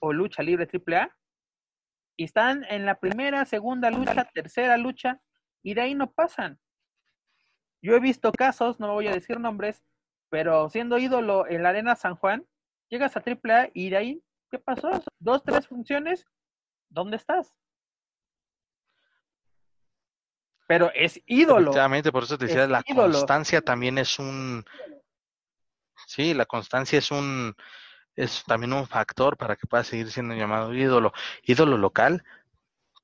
o 0.00 0.12
Lucha 0.12 0.42
Libre 0.42 0.66
AAA, 0.66 1.16
y 2.16 2.24
están 2.24 2.64
en 2.64 2.86
la 2.86 2.98
primera, 2.98 3.44
segunda 3.44 3.90
lucha, 3.90 4.24
tercera 4.34 4.76
lucha, 4.76 5.20
y 5.62 5.74
de 5.74 5.82
ahí 5.82 5.94
no 5.94 6.12
pasan. 6.12 6.58
Yo 7.82 7.94
he 7.94 8.00
visto 8.00 8.32
casos, 8.32 8.80
no 8.80 8.92
voy 8.92 9.08
a 9.08 9.12
decir 9.12 9.38
nombres, 9.38 9.84
pero 10.30 10.68
siendo 10.70 10.98
ídolo 10.98 11.46
en 11.46 11.62
la 11.62 11.70
Arena 11.70 11.94
San 11.94 12.16
Juan, 12.16 12.46
llegas 12.88 13.16
a 13.16 13.22
AAA 13.24 13.70
y 13.74 13.90
de 13.90 13.96
ahí, 13.96 14.22
¿qué 14.50 14.58
pasó? 14.58 14.90
Dos, 15.18 15.42
tres 15.44 15.68
funciones, 15.68 16.26
¿dónde 16.88 17.16
estás? 17.16 17.54
pero 20.66 20.90
es 20.94 21.20
ídolo. 21.26 21.70
Efectivamente, 21.70 22.12
por 22.12 22.24
eso 22.24 22.36
te 22.36 22.46
decía, 22.46 22.66
la 22.66 22.82
constancia 22.82 23.60
también 23.60 23.98
es 23.98 24.18
un... 24.18 24.64
Sí, 26.06 26.34
la 26.34 26.46
constancia 26.46 26.98
es 26.98 27.10
un... 27.10 27.54
Es 28.16 28.42
también 28.46 28.72
un 28.72 28.86
factor 28.86 29.36
para 29.36 29.56
que 29.56 29.66
pueda 29.66 29.84
seguir 29.84 30.10
siendo 30.10 30.34
llamado 30.34 30.74
ídolo. 30.74 31.12
Ídolo 31.42 31.76
local, 31.76 32.24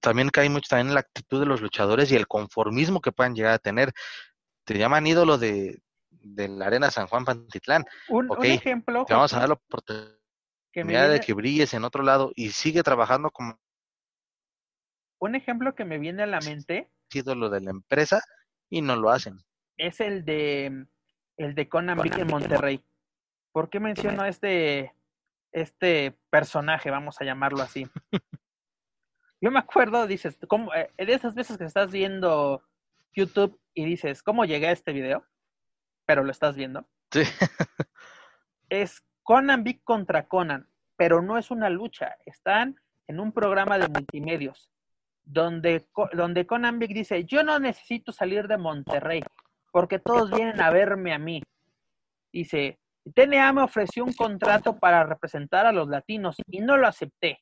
también 0.00 0.30
cae 0.30 0.48
mucho 0.48 0.68
también 0.68 0.88
en 0.88 0.94
la 0.94 1.00
actitud 1.00 1.38
de 1.38 1.46
los 1.46 1.60
luchadores 1.60 2.10
y 2.10 2.16
el 2.16 2.26
conformismo 2.26 3.00
que 3.00 3.12
puedan 3.12 3.34
llegar 3.34 3.52
a 3.52 3.58
tener. 3.58 3.92
Te 4.64 4.78
llaman 4.78 5.06
ídolo 5.06 5.38
de, 5.38 5.80
de 6.10 6.48
la 6.48 6.66
Arena 6.66 6.90
San 6.90 7.06
Juan 7.06 7.24
Pantitlán. 7.24 7.84
Un, 8.08 8.28
ejemplo. 8.44 9.04
Te 9.04 9.14
vamos 9.14 9.32
a 9.32 9.40
dar 9.40 9.48
la 9.48 9.54
oportunidad 9.54 11.10
de 11.10 11.20
que 11.20 11.34
brilles 11.34 11.72
en 11.74 11.84
otro 11.84 12.02
lado 12.02 12.32
y 12.34 12.50
sigue 12.50 12.82
trabajando 12.82 13.30
como. 13.30 13.58
Un 15.18 15.36
ejemplo 15.36 15.74
que 15.74 15.84
me 15.84 15.98
viene 15.98 16.24
a 16.24 16.26
la 16.26 16.40
mente 16.40 16.90
lo 17.24 17.50
de 17.50 17.60
la 17.60 17.70
empresa 17.70 18.22
y 18.70 18.80
no 18.80 18.96
lo 18.96 19.10
hacen. 19.10 19.38
Es 19.76 20.00
el 20.00 20.24
de 20.24 20.86
el 21.36 21.54
de 21.54 21.68
Conan 21.68 22.00
en 22.04 22.26
Monterrey. 22.26 22.82
¿Por 23.52 23.68
qué 23.68 23.80
menciono 23.80 24.24
este 24.24 24.94
este 25.52 26.18
personaje, 26.30 26.90
vamos 26.90 27.20
a 27.20 27.24
llamarlo 27.24 27.62
así? 27.62 27.86
Yo 29.40 29.50
me 29.50 29.58
acuerdo, 29.58 30.06
dices, 30.06 30.38
¿cómo, 30.48 30.72
eh, 30.74 30.90
de 30.96 31.12
esas 31.12 31.34
veces 31.34 31.58
que 31.58 31.64
estás 31.64 31.90
viendo 31.90 32.62
YouTube 33.12 33.60
y 33.74 33.84
dices, 33.84 34.22
¿cómo 34.22 34.44
llegué 34.44 34.68
a 34.68 34.72
este 34.72 34.92
video? 34.92 35.26
Pero 36.06 36.24
lo 36.24 36.30
estás 36.30 36.56
viendo. 36.56 36.86
Sí. 37.10 37.22
es 38.68 39.02
Conan 39.22 39.64
Big 39.64 39.82
contra 39.84 40.28
Conan, 40.28 40.68
pero 40.96 41.22
no 41.22 41.38
es 41.38 41.50
una 41.50 41.70
lucha. 41.70 42.16
Están 42.24 42.76
en 43.06 43.20
un 43.20 43.32
programa 43.32 43.78
de 43.78 43.88
multimedios 43.88 44.70
donde, 45.24 45.86
donde 46.12 46.46
Conan 46.46 46.78
Big 46.78 46.94
dice, 46.94 47.24
yo 47.24 47.42
no 47.42 47.58
necesito 47.58 48.12
salir 48.12 48.48
de 48.48 48.58
Monterrey, 48.58 49.22
porque 49.70 49.98
todos 49.98 50.30
vienen 50.30 50.60
a 50.60 50.70
verme 50.70 51.12
a 51.12 51.18
mí. 51.18 51.42
Dice, 52.32 52.78
TNA 53.10 53.52
me 53.52 53.62
ofreció 53.62 54.04
un 54.04 54.12
contrato 54.12 54.78
para 54.78 55.04
representar 55.04 55.66
a 55.66 55.72
los 55.72 55.88
latinos 55.88 56.36
y 56.46 56.60
no 56.60 56.76
lo 56.76 56.86
acepté. 56.86 57.40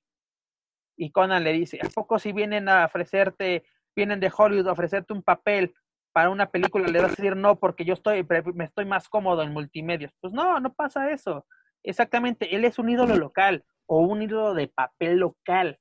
Y 0.97 1.11
Conan 1.11 1.45
le 1.45 1.53
dice, 1.53 1.79
¿a 1.83 1.89
poco 1.89 2.19
si 2.19 2.33
vienen 2.33 2.69
a 2.69 2.85
ofrecerte, 2.85 3.65
vienen 3.95 4.21
de 4.21 4.33
Hollywood 4.35 4.69
a 4.69 4.73
ofrecerte 4.73 5.13
un 5.13 5.23
papel 5.23 5.75
para 6.13 6.31
una 6.31 6.51
película, 6.51 6.89
le 6.89 7.01
vas 7.01 7.13
a 7.13 7.17
decir 7.17 7.37
no 7.37 7.57
porque 7.57 7.85
yo 7.85 7.95
estoy, 7.95 8.27
me 8.55 8.65
estoy 8.65 8.85
más 8.85 9.09
cómodo 9.09 9.43
en 9.43 9.53
multimedia? 9.53 10.11
Pues 10.21 10.33
no, 10.33 10.61
no 10.61 10.73
pasa 10.73 11.11
eso. 11.11 11.47
Exactamente, 11.83 12.55
él 12.55 12.65
es 12.65 12.79
un 12.79 12.91
ídolo 12.91 13.17
local 13.17 13.65
o 13.87 14.01
un 14.01 14.23
ídolo 14.23 14.55
de 14.55 14.69
papel 14.69 15.19
local, 15.19 15.79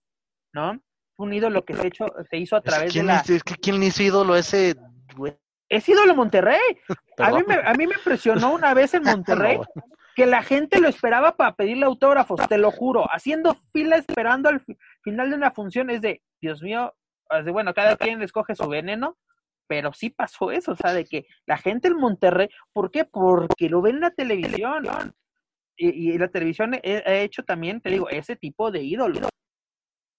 ¿no? 0.53 0.79
Un 1.17 1.33
ídolo 1.33 1.65
que 1.65 1.75
se, 1.75 1.87
hecho, 1.87 2.05
se 2.29 2.37
hizo 2.37 2.55
a 2.55 2.61
través 2.61 2.93
de 2.93 3.03
la... 3.03 3.19
Es, 3.19 3.43
que 3.43 3.55
¿Quién 3.55 3.83
hizo 3.83 4.03
ídolo 4.03 4.35
ese, 4.35 4.75
güey? 5.15 5.37
Es 5.69 5.87
ídolo 5.87 6.15
Monterrey. 6.15 6.59
a, 7.17 7.31
mí 7.31 7.43
me, 7.47 7.55
a 7.55 7.73
mí 7.73 7.87
me 7.87 7.95
impresionó 7.95 8.53
una 8.53 8.73
vez 8.73 8.93
en 8.95 9.03
Monterrey 9.03 9.59
que 10.15 10.25
la 10.25 10.43
gente 10.43 10.81
lo 10.81 10.89
esperaba 10.89 11.37
para 11.37 11.55
pedirle 11.55 11.85
autógrafos, 11.85 12.45
te 12.49 12.57
lo 12.57 12.71
juro, 12.71 13.05
haciendo 13.09 13.55
fila 13.71 13.95
esperando 13.95 14.49
al 14.49 14.61
final 15.01 15.29
de 15.29 15.35
una 15.37 15.51
función. 15.51 15.89
Es 15.89 16.01
de, 16.01 16.21
Dios 16.41 16.61
mío, 16.61 16.93
bueno, 17.53 17.73
cada 17.73 17.95
quien 17.95 18.21
escoge 18.21 18.53
su 18.53 18.67
veneno, 18.67 19.17
pero 19.67 19.93
sí 19.93 20.09
pasó 20.09 20.51
eso, 20.51 20.73
o 20.73 20.75
sea, 20.75 20.93
de 20.93 21.05
que 21.05 21.25
la 21.45 21.57
gente 21.57 21.87
en 21.87 21.95
Monterrey, 21.95 22.49
¿por 22.73 22.91
qué? 22.91 23.05
Porque 23.05 23.69
lo 23.69 23.81
ven 23.81 23.95
en 23.95 24.01
la 24.01 24.11
televisión. 24.11 24.83
Y, 25.77 26.11
y 26.11 26.17
la 26.17 26.27
televisión 26.27 26.73
ha 26.73 27.13
hecho 27.13 27.43
también, 27.43 27.79
te 27.79 27.89
digo, 27.89 28.09
ese 28.09 28.35
tipo 28.35 28.71
de 28.71 28.81
ídolos. 28.81 29.29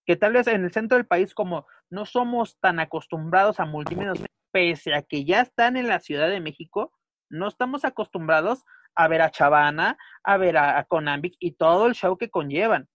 Que 0.07 0.17
tal 0.17 0.33
vez 0.33 0.47
en 0.47 0.65
el 0.65 0.73
centro 0.73 0.97
del 0.97 1.07
país, 1.07 1.35
como 1.35 1.67
no 1.91 2.07
somos 2.07 2.59
tan 2.59 2.81
acostumbrados 2.81 3.61
a 3.61 3.67
multimedios, 3.67 4.19
pese 4.53 4.95
a 4.95 5.03
que 5.03 5.25
ya 5.25 5.41
están 5.41 5.77
en 5.77 5.89
la 5.89 6.01
Ciudad 6.01 6.29
de 6.29 6.41
México, 6.41 6.93
no 7.29 7.49
estamos 7.49 7.85
acostumbrados 7.85 8.65
a 8.95 9.09
ver 9.09 9.23
a 9.23 9.31
Chavana, 9.31 9.97
a 10.25 10.37
ver 10.37 10.57
a, 10.57 10.85
Conambic 10.85 11.35
y 11.39 11.53
todo 11.53 11.87
el 11.87 11.95
show 11.95 12.17
que 12.19 12.31
conllevan. 12.31 12.89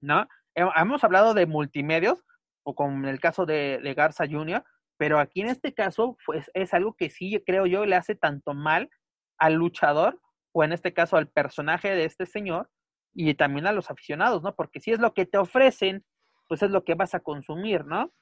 ¿No? 0.00 0.28
Hemos 0.54 1.02
hablado 1.02 1.34
de 1.34 1.46
multimedios, 1.46 2.22
o 2.62 2.74
como 2.74 2.96
en 2.98 3.06
el 3.06 3.20
caso 3.20 3.46
de, 3.46 3.94
Garza 3.96 4.26
Jr., 4.28 4.62
pero 4.96 5.18
aquí 5.18 5.40
en 5.40 5.48
este 5.48 5.74
caso 5.74 6.16
pues, 6.24 6.50
es 6.54 6.72
algo 6.72 6.94
que 6.94 7.10
sí 7.10 7.42
creo 7.44 7.66
yo 7.66 7.84
le 7.84 7.96
hace 7.96 8.14
tanto 8.14 8.54
mal 8.54 8.90
al 9.38 9.54
luchador, 9.54 10.20
o 10.52 10.62
en 10.62 10.72
este 10.72 10.92
caso 10.92 11.16
al 11.16 11.28
personaje 11.28 11.90
de 11.90 12.04
este 12.04 12.26
señor, 12.26 12.70
y 13.12 13.34
también 13.34 13.66
a 13.66 13.72
los 13.72 13.90
aficionados, 13.90 14.42
¿no? 14.42 14.54
Porque 14.54 14.80
si 14.80 14.92
es 14.92 15.00
lo 15.00 15.14
que 15.14 15.26
te 15.26 15.38
ofrecen, 15.38 16.04
pues 16.48 16.62
es 16.62 16.70
lo 16.70 16.84
que 16.84 16.94
vas 16.94 17.14
a 17.14 17.20
consumir, 17.20 17.84
¿no? 17.86 18.12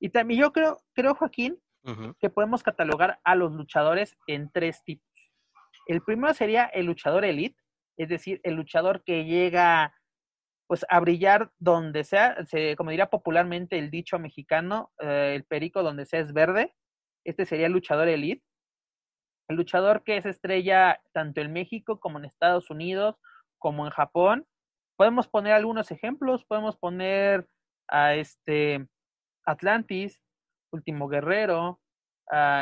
Y 0.00 0.10
también 0.10 0.40
yo 0.40 0.52
creo, 0.52 0.78
creo 0.92 1.14
Joaquín, 1.14 1.58
que 2.18 2.30
podemos 2.30 2.64
catalogar 2.64 3.20
a 3.22 3.36
los 3.36 3.52
luchadores 3.52 4.16
en 4.26 4.50
tres 4.50 4.82
tipos. 4.82 5.06
El 5.86 6.02
primero 6.02 6.34
sería 6.34 6.64
el 6.64 6.86
luchador 6.86 7.24
elite, 7.24 7.62
es 7.96 8.08
decir, 8.08 8.40
el 8.42 8.54
luchador 8.54 9.04
que 9.04 9.24
llega 9.24 9.94
pues 10.66 10.84
a 10.88 10.98
brillar 10.98 11.52
donde 11.58 12.02
sea, 12.02 12.44
se, 12.44 12.74
como 12.74 12.90
diría 12.90 13.08
popularmente 13.08 13.78
el 13.78 13.90
dicho 13.90 14.18
mexicano, 14.18 14.92
eh, 14.98 15.34
el 15.36 15.44
perico 15.44 15.82
donde 15.84 16.06
sea 16.06 16.20
es 16.20 16.32
verde. 16.32 16.74
Este 17.24 17.46
sería 17.46 17.66
el 17.66 17.72
luchador 17.72 18.08
elite. 18.08 18.44
El 19.48 19.56
luchador 19.56 20.02
que 20.02 20.16
es 20.16 20.26
estrella 20.26 21.00
tanto 21.12 21.40
en 21.40 21.52
México 21.52 22.00
como 22.00 22.18
en 22.18 22.24
Estados 22.24 22.68
Unidos, 22.68 23.16
como 23.58 23.86
en 23.86 23.92
Japón. 23.92 24.46
Podemos 24.96 25.28
poner 25.28 25.52
algunos 25.52 25.92
ejemplos, 25.92 26.44
podemos 26.44 26.76
poner 26.76 27.46
a 27.86 28.14
este 28.14 28.88
Atlantis, 29.46 30.20
Último 30.72 31.08
Guerrero, 31.08 31.80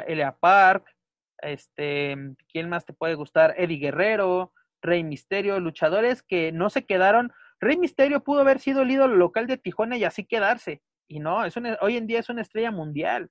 Elia 0.07 0.37
Park, 0.39 0.95
este, 1.39 2.17
¿quién 2.49 2.69
más 2.69 2.85
te 2.85 2.93
puede 2.93 3.15
gustar? 3.15 3.55
Eddie 3.57 3.79
Guerrero, 3.79 4.53
Rey 4.83 5.03
Misterio, 5.03 5.59
luchadores 5.61 6.23
que 6.23 6.53
no 6.53 6.71
se 6.71 6.85
quedaron. 6.85 7.33
Rey 7.61 7.77
Misterio 7.77 8.23
pudo 8.23 8.41
haber 8.41 8.61
sido 8.61 8.83
el 8.83 8.91
ídolo 8.91 9.17
local 9.17 9.47
de 9.47 9.59
Tijuana 9.59 9.97
y 9.97 10.05
así 10.05 10.25
quedarse. 10.25 10.83
Y 11.09 11.21
no, 11.21 11.45
es 11.45 11.55
hoy 11.81 11.97
en 11.97 12.07
día 12.07 12.21
es 12.21 12.29
una 12.29 12.43
estrella 12.43 12.71
mundial. 12.71 13.31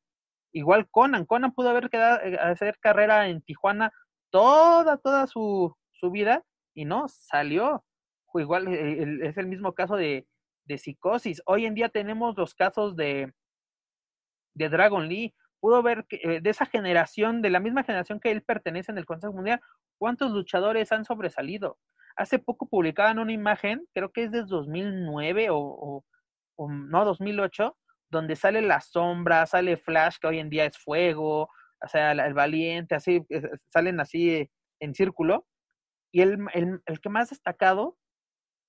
Igual 0.52 0.88
Conan, 0.90 1.26
Conan 1.26 1.54
pudo 1.54 1.70
haber 1.70 1.90
quedado, 1.90 2.20
eh, 2.24 2.38
hacer 2.38 2.78
carrera 2.80 3.28
en 3.28 3.42
Tijuana 3.42 3.92
toda, 4.30 4.98
toda 4.98 5.26
su, 5.28 5.76
su 5.92 6.12
vida 6.12 6.44
y 6.74 6.86
no, 6.86 7.08
salió. 7.08 7.84
Igual 8.36 8.68
eh, 8.68 9.28
es 9.28 9.38
el 9.38 9.48
mismo 9.48 9.74
caso 9.74 9.96
de, 9.96 10.28
de 10.66 10.78
psicosis. 10.78 11.42
Hoy 11.46 11.66
en 11.66 11.76
día 11.76 11.90
tenemos 11.90 12.36
los 12.38 12.56
casos 12.56 12.96
de, 12.96 13.32
de 14.54 14.70
Dragon 14.70 15.08
Lee, 15.08 15.34
pudo 15.60 15.82
ver 15.82 16.06
que 16.10 16.20
eh, 16.24 16.42
de 16.42 16.50
esa 16.50 16.66
generación, 16.66 17.42
de 17.42 17.50
la 17.50 17.60
misma 17.62 17.84
generación 17.84 18.20
que 18.20 18.32
él 18.32 18.44
pertenece 18.44 18.92
en 18.92 18.98
el 18.98 19.06
Consejo 19.06 19.34
Mundial, 19.34 19.62
cuántos 19.98 20.32
luchadores 20.32 20.92
han 20.92 21.06
sobresalido. 21.06 21.80
Hace 22.16 22.38
poco 22.38 22.68
publicaban 22.68 23.18
una 23.18 23.32
imagen, 23.32 23.88
creo 23.94 24.12
que 24.12 24.26
es 24.26 24.32
de 24.32 24.44
2009 24.44 25.50
o, 25.52 26.04
o, 26.58 26.70
no, 26.70 27.06
2008, 27.06 27.78
donde 28.10 28.36
sale 28.36 28.62
la 28.62 28.82
sombra, 28.82 29.46
sale 29.46 29.78
Flash, 29.78 30.18
que 30.20 30.28
hoy 30.28 30.40
en 30.40 30.50
día 30.50 30.66
es 30.66 30.78
fuego, 30.78 31.44
o 31.44 31.88
sea, 31.88 32.12
el, 32.12 32.34
valiente, 32.34 32.96
así, 32.96 33.26
eh, 33.30 33.50
salen 33.72 34.00
así 34.00 34.50
en 34.80 34.94
círculo. 34.94 35.48
Y 36.12 36.22
el, 36.22 36.40
el, 36.54 36.82
el 36.86 37.00
que 37.00 37.10
más 37.10 37.30
destacado 37.30 37.98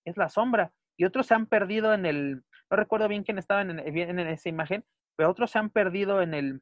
es 0.05 0.17
la 0.17 0.29
sombra. 0.29 0.73
Y 0.97 1.05
otros 1.05 1.27
se 1.27 1.35
han 1.35 1.47
perdido 1.47 1.93
en 1.93 2.07
el, 2.07 2.45
no 2.71 2.77
recuerdo 2.77 3.09
bien 3.09 3.25
quién 3.25 3.39
estaba 3.39 3.63
en, 3.63 3.81
en 3.81 4.19
esa 4.21 4.49
imagen, 4.49 4.85
pero 5.17 5.31
otros 5.31 5.51
se 5.51 5.59
han 5.59 5.71
perdido 5.71 6.23
en 6.23 6.35
el, 6.35 6.61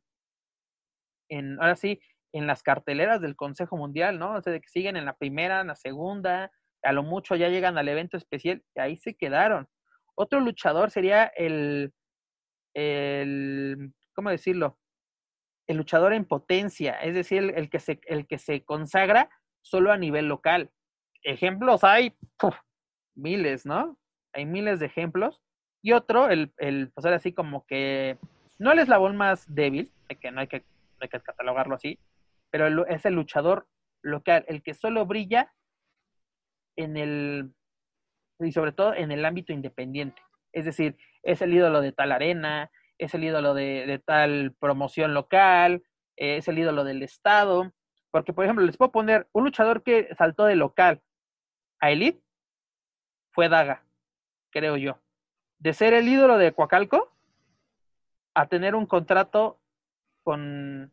en, 1.29 1.61
ahora 1.61 1.77
sí, 1.77 2.01
en 2.33 2.47
las 2.47 2.63
carteleras 2.63 3.21
del 3.21 3.37
Consejo 3.37 3.77
Mundial, 3.77 4.19
¿no? 4.19 4.35
O 4.35 4.43
sea, 4.43 4.53
de 4.53 4.61
que 4.61 4.69
siguen 4.69 4.97
en 4.97 5.05
la 5.05 5.17
primera, 5.17 5.61
en 5.61 5.69
la 5.69 5.77
segunda, 5.77 6.51
a 6.83 6.93
lo 6.93 7.03
mucho 7.03 7.37
ya 7.37 7.49
llegan 7.49 7.79
al 7.79 7.89
evento 7.89 8.17
especial 8.17 8.63
y 8.75 8.81
ahí 8.81 8.97
se 8.97 9.15
quedaron. 9.15 9.69
Otro 10.15 10.41
luchador 10.41 10.91
sería 10.91 11.25
el, 11.25 11.93
el 12.75 13.93
¿cómo 14.15 14.31
decirlo? 14.31 14.79
El 15.67 15.77
luchador 15.77 16.13
en 16.13 16.25
potencia, 16.25 16.95
es 16.95 17.15
decir, 17.15 17.53
el, 17.55 17.71
que, 17.71 17.81
se, 17.81 18.01
el 18.07 18.27
que 18.27 18.39
se 18.39 18.65
consagra 18.65 19.31
solo 19.63 19.93
a 19.93 19.99
nivel 19.99 20.27
local. 20.27 20.71
Ejemplos 21.23 21.85
hay 21.85 22.17
miles, 23.15 23.65
¿no? 23.65 23.97
Hay 24.35 24.45
miles 24.45 24.81
de 24.81 24.87
ejemplos. 24.87 25.41
Y 25.83 25.93
otro, 25.93 26.29
el, 26.29 26.53
el 26.59 26.91
pues 26.93 27.05
ahora 27.05 27.17
así 27.17 27.33
como 27.33 27.65
que 27.67 28.19
no 28.63 28.71
el 28.71 28.79
eslabón 28.79 29.17
más 29.17 29.53
débil, 29.53 29.93
no 30.33 30.41
hay 30.41 30.47
que, 30.47 30.65
hay 31.01 31.09
que 31.09 31.21
catalogarlo 31.21 31.75
así, 31.75 31.99
pero 32.51 32.87
es 32.87 33.05
el 33.05 33.15
luchador 33.15 33.67
local, 34.03 34.45
el 34.47 34.63
que 34.63 34.75
solo 34.75 35.05
brilla 35.05 35.53
en 36.77 36.97
el, 36.97 37.53
y 38.39 38.53
sobre 38.53 38.71
todo 38.71 38.95
en 38.95 39.11
el 39.11 39.25
ámbito 39.25 39.53
independiente. 39.53 40.23
Es 40.53 40.65
decir, 40.65 40.97
es 41.25 41.43
el 41.43 41.53
ídolo 41.53 41.81
de 41.81 41.91
tal 41.91 42.13
arena, 42.13 42.71
es 42.99 43.15
el 43.15 43.25
ídolo 43.25 43.53
de, 43.53 44.01
tal 44.07 44.55
promoción 44.61 45.13
local, 45.13 45.83
es 46.15 46.47
el 46.47 46.59
ídolo 46.59 46.85
del 46.85 47.03
estado. 47.03 47.73
Porque, 48.13 48.33
por 48.33 48.45
ejemplo, 48.45 48.65
les 48.65 48.77
puedo 48.77 48.93
poner 48.93 49.27
un 49.33 49.43
luchador 49.43 49.83
que 49.83 50.15
saltó 50.17 50.45
de 50.45 50.55
local 50.55 51.03
a 51.81 51.91
elite, 51.91 52.23
fue 53.33 53.49
Daga, 53.49 53.83
creo 54.51 54.77
yo. 54.77 55.01
De 55.59 55.73
ser 55.73 55.95
el 55.95 56.07
ídolo 56.07 56.39
de 56.39 56.53
Coacalco, 56.53 57.12
a 58.35 58.47
tener 58.47 58.75
un 58.75 58.87
contrato 58.87 59.61
con, 60.23 60.93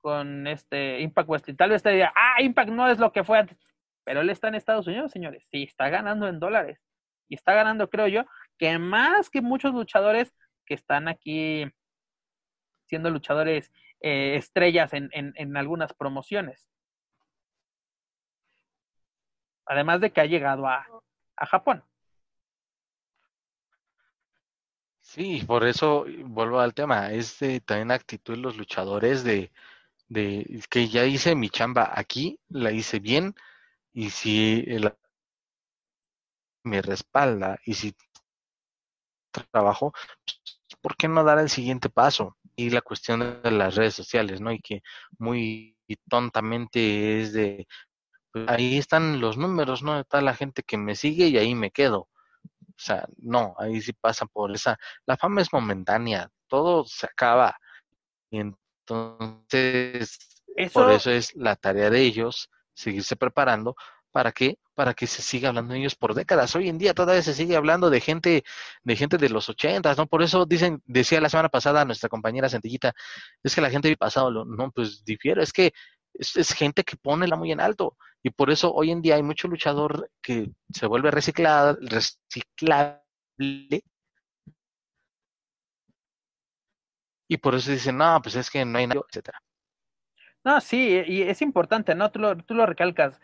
con 0.00 0.46
este 0.46 1.00
Impact 1.00 1.28
Wrestling. 1.28 1.56
Tal 1.56 1.70
vez 1.70 1.82
te 1.82 1.90
diga, 1.90 2.12
ah, 2.14 2.40
Impact 2.42 2.70
no 2.70 2.88
es 2.88 2.98
lo 2.98 3.12
que 3.12 3.24
fue 3.24 3.38
antes. 3.38 3.58
Pero 4.04 4.20
él 4.20 4.30
está 4.30 4.48
en 4.48 4.54
Estados 4.54 4.86
Unidos, 4.86 5.12
señores. 5.12 5.46
Sí, 5.50 5.64
está 5.64 5.88
ganando 5.88 6.28
en 6.28 6.38
dólares. 6.38 6.80
Y 7.28 7.34
está 7.34 7.54
ganando, 7.54 7.88
creo 7.88 8.06
yo, 8.06 8.24
que 8.58 8.78
más 8.78 9.30
que 9.30 9.40
muchos 9.40 9.72
luchadores 9.72 10.34
que 10.66 10.74
están 10.74 11.08
aquí 11.08 11.64
siendo 12.86 13.10
luchadores 13.10 13.72
eh, 14.00 14.36
estrellas 14.36 14.92
en, 14.92 15.08
en, 15.12 15.32
en 15.36 15.56
algunas 15.56 15.94
promociones. 15.94 16.66
Además 19.66 20.00
de 20.00 20.12
que 20.12 20.20
ha 20.20 20.26
llegado 20.26 20.66
a, 20.66 20.86
a 21.36 21.46
Japón. 21.46 21.82
Sí, 25.14 25.42
por 25.46 25.64
eso 25.64 26.04
vuelvo 26.24 26.58
al 26.60 26.74
tema, 26.74 27.12
es 27.12 27.38
de 27.38 27.60
también 27.60 27.90
actitud 27.92 28.34
de 28.34 28.40
los 28.40 28.56
luchadores 28.56 29.22
de, 29.22 29.52
de 30.08 30.62
que 30.70 30.88
ya 30.88 31.04
hice 31.06 31.34
mi 31.36 31.50
chamba 31.50 31.92
aquí, 31.94 32.40
la 32.48 32.72
hice 32.72 33.00
bien, 33.00 33.34
y 33.92 34.10
si 34.10 34.64
el, 34.68 34.94
me 36.64 36.82
respalda 36.82 37.58
y 37.64 37.74
si 37.74 37.94
trabajo, 39.52 39.92
¿por 40.82 40.96
qué 40.96 41.08
no 41.08 41.24
dar 41.24 41.38
el 41.38 41.50
siguiente 41.50 41.90
paso? 41.90 42.36
Y 42.56 42.70
la 42.70 42.82
cuestión 42.82 43.42
de 43.42 43.50
las 43.50 43.74
redes 43.76 43.94
sociales, 43.94 44.40
¿no? 44.40 44.52
Y 44.52 44.60
que 44.60 44.82
muy 45.18 45.76
tontamente 46.08 47.20
es 47.22 47.32
de, 47.32 47.66
pues, 48.32 48.48
ahí 48.48 48.78
están 48.78 49.20
los 49.20 49.38
números, 49.38 49.82
¿no? 49.82 50.04
Toda 50.04 50.22
la 50.22 50.34
gente 50.34 50.62
que 50.64 50.78
me 50.78 50.96
sigue 50.96 51.28
y 51.28 51.38
ahí 51.38 51.54
me 51.54 51.70
quedo. 51.72 52.08
O 52.76 52.80
sea, 52.80 53.06
no, 53.18 53.54
ahí 53.58 53.80
sí 53.80 53.92
pasa 53.92 54.26
por 54.26 54.52
esa. 54.54 54.78
La 55.06 55.16
fama 55.16 55.40
es 55.42 55.52
momentánea, 55.52 56.28
todo 56.48 56.84
se 56.84 57.06
acaba. 57.06 57.56
Y 58.30 58.38
entonces, 58.40 60.18
por 60.72 60.90
eso 60.90 61.10
es 61.10 61.34
la 61.36 61.56
tarea 61.56 61.90
de 61.90 62.00
ellos 62.00 62.50
seguirse 62.74 63.16
preparando 63.16 63.76
¿Para 64.14 64.30
qué? 64.30 64.58
Para 64.74 64.94
que 64.94 65.08
se 65.08 65.22
siga 65.22 65.48
hablando 65.48 65.74
de 65.74 65.80
ellos 65.80 65.96
por 65.96 66.14
décadas. 66.14 66.54
Hoy 66.54 66.68
en 66.68 66.78
día 66.78 66.94
todavía 66.94 67.20
se 67.20 67.34
sigue 67.34 67.56
hablando 67.56 67.90
de 67.90 68.00
gente, 68.00 68.44
de 68.84 68.94
gente 68.94 69.18
de 69.18 69.28
los 69.28 69.48
ochentas, 69.48 69.98
¿no? 69.98 70.06
Por 70.06 70.22
eso 70.22 70.46
dicen, 70.46 70.80
decía 70.86 71.20
la 71.20 71.28
semana 71.28 71.48
pasada 71.48 71.84
nuestra 71.84 72.08
compañera 72.08 72.48
Centellita, 72.48 72.92
es 73.42 73.56
que 73.56 73.60
la 73.60 73.70
gente 73.70 73.88
del 73.88 73.96
pasado, 73.96 74.30
no, 74.44 74.70
pues 74.70 75.04
difiere, 75.04 75.42
es 75.42 75.52
que 75.52 75.72
es, 76.14 76.52
gente 76.54 76.84
que 76.84 76.96
pone 76.96 77.26
la 77.26 77.36
muy 77.36 77.52
en 77.52 77.60
alto. 77.60 77.96
Y 78.22 78.30
por 78.30 78.50
eso 78.50 78.72
hoy 78.72 78.90
en 78.90 79.02
día 79.02 79.16
hay 79.16 79.22
mucho 79.22 79.48
luchador 79.48 80.10
que 80.22 80.50
se 80.72 80.86
vuelve 80.86 81.10
reciclado, 81.10 81.76
reciclable. 81.80 83.02
Y 87.28 87.36
por 87.38 87.54
eso 87.54 87.70
dicen, 87.70 87.98
no, 87.98 88.20
pues 88.22 88.36
es 88.36 88.50
que 88.50 88.64
no 88.64 88.78
hay 88.78 88.86
nada, 88.86 89.02
etcétera. 89.08 89.38
No, 90.44 90.60
sí, 90.60 91.02
y 91.06 91.22
es 91.22 91.42
importante, 91.42 91.94
¿no? 91.94 92.10
Tú 92.10 92.18
lo, 92.18 92.36
tú 92.36 92.54
lo 92.54 92.66
recalcas 92.66 93.18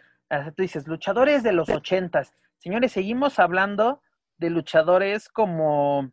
tú 0.55 0.63
dices, 0.63 0.87
luchadores 0.87 1.43
de 1.43 1.53
los 1.53 1.69
ochentas. 1.69 2.35
Señores, 2.59 2.93
seguimos 2.93 3.39
hablando 3.39 4.03
de 4.39 4.51
luchadores 4.51 5.29
como 5.29 6.13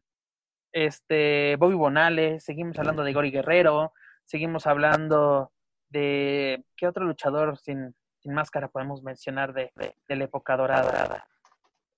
este 0.71 1.55
Bobby 1.57 1.75
Bonales, 1.75 2.43
seguimos 2.43 2.77
hablando 2.79 3.03
de 3.03 3.13
Gori 3.13 3.31
Guerrero, 3.31 3.93
seguimos 4.25 4.67
hablando 4.67 5.51
de 5.89 6.63
qué 6.75 6.87
otro 6.87 7.05
luchador 7.05 7.57
sin, 7.57 7.95
sin 8.19 8.33
máscara 8.33 8.67
podemos 8.67 9.03
mencionar 9.03 9.53
de, 9.53 9.71
de, 9.75 10.15
la 10.15 10.23
época 10.25 10.57
dorada. 10.57 11.27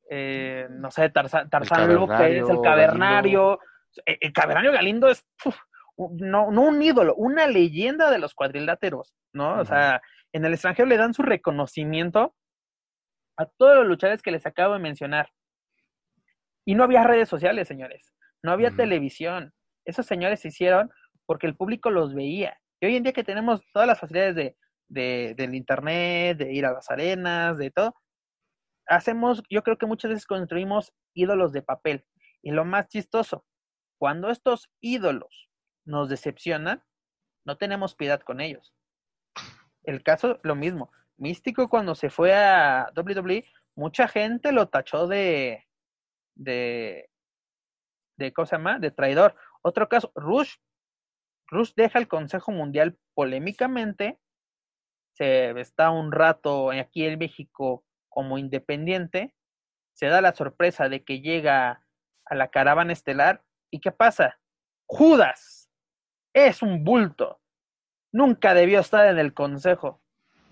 Eh, 0.09 0.67
no 0.71 0.91
sé, 0.91 1.09
Tarzán, 1.09 1.49
Tarzán 1.49 1.93
López, 1.93 2.49
el 2.49 2.61
Cavernario. 2.61 3.59
Eh, 4.05 4.17
el, 4.21 4.33
Cavernario 4.33 4.71
Galindo 4.71 5.07
es 5.07 5.25
no, 5.97 6.51
no 6.51 6.61
un 6.61 6.81
ídolo, 6.81 7.15
una 7.15 7.47
leyenda 7.47 8.09
de 8.09 8.19
los 8.19 8.33
cuadriláteros, 8.33 9.15
¿no? 9.33 9.59
O 9.59 9.65
sea, 9.65 10.01
en 10.31 10.45
el 10.45 10.53
extranjero 10.53 10.87
le 10.87 10.97
dan 10.97 11.13
su 11.13 11.23
reconocimiento 11.23 12.35
a 13.37 13.45
todos 13.45 13.77
los 13.77 13.87
luchadores 13.87 14.21
que 14.21 14.31
les 14.31 14.45
acabo 14.45 14.73
de 14.73 14.79
mencionar. 14.79 15.31
Y 16.65 16.75
no 16.75 16.83
había 16.83 17.03
redes 17.03 17.29
sociales, 17.29 17.67
señores. 17.67 18.13
No 18.43 18.51
había 18.51 18.71
televisión. 18.71 19.53
Esos 19.85 20.05
señores 20.05 20.41
se 20.41 20.49
hicieron 20.49 20.91
porque 21.25 21.47
el 21.47 21.55
público 21.55 21.89
los 21.89 22.13
veía. 22.13 22.59
Y 22.79 22.85
hoy 22.85 22.95
en 22.95 23.03
día 23.03 23.13
que 23.13 23.23
tenemos 23.23 23.61
todas 23.73 23.87
las 23.87 23.99
facilidades 23.99 24.35
de, 24.35 24.57
de, 24.87 25.33
del 25.35 25.55
internet, 25.55 26.37
de 26.37 26.53
ir 26.53 26.65
a 26.65 26.73
las 26.73 26.89
arenas, 26.89 27.57
de 27.57 27.71
todo, 27.71 27.95
hacemos, 28.87 29.43
yo 29.49 29.63
creo 29.63 29.77
que 29.77 29.85
muchas 29.85 30.09
veces 30.09 30.25
construimos 30.25 30.93
ídolos 31.13 31.51
de 31.51 31.61
papel. 31.61 32.05
Y 32.41 32.51
lo 32.51 32.65
más 32.65 32.87
chistoso, 32.87 33.45
cuando 33.97 34.29
estos 34.29 34.69
ídolos 34.79 35.49
nos 35.85 36.09
decepcionan, 36.09 36.83
no 37.45 37.57
tenemos 37.57 37.95
piedad 37.95 38.21
con 38.21 38.41
ellos 38.41 38.73
el 39.83 40.03
caso, 40.03 40.39
lo 40.43 40.55
mismo. 40.55 40.91
Místico 41.17 41.69
cuando 41.69 41.95
se 41.95 42.09
fue 42.09 42.33
a 42.33 42.91
WWE, 42.95 43.45
mucha 43.75 44.07
gente 44.07 44.51
lo 44.51 44.69
tachó 44.69 45.07
de, 45.07 45.65
de, 46.35 47.09
de, 48.17 48.33
¿cómo 48.33 48.45
se 48.45 48.55
llama? 48.55 48.79
De 48.79 48.91
traidor. 48.91 49.35
Otro 49.61 49.89
caso, 49.89 50.11
Rush. 50.15 50.55
Rush 51.49 51.73
deja 51.75 51.99
el 51.99 52.07
Consejo 52.07 52.51
Mundial 52.51 52.97
polémicamente, 53.13 54.19
se 55.13 55.51
está 55.59 55.89
un 55.89 56.11
rato 56.11 56.71
aquí 56.71 57.05
en 57.05 57.19
México 57.19 57.83
como 58.07 58.37
independiente, 58.37 59.33
se 59.93 60.07
da 60.07 60.21
la 60.21 60.33
sorpresa 60.33 60.89
de 60.89 61.03
que 61.03 61.21
llega 61.21 61.83
a 62.25 62.35
la 62.35 62.49
caravana 62.49 62.93
estelar, 62.93 63.43
¿y 63.69 63.79
qué 63.79 63.91
pasa? 63.91 64.39
Judas 64.85 65.69
es 66.33 66.61
un 66.61 66.83
bulto, 66.83 67.39
nunca 68.11 68.53
debió 68.53 68.79
estar 68.79 69.07
en 69.07 69.19
el 69.19 69.33
consejo. 69.33 70.01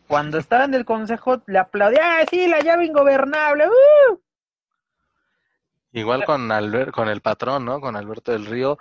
Cuando 0.08 0.38
estaba 0.38 0.64
en 0.64 0.74
el 0.74 0.86
consejo, 0.86 1.44
le 1.48 1.60
aplaudía, 1.60 2.20
¡ah, 2.20 2.26
sí, 2.30 2.48
la 2.48 2.62
llave 2.62 2.86
ingobernable! 2.86 3.68
¡uh! 3.68 4.22
Igual 5.92 6.26
con, 6.26 6.50
con 6.92 7.10
el 7.10 7.22
patrón, 7.22 7.66
¿no? 7.66 7.82
Con 7.82 7.96
Alberto 7.96 8.32
del 8.32 8.46
Río. 8.46 8.78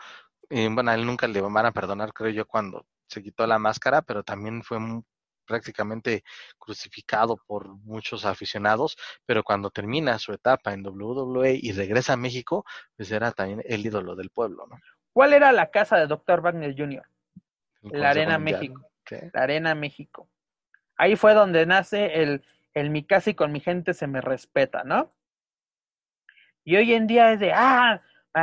Y, 0.50 0.68
bueno, 0.68 0.90
a 0.90 0.94
él 0.94 1.06
nunca 1.06 1.26
le 1.26 1.40
van 1.40 1.66
a 1.66 1.72
perdonar, 1.72 2.12
creo 2.12 2.30
yo, 2.30 2.46
cuando 2.46 2.86
se 3.08 3.22
quitó 3.22 3.46
la 3.46 3.58
máscara, 3.58 4.02
pero 4.02 4.22
también 4.22 4.62
fue 4.62 4.78
prácticamente 5.46 6.24
crucificado 6.58 7.36
por 7.46 7.68
muchos 7.68 8.24
aficionados, 8.24 8.96
pero 9.24 9.44
cuando 9.44 9.70
termina 9.70 10.18
su 10.18 10.32
etapa 10.32 10.72
en 10.72 10.84
WWE 10.84 11.58
y 11.62 11.72
regresa 11.72 12.14
a 12.14 12.16
México, 12.16 12.64
pues 12.96 13.10
era 13.12 13.30
también 13.32 13.62
el 13.64 13.86
ídolo 13.86 14.16
del 14.16 14.30
pueblo, 14.30 14.66
¿no? 14.68 14.76
¿Cuál 15.12 15.32
era 15.32 15.52
la 15.52 15.70
casa 15.70 15.96
de 15.96 16.06
Dr. 16.06 16.42
Wagner 16.42 16.74
Jr.? 16.76 17.08
La 17.82 18.10
Arena 18.10 18.38
México. 18.38 18.82
La 19.32 19.42
Arena 19.42 19.74
México. 19.74 20.28
Ahí 20.96 21.16
fue 21.16 21.32
donde 21.32 21.64
nace 21.64 22.22
el, 22.22 22.44
el 22.74 22.90
mi 22.90 23.04
casa 23.04 23.30
y 23.30 23.34
con 23.34 23.52
mi 23.52 23.60
gente 23.60 23.94
se 23.94 24.06
me 24.06 24.20
respeta, 24.20 24.84
¿no? 24.84 25.14
Y 26.64 26.76
hoy 26.76 26.92
en 26.94 27.06
día 27.06 27.32
es 27.32 27.40
de, 27.40 27.52
ah, 27.52 28.02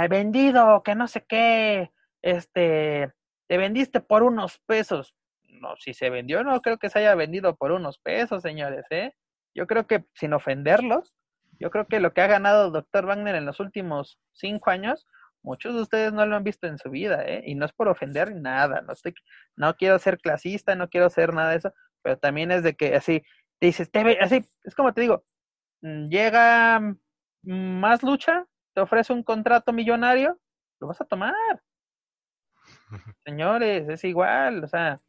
vendido, 0.10 0.84
que 0.84 0.96
no 0.96 1.08
sé 1.08 1.26
qué, 1.28 1.92
este, 2.22 3.12
te 3.48 3.58
vendiste 3.58 4.02
por 4.02 4.24
unos 4.24 4.60
pesos. 4.66 5.16
No, 5.44 5.76
si 5.78 5.94
se 5.94 6.10
vendió, 6.10 6.44
no 6.44 6.62
creo 6.62 6.78
que 6.78 6.90
se 6.90 7.00
haya 7.00 7.16
vendido 7.16 7.56
por 7.56 7.72
unos 7.72 8.00
pesos, 8.00 8.42
señores, 8.42 8.86
¿eh? 8.90 9.14
Yo 9.56 9.68
creo 9.68 9.88
que, 9.88 10.06
sin 10.16 10.34
ofenderlos, 10.34 11.14
yo 11.60 11.70
creo 11.70 11.88
que 11.88 12.00
lo 12.00 12.14
que 12.14 12.22
ha 12.22 12.28
ganado 12.28 12.72
Dr. 12.72 13.06
Wagner 13.06 13.36
en 13.36 13.46
los 13.46 13.60
últimos 13.60 14.20
cinco 14.34 14.72
años 14.72 15.06
Muchos 15.44 15.76
de 15.76 15.82
ustedes 15.82 16.14
no 16.14 16.26
lo 16.26 16.38
han 16.38 16.44
visto 16.46 16.68
en 16.68 16.78
su 16.78 16.90
vida, 16.90 17.22
¿eh? 17.26 17.44
Y 17.46 17.56
no 17.56 17.66
es 17.66 17.74
por 17.74 17.90
ofender 17.90 18.34
nada, 18.34 18.82
no 18.82 18.94
estoy, 18.94 19.14
no 19.58 19.76
quiero 19.76 20.00
ser 20.00 20.18
clasista, 20.20 20.74
no 20.76 20.88
quiero 20.90 21.10
ser 21.10 21.34
nada 21.34 21.52
de 21.52 21.58
eso, 21.58 21.74
pero 22.02 22.18
también 22.18 22.50
es 22.52 22.64
de 22.64 22.76
que 22.76 22.96
así, 22.96 23.24
te 23.60 23.68
dices, 23.68 23.92
te 23.92 24.18
así, 24.22 24.50
es 24.64 24.74
como 24.74 24.94
te 24.94 25.02
digo, 25.02 25.26
mm, 25.82 26.08
llega 26.10 26.96
más 27.44 28.04
lucha, 28.04 28.46
te 28.74 28.82
ofrece 28.82 29.14
un 29.14 29.24
contrato 29.24 29.72
millonario, 29.74 30.40
lo 30.80 30.88
vas 30.88 31.02
a 31.02 31.06
tomar. 31.06 31.62
Señores, 33.26 33.88
es 33.90 34.04
igual, 34.04 34.64
o 34.64 34.68
sea, 34.68 35.02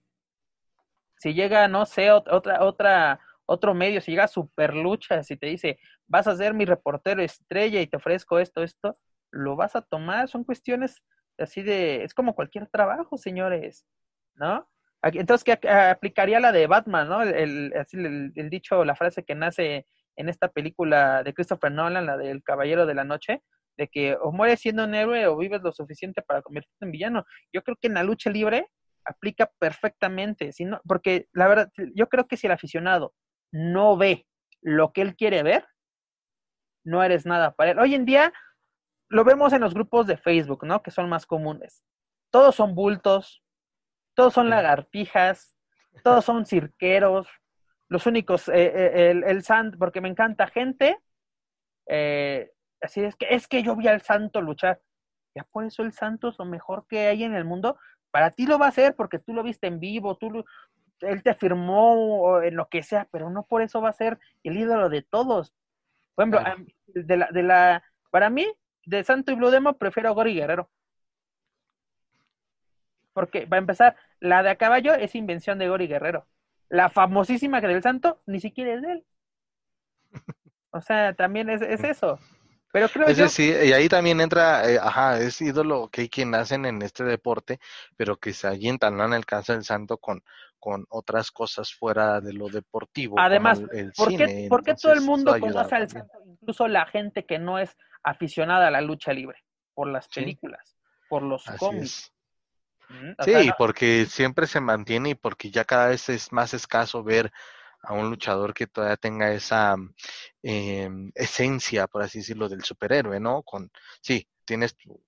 si 1.19 1.35
llega, 1.35 1.69
no 1.69 1.87
sé, 1.87 2.11
otra, 2.11 2.63
otra, 2.65 3.21
otro 3.47 3.75
medio, 3.75 4.01
si 4.01 4.11
llega 4.11 4.29
super 4.29 4.75
lucha, 4.75 5.23
si 5.23 5.37
te 5.37 5.47
dice, 5.47 5.79
vas 6.07 6.27
a 6.27 6.37
ser 6.37 6.55
mi 6.55 6.65
reportero 6.65 7.23
estrella 7.23 7.81
y 7.81 7.87
te 7.87 7.97
ofrezco 7.97 8.39
esto, 8.39 8.63
esto, 8.63 8.99
lo 9.31 9.57
vas 9.57 9.77
a 9.77 9.83
tomar, 9.83 10.29
son 10.29 10.45
cuestiones 10.45 11.03
así 11.39 11.63
de, 11.63 12.05
es 12.05 12.15
como 12.15 12.35
cualquier 12.35 12.69
trabajo, 12.69 13.17
señores, 13.17 13.87
¿no? 14.35 14.69
Entonces, 15.03 15.45
¿qué 15.45 15.69
aplicaría 15.69 16.41
la 16.41 16.53
de 16.53 16.67
Batman, 16.67 17.09
¿no? 17.09 17.23
El, 17.23 17.75
así 17.77 17.99
el, 17.99 18.49
dicho, 18.49 18.85
la 18.85 18.97
frase 18.97 19.25
que 19.25 19.35
nace 19.35 19.87
en 20.17 20.29
esta 20.29 20.49
película 20.49 21.23
de 21.23 21.35
Christopher 21.35 21.73
Nolan, 21.73 22.07
la 22.07 22.17
del 22.17 22.43
Caballero 22.43 22.87
de 22.87 22.95
la 22.95 23.05
Noche, 23.05 23.43
de 23.77 23.89
que 23.89 24.17
o 24.21 24.33
mueres 24.33 24.61
siendo 24.61 24.85
un 24.85 24.95
héroe 24.95 25.27
o 25.27 25.37
vives 25.37 25.63
lo 25.63 25.73
suficiente 25.73 26.23
para 26.23 26.43
convertirte 26.43 26.85
en 26.85 26.91
villano. 26.91 27.25
Yo 27.53 27.63
creo 27.63 27.77
que 27.81 27.89
en 27.89 27.95
la 27.95 28.03
lucha 28.03 28.31
libre 28.31 28.69
aplica 29.05 29.51
perfectamente, 29.59 30.53
si 30.53 30.67
porque 30.87 31.29
la 31.33 31.49
verdad, 31.49 31.71
yo 31.95 32.09
creo 32.09 32.27
que 32.27 32.37
si 32.37 32.47
el 32.47 32.53
aficionado 32.53 33.15
no 33.53 33.97
ve 33.97 34.27
lo 34.63 34.93
que 34.93 35.03
él 35.03 35.15
quiere 35.15 35.43
ver, 35.43 35.67
no 36.85 37.03
eres 37.03 37.27
nada 37.27 37.53
para 37.53 37.73
él. 37.73 37.79
Hoy 37.79 37.95
en 37.95 38.05
día, 38.05 38.33
lo 39.09 39.25
vemos 39.25 39.53
en 39.53 39.61
los 39.61 39.75
grupos 39.75 40.07
de 40.07 40.17
Facebook, 40.17 40.65
¿no? 40.65 40.83
Que 40.83 40.91
son 40.91 41.09
más 41.09 41.27
comunes. 41.27 41.85
Todos 42.31 42.55
son 42.55 42.75
bultos, 42.75 43.43
todos 44.15 44.33
son 44.33 44.49
lagartijas, 44.49 45.57
todos 46.03 46.25
son 46.25 46.47
cirqueros, 46.47 47.29
los 47.89 48.07
únicos, 48.07 48.49
eh, 48.49 48.73
eh, 48.75 49.11
el, 49.11 49.25
el 49.25 49.43
santo, 49.43 49.79
porque 49.79 50.01
me 50.01 50.09
encanta 50.09 50.47
gente, 50.47 50.99
eh, 51.87 52.51
así 52.85 53.03
es 53.03 53.17
que, 53.17 53.27
es 53.31 53.49
que 53.49 53.63
yo 53.63 53.77
vi 53.77 53.89
al 53.89 54.03
santo 54.03 54.41
luchar. 54.41 54.81
Ya 55.35 55.45
por 55.45 55.65
eso 55.65 55.83
el 55.83 55.93
santo 55.93 56.29
es 56.29 56.39
lo 56.39 56.45
mejor 56.45 56.87
que 56.87 57.09
hay 57.09 57.25
en 57.25 57.35
el 57.35 57.45
mundo. 57.45 57.79
Para 58.11 58.31
ti 58.31 58.47
lo 58.47 58.59
va 58.59 58.69
a 58.69 58.73
ser 58.73 58.95
porque 58.95 59.19
tú 59.19 59.33
lo 59.33 59.43
viste 59.43 59.67
en 59.67 59.81
vivo, 59.81 60.17
tú 60.17 60.45
él 61.01 61.23
te 61.23 61.35
firmó 61.35 62.41
en 62.41 62.57
lo 62.57 62.69
que 62.69 62.83
sea, 62.83 63.09
pero 63.11 63.31
no 63.31 63.45
por 63.45 63.63
eso 63.63 63.81
va 63.81 63.91
a 63.91 63.95
ser 63.95 64.19
el 64.43 64.57
ídolo 64.57 64.89
de 64.89 65.03
todos. 65.03 65.53
Por 66.15 66.29
ejemplo, 66.29 66.65
de 66.87 67.17
la, 67.17 67.29
de 67.33 67.43
la, 67.43 67.83
para 68.11 68.31
mí, 68.31 68.47
de 68.87 69.03
Santo 69.03 69.33
y 69.33 69.35
Blue 69.35 69.51
Demo 69.51 69.77
prefiero 69.77 70.09
a 70.09 70.13
Gori 70.13 70.35
Guerrero. 70.35 70.71
Porque, 73.13 73.47
va 73.47 73.57
a 73.57 73.61
empezar, 73.61 73.97
la 74.21 74.43
de 74.43 74.51
a 74.51 74.57
caballo 74.57 74.95
es 74.95 75.15
invención 75.15 75.59
de 75.59 75.69
Gori 75.69 75.87
Guerrero. 75.87 76.27
La 76.69 76.91
famosísima 76.91 77.61
que 77.61 77.69
del 77.69 77.83
Santo 77.83 78.21
ni 78.27 78.41
siquiera 78.41 78.75
es 78.75 78.83
de 78.83 78.93
él. 78.93 79.05
O 80.71 80.81
sea, 80.81 81.15
también 81.15 81.49
es, 81.51 81.63
eso. 81.63 82.19
Pero 82.75 82.89
creo 82.89 83.07
es 83.07 83.19
decir, 83.19 83.57
y 83.63 83.73
ahí 83.73 83.89
también 83.89 84.21
entra, 84.21 84.69
eh, 84.69 84.81
ajá, 84.83 85.21
es 85.21 85.41
ídolo 85.41 85.89
que 85.93 86.01
hay 86.01 86.09
quien 86.09 86.33
nacen 86.33 86.67
en 86.67 86.83
este 86.83 87.05
deporte, 87.05 87.61
pero 87.97 88.17
que 88.17 88.33
se 88.33 88.49
alientan, 88.49 88.97
no 88.97 89.05
en 89.05 89.13
el 89.13 89.25
caso 89.25 89.53
del 89.53 89.63
santo, 89.63 89.99
con, 89.99 90.25
con 90.59 90.85
otras 90.89 91.31
cosas 91.31 91.73
fuera 91.73 92.21
de 92.21 92.33
lo 92.33 92.49
deportivo. 92.49 93.15
Además, 93.21 93.63
¿por, 93.97 94.09
qué, 94.17 94.49
¿por 94.51 94.65
qué 94.65 94.75
todo 94.75 94.93
el 94.93 95.03
mundo 95.03 95.39
conoce 95.39 95.73
al 95.73 95.89
santo? 95.89 96.19
Incluso 96.27 96.67
la 96.67 96.85
gente 96.87 97.25
que 97.25 97.39
no 97.39 97.61
es 97.61 97.77
aficionada 98.03 98.67
a 98.67 98.73
la 98.73 98.81
lucha 98.81 99.13
libre, 99.13 99.45
por 99.73 99.87
las 99.87 100.09
películas, 100.09 100.77
por 101.09 101.23
los 101.23 101.45
cómics. 101.45 102.13
Sí, 103.21 103.51
porque 103.57 104.07
siempre 104.07 104.49
se 104.49 104.61
mantiene 104.61 105.11
y 105.11 105.15
porque 105.15 105.53
ya 105.53 105.65
cada 105.65 105.91
vez 105.91 106.09
es 106.09 106.33
más 106.33 106.53
escaso 106.55 107.05
ver 107.05 107.33
a 107.87 107.93
un 107.95 108.11
luchador 108.11 108.55
que 108.55 108.67
todavía 108.67 108.97
tenga 108.97 109.33
esa 109.33 109.77
em, 110.43 111.11
esencia, 111.15 111.87
por 111.87 112.03
así 112.03 112.19
decirlo, 112.19 112.49
del 112.49 112.65
superhéroe, 112.65 113.21
¿no? 113.21 113.43
Con, 113.43 113.71
sí, 114.01 114.29
tienes 114.45 114.77
tu, 114.77 115.01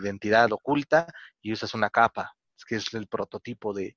identidad 0.00 0.52
oculta 0.52 1.08
y 1.42 1.52
usas 1.52 1.74
una 1.74 1.90
capa, 1.90 2.36
que 2.68 2.76
es 2.76 2.94
el 2.94 3.08
prototipo 3.08 3.72
de, 3.74 3.96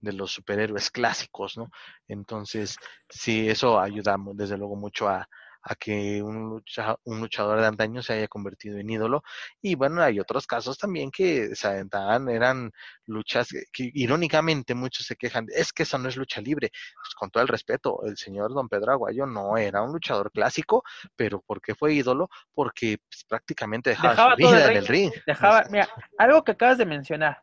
de 0.00 0.12
los 0.14 0.32
superhéroes 0.32 0.90
clásicos, 1.30 1.56
¿no? 1.58 1.70
Entonces, 2.08 2.76
sí, 3.08 3.48
eso 3.48 3.80
ayuda 3.80 4.16
desde 4.34 4.56
luego 4.56 4.76
mucho 4.76 5.08
a, 5.08 5.28
a 5.62 5.74
que 5.74 6.22
un, 6.22 6.62
un 7.04 7.20
luchador 7.20 7.60
de 7.60 7.66
antaño 7.66 8.02
se 8.02 8.14
haya 8.14 8.28
convertido 8.28 8.78
en 8.78 8.90
ídolo. 8.90 9.22
Y 9.60 9.74
bueno, 9.74 10.02
hay 10.02 10.18
otros 10.20 10.46
casos 10.46 10.78
también 10.78 11.10
que 11.10 11.54
se 11.54 11.68
aventaban, 11.68 12.28
eran 12.28 12.70
luchas 13.06 13.48
que, 13.72 13.90
irónicamente 13.94 14.74
muchos 14.74 15.06
se 15.06 15.16
quejan, 15.16 15.46
es 15.54 15.72
que 15.72 15.82
eso 15.82 15.98
no 15.98 16.08
es 16.08 16.16
lucha 16.16 16.40
libre. 16.40 16.70
Pues, 16.70 17.14
con 17.14 17.30
todo 17.30 17.42
el 17.42 17.48
respeto, 17.48 18.00
el 18.04 18.16
señor 18.16 18.54
don 18.54 18.68
Pedro 18.68 18.92
Aguayo 18.92 19.26
no 19.26 19.56
era 19.56 19.82
un 19.82 19.92
luchador 19.92 20.30
clásico, 20.32 20.82
pero 21.16 21.40
¿por 21.42 21.60
qué 21.60 21.74
fue 21.74 21.92
ídolo? 21.92 22.28
Porque 22.52 22.98
pues, 23.08 23.24
prácticamente 23.28 23.90
dejaba, 23.90 24.32
su 24.32 24.36
vida 24.36 24.70
en 24.70 24.76
el 24.76 24.86
ring. 24.86 25.12
Dejaba, 25.26 25.64
mira, 25.70 25.88
algo 26.18 26.42
que 26.44 26.52
acabas 26.52 26.78
de 26.78 26.86
mencionar, 26.86 27.42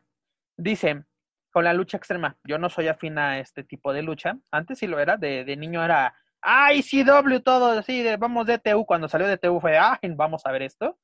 dice, 0.56 1.04
con 1.50 1.64
la 1.64 1.72
lucha 1.72 1.96
extrema, 1.96 2.36
yo 2.44 2.58
no 2.58 2.68
soy 2.68 2.88
afín 2.88 3.18
a 3.18 3.38
este 3.38 3.64
tipo 3.64 3.92
de 3.92 4.02
lucha, 4.02 4.36
antes 4.50 4.78
sí 4.78 4.86
lo 4.86 4.98
era, 4.98 5.16
de, 5.16 5.44
de 5.44 5.56
niño 5.56 5.84
era 5.84 6.14
¡Ay, 6.40 6.82
CW! 6.82 7.40
Todo 7.40 7.78
así, 7.78 8.02
de, 8.02 8.16
vamos 8.16 8.46
de 8.46 8.58
TU. 8.58 8.84
Cuando 8.86 9.08
salió 9.08 9.26
de 9.26 9.38
TU 9.38 9.60
fue, 9.60 9.76
¡ay, 9.78 9.98
vamos 10.14 10.46
a 10.46 10.52
ver 10.52 10.62
esto! 10.62 10.98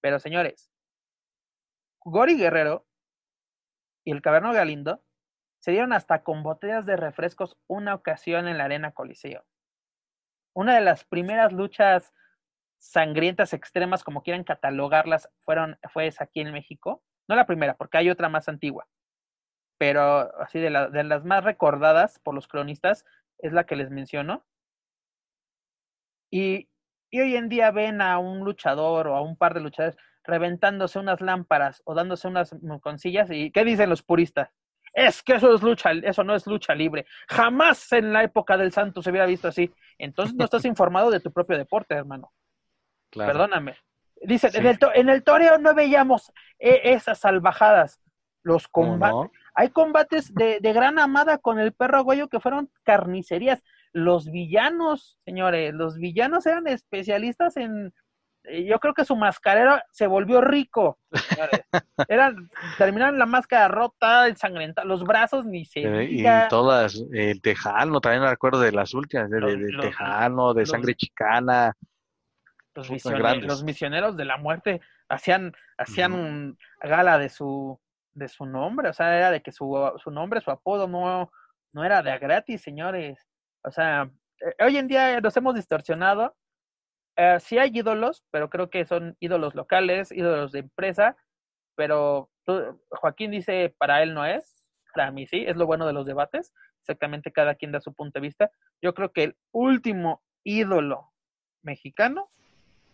Pero 0.00 0.18
señores, 0.18 0.70
Gori 2.04 2.36
Guerrero 2.36 2.86
y 4.04 4.12
el 4.12 4.22
Caverno 4.22 4.52
Galindo 4.52 5.02
se 5.60 5.72
dieron 5.72 5.92
hasta 5.92 6.22
con 6.22 6.42
botellas 6.42 6.86
de 6.86 6.96
refrescos 6.96 7.56
una 7.66 7.94
ocasión 7.94 8.48
en 8.48 8.58
la 8.58 8.64
Arena 8.64 8.92
Coliseo. 8.92 9.44
Una 10.54 10.74
de 10.74 10.80
las 10.80 11.04
primeras 11.04 11.52
luchas 11.52 12.12
sangrientas 12.78 13.52
extremas, 13.52 14.04
como 14.04 14.22
quieran 14.22 14.44
catalogarlas, 14.44 15.28
fueron, 15.40 15.78
fue 15.92 16.12
aquí 16.18 16.40
en 16.40 16.52
México. 16.52 17.02
No 17.28 17.36
la 17.36 17.46
primera, 17.46 17.74
porque 17.76 17.98
hay 17.98 18.10
otra 18.10 18.28
más 18.28 18.48
antigua. 18.48 18.86
Pero 19.78 20.34
así 20.40 20.58
de, 20.58 20.70
de 20.70 21.04
las 21.04 21.24
más 21.24 21.44
recordadas 21.44 22.18
por 22.20 22.34
los 22.34 22.48
cronistas, 22.48 23.04
es 23.38 23.52
la 23.52 23.64
que 23.64 23.76
les 23.76 23.90
menciono. 23.90 24.44
Y, 26.30 26.68
hoy 27.12 27.36
en 27.36 27.48
día 27.48 27.70
ven 27.70 28.02
a 28.02 28.18
un 28.18 28.40
luchador 28.40 29.08
o 29.08 29.16
a 29.16 29.22
un 29.22 29.36
par 29.36 29.54
de 29.54 29.60
luchadores 29.60 29.96
reventándose 30.24 30.98
unas 30.98 31.22
lámparas 31.22 31.80
o 31.84 31.94
dándose 31.94 32.28
unas 32.28 32.52
moconcillas 32.62 33.30
y 33.30 33.50
¿qué 33.50 33.64
dicen 33.64 33.88
los 33.88 34.02
puristas? 34.02 34.50
Es 34.92 35.22
que 35.22 35.34
eso 35.34 35.54
es 35.54 35.62
lucha, 35.62 35.92
eso 35.92 36.24
no 36.24 36.34
es 36.34 36.46
lucha 36.46 36.74
libre. 36.74 37.06
Jamás 37.28 37.92
en 37.92 38.12
la 38.12 38.24
época 38.24 38.56
del 38.56 38.72
santo 38.72 39.00
se 39.00 39.10
hubiera 39.10 39.26
visto 39.26 39.48
así. 39.48 39.72
Entonces 39.96 40.34
no 40.34 40.44
estás 40.44 40.64
informado 40.66 41.10
de 41.10 41.20
tu 41.20 41.32
propio 41.32 41.56
deporte, 41.56 41.94
hermano. 41.94 42.32
Perdóname. 43.10 43.76
Dice, 44.20 44.50
en, 44.52 44.66
el 44.66 44.78
en 44.94 45.08
el 45.08 45.22
toreo 45.22 45.58
no 45.58 45.74
veíamos 45.74 46.32
eh, 46.58 46.80
esas 46.84 47.20
salvajadas. 47.20 48.00
Los 48.42 48.68
combates. 48.68 49.30
Hay 49.60 49.70
combates 49.70 50.32
de, 50.32 50.60
de 50.60 50.72
gran 50.72 51.00
amada 51.00 51.38
con 51.38 51.58
el 51.58 51.72
perro 51.72 51.98
aguayo 51.98 52.28
que 52.28 52.38
fueron 52.38 52.70
carnicerías 52.84 53.60
los 53.92 54.30
villanos, 54.30 55.18
señores, 55.24 55.74
los 55.74 55.96
villanos 55.96 56.46
eran 56.46 56.66
especialistas 56.68 57.56
en, 57.56 57.92
eh, 58.44 58.64
yo 58.64 58.78
creo 58.78 58.94
que 58.94 59.04
su 59.04 59.16
mascarero 59.16 59.80
se 59.90 60.06
volvió 60.06 60.40
rico. 60.40 60.98
Eran, 62.08 62.50
terminaron 62.76 63.18
la 63.18 63.26
máscara 63.26 63.68
rota, 63.68 64.28
ensangrentada, 64.28 64.86
los 64.86 65.04
brazos 65.04 65.44
ni 65.44 65.64
se 65.64 66.04
Y 66.04 66.24
todas, 66.48 67.02
el 67.12 67.40
tejano, 67.40 68.00
también 68.00 68.22
me 68.22 68.28
acuerdo 68.28 68.60
de 68.60 68.72
las 68.72 68.94
últimas, 68.94 69.30
de, 69.30 69.76
tejano, 69.80 70.54
de 70.54 70.66
sangre 70.66 70.94
chicana. 70.94 71.74
Los 72.74 72.90
misioneros, 72.90 73.44
los 73.44 73.64
misioneros, 73.64 74.16
de 74.16 74.24
la 74.24 74.36
muerte 74.36 74.80
hacían, 75.08 75.52
hacían 75.76 76.12
un 76.12 76.58
gala 76.80 77.18
de 77.18 77.28
su, 77.28 77.80
de 78.18 78.28
su 78.28 78.46
nombre, 78.46 78.88
o 78.88 78.92
sea, 78.92 79.16
era 79.16 79.30
de 79.30 79.42
que 79.42 79.52
su, 79.52 79.74
su 80.02 80.10
nombre, 80.10 80.40
su 80.40 80.50
apodo 80.50 80.88
no, 80.88 81.30
no 81.72 81.84
era 81.84 82.02
de 82.02 82.16
gratis, 82.18 82.62
señores. 82.62 83.26
O 83.64 83.70
sea, 83.70 84.10
eh, 84.40 84.64
hoy 84.64 84.76
en 84.76 84.88
día 84.88 85.20
nos 85.20 85.36
hemos 85.36 85.54
distorsionado. 85.54 86.36
Eh, 87.16 87.38
sí 87.40 87.58
hay 87.58 87.70
ídolos, 87.72 88.24
pero 88.30 88.48
creo 88.48 88.70
que 88.70 88.84
son 88.84 89.16
ídolos 89.20 89.54
locales, 89.54 90.12
ídolos 90.12 90.52
de 90.52 90.60
empresa, 90.60 91.16
pero 91.74 92.30
Joaquín 92.90 93.30
dice, 93.30 93.74
para 93.78 94.02
él 94.02 94.14
no 94.14 94.24
es, 94.24 94.68
para 94.94 95.10
mí 95.10 95.26
sí, 95.26 95.44
es 95.46 95.56
lo 95.56 95.66
bueno 95.66 95.86
de 95.86 95.92
los 95.92 96.06
debates, 96.06 96.52
exactamente 96.80 97.32
cada 97.32 97.54
quien 97.54 97.72
da 97.72 97.80
su 97.80 97.92
punto 97.92 98.18
de 98.18 98.26
vista. 98.26 98.50
Yo 98.82 98.94
creo 98.94 99.12
que 99.12 99.24
el 99.24 99.36
último 99.52 100.22
ídolo 100.44 101.12
mexicano, 101.62 102.30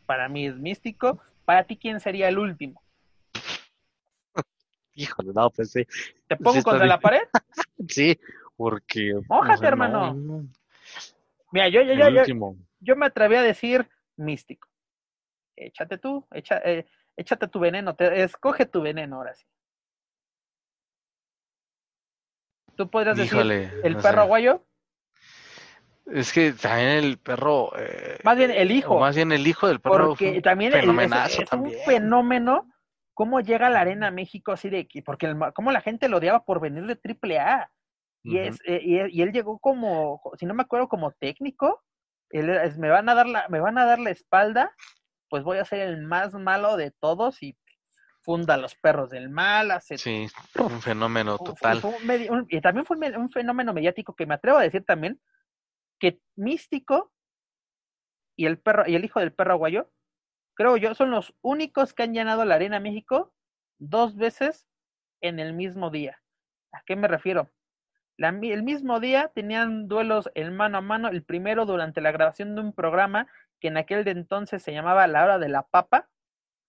para 0.07 0.29
mí 0.29 0.47
es 0.47 0.57
místico, 0.57 1.21
para 1.45 1.65
ti, 1.65 1.77
¿quién 1.77 2.01
sería 2.01 2.29
el 2.29 2.39
último? 2.39 2.84
Híjole, 4.95 5.33
no, 5.35 5.51
pues 5.51 5.73
sí. 5.73 5.87
¿Te 6.29 6.37
pongo 6.37 6.62
contra 6.62 6.87
la 6.87 7.01
pared? 7.01 7.23
sí, 7.89 8.19
porque... 8.57 9.15
Mójate, 9.29 9.66
hermano. 9.66 10.47
Mira, 11.51 11.69
yo, 11.69 11.83
yo, 11.83 11.95
yo, 11.95 12.57
yo, 12.81 12.97
me 12.97 13.07
atreví 13.07 13.37
a 13.37 13.43
decir 13.43 13.89
místico. 14.16 14.69
Échate 15.57 15.99
tú, 15.99 16.27
echa, 16.33 16.59
eh, 16.65 16.87
échate 17.16 17.47
tu 17.49 17.61
veneno, 17.61 17.95
te, 17.95 18.23
escoge 18.23 18.66
tu 18.66 18.83
veneno 18.83 19.16
ahora 19.16 19.35
sí. 19.35 19.47
¿Tú 22.77 22.91
podrías 22.91 23.16
decir 23.16 23.39
el 23.39 23.97
perro 23.97 24.23
aguayo? 24.23 24.65
Es 26.07 26.33
que 26.33 26.53
también 26.53 26.89
el 26.89 27.19
perro. 27.19 27.71
Eh, 27.79 28.19
más 28.25 28.37
bien 28.37 28.51
el 28.51 28.71
hijo. 28.71 28.99
Más 28.99 29.16
bien 29.16 29.33
el 29.33 29.47
hijo 29.47 29.69
del 29.69 29.81
perro. 29.81 30.09
Porque 30.09 30.43
también 30.43 30.75
es, 30.75 30.85
un 31.53 31.73
fenómeno 31.87 32.69
cómo 33.15 33.41
llega 33.41 33.69
a 33.69 33.70
la 33.70 33.81
Arena 33.81 34.11
México 34.11 34.53
así 34.53 34.69
de. 34.69 34.86
Porque 35.05 35.27
el, 35.27 35.39
cómo 35.55 35.73
la 35.73 35.81
gente 35.81 36.09
lo 36.09 36.19
odiaba 36.19 36.45
por 36.45 36.61
venir 36.61 36.86
de 36.86 36.97
triple 36.97 37.39
A. 37.39 37.70
Y, 38.23 38.39
es, 38.39 38.59
eh, 38.65 38.81
y, 38.82 39.20
él 39.20 39.32
llegó 39.32 39.59
como, 39.59 40.23
si 40.39 40.47
no 40.47 40.55
me 40.55 40.62
acuerdo, 40.62 40.89
como 40.89 41.12
técnico. 41.12 41.82
Él, 42.31 42.49
es, 42.49 42.78
me, 42.78 42.89
van 42.89 43.09
a 43.09 43.15
dar 43.15 43.27
la, 43.27 43.49
me 43.49 43.61
van 43.61 43.77
a 43.77 43.85
dar 43.85 43.99
la 43.99 44.11
espalda, 44.11 44.74
pues 45.28 45.45
voy 45.45 45.59
a 45.59 45.65
ser 45.65 45.81
el 45.81 46.03
más 46.03 46.32
malo 46.32 46.77
de 46.77 46.91
todos 46.91 47.43
y 47.43 47.57
funda 48.23 48.55
a 48.55 48.57
los 48.57 48.74
perros 48.77 49.11
del 49.11 49.28
mal. 49.28 49.70
Hace, 49.70 49.99
sí, 49.99 50.27
un 50.59 50.81
fenómeno 50.81 51.39
total. 51.39 51.82
y 52.49 52.61
también 52.62 52.86
fue 52.86 52.97
un, 52.97 53.31
fenómeno 53.31 53.74
mediático 53.74 54.16
que 54.16 54.27
me 54.27 54.35
atrevo 54.35 54.59
a 54.59 54.62
decir 54.62 54.85
también 54.85 55.20
que 56.01 56.19
Místico 56.35 57.12
y 58.36 58.47
el 58.47 58.59
perro 58.59 58.85
y 58.86 58.95
el 58.95 59.05
hijo 59.05 59.20
del 59.20 59.35
perro 59.35 59.53
aguayo, 59.53 59.91
creo 60.55 60.77
yo, 60.77 60.95
son 60.95 61.11
los 61.11 61.35
únicos 61.43 61.95
que 61.95 62.05
han 62.05 62.15
llenado 62.15 62.45
la 62.45 62.57
Arena 62.57 62.81
México 62.81 63.33
dos 63.79 64.17
veces 64.17 64.67
en 65.21 65.39
el 65.39 65.53
mismo 65.53 65.91
día. 65.91 66.21
¿A 66.73 66.83
qué 66.85 66.97
me 66.97 67.09
refiero? 67.09 67.51
el 68.17 68.63
mismo 68.63 69.01
día 69.01 69.33
tenían 69.35 69.89
duelos 69.89 70.31
en 70.35 70.55
mano 70.57 70.79
a 70.79 70.81
mano, 70.81 71.09
el 71.09 71.25
primero 71.25 71.67
durante 71.67 72.01
la 72.01 72.13
grabación 72.13 72.55
de 72.55 72.61
un 72.61 72.73
programa 72.73 73.27
que 73.59 73.69
en 73.69 73.77
aquel 73.77 74.05
de 74.05 74.13
entonces 74.13 74.63
se 74.63 74.73
llamaba 74.73 75.07
La 75.07 75.25
Hora 75.25 75.39
de 75.39 75.49
la 75.49 75.63
Papa, 75.65 76.09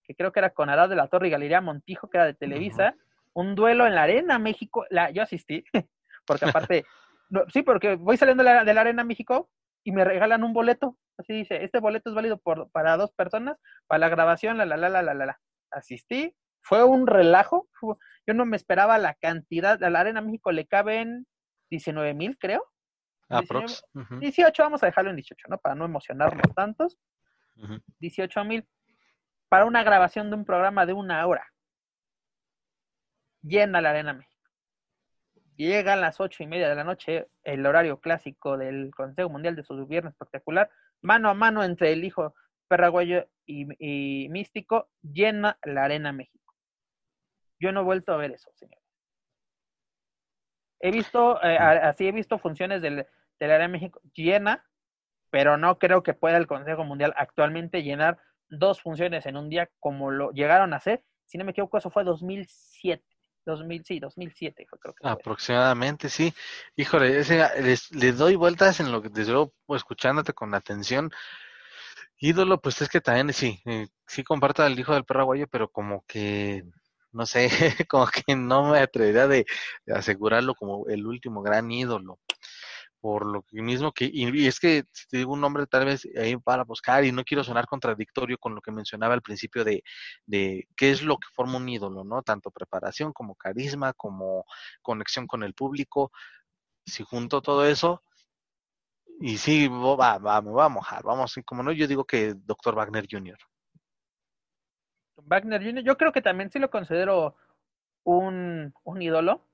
que 0.04 0.16
creo 0.16 0.32
que 0.32 0.40
era 0.40 0.52
con 0.52 0.70
Arad 0.70 0.90
de 0.90 0.96
la 0.96 1.08
Torre 1.08 1.28
y 1.28 1.32
Galería 1.32 1.62
Montijo, 1.62 2.10
que 2.10 2.18
era 2.18 2.26
de 2.26 2.34
Televisa, 2.34 2.96
un 3.34 3.56
duelo 3.56 3.86
en 3.86 3.96
la 3.96 4.04
Arena 4.04 4.40
México, 4.40 4.86
la, 4.90 5.12
yo 5.12 5.22
asistí, 5.24 5.64
porque 6.26 6.46
aparte, 6.46 6.86
sí, 7.54 7.64
porque 7.64 7.96
voy 7.96 8.18
saliendo 8.18 8.44
de 8.44 8.50
la, 8.50 8.64
de 8.64 8.74
la, 8.74 8.82
Arena 8.82 9.04
México 9.04 9.50
y 9.84 9.92
me 9.92 10.04
regalan 10.04 10.44
un 10.44 10.54
boleto, 10.54 10.98
así 11.18 11.34
dice, 11.34 11.64
este 11.64 11.80
boleto 11.80 12.10
es 12.10 12.16
válido 12.16 12.38
por, 12.38 12.70
para 12.72 12.98
dos 12.98 13.12
personas, 13.14 13.58
para 13.88 14.00
la 14.00 14.10
grabación, 14.10 14.58
la, 14.58 14.66
la, 14.66 14.78
la, 14.78 14.90
la, 14.90 15.02
la, 15.02 15.14
la, 15.14 15.26
la. 15.26 15.40
Asistí, 15.72 16.36
fue 16.62 16.84
un 16.84 17.08
relajo, 17.08 17.68
yo 18.26 18.34
no 18.34 18.46
me 18.46 18.58
esperaba 18.58 18.98
la 18.98 19.14
cantidad, 19.16 19.82
a 19.84 19.90
la 19.90 20.00
Arena 20.00 20.22
México 20.22 20.52
le 20.52 20.66
caben 20.66 21.28
19 21.70 22.14
mil, 22.14 22.38
creo. 22.38 22.64
18, 24.20 24.64
vamos 24.64 24.84
a 24.84 24.86
dejarlo 24.86 25.10
en 25.10 25.18
18, 25.18 25.48
¿no? 25.50 25.58
Para 25.58 25.76
no 25.76 25.86
emocionarnos 25.86 26.54
tantos. 26.56 26.98
18 28.00 28.44
mil 28.44 28.68
para 29.50 29.66
una 29.66 29.84
grabación 29.84 30.30
de 30.30 30.36
un 30.36 30.46
programa 30.46 30.86
de 30.86 30.94
una 30.94 31.26
hora. 31.26 31.48
Llena 33.42 33.82
la 33.82 33.92
Arena 33.92 34.14
México. 34.14 34.34
Llega 35.56 35.94
a 35.94 35.98
las 35.98 36.20
ocho 36.20 36.44
y 36.44 36.48
media 36.48 36.68
de 36.68 36.76
la 36.76 36.84
noche, 36.84 37.28
el 37.44 37.66
horario 37.66 38.02
clásico 38.02 38.58
del 38.58 38.92
Consejo 38.94 39.30
Mundial 39.30 39.56
de 39.56 39.64
su 39.64 39.86
Viernes 39.88 40.14
Espectacular, 40.14 40.70
mano 41.06 41.30
a 41.30 41.34
mano 41.34 41.64
entre 41.64 41.92
el 41.94 42.04
hijo 42.04 42.34
y, 43.46 43.68
y 44.26 44.30
Místico, 44.30 44.90
llena 45.02 45.58
la 45.64 45.86
Arena 45.86 46.12
México. 46.12 46.54
Yo 47.60 47.72
no 47.72 47.82
he 47.82 47.84
vuelto 47.84 48.12
a 48.12 48.18
ver 48.18 48.32
eso, 48.32 48.50
señor. 48.56 48.80
He 50.80 50.92
visto, 50.92 51.42
eh, 51.44 51.58
así 51.58 52.08
he 52.08 52.12
visto 52.12 52.38
funciones 52.38 52.82
del, 52.82 53.06
del 53.40 53.52
área 53.52 53.68
de 53.68 53.72
México 53.72 54.02
llena, 54.14 54.66
pero 55.30 55.58
no 55.58 55.80
creo 55.80 56.04
que 56.04 56.14
pueda 56.14 56.38
el 56.38 56.48
Consejo 56.48 56.84
Mundial 56.84 57.14
actualmente 57.18 57.84
llenar 57.84 58.20
dos 58.50 58.82
funciones 58.82 59.26
en 59.26 59.38
un 59.38 59.50
día 59.50 59.70
como 59.80 60.12
lo 60.12 60.32
llegaron 60.32 60.74
a 60.74 60.78
hacer. 60.78 61.04
Si 61.26 61.38
no 61.38 61.46
me 61.46 61.52
equivoco, 61.52 61.78
eso 61.78 61.90
fue 61.90 62.04
2007. 62.04 63.04
2000, 63.46 63.86
sí, 63.86 64.00
2007 64.00 64.66
creo 64.66 64.94
que 64.94 65.02
fue. 65.02 65.10
Aproximadamente, 65.10 66.10
sí. 66.10 66.34
Híjole, 66.76 67.20
ese, 67.20 67.44
les, 67.62 67.92
le 67.92 68.12
doy 68.12 68.36
vueltas 68.36 68.80
en 68.80 68.92
lo 68.92 69.02
que 69.02 69.10
desde 69.10 69.32
luego 69.32 69.54
escuchándote 69.70 70.34
con 70.34 70.54
atención. 70.54 71.12
Ídolo, 72.18 72.62
pues 72.62 72.82
es 72.82 72.90
que 72.90 73.02
también 73.02 73.34
sí, 73.34 73.62
eh, 73.66 73.88
sí 74.08 74.24
comparto 74.24 74.64
al 74.64 74.80
hijo 74.80 74.94
del 74.94 75.06
perro 75.06 75.22
aguayo, 75.22 75.48
pero 75.48 75.70
como 75.70 76.04
que, 76.08 76.64
no 77.12 77.26
sé, 77.26 77.50
como 77.90 78.08
que 78.08 78.36
no 78.36 78.72
me 78.72 78.80
atrevería 78.80 79.28
de, 79.28 79.46
de 79.86 79.94
asegurarlo 79.94 80.56
como 80.56 80.88
el 80.88 81.06
último 81.06 81.42
gran 81.42 81.72
ídolo 81.72 82.20
por 83.06 83.24
lo 83.24 83.46
mismo 83.52 83.92
que, 83.92 84.10
y, 84.12 84.48
es 84.48 84.60
que 84.60 84.86
si 84.92 85.08
te 85.08 85.18
digo 85.18 85.34
un 85.34 85.40
nombre 85.40 85.68
tal 85.68 85.86
vez 85.86 86.08
ahí 86.18 86.38
para 86.38 86.64
buscar 86.64 87.06
y 87.06 87.12
no 87.12 87.24
quiero 87.24 87.44
sonar 87.44 87.68
contradictorio 87.68 88.40
con 88.40 88.56
lo 88.56 88.62
que 88.62 88.72
mencionaba 88.72 89.14
al 89.14 89.22
principio 89.22 89.64
de, 89.64 89.84
de 90.26 90.68
qué 90.76 90.90
es 90.90 91.04
lo 91.04 91.18
que 91.18 91.28
forma 91.32 91.58
un 91.58 91.70
ídolo, 91.70 92.04
¿no? 92.04 92.24
Tanto 92.24 92.50
preparación 92.50 93.14
como 93.14 93.36
carisma, 93.36 93.94
como 93.94 94.46
conexión 94.82 95.28
con 95.28 95.44
el 95.44 95.54
público. 95.54 96.12
Si 96.84 97.04
junto 97.04 97.44
todo 97.44 97.68
eso, 97.68 98.02
y 99.20 99.38
sí, 99.38 99.68
va, 99.68 100.18
va, 100.18 100.42
me 100.42 100.50
voy 100.50 100.66
a 100.66 100.70
mojar, 100.70 101.04
vamos, 101.04 101.36
como 101.46 101.62
no, 101.62 101.72
yo 101.74 101.86
digo 101.86 102.06
que 102.06 102.34
Dr. 102.34 102.74
Wagner 102.74 103.06
Jr. 103.08 103.38
Wagner 105.18 105.64
Jr., 105.64 105.84
yo 105.84 105.96
creo 105.96 106.12
que 106.12 106.24
también 106.24 106.50
sí 106.50 106.58
lo 106.58 106.72
considero 106.72 107.36
un, 108.04 108.74
un 108.84 109.02
ídolo 109.04 109.46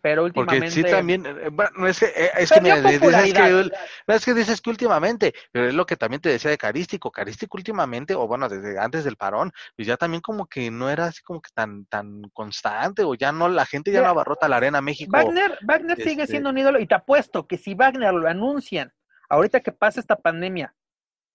pero 0.00 0.24
últimamente. 0.24 0.66
Porque 0.66 0.70
sí 0.70 0.82
también, 0.82 1.24
eh, 1.26 1.48
bueno, 1.50 1.86
es 1.86 2.00
que, 2.00 2.06
eh, 2.06 2.30
es 2.38 2.50
que, 2.50 2.60
mira, 2.60 2.80
dices 2.80 3.00
que, 3.00 3.70
es 4.06 4.24
que 4.24 4.34
dices 4.34 4.60
que 4.60 4.70
últimamente, 4.70 5.34
pero 5.52 5.68
es 5.68 5.74
lo 5.74 5.86
que 5.86 5.96
también 5.96 6.20
te 6.20 6.28
decía 6.28 6.50
de 6.50 6.58
Carístico, 6.58 7.10
Carístico 7.10 7.56
últimamente, 7.56 8.14
o 8.14 8.26
bueno, 8.26 8.48
desde 8.48 8.78
antes 8.78 9.04
del 9.04 9.16
parón, 9.16 9.52
pues 9.76 9.86
ya 9.86 9.96
también 9.96 10.20
como 10.20 10.46
que 10.46 10.70
no 10.70 10.90
era 10.90 11.06
así 11.06 11.22
como 11.22 11.40
que 11.40 11.50
tan, 11.54 11.86
tan 11.86 12.22
constante, 12.32 13.04
o 13.04 13.14
ya 13.14 13.30
no, 13.30 13.48
la 13.48 13.64
gente 13.64 13.92
ya 13.92 14.02
no 14.02 14.08
abarrota 14.08 14.48
la 14.48 14.56
arena 14.56 14.80
México. 14.80 15.12
Wagner, 15.12 15.58
Wagner 15.62 15.96
sigue 15.96 16.22
este 16.22 16.32
siendo 16.32 16.50
un 16.50 16.58
ídolo, 16.58 16.80
y 16.80 16.86
te 16.86 16.94
apuesto 16.94 17.46
que 17.46 17.56
si 17.56 17.74
Wagner 17.74 18.12
lo 18.12 18.28
anuncian, 18.28 18.92
ahorita 19.28 19.60
que 19.60 19.72
pasa 19.72 20.00
esta 20.00 20.16
pandemia, 20.16 20.74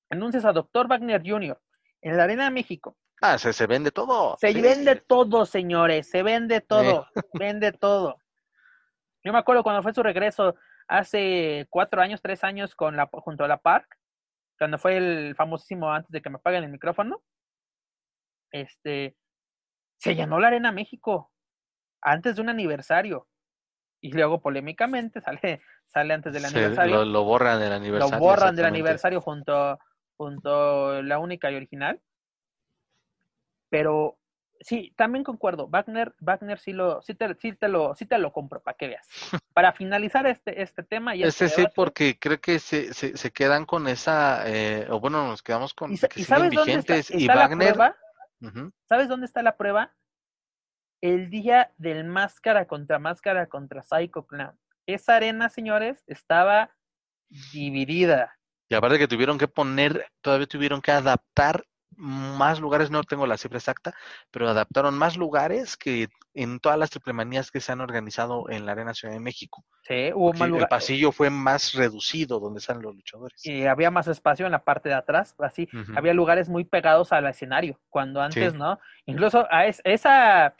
anuncias 0.09 0.43
a 0.43 0.51
Doctor 0.51 0.87
Wagner 0.87 1.21
Jr. 1.25 1.59
en 2.01 2.17
la 2.17 2.23
arena 2.25 2.49
México, 2.49 2.97
Ah, 3.21 3.37
se, 3.37 3.53
se 3.53 3.65
vende 3.65 3.91
todo. 3.91 4.37
Se 4.39 4.53
vende 4.53 4.97
todo, 4.97 5.45
señores, 5.45 6.09
se 6.09 6.21
vende 6.21 6.61
todo, 6.61 7.07
vende 7.33 7.71
todo. 7.71 8.19
Yo 9.25 9.33
me 9.33 9.39
acuerdo 9.39 9.63
cuando 9.63 9.81
fue 9.81 9.91
su 9.91 10.03
regreso 10.03 10.55
hace 10.87 11.65
cuatro 11.71 11.99
años, 11.99 12.21
tres 12.21 12.43
años 12.43 12.75
con 12.75 12.95
la, 12.95 13.09
junto 13.11 13.43
a 13.43 13.47
la 13.47 13.57
Park, 13.57 13.97
cuando 14.59 14.77
fue 14.77 14.97
el 14.97 15.35
famosísimo 15.35 15.91
antes 15.91 16.11
de 16.11 16.21
que 16.21 16.29
me 16.29 16.35
apaguen 16.35 16.63
el 16.63 16.69
micrófono, 16.69 17.23
este, 18.51 19.17
se 19.97 20.13
llenó 20.13 20.39
la 20.39 20.47
Arena 20.47 20.71
México 20.71 21.31
antes 22.01 22.35
de 22.35 22.43
un 22.43 22.49
aniversario. 22.49 23.27
Y 23.99 24.11
luego 24.11 24.41
polémicamente 24.41 25.19
sale, 25.21 25.63
sale 25.87 26.13
antes 26.13 26.31
del 26.31 26.45
aniversario. 26.45 27.03
Lo, 27.03 27.23
borran 27.23 27.59
del 27.59 27.73
aniversario. 27.73 28.13
Lo 28.13 28.23
borran 28.23 28.55
del 28.55 28.65
aniversario 28.65 29.21
junto, 29.21 29.79
junto 30.17 31.01
la 31.01 31.17
única 31.17 31.49
y 31.49 31.55
original. 31.55 31.99
Pero 33.69 34.19
sí, 34.65 34.93
también 34.95 35.23
concuerdo. 35.23 35.67
Wagner, 35.67 36.15
Wagner 36.19 36.57
sí 36.59 36.73
lo, 36.73 37.01
sí 37.03 37.13
te, 37.13 37.35
sí 37.35 37.53
te 37.53 37.67
lo, 37.67 37.93
sí 37.95 38.05
te 38.07 38.17
lo 38.17 38.33
compro 38.33 38.61
para 38.61 38.75
que 38.75 38.87
veas. 38.87 39.07
Para 39.53 39.71
finalizar 39.71 40.27
este, 40.27 40.61
este 40.61 40.83
tema 40.83 41.15
y 41.15 41.23
este, 41.23 41.47
sí, 41.47 41.65
porque 41.73 42.19
creo 42.19 42.41
que 42.41 42.59
se, 42.59 42.93
se, 42.93 43.15
se 43.15 43.31
quedan 43.31 43.65
con 43.65 43.87
esa, 43.87 44.43
eh, 44.47 44.85
o 44.89 44.99
bueno, 44.99 45.27
nos 45.27 45.41
quedamos 45.41 45.73
con 45.73 45.93
¿Y, 45.93 45.97
que 45.97 46.25
sabes 46.25 46.49
vigentes 46.49 47.09
dónde 47.09 47.23
está, 47.23 47.33
y 47.33 47.37
Wagner. 47.37 47.77
La 47.77 47.95
prueba? 48.41 48.75
¿Sabes 48.89 49.07
dónde 49.07 49.27
está 49.27 49.41
la 49.43 49.55
prueba? 49.55 49.95
El 50.99 51.29
día 51.29 51.71
del 51.77 52.03
máscara 52.03 52.67
contra 52.67 52.99
máscara 52.99 53.47
contra 53.47 53.81
Psycho 53.81 54.25
Clown. 54.25 54.59
Esa 54.87 55.15
arena, 55.15 55.47
señores, 55.47 56.03
estaba 56.07 56.75
dividida. 57.53 58.37
Y 58.67 58.75
aparte 58.75 58.97
que 58.97 59.07
tuvieron 59.07 59.37
que 59.37 59.47
poner, 59.47 60.05
todavía 60.21 60.47
tuvieron 60.47 60.81
que 60.81 60.91
adaptar 60.91 61.65
más 61.97 62.59
lugares, 62.59 62.91
no 62.91 63.03
tengo 63.03 63.27
la 63.27 63.37
cifra 63.37 63.57
exacta, 63.57 63.93
pero 64.31 64.49
adaptaron 64.49 64.97
más 64.97 65.17
lugares 65.17 65.77
que 65.77 66.07
en 66.33 66.59
todas 66.59 66.77
las 66.77 66.89
triplemanías 66.89 67.51
que 67.51 67.61
se 67.61 67.71
han 67.71 67.81
organizado 67.81 68.49
en 68.49 68.65
la 68.65 68.73
Arena 68.73 68.93
Ciudad 68.93 69.13
de 69.13 69.19
México. 69.19 69.63
Sí, 69.83 70.11
hubo 70.13 70.33
más 70.33 70.49
El 70.49 70.67
pasillo 70.67 71.11
fue 71.11 71.29
más 71.29 71.73
reducido 71.73 72.39
donde 72.39 72.59
están 72.59 72.81
los 72.81 72.95
luchadores. 72.95 73.45
Y 73.45 73.65
había 73.65 73.91
más 73.91 74.07
espacio 74.07 74.45
en 74.45 74.51
la 74.51 74.63
parte 74.63 74.89
de 74.89 74.95
atrás, 74.95 75.35
así. 75.39 75.69
Había 75.95 76.13
lugares 76.13 76.49
muy 76.49 76.65
pegados 76.65 77.11
al 77.11 77.25
escenario, 77.27 77.79
cuando 77.89 78.21
antes 78.21 78.53
no. 78.53 78.79
Incluso 79.05 79.47
a 79.49 79.65
esa, 79.65 80.55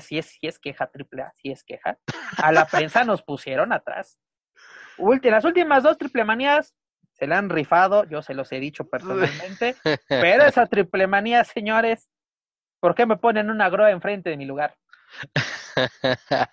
si, 0.00 0.18
es, 0.18 0.26
si 0.26 0.46
es 0.46 0.58
queja 0.58 0.86
triple 0.86 1.22
A, 1.22 1.32
si 1.36 1.50
es 1.50 1.62
queja, 1.64 1.98
a 2.38 2.52
la 2.52 2.66
prensa 2.66 3.04
nos 3.04 3.22
pusieron 3.22 3.72
atrás. 3.72 4.18
las 4.98 5.44
últimas 5.44 5.82
dos 5.82 5.98
triplemanías 5.98 6.74
se 7.20 7.26
la 7.26 7.36
han 7.36 7.50
rifado, 7.50 8.04
yo 8.04 8.22
se 8.22 8.32
los 8.32 8.50
he 8.50 8.58
dicho 8.60 8.88
personalmente, 8.88 9.76
pero 10.08 10.44
esa 10.44 10.64
triple 10.66 11.06
manía, 11.06 11.44
señores, 11.44 12.08
¿por 12.80 12.94
qué 12.94 13.04
me 13.04 13.18
ponen 13.18 13.50
una 13.50 13.68
grúa 13.68 13.90
enfrente 13.90 14.30
de 14.30 14.38
mi 14.38 14.46
lugar? 14.46 14.74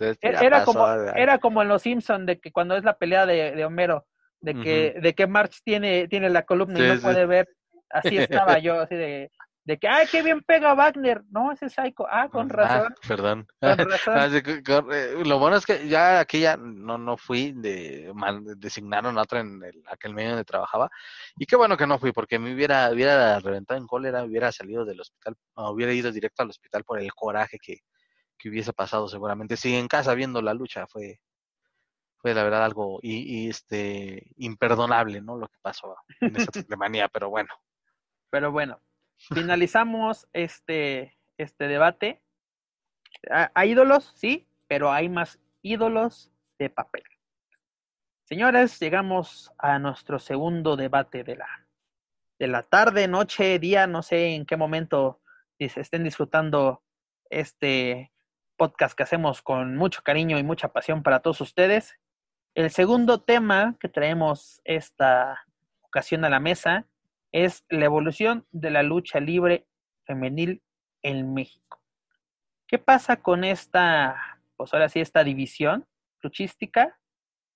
E-, 0.00 0.16
era, 0.22 0.64
como, 0.64 0.88
era 0.88 1.38
como 1.38 1.60
en 1.60 1.68
Los 1.68 1.82
Simpson 1.82 2.24
de 2.24 2.40
que 2.40 2.50
cuando 2.50 2.74
es 2.74 2.82
la 2.82 2.96
pelea 2.96 3.26
de, 3.26 3.64
Homero, 3.64 4.06
de 4.40 4.54
que, 4.54 4.98
de 4.98 5.14
que 5.14 5.26
March 5.26 5.60
tiene, 5.62 6.08
tiene 6.08 6.30
la 6.30 6.44
columna 6.44 6.78
y 6.78 6.88
no 6.88 7.00
puede 7.00 7.26
ver, 7.26 7.48
así 7.90 8.16
estaba 8.16 8.58
yo, 8.58 8.80
así 8.80 8.94
de, 8.94 9.30
de 9.70 9.78
que, 9.78 9.86
ay, 9.86 10.08
qué 10.10 10.20
bien 10.20 10.42
pega 10.42 10.74
Wagner. 10.74 11.22
No, 11.30 11.52
ese 11.52 11.66
es 11.66 11.74
Psycho. 11.74 12.04
Ah, 12.10 12.28
con 12.28 12.50
ah, 12.50 12.54
razón. 12.54 12.94
perdón. 13.06 13.46
Eh, 14.92 15.22
lo 15.24 15.38
bueno 15.38 15.56
es 15.56 15.64
que 15.64 15.86
ya 15.88 16.18
aquí 16.18 16.40
ya 16.40 16.56
no, 16.56 16.98
no 16.98 17.16
fui, 17.16 17.52
de, 17.52 18.12
designaron 18.56 19.16
a 19.16 19.22
otro 19.22 19.38
en 19.38 19.62
aquel 19.86 20.12
medio 20.12 20.30
donde 20.30 20.44
trabajaba. 20.44 20.90
Y 21.36 21.46
qué 21.46 21.54
bueno 21.54 21.76
que 21.76 21.86
no 21.86 22.00
fui, 22.00 22.10
porque 22.10 22.40
me 22.40 22.52
hubiera, 22.52 22.90
hubiera 22.90 23.38
reventado 23.38 23.78
en 23.78 23.86
cólera, 23.86 24.24
hubiera 24.24 24.50
salido 24.50 24.84
del 24.84 25.00
hospital, 25.00 25.36
hubiera 25.54 25.92
ido 25.92 26.10
directo 26.10 26.42
al 26.42 26.50
hospital 26.50 26.82
por 26.82 26.98
el 26.98 27.12
coraje 27.12 27.58
que, 27.62 27.78
que 28.36 28.48
hubiese 28.48 28.72
pasado 28.72 29.06
seguramente. 29.06 29.56
Sí, 29.56 29.76
en 29.76 29.86
casa 29.86 30.14
viendo 30.14 30.42
la 30.42 30.54
lucha 30.54 30.88
fue, 30.88 31.20
fue 32.16 32.34
la 32.34 32.42
verdad 32.42 32.64
algo 32.64 32.98
y, 33.02 33.44
y 33.44 33.48
este 33.48 34.32
imperdonable, 34.36 35.20
¿no? 35.20 35.36
Lo 35.36 35.46
que 35.46 35.58
pasó 35.62 35.94
en 36.20 36.34
esa 36.36 36.50
manía, 36.76 37.08
pero 37.08 37.30
bueno. 37.30 37.54
Pero 38.30 38.52
bueno, 38.52 38.80
finalizamos 39.28 40.28
este, 40.32 41.16
este 41.36 41.68
debate. 41.68 42.22
Hay 43.54 43.70
ídolos, 43.70 44.12
sí, 44.14 44.48
pero 44.66 44.92
hay 44.92 45.08
más 45.08 45.38
ídolos 45.62 46.30
de 46.58 46.70
papel. 46.70 47.04
Señores, 48.24 48.78
llegamos 48.78 49.52
a 49.58 49.78
nuestro 49.78 50.18
segundo 50.18 50.76
debate 50.76 51.24
de 51.24 51.36
la, 51.36 51.66
de 52.38 52.46
la 52.46 52.62
tarde, 52.62 53.08
noche, 53.08 53.58
día, 53.58 53.86
no 53.86 54.02
sé 54.02 54.34
en 54.34 54.46
qué 54.46 54.56
momento 54.56 55.20
estén 55.58 56.04
disfrutando 56.04 56.82
este 57.28 58.12
podcast 58.56 58.96
que 58.96 59.02
hacemos 59.02 59.42
con 59.42 59.76
mucho 59.76 60.02
cariño 60.02 60.38
y 60.38 60.42
mucha 60.42 60.68
pasión 60.68 61.02
para 61.02 61.20
todos 61.20 61.40
ustedes. 61.40 61.98
El 62.54 62.70
segundo 62.70 63.20
tema 63.20 63.76
que 63.80 63.88
traemos 63.88 64.60
esta 64.64 65.44
ocasión 65.82 66.24
a 66.24 66.30
la 66.30 66.40
mesa 66.40 66.86
es 67.32 67.64
la 67.68 67.84
evolución 67.84 68.46
de 68.50 68.70
la 68.70 68.82
lucha 68.82 69.20
libre 69.20 69.66
femenil 70.04 70.62
en 71.02 71.32
México. 71.32 71.82
¿Qué 72.66 72.78
pasa 72.78 73.16
con 73.16 73.44
esta, 73.44 74.40
pues 74.56 74.72
ahora 74.72 74.88
sí, 74.88 75.00
esta 75.00 75.24
división 75.24 75.86
luchística? 76.22 76.98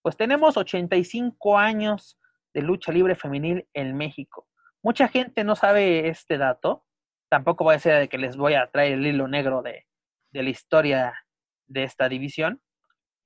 Pues 0.02 0.16
tenemos 0.16 0.56
85 0.56 1.58
años 1.58 2.18
de 2.52 2.62
lucha 2.62 2.92
libre 2.92 3.14
femenil 3.14 3.68
en 3.74 3.96
México. 3.96 4.48
Mucha 4.82 5.08
gente 5.08 5.44
no 5.44 5.56
sabe 5.56 6.08
este 6.08 6.36
dato. 6.38 6.84
Tampoco 7.28 7.64
voy 7.64 7.76
a 7.76 7.78
ser 7.78 8.00
de 8.00 8.08
que 8.08 8.18
les 8.18 8.36
voy 8.36 8.54
a 8.54 8.70
traer 8.70 8.92
el 8.92 9.06
hilo 9.06 9.28
negro 9.28 9.62
de, 9.62 9.86
de 10.30 10.42
la 10.42 10.50
historia 10.50 11.14
de 11.66 11.84
esta 11.84 12.08
división. 12.08 12.60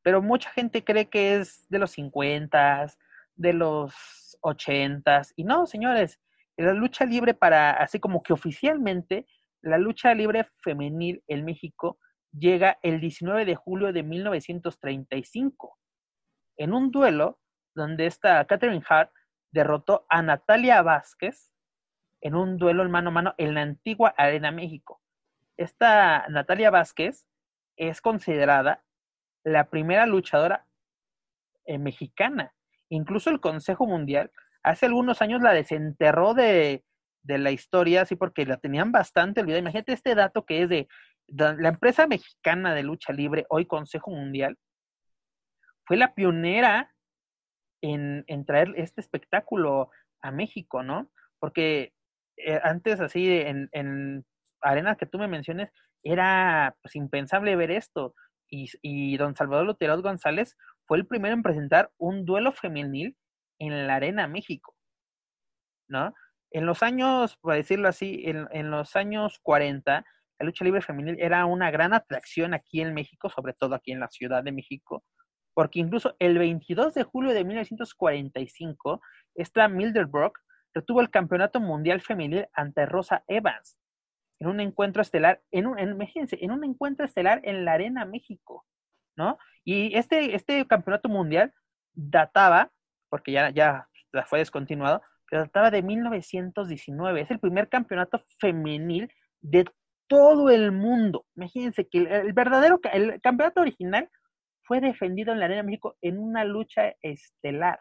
Pero 0.02 0.22
mucha 0.22 0.50
gente 0.50 0.84
cree 0.84 1.08
que 1.08 1.36
es 1.36 1.68
de 1.68 1.78
los 1.78 1.90
50, 1.92 2.86
de 3.34 3.52
los 3.52 4.38
80. 4.40 5.22
Y 5.36 5.44
no, 5.44 5.66
señores, 5.66 6.20
la 6.58 6.74
lucha 6.74 7.04
libre 7.04 7.34
para, 7.34 7.70
así 7.70 8.00
como 8.00 8.22
que 8.22 8.32
oficialmente, 8.32 9.26
la 9.62 9.78
lucha 9.78 10.14
libre 10.14 10.48
femenil 10.62 11.22
en 11.28 11.44
México 11.44 11.98
llega 12.32 12.78
el 12.82 13.00
19 13.00 13.44
de 13.44 13.54
julio 13.54 13.92
de 13.92 14.02
1935, 14.02 15.78
en 16.56 16.74
un 16.74 16.90
duelo 16.90 17.40
donde 17.74 18.06
esta 18.06 18.44
Catherine 18.46 18.84
Hart 18.88 19.12
derrotó 19.52 20.04
a 20.08 20.20
Natalia 20.22 20.82
Vázquez 20.82 21.52
en 22.20 22.34
un 22.34 22.58
duelo 22.58 22.82
en 22.82 22.90
mano 22.90 23.10
a 23.10 23.12
mano 23.12 23.34
en 23.38 23.54
la 23.54 23.62
antigua 23.62 24.14
Arena 24.16 24.50
México. 24.50 25.00
Esta 25.56 26.26
Natalia 26.28 26.70
Vázquez 26.70 27.26
es 27.76 28.00
considerada 28.00 28.84
la 29.44 29.70
primera 29.70 30.06
luchadora 30.06 30.66
eh, 31.64 31.78
mexicana. 31.78 32.52
Incluso 32.88 33.30
el 33.30 33.40
Consejo 33.40 33.86
Mundial 33.86 34.32
hace 34.62 34.86
algunos 34.86 35.22
años 35.22 35.42
la 35.42 35.52
desenterró 35.52 36.34
de, 36.34 36.84
de 37.22 37.38
la 37.38 37.50
historia, 37.50 38.02
así 38.02 38.16
porque 38.16 38.46
la 38.46 38.56
tenían 38.56 38.92
bastante 38.92 39.40
olvidada. 39.40 39.60
Imagínate 39.60 39.92
este 39.92 40.14
dato 40.14 40.44
que 40.44 40.62
es 40.62 40.68
de 40.68 40.88
la 41.28 41.68
empresa 41.68 42.06
mexicana 42.06 42.74
de 42.74 42.82
lucha 42.82 43.12
libre, 43.12 43.46
hoy 43.50 43.66
Consejo 43.66 44.10
Mundial, 44.10 44.56
fue 45.84 45.96
la 45.96 46.14
pionera 46.14 46.94
en, 47.82 48.24
traer 48.46 48.72
este 48.76 49.00
espectáculo 49.00 49.90
a 50.22 50.30
México, 50.30 50.82
¿no? 50.82 51.10
Porque 51.38 51.92
eh, 52.36 52.60
antes 52.62 53.00
así 53.00 53.40
en, 53.40 53.68
en 53.72 54.24
arenas 54.60 54.96
que 54.96 55.06
tú 55.06 55.18
me 55.18 55.28
menciones, 55.28 55.70
era 56.02 56.76
pues 56.82 56.96
impensable 56.96 57.56
ver 57.56 57.70
esto. 57.70 58.14
Y, 58.50 58.70
y 58.82 59.16
don 59.18 59.36
Salvador 59.36 59.66
Lutero 59.66 60.00
González 60.00 60.56
fue 60.86 60.96
el 60.98 61.06
primero 61.06 61.34
en 61.34 61.42
presentar 61.42 61.90
un 61.98 62.24
duelo 62.24 62.52
femenil 62.52 63.16
en 63.58 63.86
la 63.86 63.96
Arena 63.96 64.28
México, 64.28 64.74
¿no? 65.88 66.14
En 66.50 66.66
los 66.66 66.82
años, 66.82 67.36
por 67.36 67.54
decirlo 67.54 67.88
así, 67.88 68.22
en, 68.24 68.48
en 68.52 68.70
los 68.70 68.96
años 68.96 69.38
40, 69.42 70.04
la 70.38 70.46
lucha 70.46 70.64
libre 70.64 70.80
femenil 70.80 71.16
era 71.20 71.44
una 71.46 71.70
gran 71.70 71.92
atracción 71.92 72.54
aquí 72.54 72.80
en 72.80 72.94
México, 72.94 73.28
sobre 73.28 73.52
todo 73.54 73.74
aquí 73.74 73.92
en 73.92 74.00
la 74.00 74.08
Ciudad 74.08 74.42
de 74.42 74.52
México, 74.52 75.04
porque 75.54 75.80
incluso 75.80 76.14
el 76.18 76.38
22 76.38 76.94
de 76.94 77.02
julio 77.02 77.32
de 77.32 77.44
1945, 77.44 79.00
esta 79.34 79.68
Mildred 79.68 80.06
Brock 80.06 80.38
retuvo 80.72 81.00
el 81.00 81.10
campeonato 81.10 81.60
mundial 81.60 82.00
femenil 82.00 82.46
ante 82.52 82.86
Rosa 82.86 83.24
Evans 83.26 83.76
en 84.40 84.48
un 84.48 84.60
encuentro 84.60 85.02
estelar, 85.02 85.42
en 85.50 85.66
un, 85.66 85.78
imagínense, 85.78 86.38
en 86.40 86.52
un 86.52 86.64
encuentro 86.64 87.04
estelar 87.04 87.40
en 87.44 87.64
la 87.64 87.72
Arena 87.72 88.04
México, 88.04 88.64
¿no? 89.16 89.38
Y 89.64 89.96
este, 89.96 90.34
este 90.34 90.66
campeonato 90.66 91.08
mundial 91.08 91.52
databa, 91.92 92.70
porque 93.08 93.32
ya, 93.32 93.50
ya 93.50 93.88
fue 94.26 94.40
descontinuado, 94.40 95.02
pero 95.28 95.42
databa 95.42 95.70
de 95.70 95.82
1919. 95.82 97.20
Es 97.20 97.30
el 97.30 97.40
primer 97.40 97.68
campeonato 97.68 98.22
femenil 98.38 99.12
de 99.40 99.64
todo 100.08 100.50
el 100.50 100.72
mundo. 100.72 101.26
Imagínense 101.36 101.86
que 101.88 101.98
el, 101.98 102.32
verdadero, 102.32 102.80
el 102.92 103.20
campeonato 103.20 103.60
original 103.60 104.08
fue 104.62 104.80
defendido 104.80 105.32
en 105.32 105.38
la 105.38 105.46
Arena 105.46 105.62
México 105.62 105.96
en 106.00 106.18
una 106.18 106.44
lucha 106.44 106.94
estelar. 107.02 107.78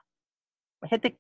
Imagínate 0.81 1.17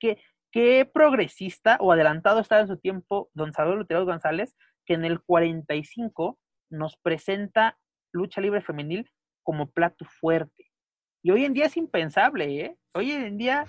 qué 0.51 0.89
progresista 0.93 1.77
o 1.79 1.91
adelantado 1.91 2.39
estaba 2.39 2.61
en 2.61 2.67
su 2.67 2.77
tiempo 2.77 3.29
don 3.33 3.53
Salvador 3.53 3.79
Lutero 3.79 4.05
González, 4.05 4.55
que 4.85 4.93
en 4.93 5.05
el 5.05 5.21
45 5.21 6.39
nos 6.69 6.97
presenta 6.97 7.77
lucha 8.13 8.41
libre 8.41 8.61
femenil 8.61 9.09
como 9.43 9.69
plato 9.71 10.05
fuerte. 10.05 10.71
Y 11.23 11.31
hoy 11.31 11.45
en 11.45 11.53
día 11.53 11.65
es 11.65 11.77
impensable, 11.77 12.61
¿eh? 12.61 12.77
Hoy 12.93 13.11
en 13.11 13.37
día, 13.37 13.65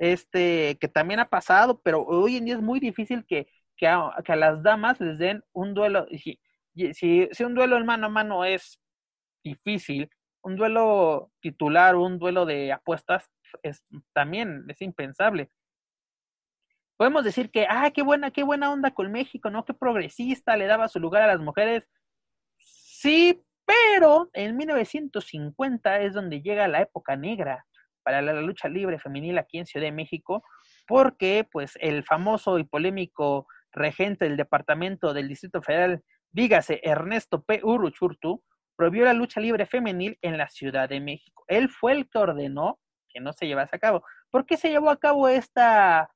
este, 0.00 0.78
que 0.80 0.88
también 0.88 1.20
ha 1.20 1.28
pasado, 1.28 1.80
pero 1.82 2.04
hoy 2.06 2.38
en 2.38 2.46
día 2.46 2.54
es 2.54 2.62
muy 2.62 2.80
difícil 2.80 3.26
que, 3.26 3.46
que, 3.76 3.86
a, 3.86 4.14
las 4.28 4.62
damas 4.62 4.98
les 4.98 5.18
den 5.18 5.44
un 5.52 5.74
duelo. 5.74 6.06
Si, 6.08 6.40
si, 6.94 7.44
un 7.44 7.54
duelo 7.54 7.76
en 7.76 7.84
mano 7.84 8.06
a 8.06 8.08
mano 8.08 8.44
es 8.46 8.80
difícil, 9.44 10.10
un 10.42 10.56
duelo 10.56 11.30
titular, 11.40 11.96
un 11.96 12.18
duelo 12.18 12.46
de 12.46 12.72
apuestas, 12.72 13.30
es, 13.62 13.84
también 14.14 14.64
es 14.68 14.80
impensable. 14.80 15.50
Podemos 16.96 17.22
decir 17.22 17.50
que, 17.50 17.66
ah, 17.68 17.90
qué 17.94 18.02
buena, 18.02 18.30
qué 18.30 18.42
buena 18.42 18.72
onda 18.72 18.92
con 18.92 19.12
México, 19.12 19.50
¿no? 19.50 19.66
Qué 19.66 19.74
progresista, 19.74 20.56
le 20.56 20.66
daba 20.66 20.88
su 20.88 20.98
lugar 20.98 21.22
a 21.22 21.26
las 21.26 21.40
mujeres. 21.40 21.86
Sí, 22.58 23.44
pero 23.66 24.30
en 24.32 24.56
1950 24.56 26.00
es 26.00 26.14
donde 26.14 26.40
llega 26.40 26.68
la 26.68 26.80
época 26.80 27.16
negra 27.16 27.66
para 28.02 28.22
la 28.22 28.32
lucha 28.40 28.68
libre 28.68 28.98
femenil 28.98 29.38
aquí 29.38 29.58
en 29.58 29.66
Ciudad 29.66 29.86
de 29.86 29.92
México, 29.92 30.42
porque 30.86 31.46
pues 31.50 31.78
el 31.80 32.04
famoso 32.04 32.58
y 32.58 32.64
polémico 32.64 33.46
regente 33.72 34.24
del 34.24 34.36
departamento 34.36 35.12
del 35.14 35.28
Distrito 35.28 35.62
Federal, 35.62 36.02
dígase 36.32 36.80
Ernesto 36.82 37.42
P. 37.42 37.60
Uruchurtu, 37.62 38.42
prohibió 38.76 39.04
la 39.04 39.12
lucha 39.12 39.40
libre 39.40 39.66
femenil 39.66 40.18
en 40.22 40.38
la 40.38 40.48
Ciudad 40.48 40.88
de 40.88 41.00
México. 41.00 41.44
Él 41.48 41.68
fue 41.68 41.92
el 41.92 42.08
que 42.08 42.18
ordenó 42.18 42.78
que 43.10 43.20
no 43.20 43.32
se 43.32 43.46
llevase 43.46 43.76
a 43.76 43.78
cabo. 43.78 44.04
¿Por 44.30 44.46
qué 44.46 44.56
se 44.56 44.70
llevó 44.70 44.90
a 44.90 44.98
cabo 44.98 45.28
esta 45.28 46.10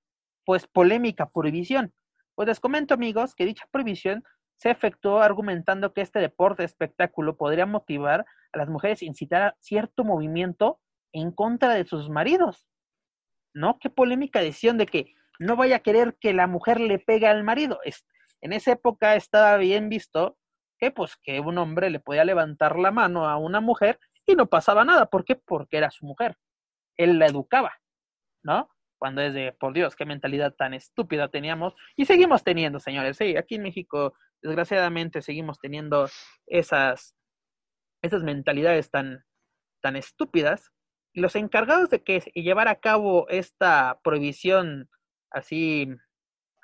pues 0.44 0.66
polémica 0.66 1.28
prohibición? 1.28 1.92
Pues 2.34 2.48
les 2.48 2.60
comento 2.60 2.94
amigos 2.94 3.34
que 3.34 3.44
dicha 3.44 3.66
prohibición 3.70 4.24
se 4.56 4.70
efectuó 4.70 5.20
argumentando 5.20 5.92
que 5.92 6.00
este 6.00 6.20
deporte 6.20 6.64
espectáculo 6.64 7.36
podría 7.36 7.66
motivar 7.66 8.24
a 8.52 8.58
las 8.58 8.68
mujeres 8.68 9.02
a 9.02 9.04
incitar 9.04 9.42
a 9.42 9.56
cierto 9.58 10.04
movimiento 10.04 10.80
en 11.14 11.32
contra 11.32 11.74
de 11.74 11.86
sus 11.86 12.10
maridos. 12.10 12.66
¿No? 13.54 13.78
Qué 13.78 13.88
polémica 13.88 14.40
decisión 14.40 14.76
de 14.76 14.86
que 14.86 15.14
no 15.38 15.56
vaya 15.56 15.76
a 15.76 15.80
querer 15.80 16.16
que 16.20 16.34
la 16.34 16.46
mujer 16.46 16.80
le 16.80 16.98
pegue 16.98 17.26
al 17.26 17.44
marido. 17.44 17.80
En 18.40 18.52
esa 18.52 18.72
época 18.72 19.14
estaba 19.14 19.56
bien 19.56 19.88
visto 19.88 20.36
que 20.78 20.90
pues 20.90 21.16
que 21.22 21.40
un 21.40 21.56
hombre 21.58 21.88
le 21.88 22.00
podía 22.00 22.24
levantar 22.24 22.76
la 22.76 22.90
mano 22.90 23.28
a 23.28 23.36
una 23.36 23.60
mujer 23.60 23.98
y 24.26 24.34
no 24.34 24.46
pasaba 24.46 24.84
nada. 24.84 25.06
¿Por 25.06 25.24
qué? 25.24 25.36
Porque 25.36 25.76
era 25.76 25.90
su 25.90 26.04
mujer. 26.04 26.36
Él 26.96 27.18
la 27.18 27.26
educaba, 27.26 27.72
¿no? 28.42 28.68
Cuando 28.98 29.20
es 29.22 29.34
de, 29.34 29.52
por 29.52 29.72
Dios, 29.72 29.96
qué 29.96 30.06
mentalidad 30.06 30.54
tan 30.54 30.74
estúpida 30.74 31.28
teníamos 31.28 31.74
y 31.96 32.06
seguimos 32.06 32.42
teniendo, 32.42 32.80
señores. 32.80 33.16
Sí, 33.16 33.36
aquí 33.36 33.56
en 33.56 33.62
México, 33.62 34.14
desgraciadamente, 34.42 35.22
seguimos 35.22 35.58
teniendo 35.58 36.08
esas, 36.46 37.14
esas 38.02 38.22
mentalidades 38.22 38.90
tan, 38.90 39.24
tan 39.82 39.96
estúpidas. 39.96 40.72
Los 41.14 41.36
encargados 41.36 41.90
de 41.90 42.02
que 42.02 42.20
llevar 42.34 42.68
a 42.68 42.76
cabo 42.76 43.28
esta 43.28 44.00
prohibición 44.02 44.90
así 45.30 45.88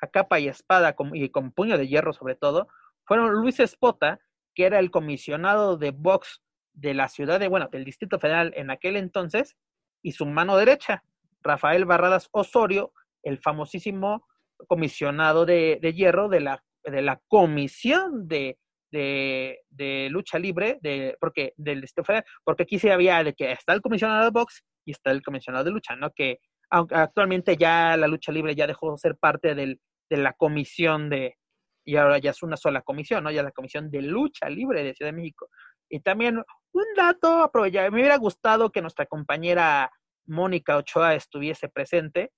a 0.01 0.06
capa 0.06 0.39
y 0.40 0.48
espada 0.48 0.94
y 1.12 1.28
con 1.28 1.52
puño 1.52 1.78
de 1.78 1.89
hierro 1.89 2.12
sobre 2.12 2.35
todo, 2.35 2.68
fueron 3.05 3.32
Luis 3.32 3.60
Espota, 3.60 4.20
que 4.55 4.64
era 4.64 4.78
el 4.78 4.90
comisionado 4.90 5.77
de 5.77 5.90
Vox 5.90 6.43
de 6.72 6.94
la 6.94 7.09
ciudad 7.09 7.40
de, 7.40 7.48
bueno, 7.48 7.68
del 7.68 7.85
Distrito 7.85 8.18
Federal 8.18 8.52
en 8.56 8.70
aquel 8.70 8.97
entonces, 8.97 9.56
y 10.02 10.12
su 10.12 10.27
mano 10.27 10.56
derecha, 10.56 11.05
Rafael 11.43 11.85
Barradas 11.85 12.28
Osorio, 12.32 12.93
el 13.22 13.39
famosísimo 13.39 14.27
comisionado 14.68 15.47
de, 15.47 15.78
hierro 15.94 16.28
de 16.28 16.40
la, 16.40 16.64
de 16.85 17.02
la 17.02 17.20
comisión 17.28 18.28
de, 18.28 18.59
de, 18.90 20.08
lucha 20.10 20.38
libre, 20.38 20.78
de, 20.82 21.16
porque, 21.20 21.52
del 21.56 21.86
Federal, 21.88 22.24
porque 22.44 22.64
aquí 22.64 22.78
se 22.78 22.92
había 22.92 23.22
de 23.24 23.34
que 23.34 23.52
está 23.52 23.72
el 23.72 23.80
comisionado 23.80 24.24
de 24.24 24.30
box 24.30 24.62
y 24.84 24.92
está 24.92 25.10
el 25.10 25.22
comisionado 25.22 25.64
de 25.64 25.70
lucha, 25.70 25.96
¿no? 25.96 26.10
Que 26.10 26.38
aunque 26.70 26.94
actualmente 26.94 27.56
ya 27.56 27.96
la 27.96 28.06
lucha 28.06 28.30
libre 28.32 28.54
ya 28.54 28.66
dejó 28.66 28.92
de 28.92 28.98
ser 28.98 29.16
parte 29.16 29.54
del, 29.54 29.80
de 30.08 30.16
la 30.16 30.32
comisión 30.34 31.10
de, 31.10 31.36
y 31.84 31.96
ahora 31.96 32.18
ya 32.18 32.30
es 32.30 32.42
una 32.42 32.56
sola 32.56 32.82
comisión, 32.82 33.24
¿no? 33.24 33.30
Ya 33.30 33.42
la 33.42 33.52
Comisión 33.52 33.90
de 33.90 34.02
Lucha 34.02 34.48
Libre 34.48 34.84
de 34.84 34.94
Ciudad 34.94 35.10
de 35.10 35.16
México. 35.16 35.48
Y 35.88 36.00
también 36.00 36.42
un 36.72 36.84
dato, 36.96 37.50
me 37.52 37.88
hubiera 37.88 38.16
gustado 38.16 38.70
que 38.70 38.82
nuestra 38.82 39.06
compañera 39.06 39.90
Mónica 40.26 40.76
Ochoa 40.76 41.14
estuviese 41.14 41.68
presente, 41.68 42.30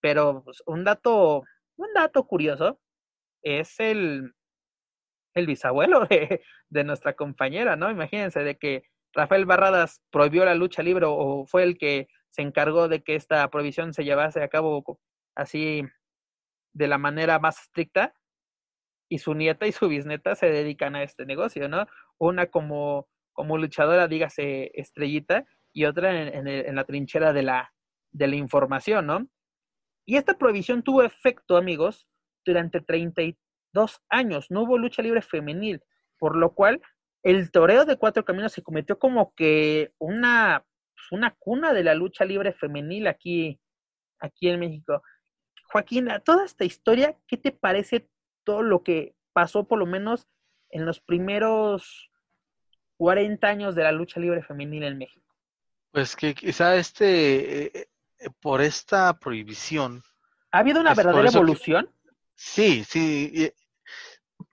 pero 0.00 0.42
pues, 0.44 0.62
un 0.66 0.84
dato, 0.84 1.42
un 1.76 1.92
dato 1.94 2.24
curioso 2.26 2.80
es 3.42 3.80
el, 3.80 4.32
el 5.36 5.46
bisabuelo 5.46 6.06
de, 6.06 6.42
de 6.68 6.84
nuestra 6.84 7.14
compañera, 7.14 7.76
¿no? 7.76 7.90
Imagínense 7.90 8.40
de 8.40 8.56
que 8.56 8.82
Rafael 9.12 9.46
Barradas 9.46 10.02
prohibió 10.10 10.44
la 10.44 10.54
lucha 10.54 10.82
libre 10.82 11.06
o 11.08 11.46
fue 11.46 11.62
el 11.62 11.78
que 11.78 12.08
se 12.30 12.42
encargó 12.42 12.88
de 12.88 13.02
que 13.02 13.14
esta 13.14 13.48
prohibición 13.48 13.94
se 13.94 14.04
llevase 14.04 14.42
a 14.42 14.48
cabo 14.48 14.98
así 15.34 15.82
de 16.74 16.88
la 16.88 16.98
manera 16.98 17.38
más 17.38 17.62
estricta 17.62 18.12
y 19.08 19.18
su 19.18 19.34
nieta 19.34 19.66
y 19.66 19.72
su 19.72 19.88
bisnieta 19.88 20.34
se 20.34 20.50
dedican 20.50 20.96
a 20.96 21.02
este 21.02 21.24
negocio, 21.24 21.68
¿no? 21.68 21.86
Una 22.18 22.46
como, 22.46 23.08
como 23.32 23.56
luchadora, 23.56 24.08
dígase 24.08 24.72
estrellita, 24.74 25.46
y 25.72 25.84
otra 25.84 26.22
en, 26.22 26.48
en, 26.48 26.74
la 26.74 26.84
trinchera 26.84 27.34
de 27.34 27.42
la, 27.42 27.72
de 28.10 28.26
la 28.26 28.36
información, 28.36 29.06
¿no? 29.06 29.28
Y 30.06 30.16
esta 30.16 30.38
prohibición 30.38 30.82
tuvo 30.82 31.02
efecto, 31.02 31.56
amigos, 31.56 32.08
durante 32.46 32.80
32 33.76 34.02
años. 34.08 34.50
No 34.50 34.62
hubo 34.62 34.78
lucha 34.78 35.02
libre 35.02 35.22
femenil, 35.22 35.82
por 36.18 36.36
lo 36.36 36.54
cual 36.54 36.80
el 37.22 37.50
toreo 37.50 37.84
de 37.84 37.96
cuatro 37.96 38.24
caminos 38.24 38.52
se 38.52 38.62
cometió 38.62 38.98
como 38.98 39.34
que 39.34 39.92
una, 39.98 40.64
pues, 40.94 41.12
una 41.12 41.34
cuna 41.38 41.72
de 41.72 41.84
la 41.84 41.94
lucha 41.94 42.24
libre 42.24 42.52
femenil 42.52 43.06
aquí, 43.06 43.60
aquí 44.18 44.48
en 44.48 44.60
México. 44.60 45.02
Joaquín, 45.64 46.08
toda 46.24 46.44
esta 46.44 46.64
historia, 46.64 47.16
¿qué 47.26 47.36
te 47.36 47.52
parece 47.52 48.08
todo 48.44 48.62
lo 48.62 48.82
que 48.82 49.14
pasó 49.32 49.66
por 49.66 49.78
lo 49.78 49.86
menos 49.86 50.28
en 50.70 50.86
los 50.86 51.00
primeros 51.00 52.10
40 52.96 53.46
años 53.46 53.74
de 53.74 53.82
la 53.82 53.92
lucha 53.92 54.20
libre 54.20 54.42
femenil 54.42 54.84
en 54.84 54.98
México. 54.98 55.26
Pues 55.90 56.16
que 56.16 56.34
quizá 56.34 56.76
este, 56.76 57.66
eh, 57.66 57.88
eh, 58.18 58.30
por 58.40 58.60
esta 58.60 59.18
prohibición. 59.18 60.02
¿Ha 60.52 60.58
habido 60.58 60.80
una 60.80 60.94
verdadera 60.94 61.28
evolución? 61.28 61.90
sí, 62.34 62.84
sí. 62.84 63.52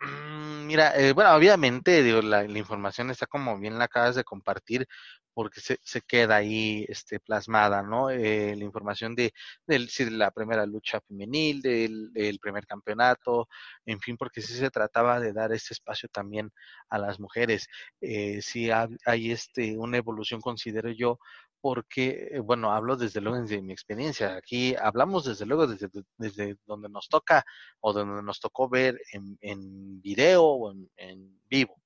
Mm, 0.04 0.66
Mira, 0.66 0.94
eh, 0.98 1.14
bueno, 1.14 1.34
obviamente 1.36 2.02
digo, 2.04 2.22
la, 2.22 2.46
información 2.46 3.10
está 3.12 3.26
como 3.28 3.60
bien 3.60 3.78
la 3.78 3.86
acabas 3.86 4.16
de 4.16 4.24
compartir 4.24 4.88
porque 5.34 5.62
se, 5.62 5.80
se 5.84 6.02
queda 6.02 6.38
ahí 6.38 6.86
este, 6.90 7.20
plasmada, 7.20 7.82
¿no? 7.82 8.10
Eh, 8.12 8.56
la 8.56 8.64
información 8.64 9.16
de, 9.16 9.34
de, 9.68 9.88
la 10.12 10.32
primera 10.32 10.66
lucha 10.66 11.02
femenil, 11.02 11.62
del, 11.62 12.14
del, 12.14 12.40
primer 12.40 12.66
campeonato, 12.68 13.48
en 13.86 14.00
fin, 14.00 14.16
porque 14.16 14.42
sí 14.42 14.54
se 14.54 14.70
trataba 14.70 15.20
de 15.20 15.34
dar 15.34 15.52
este 15.52 15.74
espacio 15.74 16.08
también 16.10 16.52
a 16.90 17.00
las 17.00 17.20
mujeres. 17.20 17.68
Eh, 18.02 18.42
sí 18.42 18.70
hay 18.72 19.32
este, 19.32 19.78
una 19.78 19.98
evolución, 19.98 20.40
considero 20.42 20.92
yo, 20.92 21.18
porque, 21.64 22.28
eh, 22.30 22.40
bueno, 22.42 22.74
hablo 22.74 22.98
desde 22.98 23.22
luego 23.22 23.40
desde 23.40 23.62
mi 23.62 23.72
experiencia. 23.72 24.36
Aquí 24.36 24.76
hablamos 24.76 25.24
desde 25.24 25.46
luego 25.46 25.66
desde, 25.66 25.88
desde 26.18 26.58
donde 26.66 26.90
nos 26.90 27.08
toca 27.08 27.46
o 27.80 27.94
donde 27.94 28.22
nos 28.22 28.42
tocó 28.42 28.68
ver 28.68 29.00
en, 29.14 29.38
en 29.40 30.02
video 30.02 30.44
o 30.44 30.74
en, 30.74 30.92
en 30.98 31.42
vivo, 31.48 31.82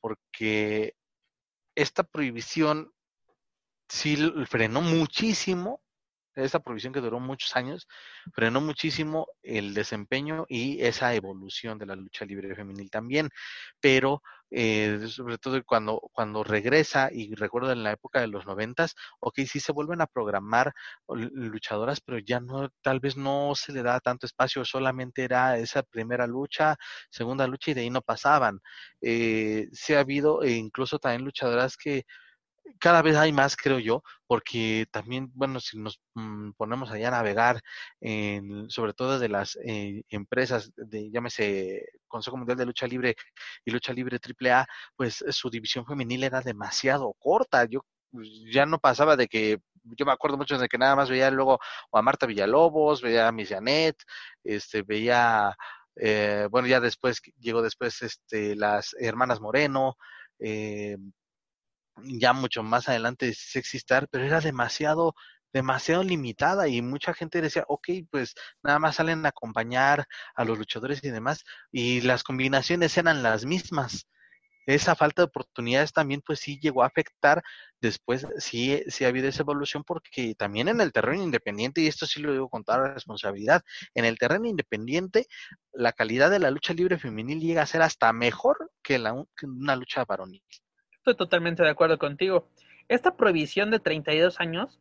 porque 0.00 0.94
esta 1.74 2.02
prohibición 2.02 2.90
sí 3.90 4.16
frenó 4.46 4.80
muchísimo 4.80 5.82
esa 6.44 6.60
provisión 6.60 6.92
que 6.92 7.00
duró 7.00 7.20
muchos 7.20 7.56
años, 7.56 7.86
frenó 8.32 8.60
muchísimo 8.60 9.26
el 9.42 9.74
desempeño 9.74 10.46
y 10.48 10.82
esa 10.82 11.14
evolución 11.14 11.78
de 11.78 11.86
la 11.86 11.96
lucha 11.96 12.24
libre 12.24 12.54
femenil 12.54 12.90
también, 12.90 13.30
pero 13.80 14.22
eh, 14.50 15.06
sobre 15.08 15.38
todo 15.38 15.62
cuando, 15.64 16.00
cuando 16.12 16.42
regresa, 16.42 17.08
y 17.12 17.34
recuerdo 17.34 17.70
en 17.72 17.82
la 17.84 17.92
época 17.92 18.20
de 18.20 18.26
los 18.26 18.46
noventas, 18.46 18.94
ok, 19.20 19.40
sí 19.46 19.60
se 19.60 19.72
vuelven 19.72 20.00
a 20.00 20.06
programar 20.06 20.72
luchadoras, 21.08 22.00
pero 22.00 22.18
ya 22.18 22.40
no, 22.40 22.68
tal 22.82 23.00
vez 23.00 23.16
no 23.16 23.52
se 23.54 23.72
le 23.72 23.82
da 23.82 24.00
tanto 24.00 24.26
espacio, 24.26 24.64
solamente 24.64 25.22
era 25.24 25.56
esa 25.58 25.82
primera 25.82 26.26
lucha, 26.26 26.76
segunda 27.10 27.46
lucha 27.46 27.70
y 27.70 27.74
de 27.74 27.82
ahí 27.82 27.90
no 27.90 28.02
pasaban. 28.02 28.60
Eh, 29.00 29.68
sí 29.72 29.94
ha 29.94 30.00
habido 30.00 30.42
e 30.42 30.52
incluso 30.52 30.98
también 30.98 31.24
luchadoras 31.24 31.76
que 31.76 32.04
cada 32.78 33.02
vez 33.02 33.16
hay 33.16 33.32
más, 33.32 33.56
creo 33.56 33.78
yo, 33.78 34.02
porque 34.26 34.86
también, 34.90 35.30
bueno, 35.34 35.60
si 35.60 35.78
nos 35.78 36.00
mmm, 36.14 36.52
ponemos 36.52 36.90
allá 36.90 37.08
a 37.08 37.10
navegar, 37.12 37.60
en, 38.00 38.70
sobre 38.70 38.92
todo 38.94 39.18
de 39.18 39.28
las 39.28 39.58
eh, 39.64 40.02
empresas, 40.08 40.72
de, 40.76 41.10
llámese 41.10 41.84
Consejo 42.08 42.36
Mundial 42.36 42.58
de 42.58 42.66
Lucha 42.66 42.86
Libre 42.86 43.16
y 43.64 43.70
Lucha 43.70 43.92
Libre 43.92 44.18
AAA, 44.18 44.66
pues 44.96 45.24
su 45.30 45.50
división 45.50 45.86
femenil 45.86 46.24
era 46.24 46.40
demasiado 46.40 47.14
corta. 47.18 47.64
Yo 47.64 47.84
ya 48.52 48.66
no 48.66 48.78
pasaba 48.78 49.16
de 49.16 49.28
que, 49.28 49.58
yo 49.84 50.06
me 50.06 50.12
acuerdo 50.12 50.36
mucho 50.36 50.58
de 50.58 50.68
que 50.68 50.78
nada 50.78 50.96
más 50.96 51.10
veía 51.10 51.30
luego 51.30 51.58
a 51.92 52.02
Marta 52.02 52.26
Villalobos, 52.26 53.02
veía 53.02 53.28
a 53.28 53.32
Miss 53.32 53.48
Janet, 53.50 53.96
este, 54.44 54.82
veía, 54.82 55.56
eh, 55.96 56.48
bueno, 56.50 56.68
ya 56.68 56.80
después, 56.80 57.20
llegó 57.38 57.62
después 57.62 58.02
este, 58.02 58.56
las 58.56 58.94
hermanas 58.98 59.40
Moreno, 59.40 59.96
eh, 60.38 60.96
ya 62.04 62.32
mucho 62.32 62.62
más 62.62 62.88
adelante 62.88 63.32
Sexy 63.34 63.78
Star, 63.78 64.08
pero 64.10 64.24
era 64.24 64.40
demasiado, 64.40 65.14
demasiado 65.52 66.02
limitada 66.02 66.68
y 66.68 66.82
mucha 66.82 67.14
gente 67.14 67.40
decía, 67.40 67.64
ok, 67.68 67.88
pues 68.10 68.34
nada 68.62 68.78
más 68.78 68.96
salen 68.96 69.24
a 69.26 69.30
acompañar 69.30 70.06
a 70.34 70.44
los 70.44 70.58
luchadores 70.58 71.02
y 71.04 71.10
demás, 71.10 71.44
y 71.72 72.00
las 72.02 72.22
combinaciones 72.22 72.96
eran 72.98 73.22
las 73.22 73.44
mismas. 73.44 74.06
Esa 74.66 74.94
falta 74.94 75.22
de 75.22 75.26
oportunidades 75.26 75.92
también, 75.92 76.22
pues 76.24 76.40
sí 76.40 76.58
llegó 76.60 76.82
a 76.82 76.86
afectar 76.86 77.42
después, 77.80 78.26
sí, 78.38 78.82
sí 78.88 79.04
ha 79.04 79.08
habido 79.08 79.26
esa 79.28 79.42
evolución, 79.42 79.82
porque 79.84 80.34
también 80.36 80.68
en 80.68 80.80
el 80.80 80.92
terreno 80.92 81.22
independiente, 81.24 81.80
y 81.80 81.88
esto 81.88 82.06
sí 82.06 82.20
lo 82.20 82.32
digo 82.32 82.48
con 82.48 82.62
toda 82.62 82.78
la 82.78 82.94
responsabilidad, 82.94 83.62
en 83.94 84.04
el 84.04 84.18
terreno 84.18 84.46
independiente, 84.46 85.26
la 85.72 85.92
calidad 85.92 86.30
de 86.30 86.38
la 86.38 86.50
lucha 86.50 86.74
libre 86.74 86.98
femenil 86.98 87.40
llega 87.40 87.62
a 87.62 87.66
ser 87.66 87.82
hasta 87.82 88.12
mejor 88.12 88.70
que, 88.82 88.98
la, 88.98 89.24
que 89.36 89.46
una 89.46 89.76
lucha 89.76 90.04
varonil. 90.04 90.42
Estoy 91.10 91.26
totalmente 91.26 91.64
de 91.64 91.70
acuerdo 91.70 91.98
contigo. 91.98 92.48
Esta 92.86 93.16
prohibición 93.16 93.72
de 93.72 93.80
32 93.80 94.38
años 94.38 94.78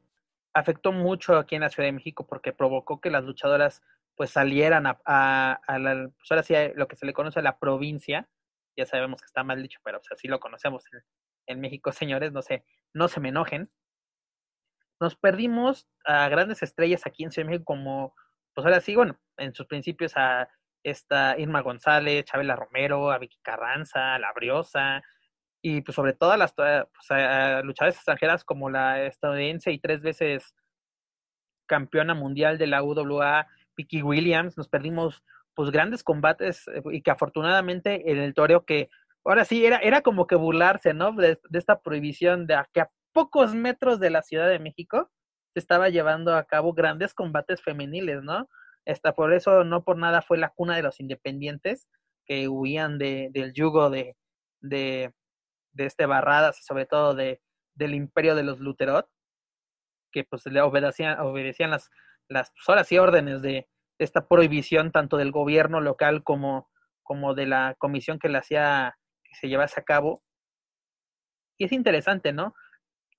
afectó 0.54 0.92
mucho 0.92 1.36
aquí 1.36 1.56
en 1.56 1.62
la 1.62 1.70
Ciudad 1.70 1.88
de 1.88 1.94
México 1.94 2.28
porque 2.28 2.54
provocó 2.54 3.02
que 3.02 3.10
las 3.10 3.24
luchadoras 3.24 3.82
pues 4.16 4.30
salieran 4.30 4.86
a, 4.86 5.00
a, 5.06 5.80
la, 5.80 6.08
pues 6.16 6.30
ahora 6.30 6.44
sí, 6.44 6.54
lo 6.76 6.88
que 6.88 6.98
se 6.98 7.08
le 7.08 7.14
conoce 7.14 7.40
a 7.40 7.42
la 7.42 7.58
provincia, 7.58 8.30
ya 8.78 8.86
sabemos 8.86 9.22
que 9.22 9.26
está 9.26 9.44
mal 9.44 9.60
dicho, 9.60 9.80
pero 9.84 9.98
o 9.98 10.04
sea, 10.04 10.16
sí 10.18 10.28
lo 10.28 10.40
conocemos 10.40 10.84
en, 10.94 11.02
en 11.48 11.62
México, 11.62 11.92
señores, 11.94 12.32
no 12.32 12.44
sé, 12.44 12.64
no 12.94 13.08
se 13.08 13.20
me 13.20 13.30
enojen. 13.30 13.72
Nos 15.00 15.16
perdimos 15.16 15.88
a 16.06 16.30
grandes 16.30 16.62
estrellas 16.62 17.08
aquí 17.08 17.24
en 17.24 17.32
Ciudad 17.32 17.48
de 17.48 17.54
México 17.54 17.66
como, 17.66 18.14
pues 18.54 18.66
ahora 18.66 18.82
sí, 18.82 18.96
bueno, 18.96 19.20
en 19.38 19.56
sus 19.56 19.66
principios 19.66 20.16
a 20.16 20.48
esta 20.84 21.40
Irma 21.40 21.62
González, 21.62 22.26
Chabela 22.26 22.56
Romero, 22.56 23.12
a 23.12 23.18
Vicky 23.18 23.40
Carranza, 23.42 24.14
a 24.14 24.20
La 24.20 24.32
Briosa, 24.34 25.02
y 25.62 25.82
pues 25.82 25.96
sobre 25.96 26.14
todo 26.14 26.32
a 26.32 26.38
las 26.38 26.54
pues, 26.54 26.86
a 27.10 27.62
extranjeras 27.88 28.44
como 28.44 28.70
la 28.70 29.04
estadounidense 29.04 29.72
y 29.72 29.80
tres 29.80 30.02
veces 30.02 30.56
campeona 31.68 32.14
mundial 32.14 32.58
de 32.58 32.68
la 32.68 32.84
UWA, 32.84 33.48
Vicky 33.76 34.02
Williams, 34.02 34.58
nos 34.58 34.68
perdimos 34.68 35.24
pues 35.54 35.72
grandes 35.72 36.04
combates 36.04 36.68
eh, 36.68 36.82
y 36.92 37.02
que 37.02 37.12
afortunadamente 37.12 38.12
en 38.12 38.18
el 38.18 38.34
toreo 38.34 38.66
que 38.66 38.90
ahora 39.24 39.46
sí 39.46 39.66
era, 39.66 39.78
era 39.78 40.02
como 40.02 40.28
que 40.28 40.36
burlarse, 40.36 40.94
¿no? 40.94 41.12
De, 41.14 41.40
de 41.50 41.60
esta 41.60 41.82
prohibición 41.82 42.48
de 42.48 42.62
que 42.74 42.82
a 42.82 42.92
pocos 43.14 43.54
metros 43.54 44.00
de 44.00 44.10
la 44.10 44.22
Ciudad 44.22 44.50
de 44.50 44.60
México 44.60 45.12
se 45.54 45.60
estaba 45.60 45.90
llevando 45.90 46.36
a 46.36 46.46
cabo 46.46 46.74
grandes 46.74 47.14
combates 47.14 47.62
femeniles, 47.62 48.24
¿no? 48.24 48.48
Esta, 48.86 49.14
por 49.14 49.34
eso 49.34 49.64
no 49.64 49.84
por 49.84 49.98
nada 49.98 50.22
fue 50.22 50.38
la 50.38 50.50
cuna 50.50 50.76
de 50.76 50.84
los 50.84 51.00
independientes 51.00 51.88
que 52.26 52.48
huían 52.48 52.98
de, 52.98 53.30
del 53.32 53.54
yugo 53.54 53.90
de, 53.90 54.16
de, 54.62 55.14
de 55.74 55.86
este 55.86 56.06
Barradas 56.06 56.60
y 56.60 56.64
sobre 56.64 56.86
todo 56.86 57.16
de, 57.16 57.42
del 57.76 57.96
imperio 57.96 58.36
de 58.36 58.44
los 58.44 58.60
Luterot, 58.60 59.10
que 60.12 60.24
pues 60.24 60.46
le 60.46 60.62
obedecían, 60.62 61.20
obedecían 61.20 61.72
las, 61.72 61.90
las 62.28 62.52
pues, 62.52 62.68
horas 62.70 62.92
y 62.92 62.98
órdenes 62.98 63.42
de, 63.42 63.68
esta 64.00 64.28
prohibición 64.28 64.92
tanto 64.92 65.18
del 65.18 65.32
gobierno 65.32 65.82
local 65.82 66.24
como, 66.24 66.70
como 67.04 67.36
de 67.36 67.46
la 67.46 67.76
comisión 67.78 68.18
que 68.18 68.30
le 68.30 68.38
hacía 68.38 68.98
que 69.24 69.36
se 69.36 69.50
llevase 69.50 69.80
a 69.80 69.84
cabo. 69.84 70.24
Y 71.60 71.66
es 71.66 71.72
interesante, 71.74 72.32
¿no? 72.32 72.56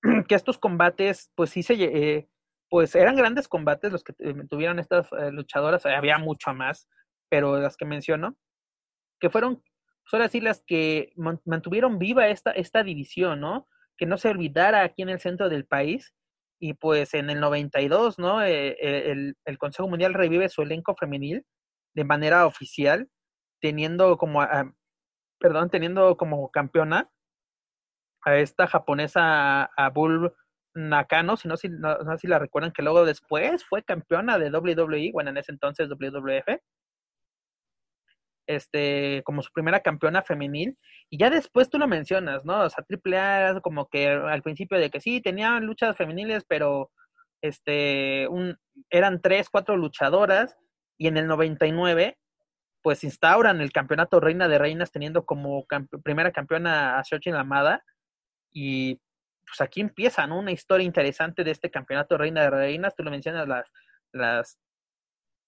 que 0.27 0.35
estos 0.35 0.57
combates, 0.57 1.31
pues 1.35 1.51
sí 1.51 1.63
se, 1.63 1.75
eh, 1.75 2.27
pues 2.69 2.95
eran 2.95 3.15
grandes 3.15 3.47
combates 3.47 3.91
los 3.91 4.03
que 4.03 4.13
tuvieron 4.49 4.79
estas 4.79 5.07
eh, 5.13 5.31
luchadoras, 5.31 5.85
había 5.85 6.17
mucho 6.17 6.53
más, 6.53 6.87
pero 7.29 7.59
las 7.59 7.77
que 7.77 7.85
menciono, 7.85 8.35
que 9.19 9.29
fueron 9.29 9.63
son 10.05 10.21
así 10.21 10.41
las 10.41 10.61
que 10.65 11.13
mantuvieron 11.45 11.99
viva 11.99 12.27
esta, 12.27 12.51
esta 12.51 12.83
división, 12.83 13.39
¿no? 13.39 13.67
Que 13.97 14.05
no 14.05 14.17
se 14.17 14.29
olvidara 14.29 14.83
aquí 14.83 15.01
en 15.01 15.09
el 15.09 15.19
centro 15.19 15.49
del 15.49 15.65
país. 15.65 16.13
Y 16.59 16.75
pues 16.75 17.13
en 17.15 17.29
el 17.29 17.39
92, 17.39 18.19
¿no? 18.19 18.43
Eh, 18.43 18.77
eh, 18.79 19.11
el, 19.11 19.35
el, 19.45 19.57
Consejo 19.57 19.87
Mundial 19.87 20.13
revive 20.13 20.47
su 20.49 20.61
elenco 20.61 20.95
femenil 20.95 21.43
de 21.95 22.03
manera 22.03 22.45
oficial, 22.45 23.09
teniendo 23.59 24.17
como, 24.17 24.45
perdón, 25.39 25.69
teniendo 25.69 26.17
como 26.17 26.51
campeona 26.51 27.09
a 28.23 28.37
esta 28.37 28.67
japonesa, 28.67 29.63
a 29.63 29.89
Bull 29.89 30.33
Nakano, 30.73 31.35
si 31.35 31.47
no, 31.47 31.57
si, 31.57 31.69
no, 31.69 31.97
no 31.97 32.17
si 32.17 32.27
la 32.27 32.39
recuerdan, 32.39 32.71
que 32.71 32.83
luego 32.83 33.05
después 33.05 33.65
fue 33.65 33.83
campeona 33.83 34.37
de 34.37 34.51
WWE, 34.51 35.11
bueno, 35.11 35.31
en 35.31 35.37
ese 35.37 35.51
entonces 35.51 35.89
WWF 35.89 36.61
este, 38.47 39.21
como 39.23 39.41
su 39.41 39.51
primera 39.51 39.81
campeona 39.81 40.21
femenil, 40.23 40.77
y 41.09 41.17
ya 41.17 41.29
después 41.29 41.69
tú 41.69 41.77
lo 41.77 41.87
mencionas, 41.87 42.45
¿no? 42.45 42.61
O 42.63 42.69
sea, 42.69 42.83
AAA 42.87 43.61
como 43.61 43.87
que 43.87 44.07
al 44.07 44.41
principio 44.41 44.77
de 44.79 44.89
que 44.89 45.01
sí, 45.01 45.21
tenían 45.21 45.65
luchas 45.65 45.97
femeniles, 45.97 46.43
pero 46.47 46.91
este, 47.41 48.27
un, 48.29 48.57
eran 48.89 49.21
tres, 49.21 49.49
cuatro 49.49 49.77
luchadoras, 49.77 50.57
y 50.97 51.07
en 51.07 51.17
el 51.17 51.27
99, 51.27 52.17
pues 52.83 53.03
instauran 53.03 53.61
el 53.61 53.71
campeonato 53.71 54.19
Reina 54.19 54.47
de 54.47 54.57
Reinas 54.57 54.91
teniendo 54.91 55.25
como 55.25 55.65
primera 56.03 56.31
campeona 56.31 56.99
a 56.99 57.03
Searching 57.03 57.35
Amada, 57.35 57.83
y 58.53 58.99
pues 59.45 59.61
aquí 59.61 59.81
empieza. 59.81 60.25
Una 60.25 60.51
historia 60.51 60.85
interesante 60.85 61.43
de 61.43 61.51
este 61.51 61.71
campeonato 61.71 62.17
Reina 62.17 62.43
de 62.43 62.49
Reinas, 62.51 62.95
tú 62.95 63.03
lo 63.03 63.11
mencionas, 63.11 63.47
las, 63.47 63.67
las, 64.13 64.57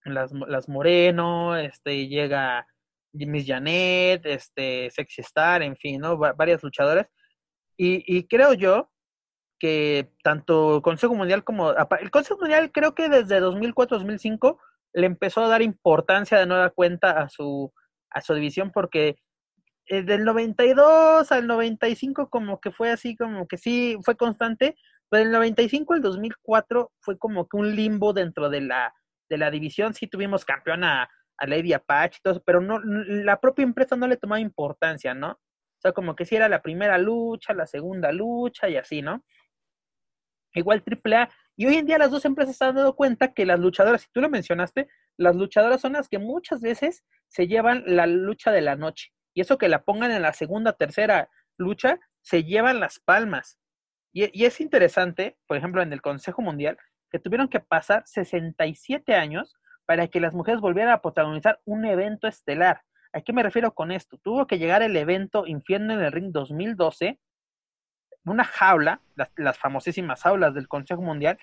las, 0.03 0.31
las 0.33 0.69
Moreno, 0.69 1.55
este, 1.55 2.07
llega 2.07 2.67
Miss 3.13 3.45
Janet, 3.45 4.25
este, 4.25 4.89
Sexy 4.91 5.21
Star, 5.21 5.61
en 5.61 5.75
fin, 5.75 6.01
¿no? 6.01 6.17
varias 6.17 6.63
luchadoras. 6.63 7.07
Y, 7.77 8.03
y 8.05 8.27
creo 8.27 8.53
yo 8.53 8.89
que 9.59 10.11
tanto 10.23 10.81
Consejo 10.81 11.15
Mundial 11.15 11.43
como... 11.43 11.71
El 11.71 12.11
Consejo 12.11 12.39
Mundial 12.39 12.71
creo 12.71 12.95
que 12.95 13.09
desde 13.09 13.41
2004-2005 13.41 14.57
le 14.93 15.05
empezó 15.05 15.43
a 15.43 15.47
dar 15.47 15.61
importancia 15.61 16.37
de 16.37 16.45
nueva 16.45 16.69
cuenta 16.69 17.11
a 17.11 17.29
su, 17.29 17.73
a 18.09 18.21
su 18.21 18.33
división 18.33 18.71
porque 18.71 19.17
eh, 19.87 20.03
del 20.03 20.23
92 20.23 21.31
al 21.31 21.47
95 21.47 22.29
como 22.29 22.59
que 22.59 22.71
fue 22.71 22.91
así, 22.91 23.15
como 23.15 23.47
que 23.47 23.57
sí, 23.57 23.97
fue 24.03 24.15
constante, 24.15 24.75
pero 25.09 25.23
del 25.23 25.31
95 25.31 25.93
al 25.93 26.01
2004 26.01 26.91
fue 26.99 27.17
como 27.17 27.47
que 27.47 27.57
un 27.57 27.75
limbo 27.75 28.13
dentro 28.13 28.49
de 28.49 28.61
la, 28.61 28.93
de 29.29 29.37
la 29.37 29.51
división, 29.51 29.93
sí 29.93 30.07
tuvimos 30.07 30.45
campeona 30.45 31.09
a 31.43 31.47
Lady 31.47 31.73
Apache 31.73 32.17
y 32.17 32.21
todo 32.21 32.33
eso, 32.33 32.43
pero 32.45 32.61
no, 32.61 32.79
la 32.79 33.39
propia 33.39 33.63
empresa 33.63 33.97
no 33.97 34.07
le 34.07 34.15
tomaba 34.15 34.39
importancia, 34.39 35.13
¿no? 35.13 35.31
O 35.31 35.81
sea, 35.81 35.91
como 35.91 36.15
que 36.15 36.25
si 36.25 36.37
era 36.37 36.47
la 36.47 36.61
primera 36.61 36.97
lucha, 36.97 37.53
la 37.53 37.67
segunda 37.67 38.13
lucha 38.13 38.69
y 38.69 38.77
así, 38.77 39.01
¿no? 39.01 39.25
Igual 40.53 40.83
AAA. 40.85 41.29
Y 41.57 41.65
hoy 41.65 41.75
en 41.75 41.85
día 41.85 41.97
las 41.97 42.11
dos 42.11 42.23
empresas 42.23 42.55
se 42.55 42.63
han 42.63 42.75
dado 42.75 42.95
cuenta 42.95 43.33
que 43.33 43.45
las 43.45 43.59
luchadoras, 43.59 44.03
si 44.03 44.07
tú 44.13 44.21
lo 44.21 44.29
mencionaste, 44.29 44.87
las 45.17 45.35
luchadoras 45.35 45.81
son 45.81 45.93
las 45.93 46.07
que 46.07 46.17
muchas 46.17 46.61
veces 46.61 47.03
se 47.27 47.47
llevan 47.47 47.83
la 47.85 48.07
lucha 48.07 48.51
de 48.53 48.61
la 48.61 48.77
noche. 48.77 49.11
Y 49.33 49.41
eso 49.41 49.57
que 49.57 49.67
la 49.67 49.83
pongan 49.83 50.11
en 50.11 50.21
la 50.21 50.31
segunda, 50.31 50.71
tercera 50.73 51.29
lucha, 51.57 51.99
se 52.21 52.45
llevan 52.45 52.79
las 52.79 52.99
palmas. 52.99 53.59
Y, 54.13 54.29
y 54.31 54.45
es 54.45 54.61
interesante, 54.61 55.37
por 55.45 55.57
ejemplo, 55.57 55.81
en 55.81 55.91
el 55.91 56.01
Consejo 56.01 56.41
Mundial, 56.41 56.77
que 57.11 57.19
tuvieron 57.19 57.49
que 57.49 57.59
pasar 57.59 58.03
67 58.05 59.13
años 59.13 59.57
para 59.85 60.07
que 60.07 60.19
las 60.19 60.33
mujeres 60.33 60.61
volvieran 60.61 60.93
a 60.93 61.01
protagonizar 61.01 61.59
un 61.65 61.85
evento 61.85 62.27
estelar. 62.27 62.81
¿A 63.11 63.21
qué 63.21 63.33
me 63.33 63.43
refiero 63.43 63.73
con 63.73 63.91
esto? 63.91 64.17
Tuvo 64.17 64.47
que 64.47 64.57
llegar 64.57 64.81
el 64.81 64.95
evento 64.95 65.45
Infierno 65.45 65.93
en 65.93 66.01
el 66.01 66.11
Ring 66.11 66.31
2012, 66.31 67.19
una 68.25 68.43
jaula, 68.43 69.01
las, 69.15 69.57
famosísimas 69.57 70.23
jaulas 70.23 70.53
del 70.53 70.67
Consejo 70.67 71.01
Mundial, 71.01 71.37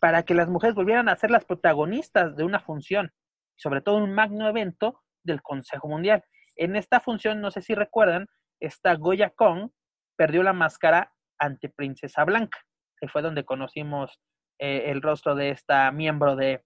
para 0.00 0.24
que 0.24 0.34
las 0.34 0.48
mujeres 0.48 0.74
volvieran 0.74 1.08
a 1.08 1.16
ser 1.16 1.30
las 1.30 1.44
protagonistas 1.44 2.36
de 2.36 2.44
una 2.44 2.60
función, 2.60 3.12
sobre 3.56 3.80
todo 3.82 3.98
un 3.98 4.14
magno 4.14 4.48
evento 4.48 5.02
del 5.22 5.42
Consejo 5.42 5.88
Mundial. 5.88 6.24
En 6.56 6.74
esta 6.74 7.00
función, 7.00 7.40
no 7.40 7.50
sé 7.50 7.62
si 7.62 7.74
recuerdan, 7.74 8.26
esta 8.60 8.94
Goya 8.94 9.30
Kong 9.30 9.70
perdió 10.16 10.42
la 10.42 10.54
máscara 10.54 11.12
ante 11.38 11.68
Princesa 11.68 12.24
Blanca, 12.24 12.58
que 12.98 13.08
fue 13.08 13.20
donde 13.20 13.44
conocimos 13.44 14.18
eh, 14.58 14.84
el 14.86 15.02
rostro 15.02 15.34
de 15.34 15.50
esta 15.50 15.90
miembro 15.92 16.34
de, 16.34 16.64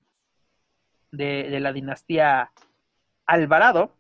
de, 1.11 1.59
la 1.61 1.73
dinastía 1.73 2.51
Alvarado. 3.27 3.95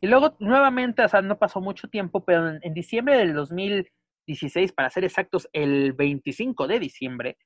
Y 0.00 0.06
luego, 0.06 0.34
nuevamente, 0.38 1.04
o 1.04 1.08
sea, 1.08 1.20
no 1.20 1.38
pasó 1.38 1.60
mucho 1.60 1.88
tiempo, 1.88 2.24
pero 2.24 2.48
en, 2.48 2.60
en 2.62 2.74
diciembre 2.74 3.18
del 3.18 3.34
2016, 3.34 4.72
para 4.72 4.90
ser 4.90 5.04
exactos, 5.04 5.48
el 5.52 5.92
25 5.92 6.66
de 6.66 6.78
diciembre, 6.78 7.36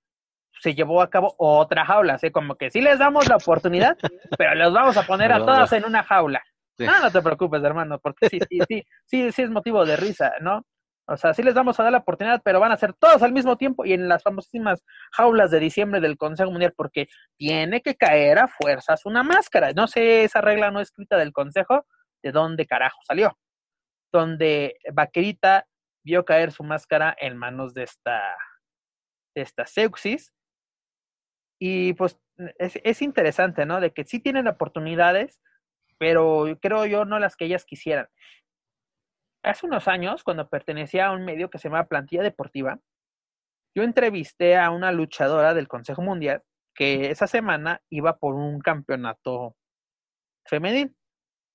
se 0.60 0.74
llevó 0.74 1.02
a 1.02 1.10
cabo 1.10 1.34
otra 1.38 1.84
jaula, 1.84 2.14
así 2.14 2.30
como 2.30 2.54
que 2.54 2.70
sí 2.70 2.80
les 2.80 2.98
damos 2.98 3.28
la 3.28 3.36
oportunidad, 3.36 3.96
pero 4.38 4.54
los 4.54 4.72
vamos 4.72 4.96
a 4.96 5.02
poner 5.02 5.32
a 5.32 5.38
todas 5.38 5.72
en 5.72 5.84
una 5.84 6.02
jaula. 6.04 6.42
No, 6.78 7.00
no 7.00 7.10
te 7.10 7.22
preocupes, 7.22 7.62
hermano, 7.62 7.98
porque 7.98 8.28
sí, 8.28 8.38
sí, 8.48 8.58
sí, 8.68 8.84
sí, 9.04 9.32
sí 9.32 9.42
es 9.42 9.50
motivo 9.50 9.84
de 9.84 9.96
risa, 9.96 10.32
¿no? 10.40 10.64
O 11.06 11.16
sea, 11.18 11.34
sí 11.34 11.42
les 11.42 11.54
vamos 11.54 11.78
a 11.78 11.82
dar 11.82 11.92
la 11.92 11.98
oportunidad, 11.98 12.40
pero 12.42 12.60
van 12.60 12.72
a 12.72 12.78
ser 12.78 12.94
todos 12.94 13.22
al 13.22 13.32
mismo 13.32 13.58
tiempo 13.58 13.84
y 13.84 13.92
en 13.92 14.08
las 14.08 14.22
famosísimas 14.22 14.82
jaulas 15.12 15.50
de 15.50 15.60
diciembre 15.60 16.00
del 16.00 16.16
Consejo 16.16 16.50
Mundial, 16.50 16.72
porque 16.74 17.08
tiene 17.36 17.82
que 17.82 17.94
caer 17.94 18.38
a 18.38 18.48
fuerzas 18.48 19.04
una 19.04 19.22
máscara. 19.22 19.72
No 19.72 19.86
sé, 19.86 20.24
esa 20.24 20.40
regla 20.40 20.70
no 20.70 20.80
escrita 20.80 21.18
del 21.18 21.32
Consejo, 21.32 21.86
de 22.22 22.32
dónde 22.32 22.66
carajo 22.66 22.98
salió. 23.06 23.38
Donde 24.12 24.78
Vaquerita 24.92 25.66
vio 26.04 26.24
caer 26.24 26.52
su 26.52 26.64
máscara 26.64 27.14
en 27.18 27.36
manos 27.36 27.74
de 27.74 27.82
esta, 27.82 28.22
de 29.34 29.42
esta 29.42 29.66
Seuxis. 29.66 30.32
Y 31.60 31.92
pues 31.94 32.18
es, 32.58 32.78
es 32.82 33.02
interesante, 33.02 33.66
¿no? 33.66 33.80
De 33.80 33.92
que 33.92 34.04
sí 34.04 34.20
tienen 34.20 34.48
oportunidades, 34.48 35.40
pero 35.98 36.46
creo 36.62 36.86
yo 36.86 37.04
no 37.04 37.18
las 37.18 37.36
que 37.36 37.44
ellas 37.44 37.66
quisieran. 37.66 38.08
Hace 39.44 39.66
unos 39.66 39.88
años, 39.88 40.24
cuando 40.24 40.48
pertenecía 40.48 41.06
a 41.06 41.12
un 41.12 41.26
medio 41.26 41.50
que 41.50 41.58
se 41.58 41.68
llama 41.68 41.84
Plantilla 41.84 42.22
Deportiva, 42.22 42.80
yo 43.76 43.82
entrevisté 43.82 44.56
a 44.56 44.70
una 44.70 44.90
luchadora 44.90 45.52
del 45.52 45.68
Consejo 45.68 46.00
Mundial 46.00 46.42
que 46.74 47.10
esa 47.10 47.26
semana 47.26 47.82
iba 47.90 48.16
por 48.16 48.34
un 48.36 48.60
campeonato 48.60 49.54
femenil. 50.46 50.96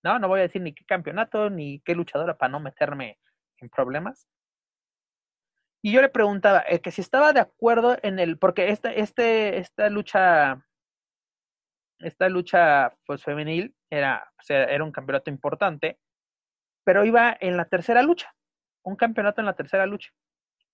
No, 0.03 0.19
no 0.19 0.27
voy 0.27 0.41
a 0.41 0.43
decir 0.43 0.61
ni 0.61 0.73
qué 0.73 0.85
campeonato 0.85 1.49
ni 1.49 1.79
qué 1.81 1.95
luchadora 1.95 2.37
para 2.37 2.51
no 2.51 2.59
meterme 2.59 3.17
en 3.57 3.69
problemas. 3.69 4.27
Y 5.81 5.91
yo 5.91 6.01
le 6.01 6.09
preguntaba 6.09 6.63
eh, 6.67 6.81
que 6.81 6.91
si 6.91 7.01
estaba 7.01 7.33
de 7.33 7.39
acuerdo 7.39 7.97
en 8.03 8.19
el, 8.19 8.37
porque 8.37 8.69
esta, 8.69 8.93
este, 8.93 9.57
esta 9.57 9.89
lucha, 9.89 10.63
esta 11.97 12.29
lucha 12.29 12.95
pues 13.07 13.23
femenil 13.23 13.75
era, 13.89 14.31
o 14.39 14.43
sea, 14.43 14.65
era 14.65 14.83
un 14.83 14.91
campeonato 14.91 15.31
importante 15.31 15.97
pero 16.89 17.05
iba 17.05 17.37
en 17.39 17.55
la 17.55 17.65
tercera 17.65 18.01
lucha, 18.01 18.33
un 18.81 18.95
campeonato 18.95 19.41
en 19.41 19.45
la 19.45 19.53
tercera 19.53 19.85
lucha. 19.85 20.09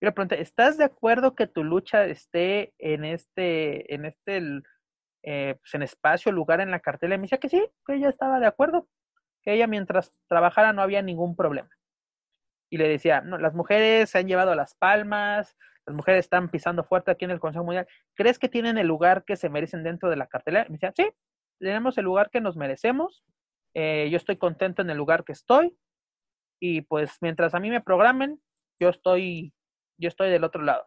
Y 0.00 0.06
le 0.06 0.12
pregunté, 0.12 0.40
¿estás 0.40 0.78
de 0.78 0.84
acuerdo 0.84 1.34
que 1.34 1.46
tu 1.46 1.62
lucha 1.62 2.06
esté 2.06 2.72
en 2.78 3.04
este, 3.04 3.94
en 3.94 4.06
este, 4.06 4.62
eh, 5.24 5.56
pues 5.60 5.74
en 5.74 5.82
espacio, 5.82 6.32
lugar 6.32 6.62
en 6.62 6.70
la 6.70 6.80
cartela? 6.80 7.16
Y 7.16 7.18
me 7.18 7.24
decía 7.24 7.36
que 7.36 7.50
sí, 7.50 7.62
que 7.86 7.96
ella 7.96 8.08
estaba 8.08 8.40
de 8.40 8.46
acuerdo, 8.46 8.88
que 9.42 9.52
ella 9.52 9.66
mientras 9.66 10.10
trabajara 10.26 10.72
no 10.72 10.80
había 10.80 11.02
ningún 11.02 11.36
problema. 11.36 11.68
Y 12.70 12.78
le 12.78 12.88
decía, 12.88 13.20
no, 13.20 13.36
las 13.36 13.52
mujeres 13.52 14.08
se 14.08 14.16
han 14.16 14.26
llevado 14.26 14.54
las 14.54 14.74
palmas, 14.74 15.54
las 15.84 15.94
mujeres 15.94 16.24
están 16.24 16.48
pisando 16.48 16.82
fuerte 16.82 17.10
aquí 17.10 17.26
en 17.26 17.30
el 17.30 17.40
Consejo 17.40 17.66
Mundial. 17.66 17.86
¿Crees 18.14 18.38
que 18.38 18.48
tienen 18.48 18.78
el 18.78 18.86
lugar 18.86 19.22
que 19.26 19.36
se 19.36 19.50
merecen 19.50 19.84
dentro 19.84 20.08
de 20.08 20.16
la 20.16 20.28
cartela? 20.28 20.62
Y 20.62 20.70
me 20.70 20.78
decía, 20.78 20.94
sí, 20.96 21.10
tenemos 21.60 21.98
el 21.98 22.06
lugar 22.06 22.30
que 22.30 22.40
nos 22.40 22.56
merecemos. 22.56 23.22
Eh, 23.74 24.08
yo 24.10 24.16
estoy 24.16 24.38
contento 24.38 24.80
en 24.80 24.88
el 24.88 24.96
lugar 24.96 25.22
que 25.22 25.32
estoy 25.32 25.76
y 26.60 26.82
pues 26.82 27.16
mientras 27.20 27.54
a 27.54 27.60
mí 27.60 27.70
me 27.70 27.80
programen, 27.80 28.40
yo 28.80 28.88
estoy, 28.88 29.54
yo 29.98 30.08
estoy 30.08 30.30
del 30.30 30.44
otro 30.44 30.62
lado. 30.62 30.86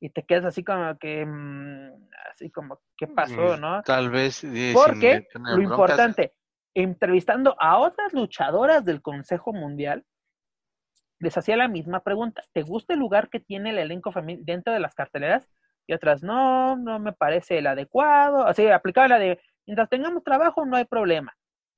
Y 0.00 0.10
te 0.10 0.24
quedas 0.24 0.44
así 0.44 0.64
como 0.64 0.98
que, 0.98 1.24
mm, 1.24 2.08
así 2.32 2.50
como, 2.50 2.80
¿qué 2.96 3.06
pasó, 3.06 3.56
no? 3.56 3.82
Tal 3.82 4.10
vez. 4.10 4.44
Porque 4.74 5.28
lo 5.34 5.62
importante, 5.62 6.34
entrevistando 6.74 7.54
a 7.60 7.78
otras 7.78 8.12
luchadoras 8.12 8.84
del 8.84 9.00
Consejo 9.00 9.52
Mundial, 9.52 10.04
les 11.20 11.38
hacía 11.38 11.56
la 11.56 11.68
misma 11.68 12.00
pregunta. 12.00 12.42
¿Te 12.52 12.62
gusta 12.62 12.94
el 12.94 12.98
lugar 12.98 13.30
que 13.30 13.38
tiene 13.38 13.70
el 13.70 13.78
elenco 13.78 14.12
dentro 14.40 14.72
de 14.72 14.80
las 14.80 14.94
carteleras? 14.94 15.48
Y 15.86 15.94
otras, 15.94 16.22
no, 16.22 16.76
no 16.76 16.98
me 16.98 17.12
parece 17.12 17.58
el 17.58 17.68
adecuado. 17.68 18.44
Así, 18.44 18.66
aplicaba 18.68 19.06
la 19.06 19.18
de, 19.20 19.40
mientras 19.66 19.88
tengamos 19.88 20.24
trabajo 20.24 20.66
no 20.66 20.76
hay 20.76 20.84
problema, 20.84 21.36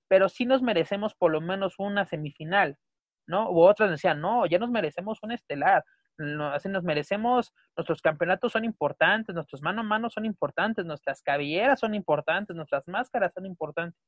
pero 0.08 0.30
sí 0.30 0.46
nos 0.46 0.62
merecemos 0.62 1.14
por 1.14 1.30
lo 1.30 1.42
menos 1.42 1.74
una 1.78 2.06
semifinal. 2.06 2.78
¿No? 3.26 3.50
U 3.50 3.60
otras 3.62 3.90
decían, 3.90 4.20
no, 4.20 4.46
ya 4.46 4.58
nos 4.58 4.70
merecemos 4.70 5.18
un 5.22 5.32
estelar, 5.32 5.84
no, 6.16 6.48
así 6.48 6.68
nos 6.68 6.84
merecemos, 6.84 7.52
nuestros 7.76 8.00
campeonatos 8.00 8.52
son 8.52 8.64
importantes, 8.64 9.34
nuestros 9.34 9.62
mano 9.62 9.80
a 9.80 9.84
mano 9.84 10.10
son 10.10 10.24
importantes, 10.24 10.84
nuestras 10.84 11.22
cabelleras 11.22 11.80
son 11.80 11.94
importantes, 11.94 12.54
nuestras 12.54 12.86
máscaras 12.86 13.32
son 13.34 13.46
importantes. 13.46 14.00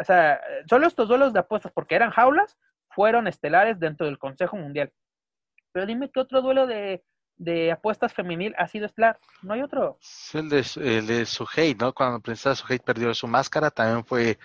O 0.00 0.04
sea, 0.04 0.40
solo 0.68 0.86
estos 0.86 1.08
duelos 1.08 1.32
de 1.32 1.40
apuestas, 1.40 1.72
porque 1.72 1.94
eran 1.94 2.10
jaulas, 2.10 2.56
fueron 2.90 3.26
estelares 3.26 3.78
dentro 3.78 4.06
del 4.06 4.18
Consejo 4.18 4.56
Mundial. 4.56 4.92
Pero 5.72 5.86
dime 5.86 6.10
qué 6.10 6.20
otro 6.20 6.40
duelo 6.40 6.66
de, 6.66 7.04
de 7.36 7.72
apuestas 7.72 8.12
femenil 8.12 8.54
ha 8.58 8.66
sido 8.68 8.86
estelar. 8.86 9.18
No 9.42 9.54
hay 9.54 9.62
otro. 9.62 9.98
El 10.34 10.48
de, 10.48 10.64
el 10.76 11.06
de 11.06 11.26
Suhei, 11.26 11.74
¿no? 11.74 11.92
Cuando 11.92 12.20
Princesa 12.20 12.54
Suhei 12.54 12.78
perdió 12.78 13.12
su 13.14 13.26
máscara, 13.26 13.70
también 13.70 14.04
fue 14.04 14.38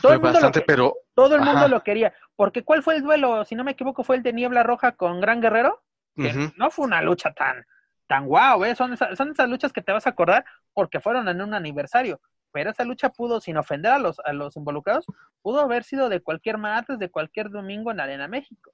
todo 0.00 0.12
el 0.12 0.20
mundo 0.20 0.40
lo 0.40 0.52
pero 0.66 0.94
todo 1.14 1.34
el 1.34 1.40
mundo 1.40 1.68
lo 1.68 1.82
quería. 1.82 2.14
Porque 2.38 2.62
¿cuál 2.62 2.84
fue 2.84 2.94
el 2.94 3.02
duelo? 3.02 3.44
Si 3.44 3.56
no 3.56 3.64
me 3.64 3.72
equivoco, 3.72 4.04
fue 4.04 4.14
el 4.14 4.22
de 4.22 4.32
Niebla 4.32 4.62
Roja 4.62 4.92
con 4.92 5.20
Gran 5.20 5.40
Guerrero. 5.40 5.82
no 6.14 6.70
fue 6.70 6.84
una 6.84 7.02
lucha 7.02 7.32
tan, 7.32 7.66
tan 8.06 8.26
guau, 8.26 8.64
¿eh? 8.64 8.76
Son, 8.76 8.92
esas, 8.92 9.18
son 9.18 9.32
esas 9.32 9.48
luchas 9.48 9.72
que 9.72 9.82
te 9.82 9.90
vas 9.90 10.06
a 10.06 10.10
acordar 10.10 10.44
porque 10.72 11.00
fueron 11.00 11.28
en 11.28 11.42
un 11.42 11.52
aniversario. 11.52 12.20
Pero 12.52 12.70
esa 12.70 12.84
lucha 12.84 13.08
pudo, 13.08 13.40
sin 13.40 13.56
ofender 13.56 13.90
a 13.90 13.98
los, 13.98 14.20
a 14.20 14.32
los 14.32 14.56
involucrados, 14.56 15.04
pudo 15.42 15.58
haber 15.58 15.82
sido 15.82 16.08
de 16.08 16.20
cualquier 16.20 16.58
martes, 16.58 17.00
de 17.00 17.10
cualquier 17.10 17.50
domingo 17.50 17.90
en 17.90 17.98
Arena 17.98 18.28
México. 18.28 18.70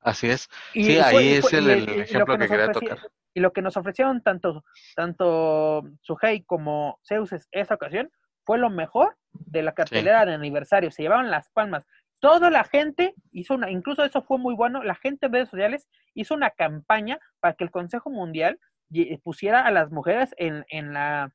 Así 0.00 0.30
es. 0.30 0.48
Y 0.72 0.84
sí, 0.84 0.98
ahí 0.98 1.34
es 1.34 1.52
el, 1.52 1.68
ejemplo 1.68 2.38
que, 2.38 2.48
quería 2.48 2.72
tocar. 2.72 3.00
Y 3.34 3.40
lo 3.40 3.52
que 3.52 3.60
nos 3.60 3.76
ofrecieron 3.76 4.22
tanto, 4.22 4.64
tanto 4.96 5.84
Suhei 6.00 6.42
como 6.42 6.98
Zeus 7.06 7.34
esa 7.50 7.74
ocasión 7.74 8.10
fue 8.44 8.56
lo 8.56 8.70
mejor 8.70 9.14
de 9.32 9.62
la 9.62 9.74
cartelera 9.74 10.24
de 10.24 10.32
aniversario. 10.32 10.90
Se 10.90 11.02
llevaban 11.02 11.30
las 11.30 11.50
palmas. 11.50 11.84
Toda 12.20 12.50
la 12.50 12.64
gente 12.64 13.14
hizo 13.32 13.54
una, 13.54 13.70
incluso 13.70 14.04
eso 14.04 14.22
fue 14.22 14.38
muy 14.38 14.54
bueno, 14.54 14.82
la 14.82 14.94
gente 14.94 15.26
en 15.26 15.32
redes 15.32 15.50
sociales 15.50 15.88
hizo 16.14 16.34
una 16.34 16.50
campaña 16.50 17.18
para 17.40 17.54
que 17.54 17.64
el 17.64 17.70
Consejo 17.70 18.10
Mundial 18.10 18.58
pusiera 19.22 19.60
a 19.60 19.70
las 19.70 19.90
mujeres 19.90 20.34
en, 20.38 20.64
en 20.68 20.92
la 20.92 21.32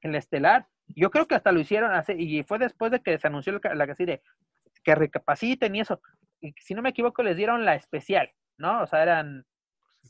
en 0.00 0.12
la 0.12 0.18
estelar. 0.18 0.66
Yo 0.86 1.10
creo 1.10 1.26
que 1.26 1.34
hasta 1.34 1.52
lo 1.52 1.60
hicieron 1.60 1.92
así, 1.92 2.12
y 2.12 2.42
fue 2.42 2.58
después 2.58 2.90
de 2.90 3.00
que 3.00 3.18
se 3.18 3.26
anunció 3.26 3.58
la, 3.62 3.74
la 3.74 3.86
que 3.86 4.04
de 4.04 4.22
que 4.82 4.94
recapaciten 4.94 5.74
y 5.74 5.80
eso. 5.80 6.00
Y 6.40 6.54
si 6.58 6.74
no 6.74 6.82
me 6.82 6.90
equivoco, 6.90 7.22
les 7.22 7.36
dieron 7.36 7.64
la 7.64 7.74
especial, 7.74 8.30
¿no? 8.56 8.82
O 8.82 8.86
sea, 8.86 9.02
eran. 9.02 9.46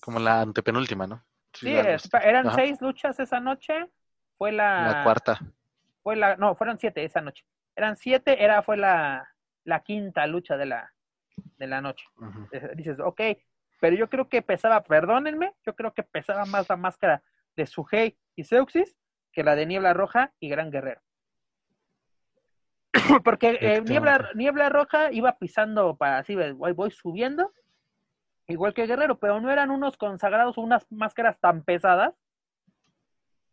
Como 0.01 0.19
la 0.19 0.41
antepenúltima, 0.41 1.07
¿no? 1.07 1.25
Sí, 1.53 1.71
eran 1.71 2.55
seis 2.55 2.81
luchas 2.81 3.21
esa 3.21 3.41
noche. 3.41 3.75
Fue 4.39 4.53
la. 4.53 4.91
La 4.91 5.05
cuarta 5.05 5.39
fue 6.03 6.17
la, 6.17 6.37
no, 6.37 6.55
fueron 6.55 6.79
siete 6.79 7.05
esa 7.05 7.21
noche. 7.21 7.45
Eran 7.77 7.97
siete, 7.97 8.43
era, 8.43 8.63
fue 8.63 8.77
la, 8.77 9.32
la 9.65 9.81
quinta 9.81 10.27
lucha 10.27 10.57
de 10.57 10.67
la, 10.67 10.93
de 11.59 11.67
la 11.67 11.81
noche. 11.81 12.05
Dices, 12.77 12.99
ok, 13.01 13.21
pero 13.81 13.97
yo 13.97 14.09
creo 14.09 14.29
que 14.29 14.43
pesaba, 14.43 14.83
perdónenme, 14.83 15.55
yo 15.67 15.75
creo 15.75 15.93
que 15.93 16.03
pesaba 16.03 16.45
más 16.45 16.69
la 16.69 16.77
máscara 16.77 17.23
de 17.57 17.67
Suhei 17.67 18.17
y 18.37 18.45
Seuxis 18.45 18.97
que 19.33 19.43
la 19.43 19.57
de 19.57 19.67
Niebla 19.67 19.95
Roja 19.95 20.33
y 20.39 20.49
Gran 20.49 20.71
Guerrero. 20.71 21.01
Porque 23.25 23.59
eh, 23.61 23.81
niebla, 23.83 24.31
niebla 24.35 24.69
Roja 24.69 25.11
iba 25.11 25.39
pisando 25.39 25.97
para 25.97 26.19
así, 26.19 26.37
voy, 26.37 26.73
voy 26.73 26.91
subiendo, 26.91 27.53
igual 28.47 28.75
que 28.75 28.87
Guerrero, 28.87 29.19
pero 29.19 29.41
no 29.41 29.51
eran 29.51 29.71
unos 29.71 29.97
consagrados 29.97 30.59
unas 30.59 30.91
máscaras 30.91 31.39
tan 31.41 31.63
pesadas 31.65 32.15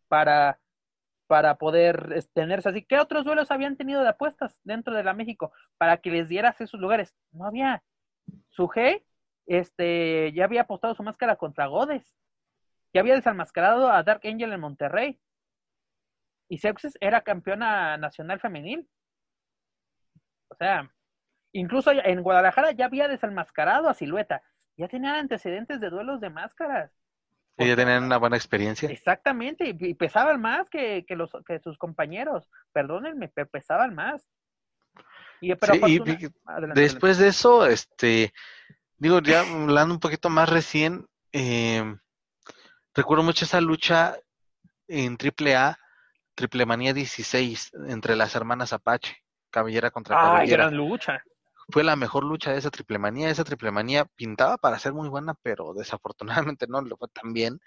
para, 0.08 0.60
para 1.30 1.58
poder 1.58 2.24
tenerse 2.34 2.70
así. 2.70 2.84
¿Qué 2.84 2.98
otros 2.98 3.24
duelos 3.24 3.52
habían 3.52 3.76
tenido 3.76 4.02
de 4.02 4.08
apuestas 4.08 4.58
dentro 4.64 4.92
de 4.96 5.04
la 5.04 5.14
México 5.14 5.52
para 5.78 5.98
que 5.98 6.10
les 6.10 6.28
dieras 6.28 6.60
esos 6.60 6.80
lugares? 6.80 7.14
No 7.30 7.46
había. 7.46 7.84
Suje, 8.48 9.06
este, 9.46 10.32
ya 10.32 10.42
había 10.42 10.62
apostado 10.62 10.92
su 10.96 11.04
máscara 11.04 11.36
contra 11.36 11.66
Godes. 11.66 12.16
Ya 12.92 13.02
había 13.02 13.14
desenmascarado 13.14 13.92
a 13.92 14.02
Dark 14.02 14.22
Angel 14.24 14.52
en 14.52 14.58
Monterrey. 14.58 15.20
Y 16.48 16.58
Seuxes 16.58 16.98
era 17.00 17.20
campeona 17.20 17.96
nacional 17.96 18.40
femenil. 18.40 18.90
O 20.48 20.56
sea, 20.56 20.92
incluso 21.52 21.92
en 21.92 22.24
Guadalajara 22.24 22.72
ya 22.72 22.86
había 22.86 23.06
desenmascarado 23.06 23.88
a 23.88 23.94
Silueta. 23.94 24.42
Ya 24.76 24.88
tenían 24.88 25.14
antecedentes 25.14 25.78
de 25.78 25.90
duelos 25.90 26.20
de 26.20 26.30
máscaras. 26.30 26.90
Ya 27.58 27.76
tenían 27.76 28.04
una 28.04 28.16
buena 28.16 28.36
experiencia. 28.36 28.88
Exactamente, 28.90 29.76
y, 29.78 29.94
pesaban 29.94 30.40
más 30.40 30.68
que, 30.70 31.04
los, 31.10 31.30
que 31.46 31.58
sus 31.60 31.76
compañeros. 31.78 32.48
Perdónenme, 32.72 33.28
pero 33.28 33.48
pesaban 33.48 33.94
más. 33.94 34.26
Y, 35.40 35.54
pero 35.54 35.74
después 36.74 37.18
de 37.18 37.28
eso, 37.28 37.66
este, 37.66 38.32
digo, 38.98 39.20
ya 39.20 39.40
hablando 39.40 39.94
un 39.94 40.00
poquito 40.00 40.28
más 40.28 40.48
recién, 40.48 41.06
eh, 41.32 41.96
recuerdo 42.94 43.24
mucho 43.24 43.44
esa 43.44 43.60
lucha 43.60 44.16
en 44.88 45.16
AAA, 45.16 45.78
Triple 46.34 46.66
Manía 46.66 46.92
16, 46.92 47.72
entre 47.88 48.16
las 48.16 48.34
hermanas 48.34 48.72
Apache, 48.72 49.16
cabellera 49.50 49.90
contra 49.90 50.16
cabellera. 50.16 50.64
gran 50.64 50.76
lucha 50.76 51.22
fue 51.70 51.84
la 51.84 51.96
mejor 51.96 52.24
lucha 52.24 52.52
de 52.52 52.58
esa 52.58 52.70
triple 52.70 52.98
manía. 52.98 53.30
Esa 53.30 53.44
triple 53.44 53.70
manía 53.70 54.04
pintaba 54.16 54.56
para 54.58 54.78
ser 54.78 54.92
muy 54.92 55.08
buena, 55.08 55.34
pero 55.42 55.74
desafortunadamente 55.74 56.66
no 56.68 56.80
lo 56.82 56.96
fue 56.96 57.08
tan 57.08 57.32
bien. 57.32 57.60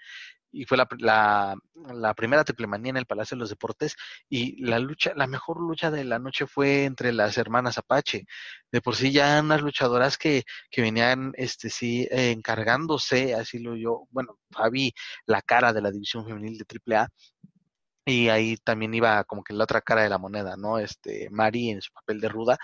Y 0.52 0.66
fue 0.66 0.76
la, 0.76 0.86
la, 0.98 1.56
la, 1.92 2.14
primera 2.14 2.44
triple 2.44 2.68
manía 2.68 2.90
en 2.90 2.96
el 2.96 3.06
Palacio 3.06 3.36
de 3.36 3.40
los 3.40 3.50
Deportes. 3.50 3.96
Y 4.28 4.64
la 4.64 4.78
lucha, 4.78 5.12
la 5.16 5.26
mejor 5.26 5.60
lucha 5.60 5.90
de 5.90 6.04
la 6.04 6.18
noche 6.20 6.46
fue 6.46 6.84
entre 6.84 7.12
las 7.12 7.36
hermanas 7.38 7.78
Apache. 7.78 8.26
De 8.70 8.80
por 8.80 8.94
sí 8.96 9.12
ya 9.12 9.40
unas 9.40 9.62
luchadoras 9.62 10.16
que, 10.16 10.44
que 10.70 10.82
venían, 10.82 11.32
este 11.36 11.70
sí, 11.70 12.06
encargándose, 12.10 13.34
así 13.34 13.58
lo 13.58 13.76
yo, 13.76 14.06
bueno, 14.10 14.38
Fabi, 14.50 14.94
la 15.26 15.42
cara 15.42 15.72
de 15.72 15.82
la 15.82 15.90
división 15.90 16.24
femenil 16.24 16.56
de 16.58 16.64
triple 16.64 16.96
A, 16.96 17.08
y 18.06 18.28
ahí 18.28 18.56
también 18.58 18.92
iba 18.94 19.24
como 19.24 19.42
que 19.42 19.54
la 19.54 19.64
otra 19.64 19.80
cara 19.80 20.02
de 20.02 20.10
la 20.10 20.18
moneda, 20.18 20.56
¿no? 20.56 20.78
Este, 20.78 21.28
Mari 21.30 21.70
en 21.70 21.80
su 21.80 21.90
papel 21.92 22.20
de 22.20 22.28
ruda, 22.28 22.58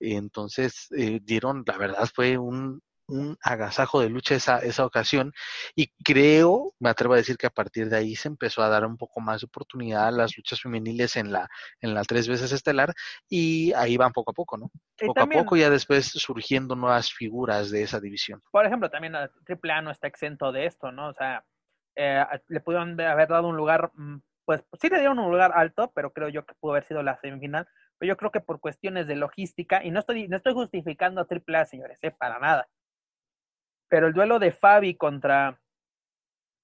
entonces 0.00 0.88
eh, 0.96 1.20
dieron, 1.22 1.62
la 1.66 1.76
verdad 1.76 2.08
fue 2.12 2.38
un, 2.38 2.82
un 3.10 3.36
agasajo 3.42 4.00
de 4.00 4.08
lucha 4.08 4.34
esa, 4.34 4.58
esa 4.58 4.86
ocasión 4.86 5.32
y 5.74 5.88
creo, 6.04 6.72
me 6.78 6.90
atrevo 6.90 7.14
a 7.14 7.18
decir 7.18 7.36
que 7.36 7.46
a 7.46 7.50
partir 7.50 7.88
de 7.88 7.96
ahí 7.96 8.14
se 8.14 8.28
empezó 8.28 8.62
a 8.62 8.68
dar 8.68 8.86
un 8.86 8.96
poco 8.96 9.20
más 9.20 9.40
de 9.40 9.46
oportunidad 9.46 10.08
a 10.08 10.12
las 10.12 10.36
luchas 10.36 10.60
femeniles 10.60 11.16
en 11.16 11.32
la, 11.32 11.48
en 11.80 11.94
la 11.94 12.02
tres 12.04 12.28
veces 12.28 12.52
estelar 12.52 12.94
y 13.28 13.72
ahí 13.74 13.96
van 13.96 14.12
poco 14.12 14.30
a 14.30 14.34
poco, 14.34 14.56
¿no? 14.56 14.70
poco 14.98 15.20
a 15.20 15.26
poco 15.26 15.56
ya 15.56 15.70
después 15.70 16.06
surgiendo 16.06 16.76
nuevas 16.76 17.12
figuras 17.12 17.70
de 17.70 17.82
esa 17.82 18.00
división. 18.00 18.40
Por 18.50 18.64
ejemplo, 18.64 18.90
también 18.90 19.12
la 19.12 19.30
AAA 19.46 19.82
no 19.82 19.90
está 19.90 20.06
exento 20.06 20.52
de 20.52 20.66
esto, 20.66 20.92
¿no? 20.92 21.08
O 21.08 21.14
sea, 21.14 21.44
eh, 21.96 22.24
le 22.48 22.60
pudieron 22.60 23.00
haber 23.00 23.28
dado 23.28 23.48
un 23.48 23.56
lugar, 23.56 23.90
mm, 23.94 24.18
pues 24.44 24.62
sí 24.80 24.88
le 24.88 24.98
dieron 24.98 25.18
un 25.18 25.30
lugar 25.30 25.52
alto, 25.54 25.90
pero 25.94 26.12
creo 26.12 26.28
yo 26.28 26.46
que 26.46 26.54
pudo 26.60 26.72
haber 26.72 26.86
sido 26.86 27.02
la 27.02 27.18
semifinal 27.20 27.66
pero 28.00 28.14
yo 28.14 28.16
creo 28.16 28.32
que 28.32 28.40
por 28.40 28.60
cuestiones 28.60 29.06
de 29.06 29.14
logística, 29.14 29.84
y 29.84 29.90
no 29.90 30.00
estoy, 30.00 30.26
no 30.26 30.38
estoy 30.38 30.54
justificando 30.54 31.20
a 31.20 31.26
AAA, 31.26 31.66
señores, 31.66 31.98
eh, 32.00 32.10
para 32.10 32.38
nada. 32.38 32.66
Pero 33.88 34.06
el 34.06 34.14
duelo 34.14 34.38
de 34.38 34.52
Fabi 34.52 34.94
contra, 34.94 35.60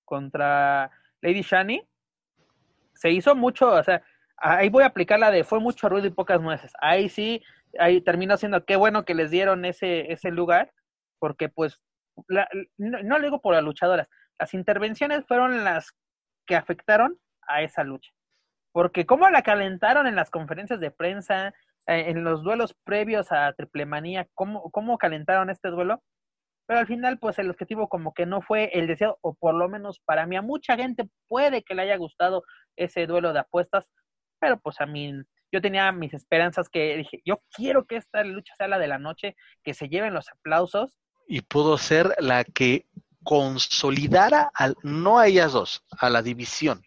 contra 0.07 0.91
Lady 1.21 1.43
Shani 1.43 1.87
se 2.95 3.11
hizo 3.11 3.35
mucho, 3.35 3.71
o 3.71 3.83
sea, 3.83 4.03
ahí 4.39 4.71
voy 4.71 4.85
a 4.85 4.87
aplicar 4.87 5.19
la 5.19 5.31
de 5.31 5.45
fue 5.45 5.61
mucho 5.61 5.91
ruido 5.91 6.07
y 6.07 6.11
pocas 6.11 6.41
nueces. 6.41 6.73
Ahí 6.81 7.11
sí, 7.11 7.43
ahí 7.79 8.01
terminó 8.01 8.39
siendo 8.39 8.65
qué 8.65 8.77
bueno 8.77 9.05
que 9.05 9.15
les 9.15 9.31
dieron 9.31 9.67
ese, 9.67 10.11
ese 10.11 10.31
lugar, 10.31 10.73
porque 11.19 11.51
pues, 11.51 11.83
no, 12.29 12.47
no 12.79 13.19
lo 13.19 13.25
digo 13.25 13.43
por 13.43 13.53
las 13.53 13.63
luchadoras, 13.63 14.09
las 14.39 14.55
intervenciones 14.55 15.27
fueron 15.27 15.65
las 15.65 15.93
que 16.47 16.57
afectaron 16.57 17.21
a 17.47 17.61
esa 17.61 17.85
lucha. 17.85 18.16
Porque 18.77 19.07
cómo 19.07 19.31
la 19.31 19.41
calentaron 19.41 20.07
en 20.07 20.17
las 20.17 20.29
conferencias 20.29 20.81
de 20.81 20.91
prensa, 20.91 21.55
eh, 21.87 22.11
en 22.11 22.25
los 22.25 22.43
duelos 22.43 22.77
previos 22.85 23.33
a 23.33 23.51
Triple 23.55 23.87
Manía, 23.87 24.29
cómo, 24.35 24.71
cómo 24.71 24.99
calentaron 24.99 25.49
este 25.49 25.71
duelo. 25.71 26.03
Pero 26.67 26.81
al 26.81 26.87
final, 26.87 27.19
pues 27.19 27.39
el 27.39 27.49
objetivo 27.49 27.89
como 27.89 28.13
que 28.13 28.27
no 28.27 28.43
fue 28.43 28.69
el 28.75 28.87
deseo, 28.87 29.17
o 29.23 29.33
por 29.33 29.55
lo 29.55 29.71
menos 29.71 30.01
para 30.05 30.27
mí, 30.27 30.37
a 30.37 30.43
mucha 30.43 30.77
gente 30.77 31.09
puede 31.27 31.63
que 31.63 31.75
le 31.75 31.85
haya 31.85 31.97
gustado 31.97 32.43
ese 32.77 33.07
duelo 33.07 33.33
de 33.33 33.39
apuestas, 33.39 33.87
pero 34.39 34.61
pues 34.61 34.79
a 34.83 34.85
mí, 34.85 35.23
yo 35.51 35.63
tenía 35.63 35.91
mis 35.91 36.13
esperanzas 36.13 36.69
que 36.69 36.99
dije, 36.99 37.23
yo 37.25 37.41
quiero 37.55 37.87
que 37.87 37.97
esta 37.97 38.25
lucha 38.25 38.53
sea 38.59 38.69
la 38.69 38.79
de 38.79 38.89
la 38.89 38.99
noche, 38.99 39.37
que 39.65 39.73
se 39.73 39.89
lleven 39.89 40.13
los 40.13 40.29
aplausos. 40.31 40.99
Y 41.27 41.41
pudo 41.41 41.79
ser 41.79 42.15
la 42.19 42.45
que 42.45 42.85
consolidara 43.25 44.51
al, 44.53 44.77
no 44.83 45.19
a 45.19 45.29
ellas 45.29 45.55
dos, 45.55 45.83
a 45.99 46.11
la 46.11 46.21
división. 46.21 46.86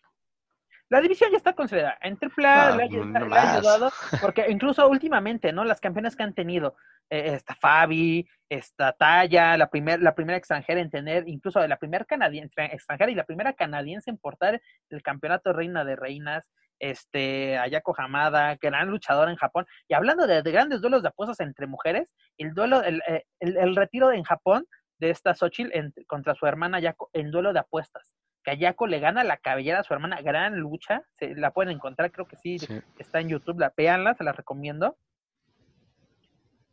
La 0.89 1.01
división 1.01 1.29
ya 1.31 1.37
está 1.37 1.53
considerada. 1.53 1.97
En 2.01 2.17
AAA 2.19 2.75
le, 2.75 2.83
ha 2.83 3.57
ayudado, 3.57 3.91
porque 4.21 4.45
incluso 4.49 4.87
últimamente, 4.89 5.53
¿no? 5.53 5.63
Las 5.63 5.79
campeonas 5.79 6.15
que 6.15 6.23
han 6.23 6.33
tenido, 6.33 6.75
eh, 7.11 7.35
esta 7.35 7.53
Fabi, 7.55 8.27
esta 8.49 8.93
Taya, 8.93 9.55
la, 9.55 9.69
primer, 9.69 10.01
la 10.01 10.15
primera 10.15 10.37
extranjera 10.37 10.81
en 10.81 10.89
tener, 10.89 11.27
incluso 11.27 11.65
la 11.67 11.77
primera 11.77 12.05
canadiense 12.05 12.65
extranjera 12.65 13.11
y 13.11 13.15
la 13.15 13.25
primera 13.25 13.53
canadiense 13.53 14.09
en 14.09 14.17
portar 14.17 14.61
el 14.89 15.03
campeonato 15.03 15.53
Reina 15.53 15.85
de 15.85 15.95
Reinas, 15.95 16.43
este, 16.79 17.57
Ayako 17.59 17.93
Hamada, 17.97 18.57
gran 18.59 18.89
luchadora 18.89 19.29
en 19.29 19.37
Japón. 19.37 19.67
Y 19.87 19.93
hablando 19.93 20.25
de, 20.25 20.41
grandes 20.41 20.81
duelos 20.81 21.03
de 21.03 21.09
apuestas 21.09 21.39
entre 21.41 21.67
mujeres, 21.67 22.09
el 22.37 22.53
duelo, 22.55 22.81
el, 22.81 23.03
eh, 23.07 23.25
el, 23.39 23.75
retiro 23.75 24.11
en 24.11 24.23
Japón 24.23 24.65
de 24.97 25.11
esta 25.11 25.35
Xochitl 25.35 25.71
contra 26.07 26.33
su 26.33 26.47
hermana 26.47 26.77
Ayako 26.77 27.09
en 27.13 27.29
duelo 27.29 27.53
de 27.53 27.59
apuestas. 27.59 28.18
Kayako 28.49 28.87
le 28.87 28.99
gana 28.99 29.23
la 29.23 29.37
cabellera 29.37 29.81
a 29.81 29.83
su 29.83 29.93
hermana, 29.93 30.21
gran 30.21 30.57
lucha, 30.57 31.03
se, 31.19 31.35
la 31.35 31.51
pueden 31.51 31.75
encontrar, 31.75 32.11
creo 32.11 32.27
que 32.27 32.35
sí, 32.37 32.57
está 32.97 33.19
en 33.19 33.29
YouTube, 33.29 33.59
la 33.59 33.71
veanla, 33.77 34.15
se 34.15 34.23
la 34.23 34.31
recomiendo. 34.31 34.97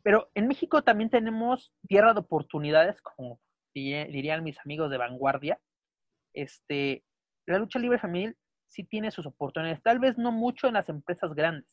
Pero 0.01 0.31
en 0.33 0.47
México 0.47 0.81
también 0.81 1.11
tenemos 1.11 1.71
tierra 1.87 2.13
de 2.13 2.21
oportunidades, 2.21 2.99
como 3.03 3.39
dirían 3.75 4.43
mis 4.43 4.59
amigos 4.59 4.89
de 4.89 4.97
vanguardia. 4.97 5.59
Este, 6.33 7.03
la 7.45 7.59
lucha 7.59 7.77
libre 7.77 7.99
femenil 7.99 8.35
sí 8.65 8.83
tiene 8.83 9.11
sus 9.11 9.27
oportunidades, 9.27 9.83
tal 9.83 9.99
vez 9.99 10.17
no 10.17 10.31
mucho 10.31 10.67
en 10.67 10.73
las 10.73 10.89
empresas 10.89 11.35
grandes, 11.35 11.69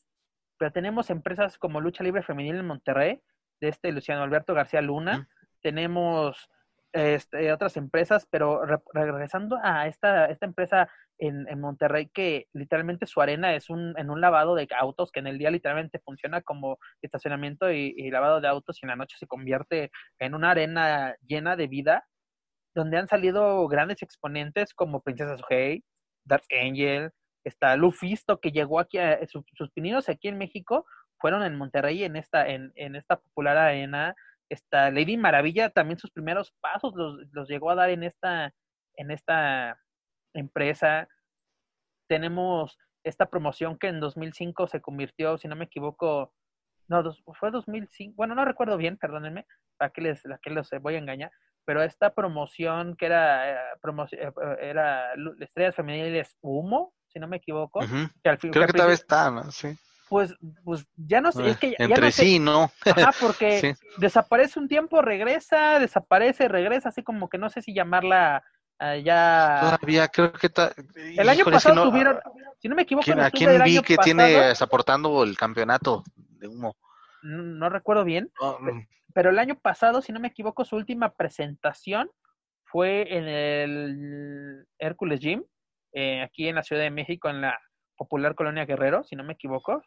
pero 0.58 0.70
tenemos 0.70 1.08
empresas 1.08 1.56
como 1.56 1.80
Lucha 1.80 2.04
Libre 2.04 2.22
Femenil 2.22 2.56
en 2.56 2.66
Monterrey, 2.66 3.22
de 3.60 3.68
este 3.68 3.90
Luciano 3.90 4.22
Alberto 4.22 4.52
García 4.52 4.82
Luna, 4.82 5.28
tenemos 5.62 6.50
este, 6.94 7.52
otras 7.52 7.76
empresas, 7.76 8.26
pero 8.30 8.62
regresando 8.92 9.58
a 9.62 9.88
esta, 9.88 10.26
esta 10.26 10.46
empresa 10.46 10.88
en, 11.18 11.48
en, 11.48 11.60
Monterrey, 11.60 12.08
que 12.08 12.46
literalmente 12.52 13.06
su 13.06 13.20
arena 13.20 13.54
es 13.56 13.68
un, 13.68 13.98
en 13.98 14.10
un 14.10 14.20
lavado 14.20 14.54
de 14.54 14.68
autos, 14.78 15.10
que 15.10 15.18
en 15.18 15.26
el 15.26 15.36
día 15.36 15.50
literalmente 15.50 15.98
funciona 15.98 16.40
como 16.40 16.78
estacionamiento 17.02 17.72
y, 17.72 18.10
lavado 18.12 18.40
de 18.40 18.46
autos, 18.46 18.78
y 18.80 18.86
en 18.86 18.90
la 18.90 18.96
noche 18.96 19.16
se 19.18 19.26
convierte 19.26 19.90
en 20.20 20.36
una 20.36 20.52
arena 20.52 21.16
llena 21.26 21.56
de 21.56 21.66
vida, 21.66 22.06
donde 22.76 22.96
han 22.96 23.08
salido 23.08 23.66
grandes 23.66 24.00
exponentes 24.02 24.72
como 24.72 25.02
Princesa 25.02 25.36
Suhei, 25.36 25.82
Dark 26.24 26.44
Angel, 26.52 27.10
está 27.42 27.76
Lufisto, 27.76 28.38
que 28.38 28.52
llegó 28.52 28.78
aquí, 28.78 28.98
a, 28.98 29.18
sus, 29.26 29.44
sus 29.54 29.70
pininos 29.72 30.08
aquí 30.08 30.28
en 30.28 30.38
México 30.38 30.86
fueron 31.18 31.42
en 31.42 31.56
Monterrey, 31.56 32.04
en 32.04 32.14
esta, 32.16 32.46
en, 32.48 32.72
en 32.76 32.94
esta 32.94 33.16
popular 33.16 33.56
arena, 33.56 34.14
esta 34.48 34.90
Lady 34.90 35.16
Maravilla 35.16 35.70
también 35.70 35.98
sus 35.98 36.10
primeros 36.10 36.52
pasos 36.60 36.94
los, 36.94 37.18
los 37.32 37.48
llegó 37.48 37.70
a 37.70 37.74
dar 37.74 37.90
en 37.90 38.02
esta, 38.02 38.52
en 38.96 39.10
esta 39.10 39.78
empresa. 40.34 41.08
Tenemos 42.08 42.78
esta 43.04 43.26
promoción 43.26 43.78
que 43.78 43.88
en 43.88 44.00
2005 44.00 44.66
se 44.68 44.80
convirtió, 44.80 45.38
si 45.38 45.48
no 45.48 45.56
me 45.56 45.66
equivoco, 45.66 46.32
no, 46.88 47.02
fue 47.38 47.50
2005, 47.50 48.14
bueno, 48.16 48.34
no 48.34 48.44
recuerdo 48.44 48.76
bien, 48.76 48.96
perdónenme, 48.96 49.46
para 49.76 49.90
que 49.90 50.00
les, 50.00 50.22
que 50.42 50.50
los 50.50 50.70
voy 50.80 50.94
a 50.94 50.98
engañar, 50.98 51.30
pero 51.64 51.82
esta 51.82 52.14
promoción 52.14 52.96
que 52.96 53.06
era, 53.06 53.50
eh, 53.50 53.76
promoción, 53.80 54.20
eh, 54.20 54.32
eh, 54.42 54.56
era 54.60 55.14
Estrellas 55.40 55.74
Femeniles 55.74 56.36
Humo, 56.40 56.94
si 57.08 57.18
no 57.18 57.28
me 57.28 57.38
equivoco. 57.38 57.80
que 58.22 58.28
al 58.28 58.38
fin, 58.38 58.50
Creo 58.50 58.66
que, 58.66 58.72
todavía 58.72 58.94
está, 58.94 59.30
¿no? 59.30 59.50
Sí 59.50 59.76
pues, 60.14 60.32
pues 60.62 60.86
ya 60.94 61.20
no 61.20 61.32
sé, 61.32 61.48
es 61.48 61.56
que 61.56 61.70
ya, 61.70 61.86
Entre 61.86 62.12
sí, 62.12 62.38
¿no? 62.38 62.70
Ajá, 62.86 63.10
porque 63.20 63.74
desaparece 63.98 64.60
un 64.60 64.68
tiempo, 64.68 65.02
regresa, 65.02 65.80
desaparece, 65.80 66.46
regresa, 66.46 66.90
así 66.90 67.02
como 67.02 67.28
que 67.28 67.36
no 67.36 67.50
sé 67.50 67.62
si 67.62 67.74
llamarla 67.74 68.44
uh, 68.78 68.94
ya... 69.02 69.58
Todavía 69.60 70.06
creo 70.06 70.32
que... 70.32 70.52
El 71.16 71.28
año 71.28 71.44
pasado 71.46 71.90
tuvieron, 71.90 72.20
si 72.60 72.68
no 72.68 72.76
me 72.76 72.82
equivoco... 72.82 73.10
¿A 73.20 73.28
quién 73.32 73.60
vi 73.64 73.82
que 73.82 73.96
tiene 73.96 74.52
aportando 74.60 75.24
el 75.24 75.36
campeonato 75.36 76.04
de 76.14 76.46
humo. 76.46 76.76
No, 77.24 77.68
recuerdo 77.68 78.04
bien, 78.04 78.30
Oh, 78.38 78.56
pero 79.14 79.30
el 79.30 79.38
año 79.40 79.58
pasado, 79.58 80.00
si 80.00 80.12
no 80.12 80.20
me 80.20 80.28
equivoco, 80.28 80.64
su 80.64 80.76
última 80.76 81.12
presentación 81.14 82.08
fue 82.62 83.16
en 83.16 83.26
el 83.26 84.66
Hércules 84.78 85.18
Gym, 85.18 85.42
eh, 85.92 86.22
aquí 86.22 86.46
en 86.46 86.54
la 86.54 86.62
Ciudad 86.62 86.82
de 86.82 86.92
México, 86.92 87.28
en 87.28 87.40
la 87.40 87.58
popular 87.96 88.36
colonia 88.36 88.64
Guerrero, 88.64 89.02
si 89.02 89.16
no 89.16 89.24
me 89.24 89.32
equivoco. 89.32 89.82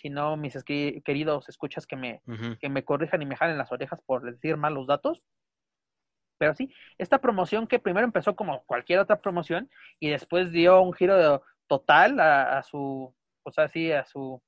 Si 0.00 0.08
no, 0.08 0.36
mis 0.36 0.62
queridos 0.64 1.48
escuchas 1.48 1.86
que 1.86 1.96
me, 1.96 2.22
que 2.58 2.68
me 2.70 2.84
corrijan 2.84 3.20
y 3.20 3.26
me 3.26 3.36
jalen 3.36 3.58
las 3.58 3.70
orejas 3.70 4.00
por 4.02 4.22
decir 4.22 4.56
mal 4.56 4.72
los 4.74 4.86
datos. 4.86 5.22
Pero 6.38 6.54
sí, 6.54 6.72
esta 6.96 7.18
promoción 7.20 7.66
que 7.66 7.78
primero 7.78 8.06
empezó 8.06 8.34
como 8.34 8.64
cualquier 8.64 9.00
otra 9.00 9.20
promoción 9.20 9.68
y 9.98 10.08
después 10.08 10.50
dio 10.52 10.80
un 10.80 10.94
giro 10.94 11.16
de- 11.16 11.40
total 11.66 12.18
a, 12.18 12.58
a 12.58 12.62
su, 12.62 13.14
pues 13.42 13.58
así, 13.58 13.92
a 13.92 14.04
su, 14.06 14.42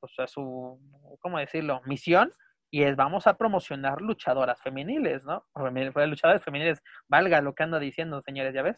pues 0.00 0.12
a 0.18 0.26
su, 0.26 0.78
¿cómo 1.20 1.38
decirlo? 1.38 1.82
Misión. 1.86 2.32
Y 2.70 2.82
es, 2.82 2.96
vamos 2.96 3.26
a 3.26 3.36
promocionar 3.36 4.00
luchadoras 4.00 4.60
femeniles, 4.62 5.24
¿no? 5.24 5.44
Pues, 5.52 6.08
luchadoras 6.08 6.42
femeniles, 6.44 6.82
valga 7.08 7.40
lo 7.40 7.54
que 7.54 7.62
ando 7.62 7.78
diciendo, 7.78 8.22
señores, 8.22 8.54
¿ya 8.54 8.62
ves? 8.62 8.76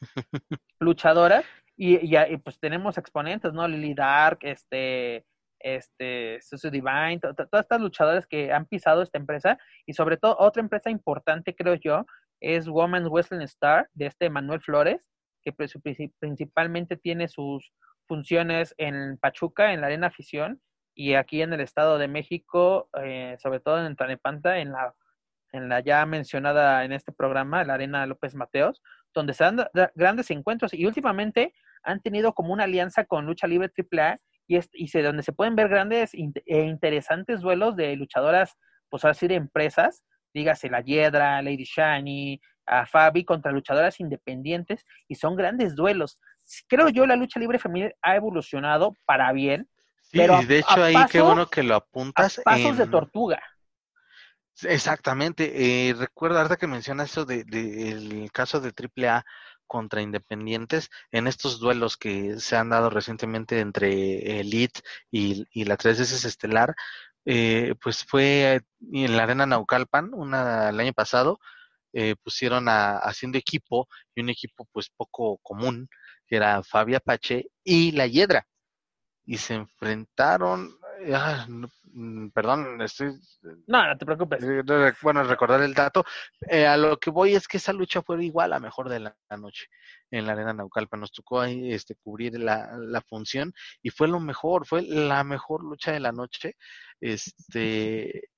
Luchadoras. 0.80 1.44
Y, 1.80 1.94
y, 2.04 2.18
y, 2.18 2.36
pues 2.38 2.58
tenemos 2.58 2.98
exponentes, 2.98 3.52
¿no? 3.52 3.66
Lily 3.68 3.94
Dark, 3.94 4.40
este, 4.42 5.24
este, 5.60 6.40
Susu 6.42 6.70
Divine, 6.70 7.20
to- 7.20 7.34
to- 7.34 7.46
todas 7.46 7.64
estas 7.64 7.80
luchadoras 7.80 8.26
que 8.26 8.52
han 8.52 8.66
pisado 8.66 9.00
esta 9.02 9.16
empresa 9.18 9.58
y 9.86 9.92
sobre 9.92 10.16
todo 10.16 10.36
otra 10.40 10.60
empresa 10.60 10.90
importante, 10.90 11.54
creo 11.54 11.74
yo, 11.74 12.04
es 12.40 12.66
Women's 12.68 13.08
Wrestling 13.08 13.42
Star 13.42 13.88
de 13.94 14.06
este 14.06 14.28
Manuel 14.28 14.60
Flores, 14.60 15.00
que 15.44 15.52
pues, 15.52 15.74
princi- 15.76 16.12
principalmente 16.18 16.96
tiene 16.96 17.28
sus 17.28 17.72
funciones 18.08 18.74
en 18.76 19.16
Pachuca, 19.18 19.72
en 19.72 19.80
la 19.80 19.86
Arena 19.86 20.08
Afición, 20.08 20.60
y 20.96 21.14
aquí 21.14 21.42
en 21.42 21.52
el 21.52 21.60
Estado 21.60 21.96
de 21.98 22.08
México, 22.08 22.88
eh, 23.00 23.36
sobre 23.40 23.60
todo 23.60 23.86
en 23.86 23.94
Tlanepanta, 23.94 24.58
en 24.58 24.72
la, 24.72 24.94
en 25.52 25.68
la 25.68 25.78
ya 25.78 26.04
mencionada 26.06 26.84
en 26.84 26.92
este 26.92 27.12
programa, 27.12 27.62
la 27.62 27.74
Arena 27.74 28.04
López 28.06 28.34
Mateos, 28.34 28.82
donde 29.14 29.32
se 29.32 29.44
dan 29.44 29.56
da- 29.56 29.70
da- 29.72 29.92
grandes 29.94 30.28
encuentros 30.32 30.74
y 30.74 30.84
últimamente 30.86 31.54
han 31.88 32.00
tenido 32.00 32.32
como 32.34 32.52
una 32.52 32.64
alianza 32.64 33.04
con 33.04 33.26
Lucha 33.26 33.46
Libre 33.46 33.70
AAA 33.76 34.18
y, 34.46 34.56
es, 34.56 34.68
y 34.72 34.88
se, 34.88 35.02
donde 35.02 35.22
se 35.22 35.32
pueden 35.32 35.56
ver 35.56 35.68
grandes 35.68 36.12
e 36.14 36.62
interesantes 36.64 37.40
duelos 37.40 37.76
de 37.76 37.96
luchadoras, 37.96 38.56
pues 38.88 39.04
así 39.04 39.26
de 39.26 39.34
empresas, 39.34 40.04
dígase 40.34 40.68
la 40.70 40.80
Hiedra, 40.80 41.40
Lady 41.42 41.64
Shani, 41.64 42.40
a 42.66 42.86
Fabi 42.86 43.24
contra 43.24 43.50
luchadoras 43.52 44.00
independientes 44.00 44.84
y 45.08 45.14
son 45.14 45.36
grandes 45.36 45.74
duelos. 45.74 46.18
Creo 46.66 46.88
yo 46.90 47.06
la 47.06 47.16
lucha 47.16 47.40
libre 47.40 47.58
femenil 47.58 47.94
ha 48.02 48.16
evolucionado 48.16 48.94
para 49.06 49.32
bien, 49.32 49.68
Sí, 50.02 50.16
pero 50.18 50.36
a- 50.36 50.42
de 50.42 50.58
hecho 50.58 50.82
ahí 50.82 50.94
qué 50.94 51.18
pasos- 51.20 51.22
bueno 51.24 51.46
que 51.48 51.62
lo 51.62 51.74
a 51.74 51.78
apuntas. 51.78 52.40
pasos 52.44 52.76
de 52.78 52.86
tortuga. 52.86 53.42
Exactamente. 54.62 55.88
Eh, 55.90 55.94
recuerda, 55.94 56.38
ahorita 56.38 56.56
que 56.56 56.66
mencionas 56.66 57.10
eso 57.10 57.24
de, 57.24 57.44
de 57.44 57.90
el 57.90 58.32
caso 58.32 58.60
de 58.60 58.72
AAA 58.72 59.24
contra 59.68 60.02
Independientes, 60.02 60.90
en 61.12 61.28
estos 61.28 61.60
duelos 61.60 61.96
que 61.96 62.40
se 62.40 62.56
han 62.56 62.70
dado 62.70 62.90
recientemente 62.90 63.60
entre 63.60 64.40
Elite 64.40 64.80
y, 65.12 65.46
y 65.52 65.64
la 65.64 65.76
3 65.76 66.00
veces 66.00 66.24
Estelar, 66.24 66.74
eh, 67.24 67.74
pues 67.82 68.04
fue 68.04 68.62
en 68.92 69.16
la 69.16 69.24
Arena 69.24 69.46
Naucalpan 69.46 70.14
una, 70.14 70.70
el 70.70 70.80
año 70.80 70.92
pasado, 70.94 71.38
eh, 71.92 72.16
pusieron 72.22 72.68
a, 72.68 72.98
haciendo 72.98 73.38
equipo 73.38 73.88
y 74.14 74.22
un 74.22 74.30
equipo 74.30 74.66
pues 74.72 74.88
poco 74.90 75.38
común, 75.42 75.88
que 76.26 76.36
era 76.36 76.62
Fabi 76.62 76.94
Apache 76.94 77.50
y 77.64 77.92
La 77.92 78.06
Hiedra. 78.06 78.46
Y 79.26 79.38
se 79.38 79.54
enfrentaron, 79.54 80.77
perdón, 82.34 82.80
estoy 82.82 83.12
No, 83.66 83.86
no 83.86 83.98
te 83.98 84.06
preocupes. 84.06 84.42
eh, 84.42 84.92
Bueno, 85.02 85.22
recordar 85.24 85.62
el 85.62 85.74
dato. 85.74 86.04
Eh, 86.50 86.66
a 86.66 86.76
lo 86.76 86.98
que 86.98 87.10
voy 87.10 87.34
es 87.34 87.46
que 87.48 87.56
esa 87.58 87.72
lucha 87.72 88.02
fue 88.02 88.24
igual 88.24 88.52
a 88.52 88.60
mejor 88.60 88.88
de 88.88 89.00
la, 89.00 89.16
noche 89.38 89.66
en 90.10 90.26
la 90.26 90.32
arena 90.32 90.52
Naucalpan. 90.52 91.00
Nos 91.00 91.12
tocó 91.12 91.40
ahí 91.40 91.72
este, 91.72 91.94
cubrir 91.96 92.38
la, 92.38 92.70
la 92.78 93.00
función 93.02 93.52
y 93.82 93.90
fue 93.90 94.08
lo 94.08 94.20
mejor, 94.20 94.66
fue 94.66 94.82
la 94.82 95.24
mejor 95.24 95.62
lucha 95.64 95.92
de 95.92 96.00
la 96.00 96.12
noche. 96.12 96.56
Este, 97.00 98.30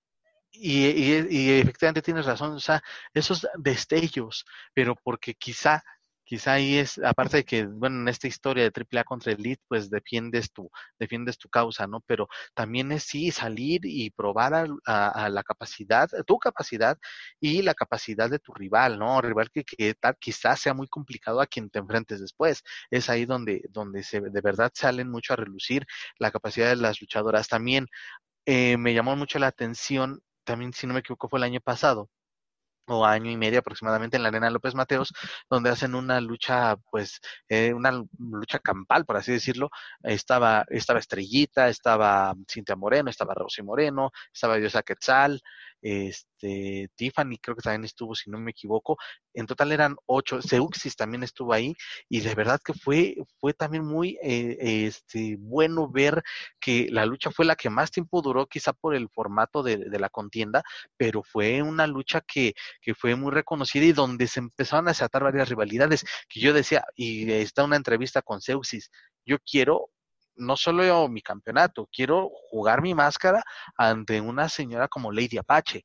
y, 0.53 0.87
y, 0.87 1.27
y 1.31 1.61
efectivamente 1.61 2.03
tienes 2.03 2.27
razón, 2.27 2.53
o 2.55 2.61
sea, 2.61 2.83
esos 3.15 3.47
destellos, 3.59 4.45
pero 4.75 4.97
porque 4.97 5.35
quizá, 5.35 5.83
quizá 6.31 6.53
ahí 6.53 6.79
es, 6.79 6.97
aparte 7.01 7.39
de 7.39 7.45
que, 7.45 7.67
bueno, 7.67 8.03
en 8.03 8.07
esta 8.09 8.29
historia 8.29 8.63
de 8.63 8.71
AAA 8.71 9.03
contra 9.03 9.33
Elite, 9.33 9.61
pues 9.67 9.91
defiendes 9.91 10.53
tu, 10.53 10.71
defiendes 10.97 11.37
tu 11.39 11.49
causa, 11.49 11.89
¿no? 11.89 12.03
Pero 12.07 12.29
también 12.55 12.93
es 12.93 13.03
sí 13.03 13.33
salir 13.33 13.81
y 13.83 14.11
probar 14.11 14.55
a, 14.55 15.29
la 15.29 15.43
capacidad, 15.43 16.09
tu 16.29 16.39
capacidad 16.39 16.97
y 17.41 17.63
la 17.63 17.75
capacidad 17.75 18.31
de 18.31 18.39
tu 18.39 18.55
rival, 18.55 18.97
¿no? 18.97 19.21
Rival 19.21 19.51
que, 19.51 19.65
que 19.65 19.95
tal, 19.95 20.17
quizás 20.21 20.61
sea 20.61 20.73
muy 20.73 20.87
complicado 20.87 21.41
a 21.41 21.47
quien 21.49 21.69
te 21.69 21.81
enfrentes 21.81 22.21
después. 22.21 22.63
Es 22.93 23.11
ahí 23.11 23.25
donde, 23.27 23.65
donde 23.71 24.05
se, 24.05 24.21
de 24.21 24.41
verdad 24.41 24.71
salen 24.73 25.11
mucho 25.11 25.33
a 25.33 25.37
relucir 25.37 25.85
la 26.21 26.31
capacidad 26.31 26.69
de 26.69 26.77
las 26.77 27.01
luchadoras. 27.01 27.49
También 27.49 27.89
eh, 28.47 28.77
me 28.77 28.95
llamó 28.95 29.17
mucho 29.17 29.41
la 29.41 29.49
atención, 29.49 30.23
también 30.45 30.73
si 30.73 30.87
no 30.87 30.95
me 30.95 31.01
equivoco 31.01 31.29
fue 31.29 31.41
el 31.41 31.45
año 31.45 31.61
pasado, 31.61 32.09
o 32.87 33.05
año 33.07 33.31
y 33.31 33.37
medio 33.37 33.61
aproximadamente 33.61 34.17
en 34.17 34.23
la 34.23 34.29
Arena 34.31 34.51
López 34.51 34.75
Mateos, 34.75 35.13
donde 35.49 35.71
hacen 35.71 35.95
una 35.95 36.21
lucha, 36.21 36.77
pues, 36.91 37.21
eh, 37.49 37.73
una 37.75 37.93
lu- 37.93 38.09
lucha 38.19 38.59
campal, 38.59 39.05
por 39.05 39.17
así 39.17 39.33
decirlo. 39.33 39.71
Estaba, 40.03 40.65
estaba 40.69 40.99
Estrellita, 40.99 41.69
estaba 41.69 42.35
Cintia 42.51 42.77
Moreno, 42.77 43.11
estaba 43.11 43.35
Rosy 43.35 43.63
Moreno, 43.63 44.11
estaba 44.33 44.57
Diosa 44.57 44.83
Quetzal, 44.83 45.41
este, 45.83 46.91
Tiffany 46.95 47.39
creo 47.41 47.57
que 47.57 47.63
también 47.63 47.85
estuvo, 47.85 48.15
si 48.15 48.31
no 48.31 48.39
me 48.39 48.51
equivoco. 48.51 48.97
En 49.35 49.47
total 49.47 49.73
eran 49.73 49.97
ocho. 50.07 50.43
Seuxis 50.43 50.97
también 50.97 51.23
estuvo 51.23 51.53
ahí, 51.53 51.75
y 52.09 52.21
de 52.21 52.35
verdad 52.35 52.61
que 52.65 52.75
fue, 52.75 53.17
fue 53.39 53.55
también 53.55 53.85
muy 53.85 54.19
eh, 54.23 54.87
este, 54.87 55.37
bueno 55.39 55.89
ver 55.89 56.23
que 56.61 56.89
la 56.91 57.07
lucha 57.07 57.31
fue 57.31 57.45
la 57.45 57.57
que 57.57 57.71
más 57.71 57.91
tiempo 57.91 58.23
duró, 58.23 58.47
quizá 58.47 58.73
por 58.73 58.95
el 58.95 59.09
formato 59.09 59.63
de, 59.63 59.79
la 60.01 60.09
contienda, 60.09 60.63
pero 60.97 61.23
fue 61.23 61.63
una 61.63 61.87
lucha 61.87 62.21
que, 62.23 62.55
que 62.81 62.95
fue 62.95 63.15
muy 63.17 63.33
reconocida 63.33 63.85
y 63.85 63.93
donde 63.93 64.27
se 64.29 64.41
empezaron 64.41 64.89
a 64.89 64.93
desatar 64.93 65.23
varias 65.25 65.49
rivalidades, 65.49 66.05
que 66.29 66.41
yo 66.41 66.53
decía, 66.53 66.85
y 66.97 67.31
está 67.33 67.65
una 67.65 67.77
entrevista 67.77 68.23
con 68.23 68.41
Seuxis, 68.41 68.91
yo 69.27 69.39
quiero 69.41 69.91
no 70.37 70.57
solo 70.57 70.85
yo 70.85 71.09
mi 71.09 71.23
campeonato, 71.23 71.89
quiero 71.93 72.31
jugar 72.51 72.83
mi 72.83 72.95
máscara 72.95 73.43
ante 73.77 74.21
una 74.21 74.49
señora 74.49 74.89
como 74.89 75.13
Lady 75.13 75.39
Apache. 75.39 75.85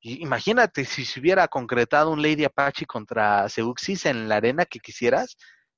Y 0.00 0.22
imagínate 0.22 0.84
si 0.84 1.04
se 1.04 1.20
hubiera 1.20 1.46
concretado 1.48 2.10
un 2.10 2.22
Lady 2.22 2.44
Apache 2.44 2.86
contra 2.86 3.48
Seuxis 3.48 4.06
en 4.06 4.28
la 4.28 4.36
arena 4.36 4.64
que 4.64 4.78
quisieras, 4.80 5.36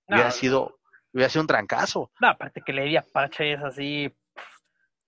No, 0.08 0.16
hubiera 0.16 0.30
sido, 0.30 0.78
hubiera 1.12 1.28
sido 1.28 1.42
un 1.42 1.48
trancazo. 1.48 2.10
No, 2.20 2.28
aparte 2.28 2.62
que 2.64 2.72
Lady 2.72 2.96
Apache 2.96 3.54
es 3.54 3.62
así. 3.62 4.14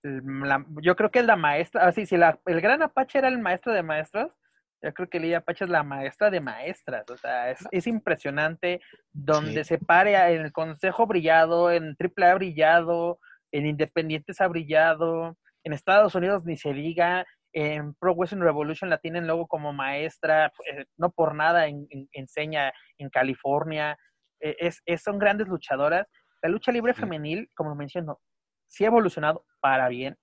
la- 0.03 0.65
yo 0.81 0.95
creo 0.95 1.09
que 1.11 1.19
es 1.19 1.25
la 1.25 1.35
maestra. 1.35 1.87
Así, 1.87 2.05
si 2.05 2.17
la, 2.17 2.39
el 2.45 2.61
gran 2.61 2.81
Apache 2.81 3.17
era 3.17 3.27
el 3.27 3.39
maestro 3.39 3.73
de 3.73 3.81
maestros, 3.83 4.31
yo 4.81 4.93
creo 4.93 5.09
que 5.09 5.19
Lady 5.19 5.33
Apache 5.33 5.65
es 5.65 5.69
la 5.69 5.83
maestra 5.83 6.29
de 6.29 6.41
maestras. 6.41 7.09
O 7.09 7.17
sea, 7.17 7.49
es, 7.51 7.59
es 7.71 7.87
impresionante 7.87 8.81
donde 9.11 9.63
Sí. 9.63 9.69
se 9.69 9.77
pare 9.79 10.15
a- 10.15 10.31
en 10.31 10.41
el 10.41 10.51
Consejo 10.51 11.07
brillado, 11.07 11.71
en 11.71 11.95
AAA 11.95 12.31
ha 12.31 12.35
brillado, 12.35 13.19
en 13.51 13.65
Independientes 13.65 14.41
ha 14.41 14.47
brillado, 14.47 15.37
en 15.63 15.73
Estados 15.73 16.13
Unidos 16.15 16.43
ni 16.45 16.55
se 16.57 16.73
diga, 16.73 17.25
en 17.53 17.93
Pro 17.95 18.13
Wrestling 18.13 18.41
Revolution 18.41 18.89
la 18.89 18.97
tienen 18.97 19.25
luego 19.27 19.47
como 19.47 19.71
maestra, 19.73 20.51
eh, 20.71 20.85
no 20.97 21.09
por 21.09 21.33
nada 21.35 21.67
en- 21.67 21.87
en- 21.89 22.09
enseña 22.11 22.73
en 22.97 23.09
California. 23.09 23.97
Eh, 24.41 24.57
es, 24.59 24.81
es- 24.85 25.01
son 25.01 25.17
grandes 25.17 25.47
luchadoras. 25.47 26.05
La 26.41 26.49
lucha 26.49 26.71
libre 26.71 26.93
Sí. 26.93 26.99
femenil, 26.99 27.49
como 27.55 27.73
menciono, 27.73 28.19
sí 28.67 28.83
ha 28.83 28.87
evolucionado 28.87 29.45
para 29.61 29.87
bien, 29.87 30.17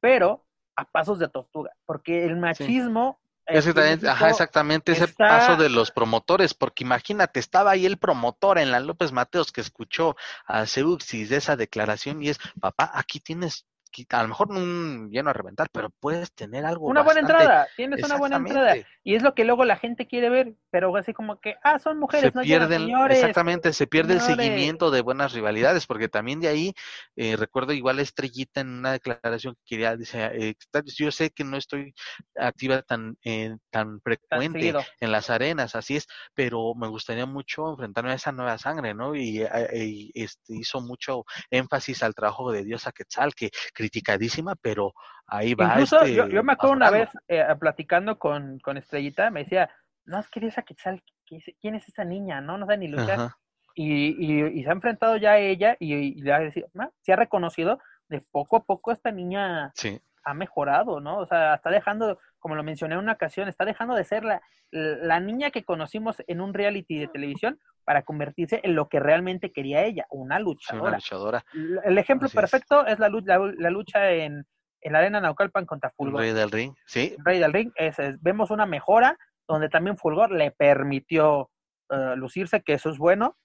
pero 0.00 0.46
a 0.76 0.84
pasos 0.90 1.18
de 1.18 1.28
tortuga, 1.28 1.70
porque 1.86 2.24
el 2.24 2.36
machismo... 2.36 3.20
Exactamente, 3.46 4.08
ajá, 4.08 4.30
exactamente 4.30 4.92
ese 4.92 5.04
está- 5.04 5.28
paso 5.28 5.56
de 5.56 5.68
los 5.68 5.90
promotores, 5.90 6.54
porque 6.54 6.84
imagínate, 6.84 7.40
estaba 7.40 7.72
ahí 7.72 7.84
el 7.86 7.98
promotor 7.98 8.58
en 8.58 8.70
la 8.70 8.80
López 8.80 9.12
Mateos 9.12 9.52
que 9.52 9.60
escuchó 9.60 10.16
a 10.46 10.66
Seuxis 10.66 11.28
de 11.28 11.36
esa 11.36 11.56
declaración 11.56 12.22
y 12.22 12.30
es, 12.30 12.38
papá, 12.60 12.90
aquí 12.94 13.20
tienes, 13.20 13.66
a 14.08 14.22
lo 14.22 14.28
mejor 14.28 14.50
un 14.50 15.10
lleno 15.10 15.30
a 15.30 15.32
reventar, 15.32 15.68
pero 15.72 15.90
puedes 16.00 16.32
tener 16.32 16.64
algo 16.64 16.88
Una 16.88 17.02
buena 17.02 17.20
entrada, 17.20 17.66
tienes 17.76 18.02
una 18.04 18.16
buena 18.16 18.36
entrada. 18.36 18.76
Y 19.06 19.14
es 19.14 19.22
lo 19.22 19.34
que 19.34 19.44
luego 19.44 19.64
la 19.64 19.76
gente 19.76 20.06
quiere 20.06 20.30
ver, 20.30 20.54
pero 20.70 20.96
así 20.96 21.12
como 21.12 21.38
que, 21.38 21.56
ah, 21.62 21.78
son 21.78 21.98
mujeres, 21.98 22.32
se 22.32 22.38
no 22.38 22.42
pierden, 22.42 22.82
señores. 22.82 23.18
exactamente, 23.18 23.72
se 23.72 23.86
pierde 23.86 24.14
el 24.14 24.20
seguimiento 24.20 24.90
de 24.90 25.02
buenas 25.02 25.32
rivalidades, 25.32 25.86
porque 25.86 26.08
también 26.08 26.40
de 26.40 26.48
ahí, 26.48 26.74
eh, 27.16 27.36
recuerdo 27.36 27.72
igual 27.72 27.98
Estrellita 27.98 28.60
en 28.60 28.78
una 28.78 28.92
declaración 28.92 29.54
que 29.54 29.62
quería, 29.66 29.96
dice, 29.96 30.30
eh, 30.32 30.54
yo 30.96 31.10
sé 31.10 31.30
que 31.30 31.44
no 31.44 31.56
estoy 31.56 31.94
activa 32.36 32.82
tan, 32.82 33.16
eh, 33.24 33.56
tan 33.70 34.00
frecuente 34.00 34.72
en 35.00 35.12
las 35.12 35.30
arenas, 35.30 35.74
así 35.74 35.96
es, 35.96 36.06
pero 36.34 36.74
me 36.74 36.88
gustaría 36.88 37.26
mucho 37.26 37.70
enfrentarme 37.70 38.12
a 38.12 38.14
esa 38.14 38.32
nueva 38.32 38.58
sangre, 38.58 38.94
¿no? 38.94 39.14
Y, 39.14 39.42
eh, 39.42 39.68
y, 39.72 40.10
este, 40.14 40.54
hizo 40.54 40.80
mucho 40.80 41.24
énfasis 41.50 42.02
al 42.02 42.14
trabajo 42.14 42.50
de 42.52 42.64
Diosa 42.64 42.92
Quetzal, 42.92 43.34
que 43.34 43.50
criticadísima, 43.88 44.54
pero 44.56 44.92
ahí 45.26 45.54
va. 45.54 45.66
Incluso 45.66 45.98
este, 46.00 46.14
yo, 46.16 46.28
yo 46.28 46.42
me 46.42 46.52
acuerdo 46.52 46.76
una 46.76 46.90
vez 46.90 47.08
eh, 47.28 47.44
platicando 47.60 48.18
con, 48.18 48.58
con 48.60 48.76
Estrellita, 48.76 49.30
me 49.30 49.44
decía, 49.44 49.70
no, 50.06 50.18
es 50.18 50.28
que 50.28 50.46
esa 50.46 50.62
Quetzal, 50.62 51.02
¿qué 51.26 51.36
es- 51.36 51.54
¿quién 51.60 51.74
es 51.74 51.86
esa 51.88 52.04
niña? 52.04 52.40
No, 52.40 52.56
no 52.58 52.66
sabe 52.66 52.78
ni 52.78 52.88
luchar. 52.88 53.30
Y, 53.74 54.14
y, 54.24 54.60
y 54.60 54.62
se 54.62 54.68
ha 54.68 54.72
enfrentado 54.72 55.16
ya 55.16 55.32
a 55.32 55.38
ella 55.38 55.76
y, 55.80 55.94
y 55.94 56.22
le 56.22 56.32
ha 56.32 56.38
decir, 56.38 56.66
"Ma", 56.74 56.90
se 57.02 57.12
ha 57.12 57.16
reconocido 57.16 57.78
de 58.08 58.20
poco 58.20 58.56
a 58.56 58.64
poco 58.64 58.92
esta 58.92 59.10
niña 59.10 59.72
Sí, 59.74 60.00
ha 60.24 60.32
mejorado, 60.34 61.00
¿no? 61.00 61.18
O 61.18 61.26
sea, 61.26 61.54
está 61.54 61.70
dejando, 61.70 62.18
como 62.44 62.56
lo 62.56 62.62
mencioné 62.62 62.92
en 62.92 63.00
una 63.00 63.12
ocasión, 63.12 63.48
está 63.48 63.64
dejando 63.64 63.94
de 63.94 64.04
ser 64.04 64.22
la, 64.22 64.42
la 64.70 65.18
niña 65.18 65.50
que 65.50 65.64
conocimos 65.64 66.22
en 66.26 66.42
un 66.42 66.52
reality 66.52 66.98
de 66.98 67.08
televisión 67.08 67.58
para 67.84 68.02
convertirse 68.02 68.60
en 68.62 68.74
lo 68.74 68.90
que 68.90 69.00
realmente 69.00 69.50
quería 69.50 69.82
ella, 69.82 70.04
una 70.10 70.36
sí, 70.36 70.42
una 70.42 70.50
luchadora. 70.50 70.96
luchadora. 70.96 71.44
El 71.84 71.96
ejemplo 71.96 72.26
Así 72.26 72.36
perfecto 72.36 72.84
es, 72.86 72.98
la, 72.98 73.08
la, 73.08 73.38
la 73.56 73.70
lucha 73.70 74.10
en, 74.10 74.44
en 74.82 74.92
la 74.92 74.98
arena 74.98 75.22
Naucalpan 75.22 75.64
contra 75.64 75.90
Fulgor. 75.96 76.20
rey 76.20 76.34
del 76.34 76.50
ring. 76.50 76.74
Sí, 76.84 77.16
Rey 77.24 77.38
del 77.38 77.54
Ring, 77.54 77.72
es- 77.76 77.98
es- 77.98 78.20
vemos 78.20 78.50
una 78.50 78.66
mejora 78.66 79.16
donde 79.48 79.70
también 79.70 79.96
Fulgor 79.96 80.30
le 80.30 80.50
permitió 80.50 81.48
eh, 81.88 82.12
lucirse, 82.14 82.60
que 82.62 82.74
eso 82.74 82.90
es 82.90 82.98
bueno, 82.98 83.38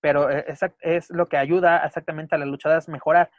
pero 0.00 0.28
eh, 0.30 0.44
es 0.80 1.10
lo 1.10 1.28
que 1.28 1.36
ayuda 1.36 1.86
exactamente 1.86 2.34
a 2.34 2.38
las 2.38 2.48
luchadoras 2.48 2.88
a 2.88 2.92
mejorar. 2.92 3.30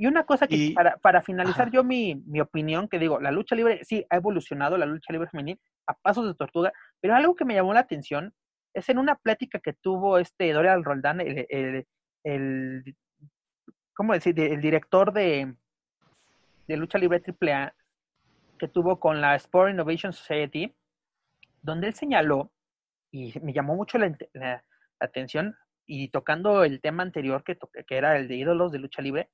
Y 0.00 0.06
una 0.06 0.24
cosa 0.24 0.46
que 0.46 0.54
Y- 0.54 0.74
para, 0.74 0.96
para 0.98 1.22
finalizar 1.22 1.62
Ajá. 1.62 1.70
yo 1.72 1.82
mi, 1.84 2.14
mi 2.26 2.40
opinión, 2.40 2.88
que 2.88 3.00
digo, 3.00 3.20
la 3.20 3.32
lucha 3.32 3.56
libre 3.56 3.84
sí 3.84 4.06
ha 4.08 4.16
evolucionado, 4.16 4.78
la 4.78 4.86
lucha 4.86 5.12
libre 5.12 5.28
femenil, 5.28 5.60
a 5.88 5.94
pasos 5.94 6.24
de 6.26 6.34
tortuga, 6.34 6.72
pero 7.00 7.16
algo 7.16 7.34
que 7.34 7.44
me 7.44 7.54
llamó 7.54 7.74
la 7.74 7.80
atención 7.80 8.32
es 8.74 8.88
en 8.88 8.98
una 8.98 9.16
plática 9.16 9.58
que 9.58 9.72
tuvo 9.72 10.18
este 10.18 10.52
Dorian 10.52 10.84
Roldán, 10.84 11.20
el, 11.20 11.46
el, 11.50 11.86
el- 12.22 12.96
¿cómo 13.94 14.12
decir? 14.12 14.38
El 14.38 14.60
director 14.60 15.12
de, 15.12 15.52
de 16.68 16.76
lucha 16.76 16.98
libre 16.98 17.20
AAA, 17.20 17.74
que 18.56 18.68
tuvo 18.68 19.00
con 19.00 19.20
la 19.20 19.34
Sport 19.34 19.70
Innovation 19.72 20.12
Society, 20.12 20.72
donde 21.60 21.88
él 21.88 21.94
señaló, 21.94 22.52
y 23.10 23.34
me 23.40 23.52
llamó 23.52 23.74
mucho 23.74 23.98
la, 23.98 24.16
la- 24.32 24.64
atención, 25.00 25.56
y 25.86 26.08
tocando 26.10 26.62
el 26.62 26.80
tema 26.80 27.02
anterior 27.02 27.42
que, 27.42 27.56
que 27.86 27.96
era 27.96 28.16
el 28.16 28.28
de 28.28 28.36
ídolos 28.36 28.70
de 28.70 28.78
lucha 28.78 29.02
libre, 29.02 29.28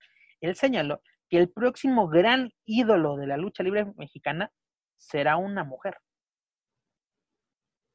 él 0.47 0.57
señaló 0.57 1.01
que 1.29 1.39
el 1.39 1.49
próximo 1.49 2.09
gran 2.09 2.53
ídolo 2.65 3.17
de 3.17 3.27
la 3.27 3.37
lucha 3.37 3.63
libre 3.63 3.87
mexicana 3.97 4.53
será 4.97 5.37
una 5.37 5.65
mujer. 5.65 5.99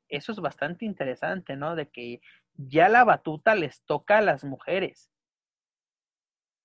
Eso 0.08 0.32
es 0.32 0.40
bastante 0.40 0.86
interesante, 0.86 1.56
¿no? 1.56 1.76
De 1.76 1.90
que 1.90 2.22
ya 2.54 2.90
la 2.90 3.04
batuta 3.04 3.56
les 3.56 3.84
toca 3.84 4.18
a 4.18 4.22
las 4.22 4.44
mujeres. 4.44 5.12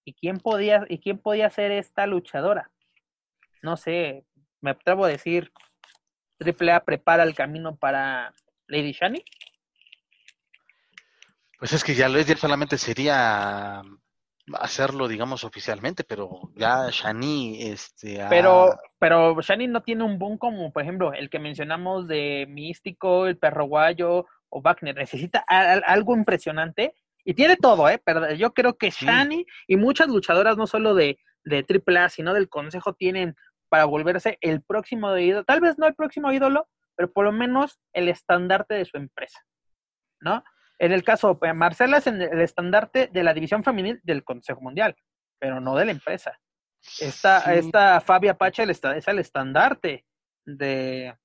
¿Y 0.05 0.15
quién 0.15 0.39
podía, 0.39 0.85
y 0.89 0.99
quién 0.99 1.19
podía 1.19 1.51
ser 1.51 1.71
esta 1.71 2.07
luchadora? 2.07 2.71
No 3.63 3.77
sé, 3.77 4.27
me 4.61 4.71
atrevo 4.71 5.05
a 5.05 5.09
decir, 5.09 5.53
AAA 6.41 6.85
prepara 6.85 7.23
el 7.23 7.35
camino 7.35 7.77
para 7.77 8.35
Lady 8.67 8.93
Shani. 8.93 9.25
pues 11.59 11.73
es 11.73 11.85
que 11.85 11.95
ya 11.95 12.09
lo 12.09 12.19
es, 12.19 12.27
solamente 12.39 12.77
sería 12.77 13.83
hacerlo, 14.53 15.09
digamos, 15.09 15.43
oficialmente, 15.45 16.05
pero 16.05 16.51
ya 16.55 16.89
Shani, 16.91 17.63
este, 17.63 18.25
Pero, 18.29 18.77
pero 18.99 19.41
Shani 19.41 19.67
no 19.69 19.83
tiene 19.83 20.05
un 20.05 20.19
boom 20.19 20.37
como, 20.39 20.73
por 20.73 20.83
ejemplo, 20.83 21.13
el 21.15 21.31
que 21.31 21.39
mencionamos 21.39 22.07
de 22.07 22.47
Místico, 22.49 23.27
el 23.27 23.39
Perro 23.39 23.65
Guayo 23.67 24.27
o 24.51 24.61
Wagner. 24.63 24.95
Necesita 24.97 25.45
a- 25.49 25.73
a- 25.75 25.83
algo 25.87 26.15
impresionante 26.15 26.95
y 27.25 27.35
tiene 27.35 27.57
todo, 27.57 27.89
¿eh? 27.89 28.01
Pero 28.05 28.33
yo 28.35 28.53
creo 28.53 28.77
que 28.77 28.91
Sí. 28.91 29.07
Shani 29.07 29.47
y 29.67 29.77
muchas 29.77 30.09
luchadoras, 30.09 30.57
no 30.59 30.67
solo 30.67 30.95
de, 30.95 31.19
de 31.45 31.65
AAA, 31.65 32.09
sino 32.11 32.35
del 32.35 32.49
Consejo, 32.51 32.93
tienen 32.93 33.35
para 33.71 33.87
volverse 33.87 34.37
el 34.43 34.63
próximo 34.63 35.17
ídolo. 35.17 35.45
Tal 35.45 35.61
vez 35.61 35.79
no 35.79 35.87
el 35.87 35.95
próximo 35.95 36.31
ídolo, 36.33 36.69
pero 36.97 37.11
por 37.11 37.25
lo 37.25 37.33
menos 37.33 37.81
el 37.93 38.09
estandarte 38.09 38.75
de 38.75 38.85
su 38.85 38.99
empresa, 38.99 39.41
¿no? 40.21 40.45
En 40.79 40.93
el 40.93 41.05
caso, 41.05 41.39
pues, 41.39 41.55
Marcela 41.55 41.99
es 41.99 42.07
en 42.07 42.21
el 42.21 42.41
estandarte 42.41 43.09
de 43.13 43.23
la 43.23 43.35
división 43.35 43.63
femenil 43.63 44.01
del 44.03 44.25
Consejo 44.25 44.61
Mundial, 44.61 44.97
pero 45.39 45.61
no 45.61 45.77
de 45.77 45.85
la 45.85 45.93
empresa. 45.93 46.39
Esta, 47.01 47.41
Sí. 47.41 47.51
esta 47.55 48.01
Fabia 48.01 48.37
Pacha 48.37 48.65
es 48.65 49.09
el 49.09 49.19
estandarte 49.19 50.05
de, 50.45 51.17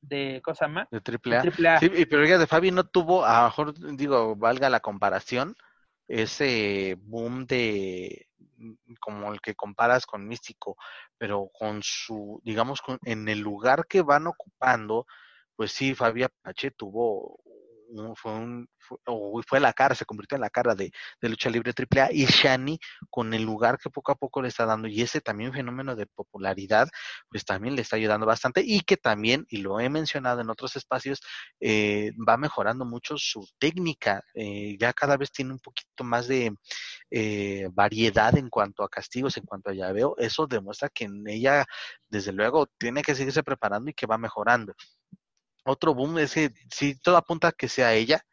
de 0.00 0.40
cosa 0.42 0.66
más, 0.66 0.88
de 0.90 1.00
triple 1.00 1.36
A. 1.36 1.42
triple 1.42 1.68
A. 1.68 1.78
Sí, 1.78 1.88
pero 2.06 2.24
fíjate, 2.24 2.46
Fabi 2.46 2.70
no 2.70 2.84
tuvo, 2.84 3.24
a 3.24 3.38
lo 3.42 3.44
mejor 3.46 3.96
digo, 3.96 4.34
valga 4.36 4.68
la 4.70 4.80
comparación, 4.80 5.54
ese 6.08 6.96
boom 7.00 7.46
de 7.46 8.26
como 8.98 9.32
el 9.32 9.40
que 9.40 9.54
comparas 9.54 10.06
con 10.06 10.26
Místico, 10.26 10.76
pero 11.16 11.48
con 11.52 11.80
su, 11.82 12.40
digamos, 12.42 12.82
con, 12.82 12.98
en 13.04 13.28
el 13.28 13.38
lugar 13.38 13.86
que 13.86 14.02
van 14.02 14.26
ocupando, 14.26 15.06
pues 15.54 15.70
sí, 15.72 15.94
Fabi 15.94 16.24
Apache 16.24 16.72
tuvo 16.72 17.40
fue 18.16 18.32
un 18.32 18.68
fue, 19.46 19.60
la 19.60 19.72
cara, 19.72 19.94
se 19.94 20.04
convirtió 20.04 20.36
en 20.36 20.42
la 20.42 20.50
cara 20.50 20.74
de, 20.74 20.90
de 21.20 21.28
lucha 21.28 21.50
libre 21.50 21.72
AAA 21.76 22.08
y 22.12 22.24
Shani 22.26 22.78
con 23.10 23.34
el 23.34 23.42
lugar 23.42 23.78
que 23.78 23.90
poco 23.90 24.12
a 24.12 24.14
poco 24.14 24.40
le 24.42 24.48
está 24.48 24.64
dando 24.64 24.88
y 24.88 25.02
ese 25.02 25.20
también 25.20 25.52
fenómeno 25.52 25.94
de 25.94 26.06
popularidad 26.06 26.88
pues 27.28 27.44
también 27.44 27.74
le 27.76 27.82
está 27.82 27.96
ayudando 27.96 28.26
bastante 28.26 28.62
y 28.64 28.80
que 28.80 28.96
también, 28.96 29.46
y 29.48 29.58
lo 29.58 29.80
he 29.80 29.88
mencionado 29.88 30.40
en 30.40 30.50
otros 30.50 30.76
espacios, 30.76 31.20
eh, 31.60 32.12
va 32.26 32.36
mejorando 32.36 32.84
mucho 32.84 33.16
su 33.18 33.46
técnica, 33.58 34.22
eh, 34.34 34.76
ya 34.78 34.92
cada 34.92 35.16
vez 35.16 35.30
tiene 35.32 35.52
un 35.52 35.58
poquito 35.60 36.04
más 36.04 36.28
de 36.28 36.54
eh, 37.10 37.68
variedad 37.72 38.36
en 38.36 38.48
cuanto 38.50 38.82
a 38.84 38.88
castigos, 38.88 39.36
en 39.36 39.44
cuanto 39.44 39.70
a 39.70 39.74
llaveo, 39.74 40.14
eso 40.18 40.46
demuestra 40.46 40.88
que 40.88 41.04
en 41.04 41.26
ella, 41.28 41.66
desde 42.08 42.32
luego, 42.32 42.66
tiene 42.78 43.02
que 43.02 43.14
seguirse 43.14 43.42
preparando 43.42 43.90
y 43.90 43.94
que 43.94 44.06
va 44.06 44.18
mejorando. 44.18 44.74
Otro 45.68 45.94
boom 45.94 46.18
es 46.18 46.32
que 46.34 46.50
sí, 46.70 46.98
todo 46.98 47.18
apunta 47.18 47.48
a 47.48 47.52
que 47.52 47.68
sea 47.68 47.92
ella, 47.94 48.24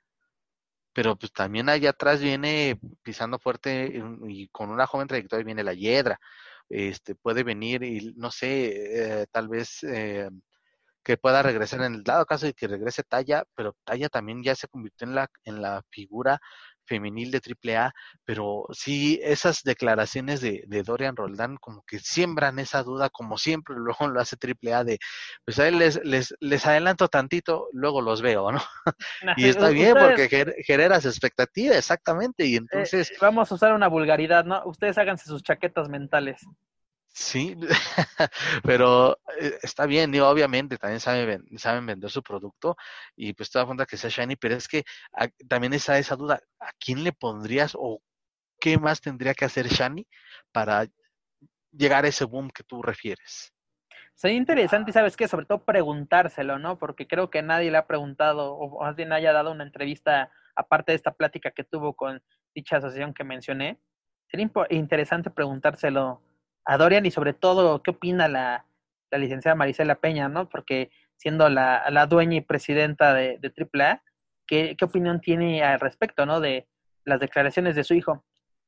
pero 0.93 1.17
pues 1.17 1.33
también 1.33 1.67
allá 1.69 1.89
atrás 1.91 2.21
viene 2.21 2.79
pisando 3.03 3.39
fuerte 3.39 4.01
y, 4.29 4.47
con 4.49 4.69
una 4.71 4.87
joven 4.87 5.07
trayectoria 5.09 5.43
viene 5.45 5.63
la 5.63 5.73
Hiedra. 5.73 6.17
Este 6.69 7.15
puede 7.15 7.43
venir 7.43 7.83
y 7.83 8.13
no 8.15 8.31
sé, 8.31 9.21
eh, 9.23 9.27
tal 9.31 9.49
vez 9.49 9.83
eh, 9.83 10.29
que 11.03 11.17
pueda 11.17 11.43
regresar 11.43 11.81
en 11.81 11.95
el 11.95 12.03
dado 12.03 12.25
caso 12.25 12.45
de 12.45 12.53
que 12.53 12.67
regrese 12.67 13.03
Talla, 13.03 13.43
pero 13.55 13.75
Talla 13.83 14.09
también 14.09 14.41
ya 14.43 14.55
se 14.55 14.69
convirtió 14.69 15.05
en 15.07 15.15
la 15.15 15.29
en 15.43 15.61
la 15.61 15.83
figura 15.89 16.39
femenil 16.85 17.31
de 17.31 17.41
AAA, 17.41 17.93
pero 18.23 18.65
sí 18.71 19.19
esas 19.23 19.63
declaraciones 19.63 20.41
de, 20.41 20.63
de 20.67 20.83
Dorian 20.83 21.15
Roldán 21.15 21.57
como 21.57 21.83
que 21.87 21.99
siembran 21.99 22.59
esa 22.59 22.83
duda, 22.83 23.09
como 23.09 23.37
siempre 23.37 23.75
luego 23.77 24.07
lo 24.07 24.19
hace 24.21 24.37
AAA 24.37 24.83
de, 24.83 24.99
pues 25.45 25.59
a 25.59 25.67
él 25.67 25.79
les, 25.79 26.03
les, 26.03 26.33
les 26.39 26.65
adelanto 26.65 27.07
tantito, 27.07 27.67
luego 27.73 28.01
los 28.01 28.21
veo, 28.21 28.51
¿no? 28.51 28.61
Y 29.35 29.47
está 29.47 29.69
bien 29.69 29.93
porque 29.97 30.29
ger- 30.29 30.55
generas 30.65 31.05
expectativa, 31.05 31.75
exactamente, 31.77 32.45
y 32.45 32.55
eh, 32.55 32.57
entonces, 32.57 33.11
vamos 33.19 33.51
a 33.51 33.55
usar 33.55 33.73
una 33.73 33.87
vulgaridad, 33.87 34.45
¿no? 34.45 34.61
Ustedes 34.65 34.97
háganse 34.97 35.25
sus 35.25 35.43
chaquetas 35.43 35.89
mentales. 35.89 36.41
Sí, 37.15 37.55
pero 38.63 39.17
eh, 39.39 39.57
está 39.63 39.85
bien, 39.85 40.13
y 40.13 40.19
obviamente 40.19 40.77
también 40.77 40.99
saben, 40.99 41.45
saben 41.57 41.85
vender 41.85 42.11
su 42.11 42.21
producto, 42.21 42.75
y 43.15 43.33
pues 43.33 43.49
te 43.49 43.57
das 43.57 43.65
cuenta 43.65 43.85
que 43.85 43.97
sea 43.97 44.09
shiny, 44.09 44.35
pero 44.35 44.55
es 44.55 44.67
que 44.67 44.83
ah, 45.13 45.27
también 45.47 45.73
está 45.73 45.97
esa 45.97 46.15
duda, 46.15 46.41
¿a 46.59 46.71
quién 46.77 47.03
le 47.03 47.13
pondrías 47.13 47.73
o 47.75 48.01
qué 48.59 48.77
más 48.77 48.99
tendría 48.99 49.33
que 49.33 49.45
hacer 49.45 49.67
shiny 49.67 50.05
para 50.51 50.87
llegar 51.71 52.05
a 52.05 52.09
ese 52.09 52.25
boom 52.25 52.49
que 52.49 52.63
tú 52.63 52.81
refieres? 52.81 53.53
Sería 54.13 54.37
interesante, 54.37 54.91
y 54.91 54.93
¿sabes 54.93 55.15
qué? 55.15 55.27
Sobre 55.27 55.45
todo 55.45 55.63
preguntárselo, 55.63 56.59
¿no? 56.59 56.77
Porque 56.77 57.07
creo 57.07 57.29
que 57.29 57.41
nadie 57.41 57.71
le 57.71 57.77
ha 57.77 57.87
preguntado, 57.87 58.53
o 58.53 58.81
más 58.81 58.95
bien 58.95 59.13
haya 59.13 59.33
dado 59.33 59.51
una 59.51 59.63
entrevista, 59.63 60.31
aparte 60.55 60.91
de 60.91 60.97
esta 60.97 61.13
plática 61.13 61.51
que 61.51 61.63
tuvo 61.63 61.93
con 61.93 62.21
dicha 62.53 62.77
asociación 62.77 63.13
que 63.13 63.23
mencioné. 63.23 63.79
Sería 64.27 64.49
interesante 64.69 65.29
preguntárselo 65.29 66.21
a 66.65 66.77
Dorian 66.77 67.05
y 67.05 67.11
sobre 67.11 67.33
todo 67.33 67.81
qué 67.83 67.91
opina 67.91 68.27
la, 68.27 68.65
la 69.11 69.17
licenciada 69.17 69.55
Marisela 69.55 69.95
Peña, 69.95 70.27
¿no? 70.27 70.49
Porque 70.49 70.91
siendo 71.17 71.49
la, 71.49 71.85
la 71.89 72.07
dueña 72.07 72.37
y 72.37 72.41
presidenta 72.41 73.13
de, 73.13 73.39
de 73.39 73.53
AAA, 73.55 74.03
¿qué, 74.47 74.75
¿qué 74.77 74.85
opinión 74.85 75.21
tiene 75.21 75.63
al 75.63 75.79
respecto, 75.79 76.25
¿no? 76.25 76.39
De 76.39 76.67
las 77.05 77.19
declaraciones 77.19 77.75
de 77.75 77.83
su 77.83 77.93
hijo. 77.93 78.25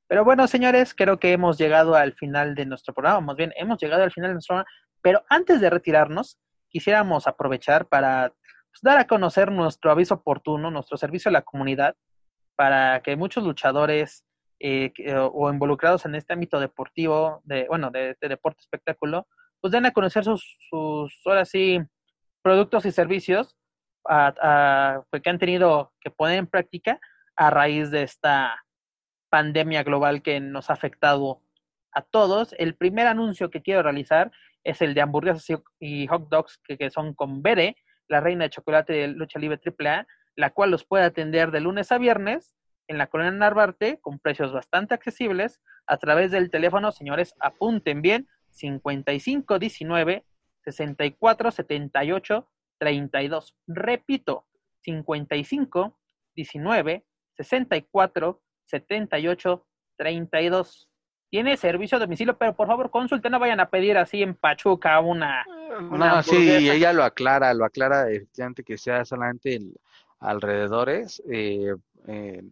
Pero 0.08 0.24
bueno, 0.24 0.48
señores, 0.48 0.94
creo 0.94 1.20
que 1.20 1.34
hemos 1.34 1.58
llegado 1.58 1.96
al 1.96 2.14
final 2.14 2.56
de 2.56 2.66
nuestro 2.66 2.94
programa, 2.94 3.20
más 3.20 3.36
bien, 3.36 3.52
hemos 3.58 3.80
llegado 3.80 4.04
al 4.04 4.12
final 4.12 4.30
de 4.30 4.36
nuestro 4.36 4.56
programa. 4.56 4.72
Pero 5.02 5.24
antes 5.30 5.60
de 5.60 5.70
retirarnos, 5.70 6.40
quisiéramos 6.70 7.28
aprovechar 7.28 7.88
para 7.88 8.30
pues, 8.30 8.82
dar 8.82 9.00
a 9.00 9.08
conocer 9.08 9.52
nuestro 9.52 9.92
aviso 9.92 10.16
oportuno, 10.16 10.72
nuestro 10.72 10.98
servicio 10.98 11.30
a 11.30 11.34
la 11.34 11.42
comunidad, 11.42 11.96
para 12.56 13.02
que 13.02 13.16
muchos 13.16 13.44
luchadores 13.44 14.24
eh, 14.60 14.92
que- 14.94 15.16
o, 15.16 15.52
involucrados 15.52 16.06
en 16.06 16.16
este 16.16 16.34
ámbito 16.34 16.60
deportivo, 16.60 17.42
de, 17.46 17.68
bueno, 17.68 17.92
de, 17.92 18.16
de 18.20 18.30
deporte 18.30 18.62
espectáculo, 18.62 19.28
pues 19.62 19.72
den 19.72 19.86
a 19.86 19.92
conocer 19.92 20.24
sus, 20.24 20.58
sus 20.70 21.14
ahora 21.26 21.46
sí, 21.46 21.80
productos 22.42 22.86
y 22.86 22.92
servicios 22.92 23.58
pues, 24.04 25.22
que 25.22 25.30
han 25.30 25.40
tenido 25.40 25.94
que 26.00 26.12
poner 26.12 26.40
en 26.40 26.48
práctica 26.48 27.00
a 27.36 27.50
raíz 27.50 27.92
de 27.92 28.04
esta 28.04 28.64
pandemia 29.30 29.84
global 29.84 30.22
que 30.22 30.40
nos 30.40 30.70
ha 30.70 30.74
afectado 30.74 31.42
a 31.92 32.02
todos. 32.02 32.56
El 32.58 32.76
primer 32.76 33.08
anuncio 33.08 33.50
que 33.50 33.62
quiero 33.62 33.84
realizar 33.84 34.32
es 34.64 34.82
el 34.82 34.94
de 34.94 35.02
hamburguesas 35.02 35.46
y 35.80 36.08
hot 36.08 36.30
dogs 36.30 36.60
que, 36.64 36.90
son 36.90 37.14
con 37.14 37.42
Bere, 37.42 37.76
la 38.08 38.22
reina 38.22 38.46
de 38.46 38.50
chocolate 38.50 38.94
de 38.94 39.08
lucha 39.10 39.40
libre 39.40 39.60
AAA, 39.60 40.08
la 40.36 40.52
cual 40.52 40.72
los 40.72 40.86
puede 40.86 41.04
atender 41.04 41.52
de 41.52 41.60
lunes 41.62 41.92
a 41.92 41.98
viernes 41.98 42.56
en 42.88 42.98
la 42.98 43.08
colonia 43.08 43.32
Narvarte 43.32 44.00
con 44.00 44.20
precios 44.20 44.54
bastante 44.54 44.94
accesibles 44.94 45.62
a 45.86 45.98
través 45.98 46.32
del 46.32 46.50
teléfono, 46.50 46.92
señores, 46.92 47.34
apunten 47.40 48.02
bien, 48.02 48.28
5519 48.52 50.26
6478 50.64 52.48
32. 52.80 53.56
Repito, 53.68 54.46
55 54.82 55.98
19 56.36 57.06
64 57.38 58.42
78 58.66 59.68
32. 59.98 60.90
Tiene 61.30 61.58
servicio 61.58 61.98
a 61.98 62.00
domicilio, 62.00 62.38
pero 62.38 62.56
por 62.56 62.68
favor 62.68 62.90
consulten, 62.90 63.34
no 63.34 63.40
vayan 63.40 63.60
a 63.60 63.70
pedir 63.70 63.98
así 63.98 64.24
en 64.24 64.34
Pachuca 64.34 65.00
una. 65.02 65.46
una 65.92 66.16
no, 66.16 66.24
sí, 66.24 66.50
ella 66.50 66.94
lo 66.94 67.04
aclara, 67.04 67.54
lo 67.54 67.66
aclara 67.66 68.10
efectivamente 68.10 68.64
que 68.64 68.78
sea 68.78 69.04
solamente 69.04 69.56
en 69.56 69.74
alrededores. 70.20 71.22
Eh, 71.30 71.76
eh, 72.08 72.42
mm, 72.42 72.50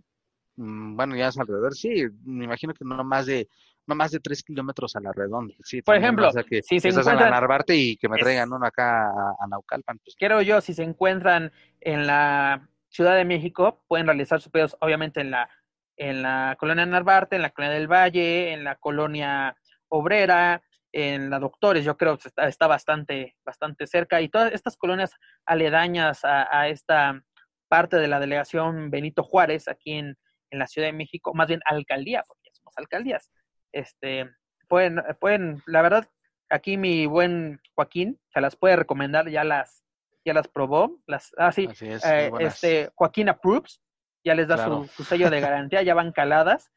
bueno, 0.56 1.16
ya 1.16 1.28
es 1.28 1.38
alrededor, 1.38 1.76
sí, 1.76 2.06
me 2.24 2.46
imagino 2.46 2.74
que 2.74 2.86
no 2.86 3.04
más 3.04 3.26
de 3.26 3.48
no 3.88 3.96
más 3.96 4.12
de 4.12 4.20
tres 4.20 4.42
kilómetros 4.42 4.96
a 4.96 5.00
la 5.00 5.12
redonda. 5.12 5.54
Sí, 5.64 5.82
Por 5.82 5.96
ejemplo, 5.96 6.32
si 6.32 6.80
se 6.80 6.90
encuentran 6.90 7.30
Narvarte 7.30 7.76
y 7.76 7.98
que 7.98 8.10
me 8.10 8.18
traigan 8.18 8.52
uno 8.52 8.66
acá 8.66 9.10
a, 9.10 9.48
Naucalpan. 9.48 10.00
Pues. 10.00 10.16
Quiero 10.16 10.42
yo, 10.42 10.60
si 10.60 10.74
se 10.74 10.82
encuentran 10.82 11.52
en 11.82 12.08
la 12.08 12.68
Ciudad 12.90 13.16
de 13.16 13.26
México, 13.26 13.84
pueden 13.88 14.08
realizar 14.08 14.42
sus 14.42 14.52
pedidos, 14.52 14.76
obviamente, 14.80 15.22
en 15.22 15.30
la, 15.30 15.50
en 15.98 16.24
la 16.24 16.56
colonia 16.60 16.86
Narvarte, 16.86 17.36
en 17.36 17.44
la 17.44 17.52
colonia 17.52 17.78
del 17.78 17.92
Valle, 17.92 18.54
en 18.54 18.64
la 18.64 18.76
colonia 18.76 19.56
Obrera, 19.90 20.64
en 20.96 21.30
la 21.30 21.40
Doctores, 21.40 21.84
yo 21.84 21.98
creo 21.98 22.18
que 22.18 22.30
está, 22.30 22.48
está 22.48 22.68
bastante, 22.68 23.36
bastante 23.46 23.86
cerca, 23.86 24.22
y 24.22 24.30
todas 24.30 24.54
estas 24.54 24.78
colonias 24.78 25.12
aledañas 25.46 26.22
a, 26.24 26.70
esta 26.70 27.22
parte 27.68 27.98
de 27.98 28.08
la 28.08 28.22
delegación 28.22 28.90
Benito 28.90 29.22
Juárez, 29.22 29.68
aquí 29.68 29.92
en, 29.92 30.18
en 30.52 30.60
la 30.60 30.68
Ciudad 30.68 30.88
de 30.88 30.94
México, 30.94 31.34
más 31.34 31.48
bien 31.48 31.62
alcaldía, 31.66 32.24
porque 32.28 32.50
ya 32.50 32.56
somos 32.56 32.74
alcaldías, 32.78 33.32
este, 33.72 34.30
pueden, 34.68 35.02
pueden, 35.20 35.62
la 35.66 35.82
verdad, 35.82 36.08
aquí 36.50 36.78
mi 36.78 37.06
buen 37.06 37.60
Joaquín 37.76 38.20
se 38.34 38.42
las 38.42 38.56
puede 38.56 38.76
recomendar, 38.76 39.30
ya 39.30 39.44
las, 39.44 39.84
ya 40.24 40.34
las 40.34 40.48
probó, 40.48 41.00
las, 41.08 41.32
ah, 41.38 41.52
sí, 41.52 41.68
eh, 41.82 42.32
este, 42.40 42.92
Joaquín 42.96 43.30
approves, 43.30 43.82
ya 44.24 44.34
les 44.34 44.48
da 44.48 44.66
su, 44.66 45.04
sello 45.04 45.30
de 45.30 45.40
garantía, 45.40 45.84
ya 45.84 45.94
van 45.94 46.12
caladas. 46.12 46.72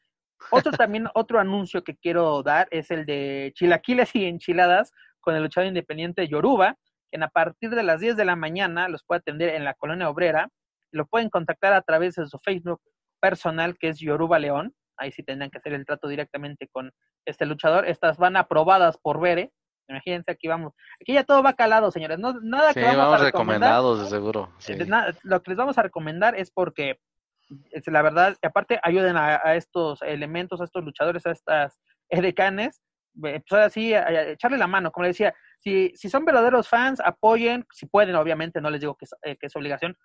Otro 0.51 0.71
también, 0.71 1.07
otro 1.15 1.39
anuncio 1.39 1.83
que 1.83 1.97
quiero 1.97 2.43
dar 2.43 2.67
es 2.71 2.91
el 2.91 3.05
de 3.05 3.51
chilaquiles 3.55 4.15
y 4.15 4.25
enchiladas 4.25 4.93
con 5.19 5.35
el 5.35 5.43
luchador 5.43 5.67
independiente 5.67 6.27
Yoruba, 6.27 6.77
quien 7.09 7.23
a 7.23 7.27
partir 7.27 7.71
de 7.71 7.83
las 7.83 7.99
10 7.99 8.15
de 8.15 8.25
la 8.25 8.35
mañana 8.35 8.87
los 8.87 9.03
puede 9.03 9.19
atender 9.19 9.49
en 9.55 9.63
la 9.63 9.73
colonia 9.73 10.09
obrera. 10.09 10.49
Lo 10.91 11.07
pueden 11.07 11.29
contactar 11.29 11.73
a 11.73 11.81
través 11.81 12.15
de 12.15 12.27
su 12.27 12.37
Facebook 12.39 12.81
personal, 13.19 13.77
que 13.77 13.89
es 13.89 13.99
Yoruba 13.99 14.39
León 14.39 14.73
ahí 14.99 15.11
sí 15.11 15.23
tendrán 15.23 15.49
que 15.49 15.57
hacer 15.57 15.73
el 15.73 15.85
trato 15.85 16.07
directamente 16.07 16.67
con 16.71 16.91
este 17.25 17.45
luchador. 17.45 17.87
Estas 17.87 18.17
van 18.17 18.37
aprobadas 18.37 18.97
por 18.97 19.19
Bere. 19.19 19.51
Imagínense, 19.87 20.31
aquí 20.31 20.47
vamos. 20.47 20.73
Aquí 21.01 21.13
ya 21.13 21.23
todo 21.23 21.41
va 21.41 21.53
calado, 21.53 21.89
señores. 21.89 22.19
No, 22.19 22.39
nada 22.41 22.73
que 22.73 22.83
vamos, 22.83 23.21
a 23.21 23.23
recomendados, 23.23 24.03
de 24.03 24.09
seguro. 24.09 24.53
Eh, 24.67 24.85
lo 25.23 25.41
que 25.41 25.51
les 25.51 25.57
vamos 25.57 25.77
a 25.79 25.81
recomendar 25.81 26.35
es 26.35 26.51
porque, 26.51 26.99
es 27.71 27.87
la 27.87 28.03
verdad, 28.03 28.37
aparte 28.43 28.79
ayuden 28.83 29.17
a, 29.17 29.55
estos 29.55 30.03
elementos, 30.03 30.61
a 30.61 30.65
estos 30.65 30.83
luchadores, 30.83 31.25
a 31.25 31.31
estas 31.31 31.81
edecanes, 32.07 32.81
eh, 33.23 33.41
pues 33.49 33.61
así, 33.61 33.93
echarle 33.95 34.59
la 34.59 34.67
mano, 34.67 34.91
como 34.91 35.05
les 35.05 35.15
decía, 35.15 35.33
si, 35.59 35.91
si 35.95 36.07
son 36.07 36.23
verdaderos 36.23 36.69
fans, 36.69 37.01
apoyen, 37.03 37.65
si 37.71 37.87
pueden, 37.87 38.15
obviamente, 38.15 38.61
no 38.61 38.69
les 38.69 38.81
digo 38.81 38.95
que 38.95 39.05
es, 39.05 39.15
eh, 39.23 39.37
que 39.37 39.47
es 39.47 39.55
obligación, 39.55 39.97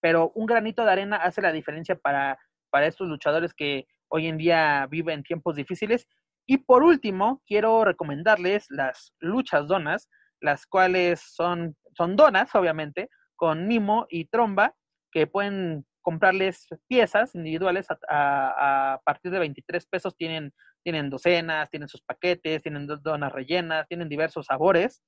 pero 0.00 0.32
un 0.34 0.46
granito 0.46 0.84
de 0.84 0.90
arena 0.90 1.16
hace 1.16 1.40
la 1.42 1.52
diferencia 1.52 1.94
para, 1.94 2.38
para 2.70 2.86
estos 2.86 3.08
luchadores 3.08 3.54
que 3.54 3.86
hoy 4.08 4.26
en 4.26 4.38
día 4.38 4.86
vive 4.90 5.12
en 5.12 5.22
tiempos 5.22 5.56
difíciles. 5.56 6.06
Y 6.46 6.58
por 6.58 6.82
último, 6.82 7.42
quiero 7.46 7.84
recomendarles 7.84 8.66
las 8.70 9.12
luchas 9.20 9.68
donas, 9.68 10.08
las 10.40 10.66
cuales 10.66 11.20
son, 11.20 11.76
son 11.96 12.16
donas, 12.16 12.54
obviamente, 12.54 13.10
con 13.36 13.68
Nimo 13.68 14.06
y 14.08 14.26
Tromba, 14.26 14.74
que 15.12 15.26
pueden 15.26 15.86
comprarles 16.00 16.66
piezas 16.86 17.34
individuales 17.34 17.86
a, 18.08 19.00
partir 19.04 19.30
de 19.30 19.40
23 19.40 19.86
pesos. 19.86 20.16
Tienen, 20.16 20.52
tienen 20.82 21.10
docenas, 21.10 21.68
tienen 21.70 21.88
sus 21.88 22.02
paquetes, 22.02 22.62
tienen 22.62 22.86
donas 22.86 23.32
rellenas, 23.32 23.86
tienen 23.88 24.08
diversos 24.08 24.46
sabores. 24.46 25.02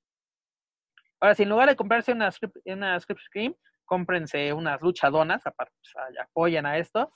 Ahora, 1.20 1.35
si 1.35 1.43
en 1.45 1.49
lugar 1.51 1.69
de 1.69 1.77
comprarse 1.77 2.12
una 2.12 2.31
script, 2.31 2.57
una 2.66 2.99
script 3.01 3.20
cómprense 3.85 4.53
unas 4.53 4.81
luchadonas, 4.81 5.45
aparte, 5.47 5.74
pues, 5.82 6.19
apoyan 6.20 6.65
a 6.65 6.78
esto. 6.78 7.12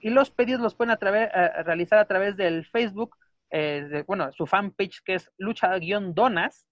Y, 0.00 0.10
los 0.10 0.30
pedidos 0.30 0.60
los 0.60 0.74
pueden 0.74 0.96
realizar 1.00 1.98
a 1.98 2.06
través 2.06 2.36
del 2.36 2.64
Facebook, 2.66 3.16
eh, 3.50 4.04
bueno, 4.06 4.32
su 4.32 4.46
fanpage 4.46 5.02
que 5.04 5.14
es 5.14 5.30
lucha-donas, 5.38 6.66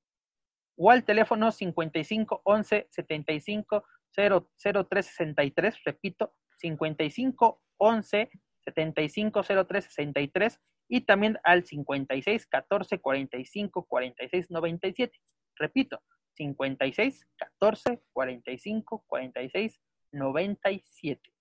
o 0.77 0.91
al 0.91 1.05
teléfono 1.05 1.53
55 1.53 2.43
11 2.45 2.89
75 2.91 3.85
03 4.15 5.07
63, 5.07 5.85
repito, 5.85 6.35
55 6.59 7.61
11 7.79 8.31
75 8.65 9.43
03 9.43 9.85
63, 9.85 10.61
y 10.89 11.01
también 11.03 11.39
al 11.45 11.65
56 11.65 12.47
14 12.47 13.01
45 13.01 13.87
46 13.87 14.51
97. 14.51 15.19
Repito, 15.57 16.03
56 16.35 17.27
14 17.37 18.03
45 18.13 19.05
46 19.07 19.81
97. 20.13 21.33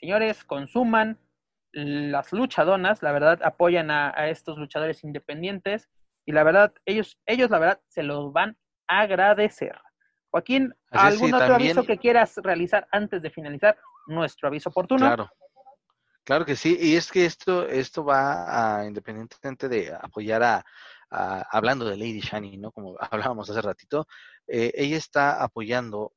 Señores, 0.00 0.44
consuman 0.44 1.18
las 1.72 2.32
luchadonas, 2.32 3.02
la 3.02 3.12
verdad 3.12 3.40
apoyan 3.44 3.90
a, 3.90 4.28
estos 4.28 4.58
luchadores 4.58 5.04
independientes 5.04 5.88
y 6.24 6.32
la 6.32 6.42
verdad 6.42 6.72
ellos, 6.84 7.18
ellos 7.26 7.50
la 7.50 7.58
verdad 7.58 7.80
se 7.88 8.02
los 8.02 8.32
van 8.32 8.56
a 8.88 9.00
agradecer. 9.00 9.78
Joaquín, 10.30 10.74
¿algún 10.90 11.34
otro 11.34 11.54
aviso 11.54 11.84
que 11.84 11.98
quieras 11.98 12.36
realizar 12.38 12.88
antes 12.90 13.20
de 13.20 13.30
finalizar 13.30 13.78
nuestro 14.06 14.48
aviso 14.48 14.70
oportuno? 14.70 15.06
Claro. 15.06 15.30
Claro 16.24 16.44
que 16.44 16.54
sí, 16.54 16.76
y 16.80 16.96
es 16.96 17.10
que 17.10 17.24
esto, 17.24 17.66
esto 17.66 18.04
va 18.04 18.78
a, 18.78 18.86
independientemente 18.86 19.68
de 19.68 19.92
apoyar 19.92 20.42
a, 20.42 20.64
hablando 21.50 21.84
de 21.84 21.96
Lady 21.96 22.20
Shani, 22.20 22.56
¿no? 22.56 22.70
Como 22.70 22.96
hablábamos 23.34 23.50
hace 23.50 23.60
ratito, 23.60 24.06
eh, 24.46 24.72
ella 24.74 24.96
está 24.96 25.42
apoyando 25.42 26.12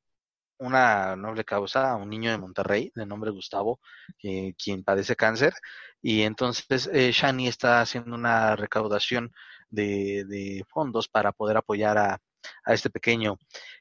una 0.66 1.16
noble 1.16 1.44
causa 1.44 1.92
a 1.92 1.96
un 1.96 2.08
niño 2.10 2.30
de 2.30 2.38
Monterrey 2.38 2.92
de 2.94 3.06
nombre 3.06 3.30
Gustavo, 3.30 3.80
eh, 4.22 4.54
quien 4.62 4.84
padece 4.84 5.16
cáncer. 5.16 5.54
Y 6.02 6.22
entonces 6.22 6.88
eh, 6.92 7.10
Shani 7.12 7.48
está 7.48 7.80
haciendo 7.80 8.14
una 8.14 8.56
recaudación 8.56 9.32
de, 9.70 10.64
fondos 10.68 11.08
para 11.08 11.32
poder 11.32 11.56
apoyar 11.56 11.98
a, 11.98 12.20
este 12.66 12.90
pequeño. 12.90 13.38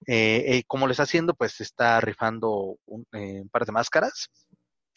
Eh, 0.07 0.43
eh, 0.47 0.63
¿Cómo 0.67 0.87
lo 0.87 0.91
está 0.91 1.03
haciendo? 1.03 1.33
Pues 1.33 1.59
está 1.59 1.99
rifando 1.99 2.77
un, 2.85 3.05
un 3.11 3.49
par 3.49 3.65
de 3.65 3.73
máscaras 3.73 4.29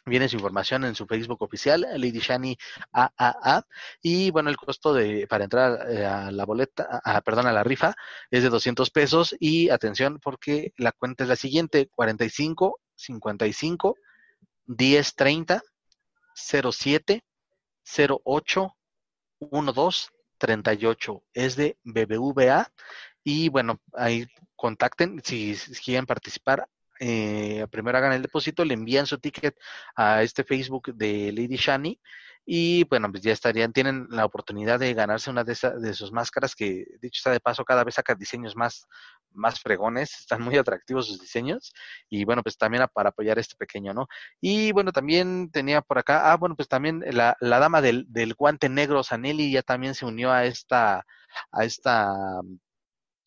Viene 0.08 0.28
su 0.28 0.36
información 0.36 0.84
en 0.84 0.94
su 0.94 1.04
Facebook 1.04 1.42
oficial, 1.42 1.80
Lady 1.80 2.20
Shani 2.20 2.56
AAA. 2.92 3.66
Y 4.00 4.30
bueno, 4.30 4.50
el 4.50 4.56
costo 4.56 4.94
de 4.94 5.26
para 5.26 5.42
entrar 5.42 5.90
eh, 5.90 6.06
a 6.06 6.30
la 6.30 6.44
boleta, 6.44 7.00
a, 7.02 7.20
perdón, 7.22 7.48
a 7.48 7.52
la 7.52 7.64
rifa 7.64 7.92
es 8.30 8.44
de 8.44 8.48
200 8.48 8.88
pesos. 8.90 9.34
Y 9.40 9.68
atención, 9.70 10.20
porque 10.22 10.72
la 10.76 10.92
cuenta 10.92 11.24
es 11.24 11.28
la 11.28 11.34
siguiente: 11.34 11.88
45 11.88 12.78
55 12.94 13.96
10 14.66 15.14
30 15.16 15.62
07 16.36 17.24
08 18.24 18.76
12 19.40 20.08
38. 20.38 21.24
Es 21.34 21.56
de 21.56 21.78
BBVA. 21.82 22.72
Y 23.24 23.48
bueno, 23.48 23.80
ahí 23.92 24.28
contacten 24.54 25.20
si 25.24 25.56
quieren 25.84 26.06
participar 26.06 26.68
eh, 27.00 27.66
primero 27.70 27.98
hagan 27.98 28.12
el 28.12 28.22
depósito, 28.22 28.64
le 28.64 28.74
envían 28.74 29.06
su 29.06 29.18
ticket 29.18 29.56
a 29.94 30.22
este 30.22 30.44
Facebook 30.44 30.94
de 30.94 31.32
Lady 31.32 31.56
Shani 31.56 32.00
y 32.48 32.84
bueno, 32.84 33.10
pues 33.10 33.24
ya 33.24 33.32
estarían, 33.32 33.72
tienen 33.72 34.06
la 34.08 34.24
oportunidad 34.24 34.78
de 34.78 34.94
ganarse 34.94 35.30
una 35.30 35.42
de, 35.42 35.52
esas, 35.52 35.82
de 35.82 35.92
sus 35.94 36.12
máscaras 36.12 36.54
que, 36.54 36.86
dicho 37.02 37.18
está 37.18 37.32
de 37.32 37.40
paso, 37.40 37.64
cada 37.64 37.82
vez 37.82 37.96
saca 37.96 38.14
diseños 38.14 38.54
más, 38.54 38.86
más 39.32 39.60
fregones, 39.60 40.12
están 40.20 40.42
muy 40.42 40.56
atractivos 40.56 41.08
sus 41.08 41.20
diseños 41.20 41.72
y 42.08 42.24
bueno, 42.24 42.42
pues 42.44 42.56
también 42.56 42.86
para 42.94 43.08
apoyar 43.10 43.38
a 43.38 43.40
este 43.40 43.56
pequeño, 43.56 43.92
¿no? 43.92 44.06
Y 44.40 44.70
bueno, 44.72 44.92
también 44.92 45.50
tenía 45.50 45.82
por 45.82 45.98
acá, 45.98 46.32
ah, 46.32 46.36
bueno, 46.36 46.54
pues 46.54 46.68
también 46.68 47.02
la, 47.10 47.36
la 47.40 47.58
dama 47.58 47.80
del, 47.80 48.06
del 48.08 48.34
guante 48.34 48.68
negro, 48.68 49.02
Sanelli, 49.02 49.50
ya 49.50 49.62
también 49.62 49.96
se 49.96 50.06
unió 50.06 50.30
a 50.30 50.44
esta, 50.44 51.04
a 51.50 51.64
esta 51.64 52.08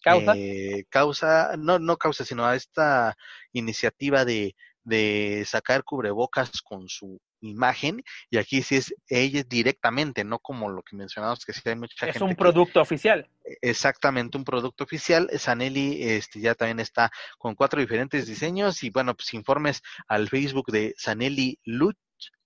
¿Causa? 0.02 0.34
Eh, 0.36 0.86
causa, 0.90 1.56
no, 1.58 1.80
no 1.80 1.98
causa, 1.98 2.24
sino 2.24 2.46
a 2.46 2.56
esta 2.56 3.16
iniciativa 3.52 4.26
de, 4.26 4.56
de 4.84 5.44
sacar 5.46 5.84
cubrebocas 5.84 6.62
con 6.62 6.88
su 6.88 7.20
imagen 7.42 8.04
y 8.30 8.38
aquí 8.38 8.62
sí 8.62 8.76
es 8.76 8.94
ella 9.08 9.44
directamente, 9.48 10.24
no 10.24 10.40
como 10.40 10.70
lo 10.70 10.82
que 10.84 10.96
mencionamos 10.96 11.46
que 11.46 11.54
sí 11.54 11.62
hay 11.66 11.76
mucha 11.76 12.06
es 12.06 12.14
gente. 12.14 12.24
un 12.24 12.36
producto 12.36 12.82
oficial. 12.82 13.30
Exactamente, 13.62 14.38
un 14.38 14.44
producto 14.44 14.84
oficial. 14.84 15.30
Sanelli 15.38 16.04
este, 16.04 16.42
ya 16.42 16.56
también 16.56 16.80
está 16.80 17.12
con 17.38 17.56
cuatro 17.56 17.80
diferentes 17.80 18.28
diseños 18.28 18.84
y 18.84 18.90
bueno, 18.90 19.16
pues 19.16 19.34
informes 19.34 19.82
al 20.08 20.28
Facebook 20.28 20.68
de 20.72 20.94
Sanelli 20.98 21.60
Luch, 21.64 21.98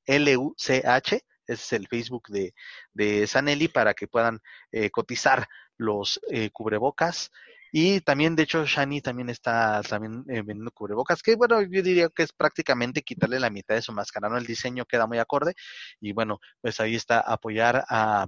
L-U-C-H, 0.06 1.22
ese 1.48 1.54
es 1.54 1.74
el 1.74 1.88
Facebook 1.88 2.28
de, 2.30 2.54
de 2.94 3.28
Sanelli 3.28 3.68
para 3.68 3.94
que 3.94 4.08
puedan 4.08 4.40
eh, 4.72 4.90
cotizar 4.90 5.48
los 5.78 6.20
eh, 6.30 6.50
cubrebocas 6.52 7.32
y 7.76 8.02
también, 8.02 8.36
de 8.36 8.44
hecho, 8.44 8.66
Shani 8.68 9.02
también 9.02 9.32
está 9.32 9.82
también 9.82 10.24
eh, 10.30 10.44
vendiendo 10.44 10.70
cubrebocas, 10.70 11.24
que 11.24 11.36
bueno, 11.36 11.60
yo 11.64 11.82
diría 11.82 12.08
que 12.10 12.22
es 12.22 12.32
prácticamente 12.32 13.02
quitarle 13.02 13.40
la 13.40 13.50
mitad 13.50 13.74
de 13.74 13.82
su 13.82 13.92
máscara, 13.92 14.30
¿no? 14.30 14.38
El 14.38 14.46
diseño 14.46 14.86
queda 14.86 15.08
muy 15.08 15.18
acorde 15.18 15.56
y 16.00 16.14
bueno, 16.14 16.40
pues 16.62 16.80
ahí 16.80 16.94
está 16.94 17.20
apoyar 17.20 17.84
a 17.90 18.28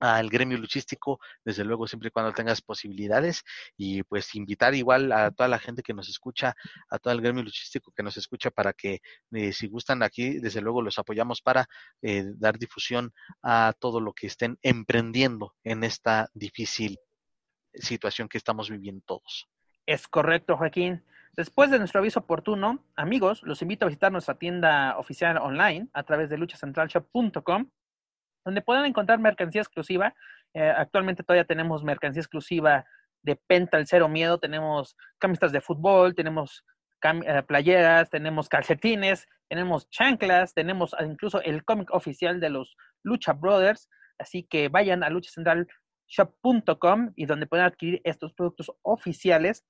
al 0.00 0.28
gremio 0.30 0.58
luchístico, 0.58 1.20
desde 1.44 1.64
luego 1.64 1.86
siempre 1.86 2.08
y 2.08 2.10
cuando 2.10 2.32
tengas 2.32 2.62
posibilidades 2.62 3.44
y 3.76 4.02
pues 4.02 4.34
invitar 4.34 4.74
igual 4.74 5.12
a 5.12 5.30
toda 5.30 5.48
la 5.48 5.58
gente 5.58 5.82
que 5.82 5.94
nos 5.94 6.08
escucha, 6.08 6.54
a 6.88 6.98
todo 6.98 7.12
el 7.12 7.20
gremio 7.20 7.42
luchístico 7.42 7.92
que 7.94 8.02
nos 8.02 8.16
escucha 8.16 8.50
para 8.50 8.72
que 8.72 9.00
eh, 9.32 9.52
si 9.52 9.68
gustan 9.68 10.02
aquí, 10.02 10.40
desde 10.40 10.60
luego 10.60 10.82
los 10.82 10.98
apoyamos 10.98 11.42
para 11.42 11.66
eh, 12.02 12.24
dar 12.36 12.58
difusión 12.58 13.12
a 13.42 13.74
todo 13.78 14.00
lo 14.00 14.12
que 14.12 14.26
estén 14.26 14.58
emprendiendo 14.62 15.54
en 15.62 15.84
esta 15.84 16.28
difícil 16.34 16.98
situación 17.74 18.28
que 18.28 18.38
estamos 18.38 18.70
viviendo 18.70 19.02
todos. 19.06 19.48
Es 19.86 20.08
correcto, 20.08 20.56
Joaquín. 20.56 21.04
Después 21.32 21.70
de 21.70 21.78
nuestro 21.78 22.00
aviso 22.00 22.20
oportuno, 22.20 22.84
amigos, 22.96 23.42
los 23.44 23.62
invito 23.62 23.84
a 23.84 23.88
visitar 23.88 24.10
nuestra 24.10 24.34
tienda 24.34 24.98
oficial 24.98 25.38
online 25.38 25.88
a 25.92 26.02
través 26.02 26.28
de 26.28 26.38
luchacentralshop.com, 26.38 27.70
donde 28.44 28.62
pueden 28.62 28.84
encontrar 28.84 29.18
mercancía 29.18 29.62
exclusiva. 29.62 30.14
Eh, 30.54 30.72
actualmente 30.76 31.22
todavía 31.22 31.44
tenemos 31.44 31.84
mercancía 31.84 32.20
exclusiva 32.20 32.84
de 33.22 33.36
Penta 33.36 33.78
el 33.78 33.86
Cero 33.86 34.08
Miedo, 34.08 34.38
tenemos 34.38 34.96
camisetas 35.18 35.52
de 35.52 35.60
fútbol, 35.60 36.14
tenemos 36.14 36.64
eh, 37.02 37.42
playeras, 37.46 38.10
tenemos 38.10 38.48
calcetines, 38.48 39.26
tenemos 39.48 39.88
chanclas, 39.90 40.54
tenemos 40.54 40.94
incluso 41.00 41.40
el 41.42 41.64
cómic 41.64 41.92
oficial 41.92 42.40
de 42.40 42.50
los 42.50 42.76
Lucha 43.02 43.32
Brothers. 43.32 43.88
Así 44.18 44.42
que 44.42 44.68
vayan 44.68 45.02
a 45.02 45.10
Lucha 45.10 45.30
Central 45.30 45.66
shop.com 46.08 47.12
y 47.16 47.26
donde 47.26 47.46
pueden 47.46 47.64
adquirir 47.64 48.00
estos 48.04 48.32
productos 48.34 48.70
oficiales. 48.82 49.64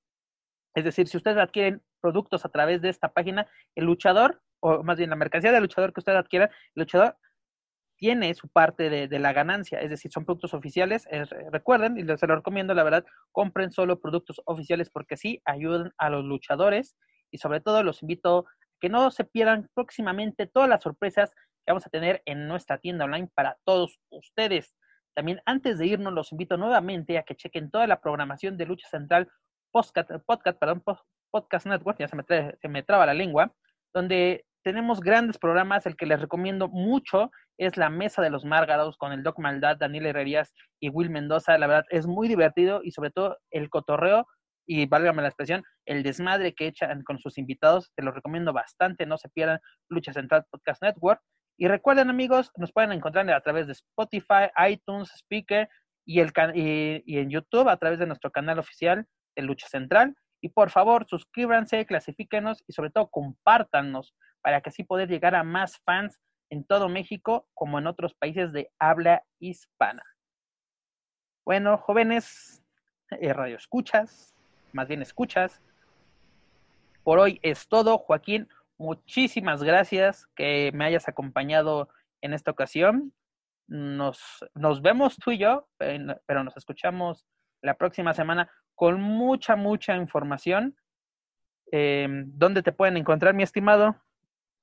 Es 0.75 0.85
decir, 0.85 1.07
si 1.09 1.17
ustedes 1.17 1.39
adquieren 1.39 1.83
productos 2.01 2.45
a 2.45 2.49
través 2.49 2.81
de 2.81 2.89
esta 2.89 3.13
página, 3.13 3.47
el 3.75 3.85
luchador, 3.85 4.43
o 4.61 4.83
más 4.83 4.99
bien 4.99 5.11
la 5.11 5.17
mercancía 5.17 5.53
del 5.53 5.63
luchador 5.63 5.93
que 5.93 6.01
ustedes 6.01 6.19
adquieran, 6.19 6.49
el 6.75 6.83
luchador 6.83 7.17
tiene 8.01 8.33
su 8.33 8.49
parte 8.49 8.89
de, 8.89 9.19
la 9.19 9.35
ganancia, 9.35 9.79
es 9.79 9.91
decir, 9.91 10.11
son 10.11 10.25
productos 10.25 10.55
oficiales. 10.55 11.07
recuerden, 11.53 11.99
y 11.99 12.17
se 12.17 12.27
lo 12.27 12.35
recomiendo, 12.35 12.73
la 12.73 12.83
verdad, 12.83 13.05
compren 13.31 13.71
solo 13.71 14.01
productos 14.01 14.41
oficiales 14.47 14.89
porque 14.89 15.19
sí 15.19 15.43
ayudan 15.45 15.93
a 15.99 16.09
los 16.09 16.25
luchadores 16.25 16.97
y 17.31 17.39
sobre 17.39 17.61
todo 17.61 17.83
los 17.83 18.01
invito 18.01 18.39
a 18.39 18.45
que 18.81 18.89
no 18.89 19.11
se 19.11 19.25
pierdan 19.25 19.69
próximamente 19.75 20.47
todas 20.47 20.67
las 20.67 20.83
sorpresas 20.83 21.31
que 21.31 21.73
vamos 21.73 21.87
a 21.87 21.91
tener 21.91 22.23
en 22.25 22.49
nuestra 22.49 22.79
tienda 22.79 23.05
online 23.05 23.29
para 23.35 23.59
todos 23.65 24.01
ustedes. 24.09 24.75
También 25.15 25.43
antes 25.45 25.77
de 25.79 25.87
irnos, 25.87 26.15
los 26.15 26.33
invito 26.33 26.57
nuevamente 26.57 27.19
a 27.19 27.23
que 27.25 27.37
chequen 27.37 27.71
toda 27.71 27.87
la 27.87 28.01
programación 28.01 28.57
de 28.57 28.65
Lucha 28.65 28.89
Central 28.89 29.29
Podcast, 29.71 30.11
podcast, 30.25 30.59
perdón, 30.59 30.83
podcast 31.31 31.67
Network, 31.67 31.99
ya 31.99 32.09
se 32.09 32.17
me, 32.17 32.25
se 32.27 32.69
me 32.69 32.83
traba 32.83 33.05
la 33.05 33.13
lengua, 33.13 33.55
donde 33.93 34.47
tenemos 34.63 35.01
grandes 35.01 35.39
programas. 35.39 35.87
El 35.87 35.97
que 35.97 36.07
les 36.07 36.21
recomiendo 36.21 36.69
mucho 36.69 37.31
es 37.59 37.77
La 37.77 37.91
Mesa 37.91 38.23
de 38.23 38.31
los 38.31 38.45
Márgaros 38.45 38.97
con 38.97 39.13
el 39.13 39.23
Doc 39.23 39.39
Maldad, 39.39 39.77
Daniel 39.79 40.07
Herrerías 40.07 40.53
y 40.81 40.89
Will 40.89 41.11
Mendoza. 41.11 41.59
La 41.59 41.67
verdad 41.67 41.87
es 41.91 42.07
muy 42.07 42.29
divertido 42.29 42.81
y 42.83 42.93
sobre 42.93 43.11
todo 43.11 43.39
el 43.51 43.69
cotorreo 43.71 44.27
y 44.67 44.87
válgame 44.87 45.23
la 45.23 45.29
expresión, 45.29 45.65
el 45.85 46.03
desmadre 46.03 46.55
que 46.55 46.69
echan 46.69 47.03
con 47.03 47.19
sus 47.19 47.39
invitados. 47.39 47.91
Te 47.97 48.05
lo 48.05 48.13
recomiendo 48.13 48.53
bastante. 48.53 49.05
No 49.05 49.19
se 49.19 49.29
pierdan 49.29 49.59
Lucha 49.89 50.13
Central 50.13 50.45
Podcast 50.51 50.83
Network. 50.83 51.21
Y 51.59 51.69
recuerden, 51.69 52.09
amigos, 52.09 52.51
nos 52.57 52.73
pueden 52.73 52.93
encontrar 52.93 53.29
a 53.31 53.41
través 53.41 53.67
de 53.67 53.73
Spotify, 53.73 54.49
iTunes, 54.69 55.11
Speaker 55.17 55.69
y, 56.07 56.21
el, 56.21 56.33
y, 56.55 57.19
en 57.19 57.31
YouTube 57.31 57.69
a 57.69 57.77
través 57.77 57.99
de 57.99 58.07
nuestro 58.07 58.31
canal 58.31 58.59
oficial 58.59 59.07
de 59.37 59.43
Lucha 59.43 59.67
Central. 59.69 60.15
Y 60.41 60.51
por 60.51 60.71
favor, 60.71 61.07
suscríbanse, 61.09 61.85
clasifíquenos 61.85 62.63
y 62.67 62.73
sobre 62.73 62.91
todo 62.91 63.09
compártanos 63.09 64.15
para 64.43 64.61
que 64.61 64.71
así 64.71 64.85
poder 64.85 65.09
llegar 65.09 65.35
a 65.35 65.43
más 65.43 65.79
fans 65.85 66.21
en 66.51 66.65
todo 66.65 66.89
México 66.89 67.47
como 67.55 67.79
en 67.79 67.87
otros 67.87 68.15
países 68.15 68.53
de 68.53 68.71
habla 68.79 69.25
hispana. 69.39 70.03
Bueno, 71.45 71.79
jóvenes, 71.79 72.63
eh, 73.11 73.33
radio 73.33 73.57
escuchas, 73.57 74.35
más 74.73 74.89
bien 74.89 75.03
escuchas. 75.03 75.63
Por 77.03 77.19
hoy 77.19 77.41
es 77.43 77.67
todo, 77.69 77.99
Joaquín 77.99 78.49
muchísimas 78.81 79.63
gracias 79.63 80.27
que 80.35 80.73
me 80.75 80.87
hayas 80.87 81.07
acompañado 81.07 81.91
en 82.23 82.33
esta 82.33 82.51
ocasión. 82.51 83.13
Nos, 83.69 84.19
nos 84.55 84.81
vemos 84.81 85.17
tú 85.19 85.33
y 85.33 85.39
yo, 85.39 85.69
pero 85.79 86.43
nos 86.43 86.57
escuchamos 86.57 87.27
la 87.63 87.75
próxima 87.75 88.15
semana 88.15 88.51
con 88.75 89.01
mucha, 89.01 89.55
mucha 89.55 89.95
información. 89.97 90.75
Eh, 91.71 92.09
¿Dónde 92.27 92.63
te 92.63 92.73
pueden 92.73 92.97
encontrar, 92.97 93.35
mi 93.35 93.43
estimado? 93.43 93.97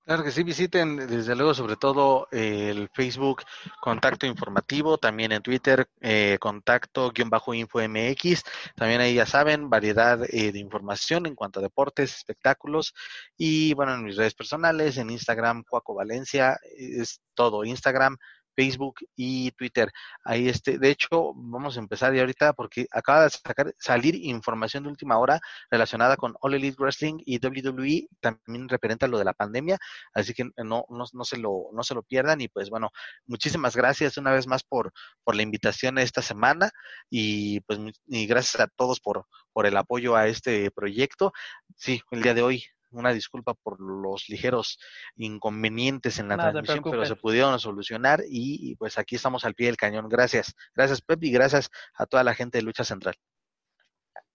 Claro 0.07 0.23
que 0.23 0.31
sí, 0.31 0.43
visiten 0.43 0.95
desde 0.95 1.35
luego 1.35 1.53
sobre 1.53 1.75
todo 1.75 2.29
el 2.31 2.87
Facebook 2.93 3.43
Contacto 3.81 4.25
Informativo, 4.25 4.97
también 4.97 5.33
en 5.33 5.41
Twitter 5.41 5.89
eh, 5.99 6.37
Contacto-Info 6.39 7.81
MX, 7.81 8.43
también 8.73 9.01
ahí 9.01 9.15
ya 9.15 9.25
saben, 9.25 9.69
variedad 9.69 10.23
eh, 10.33 10.53
de 10.53 10.59
información 10.59 11.25
en 11.25 11.35
cuanto 11.35 11.59
a 11.59 11.63
deportes, 11.63 12.15
espectáculos. 12.15 12.93
Y 13.35 13.73
bueno, 13.73 13.95
en 13.95 14.05
mis 14.05 14.15
redes 14.15 14.33
personales, 14.33 14.95
en 14.95 15.09
Instagram, 15.09 15.65
Juaco 15.67 15.93
Valencia, 15.93 16.57
es 16.77 17.19
todo, 17.33 17.65
Instagram, 17.65 18.17
Facebook 18.57 18.95
y 19.15 19.51
Twitter. 19.51 19.91
Ahí 20.25 20.49
este, 20.49 20.79
de 20.79 20.89
hecho, 20.89 21.33
vamos 21.35 21.77
a 21.77 21.79
empezar 21.79 22.13
ya 22.13 22.21
ahorita 22.21 22.53
porque 22.53 22.87
acaba 22.91 23.23
de 23.25 23.29
sacar, 23.29 23.75
salir 23.77 24.15
información 24.15 24.83
de 24.83 24.89
última 24.89 25.19
hora 25.19 25.39
relacionada 25.69 26.17
con 26.17 26.35
All 26.41 26.55
Elite 26.55 26.77
Wrestling 26.79 27.19
y 27.23 27.37
WWE, 27.37 28.07
también 28.19 28.67
referente 28.67 29.05
a 29.05 29.07
lo 29.07 29.19
de 29.19 29.25
la 29.25 29.33
pandemia, 29.33 29.77
así 30.13 30.33
que 30.33 30.45
no, 30.57 30.85
no, 30.89 31.05
no 31.13 31.23
se 31.23 31.37
lo, 31.37 31.69
no 31.71 31.83
se 31.83 31.93
lo 31.93 32.01
pierdan 32.01 32.41
y 32.41 32.47
pues 32.47 32.71
bueno, 32.71 32.89
muchísimas 33.27 33.75
gracias 33.75 34.17
una 34.17 34.31
vez 34.31 34.47
más 34.47 34.63
por, 34.63 34.91
por 35.23 35.35
la 35.35 35.43
invitación 35.43 35.99
esta 35.99 36.23
semana 36.23 36.71
y 37.11 37.59
pues 37.61 37.79
y 38.07 38.25
gracias 38.25 38.59
a 38.61 38.67
todos 38.67 38.99
por, 38.99 39.25
por 39.53 39.67
el 39.67 39.77
apoyo 39.77 40.15
a 40.15 40.27
este 40.27 40.71
proyecto. 40.71 41.31
Sí, 41.75 42.01
el 42.11 42.23
día 42.23 42.33
de 42.33 42.41
hoy 42.41 42.63
una 42.91 43.11
disculpa 43.11 43.53
por 43.53 43.79
los 43.79 44.29
ligeros 44.29 44.79
inconvenientes 45.15 46.19
en 46.19 46.29
la 46.29 46.37
transmisión, 46.37 46.83
pero 46.83 47.05
se 47.05 47.15
pudieron 47.15 47.59
solucionar 47.59 48.21
y, 48.27 48.75
pues 48.75 48.97
aquí 48.97 49.15
estamos 49.15 49.45
al 49.45 49.53
pie 49.53 49.67
del 49.67 49.77
cañón. 49.77 50.07
Gracias, 50.09 50.55
gracias 50.75 51.01
Pep 51.01 51.23
y 51.23 51.31
gracias 51.31 51.69
a 51.95 52.05
toda 52.05 52.23
la 52.23 52.33
gente 52.33 52.57
de 52.57 52.63
Lucha 52.63 52.83
Central. 52.83 53.15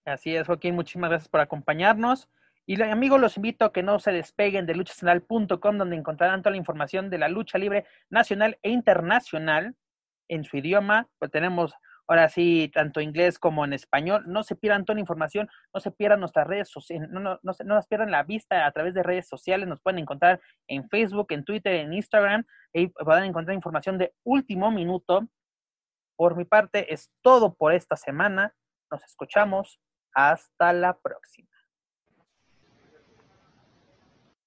Así 0.05 0.35
es, 0.35 0.47
Joaquín, 0.47 0.75
muchísimas 0.75 1.09
gracias 1.09 1.29
por 1.29 1.39
acompañarnos. 1.39 2.27
Y 2.65 2.81
amigos, 2.81 3.19
los 3.19 3.35
invito 3.35 3.65
a 3.65 3.73
que 3.73 3.83
no 3.83 3.99
se 3.99 4.11
despeguen 4.11 4.65
de 4.65 4.75
luchacentral.com, 4.75 5.77
donde 5.77 5.97
encontrarán 5.97 6.41
toda 6.41 6.51
la 6.51 6.57
información 6.57 7.09
de 7.09 7.17
la 7.17 7.27
lucha 7.27 7.57
libre 7.57 7.85
nacional 8.09 8.57
e 8.61 8.69
internacional 8.69 9.75
en 10.29 10.45
su 10.45 10.57
idioma. 10.57 11.09
Pues 11.19 11.29
tenemos 11.29 11.73
ahora 12.07 12.29
sí, 12.29 12.69
tanto 12.73 13.01
inglés 13.01 13.39
como 13.39 13.65
en 13.65 13.73
español. 13.73 14.23
No 14.27 14.43
se 14.43 14.55
pierdan 14.55 14.85
toda 14.85 14.95
la 14.95 15.01
información, 15.01 15.49
no 15.73 15.79
se 15.79 15.91
pierdan 15.91 16.19
nuestras 16.19 16.47
redes 16.47 16.69
sociales, 16.69 17.09
no, 17.09 17.19
no, 17.19 17.39
no, 17.41 17.53
no 17.65 17.75
nos 17.75 17.87
pierdan 17.87 18.11
la 18.11 18.23
vista 18.23 18.65
a 18.65 18.71
través 18.71 18.93
de 18.93 19.03
redes 19.03 19.27
sociales. 19.27 19.67
Nos 19.67 19.81
pueden 19.81 19.99
encontrar 19.99 20.41
en 20.67 20.89
Facebook, 20.89 21.27
en 21.29 21.43
Twitter, 21.43 21.75
en 21.75 21.93
Instagram. 21.93 22.45
Y 22.73 22.87
pueden 22.87 23.25
encontrar 23.25 23.55
información 23.55 23.97
de 23.97 24.13
último 24.23 24.71
minuto. 24.71 25.27
Por 26.15 26.35
mi 26.35 26.45
parte, 26.45 26.93
es 26.93 27.11
todo 27.21 27.55
por 27.55 27.73
esta 27.73 27.95
semana. 27.95 28.53
Nos 28.91 29.03
escuchamos. 29.03 29.79
Hasta 30.15 30.73
la 30.73 30.97
próxima. 30.99 31.52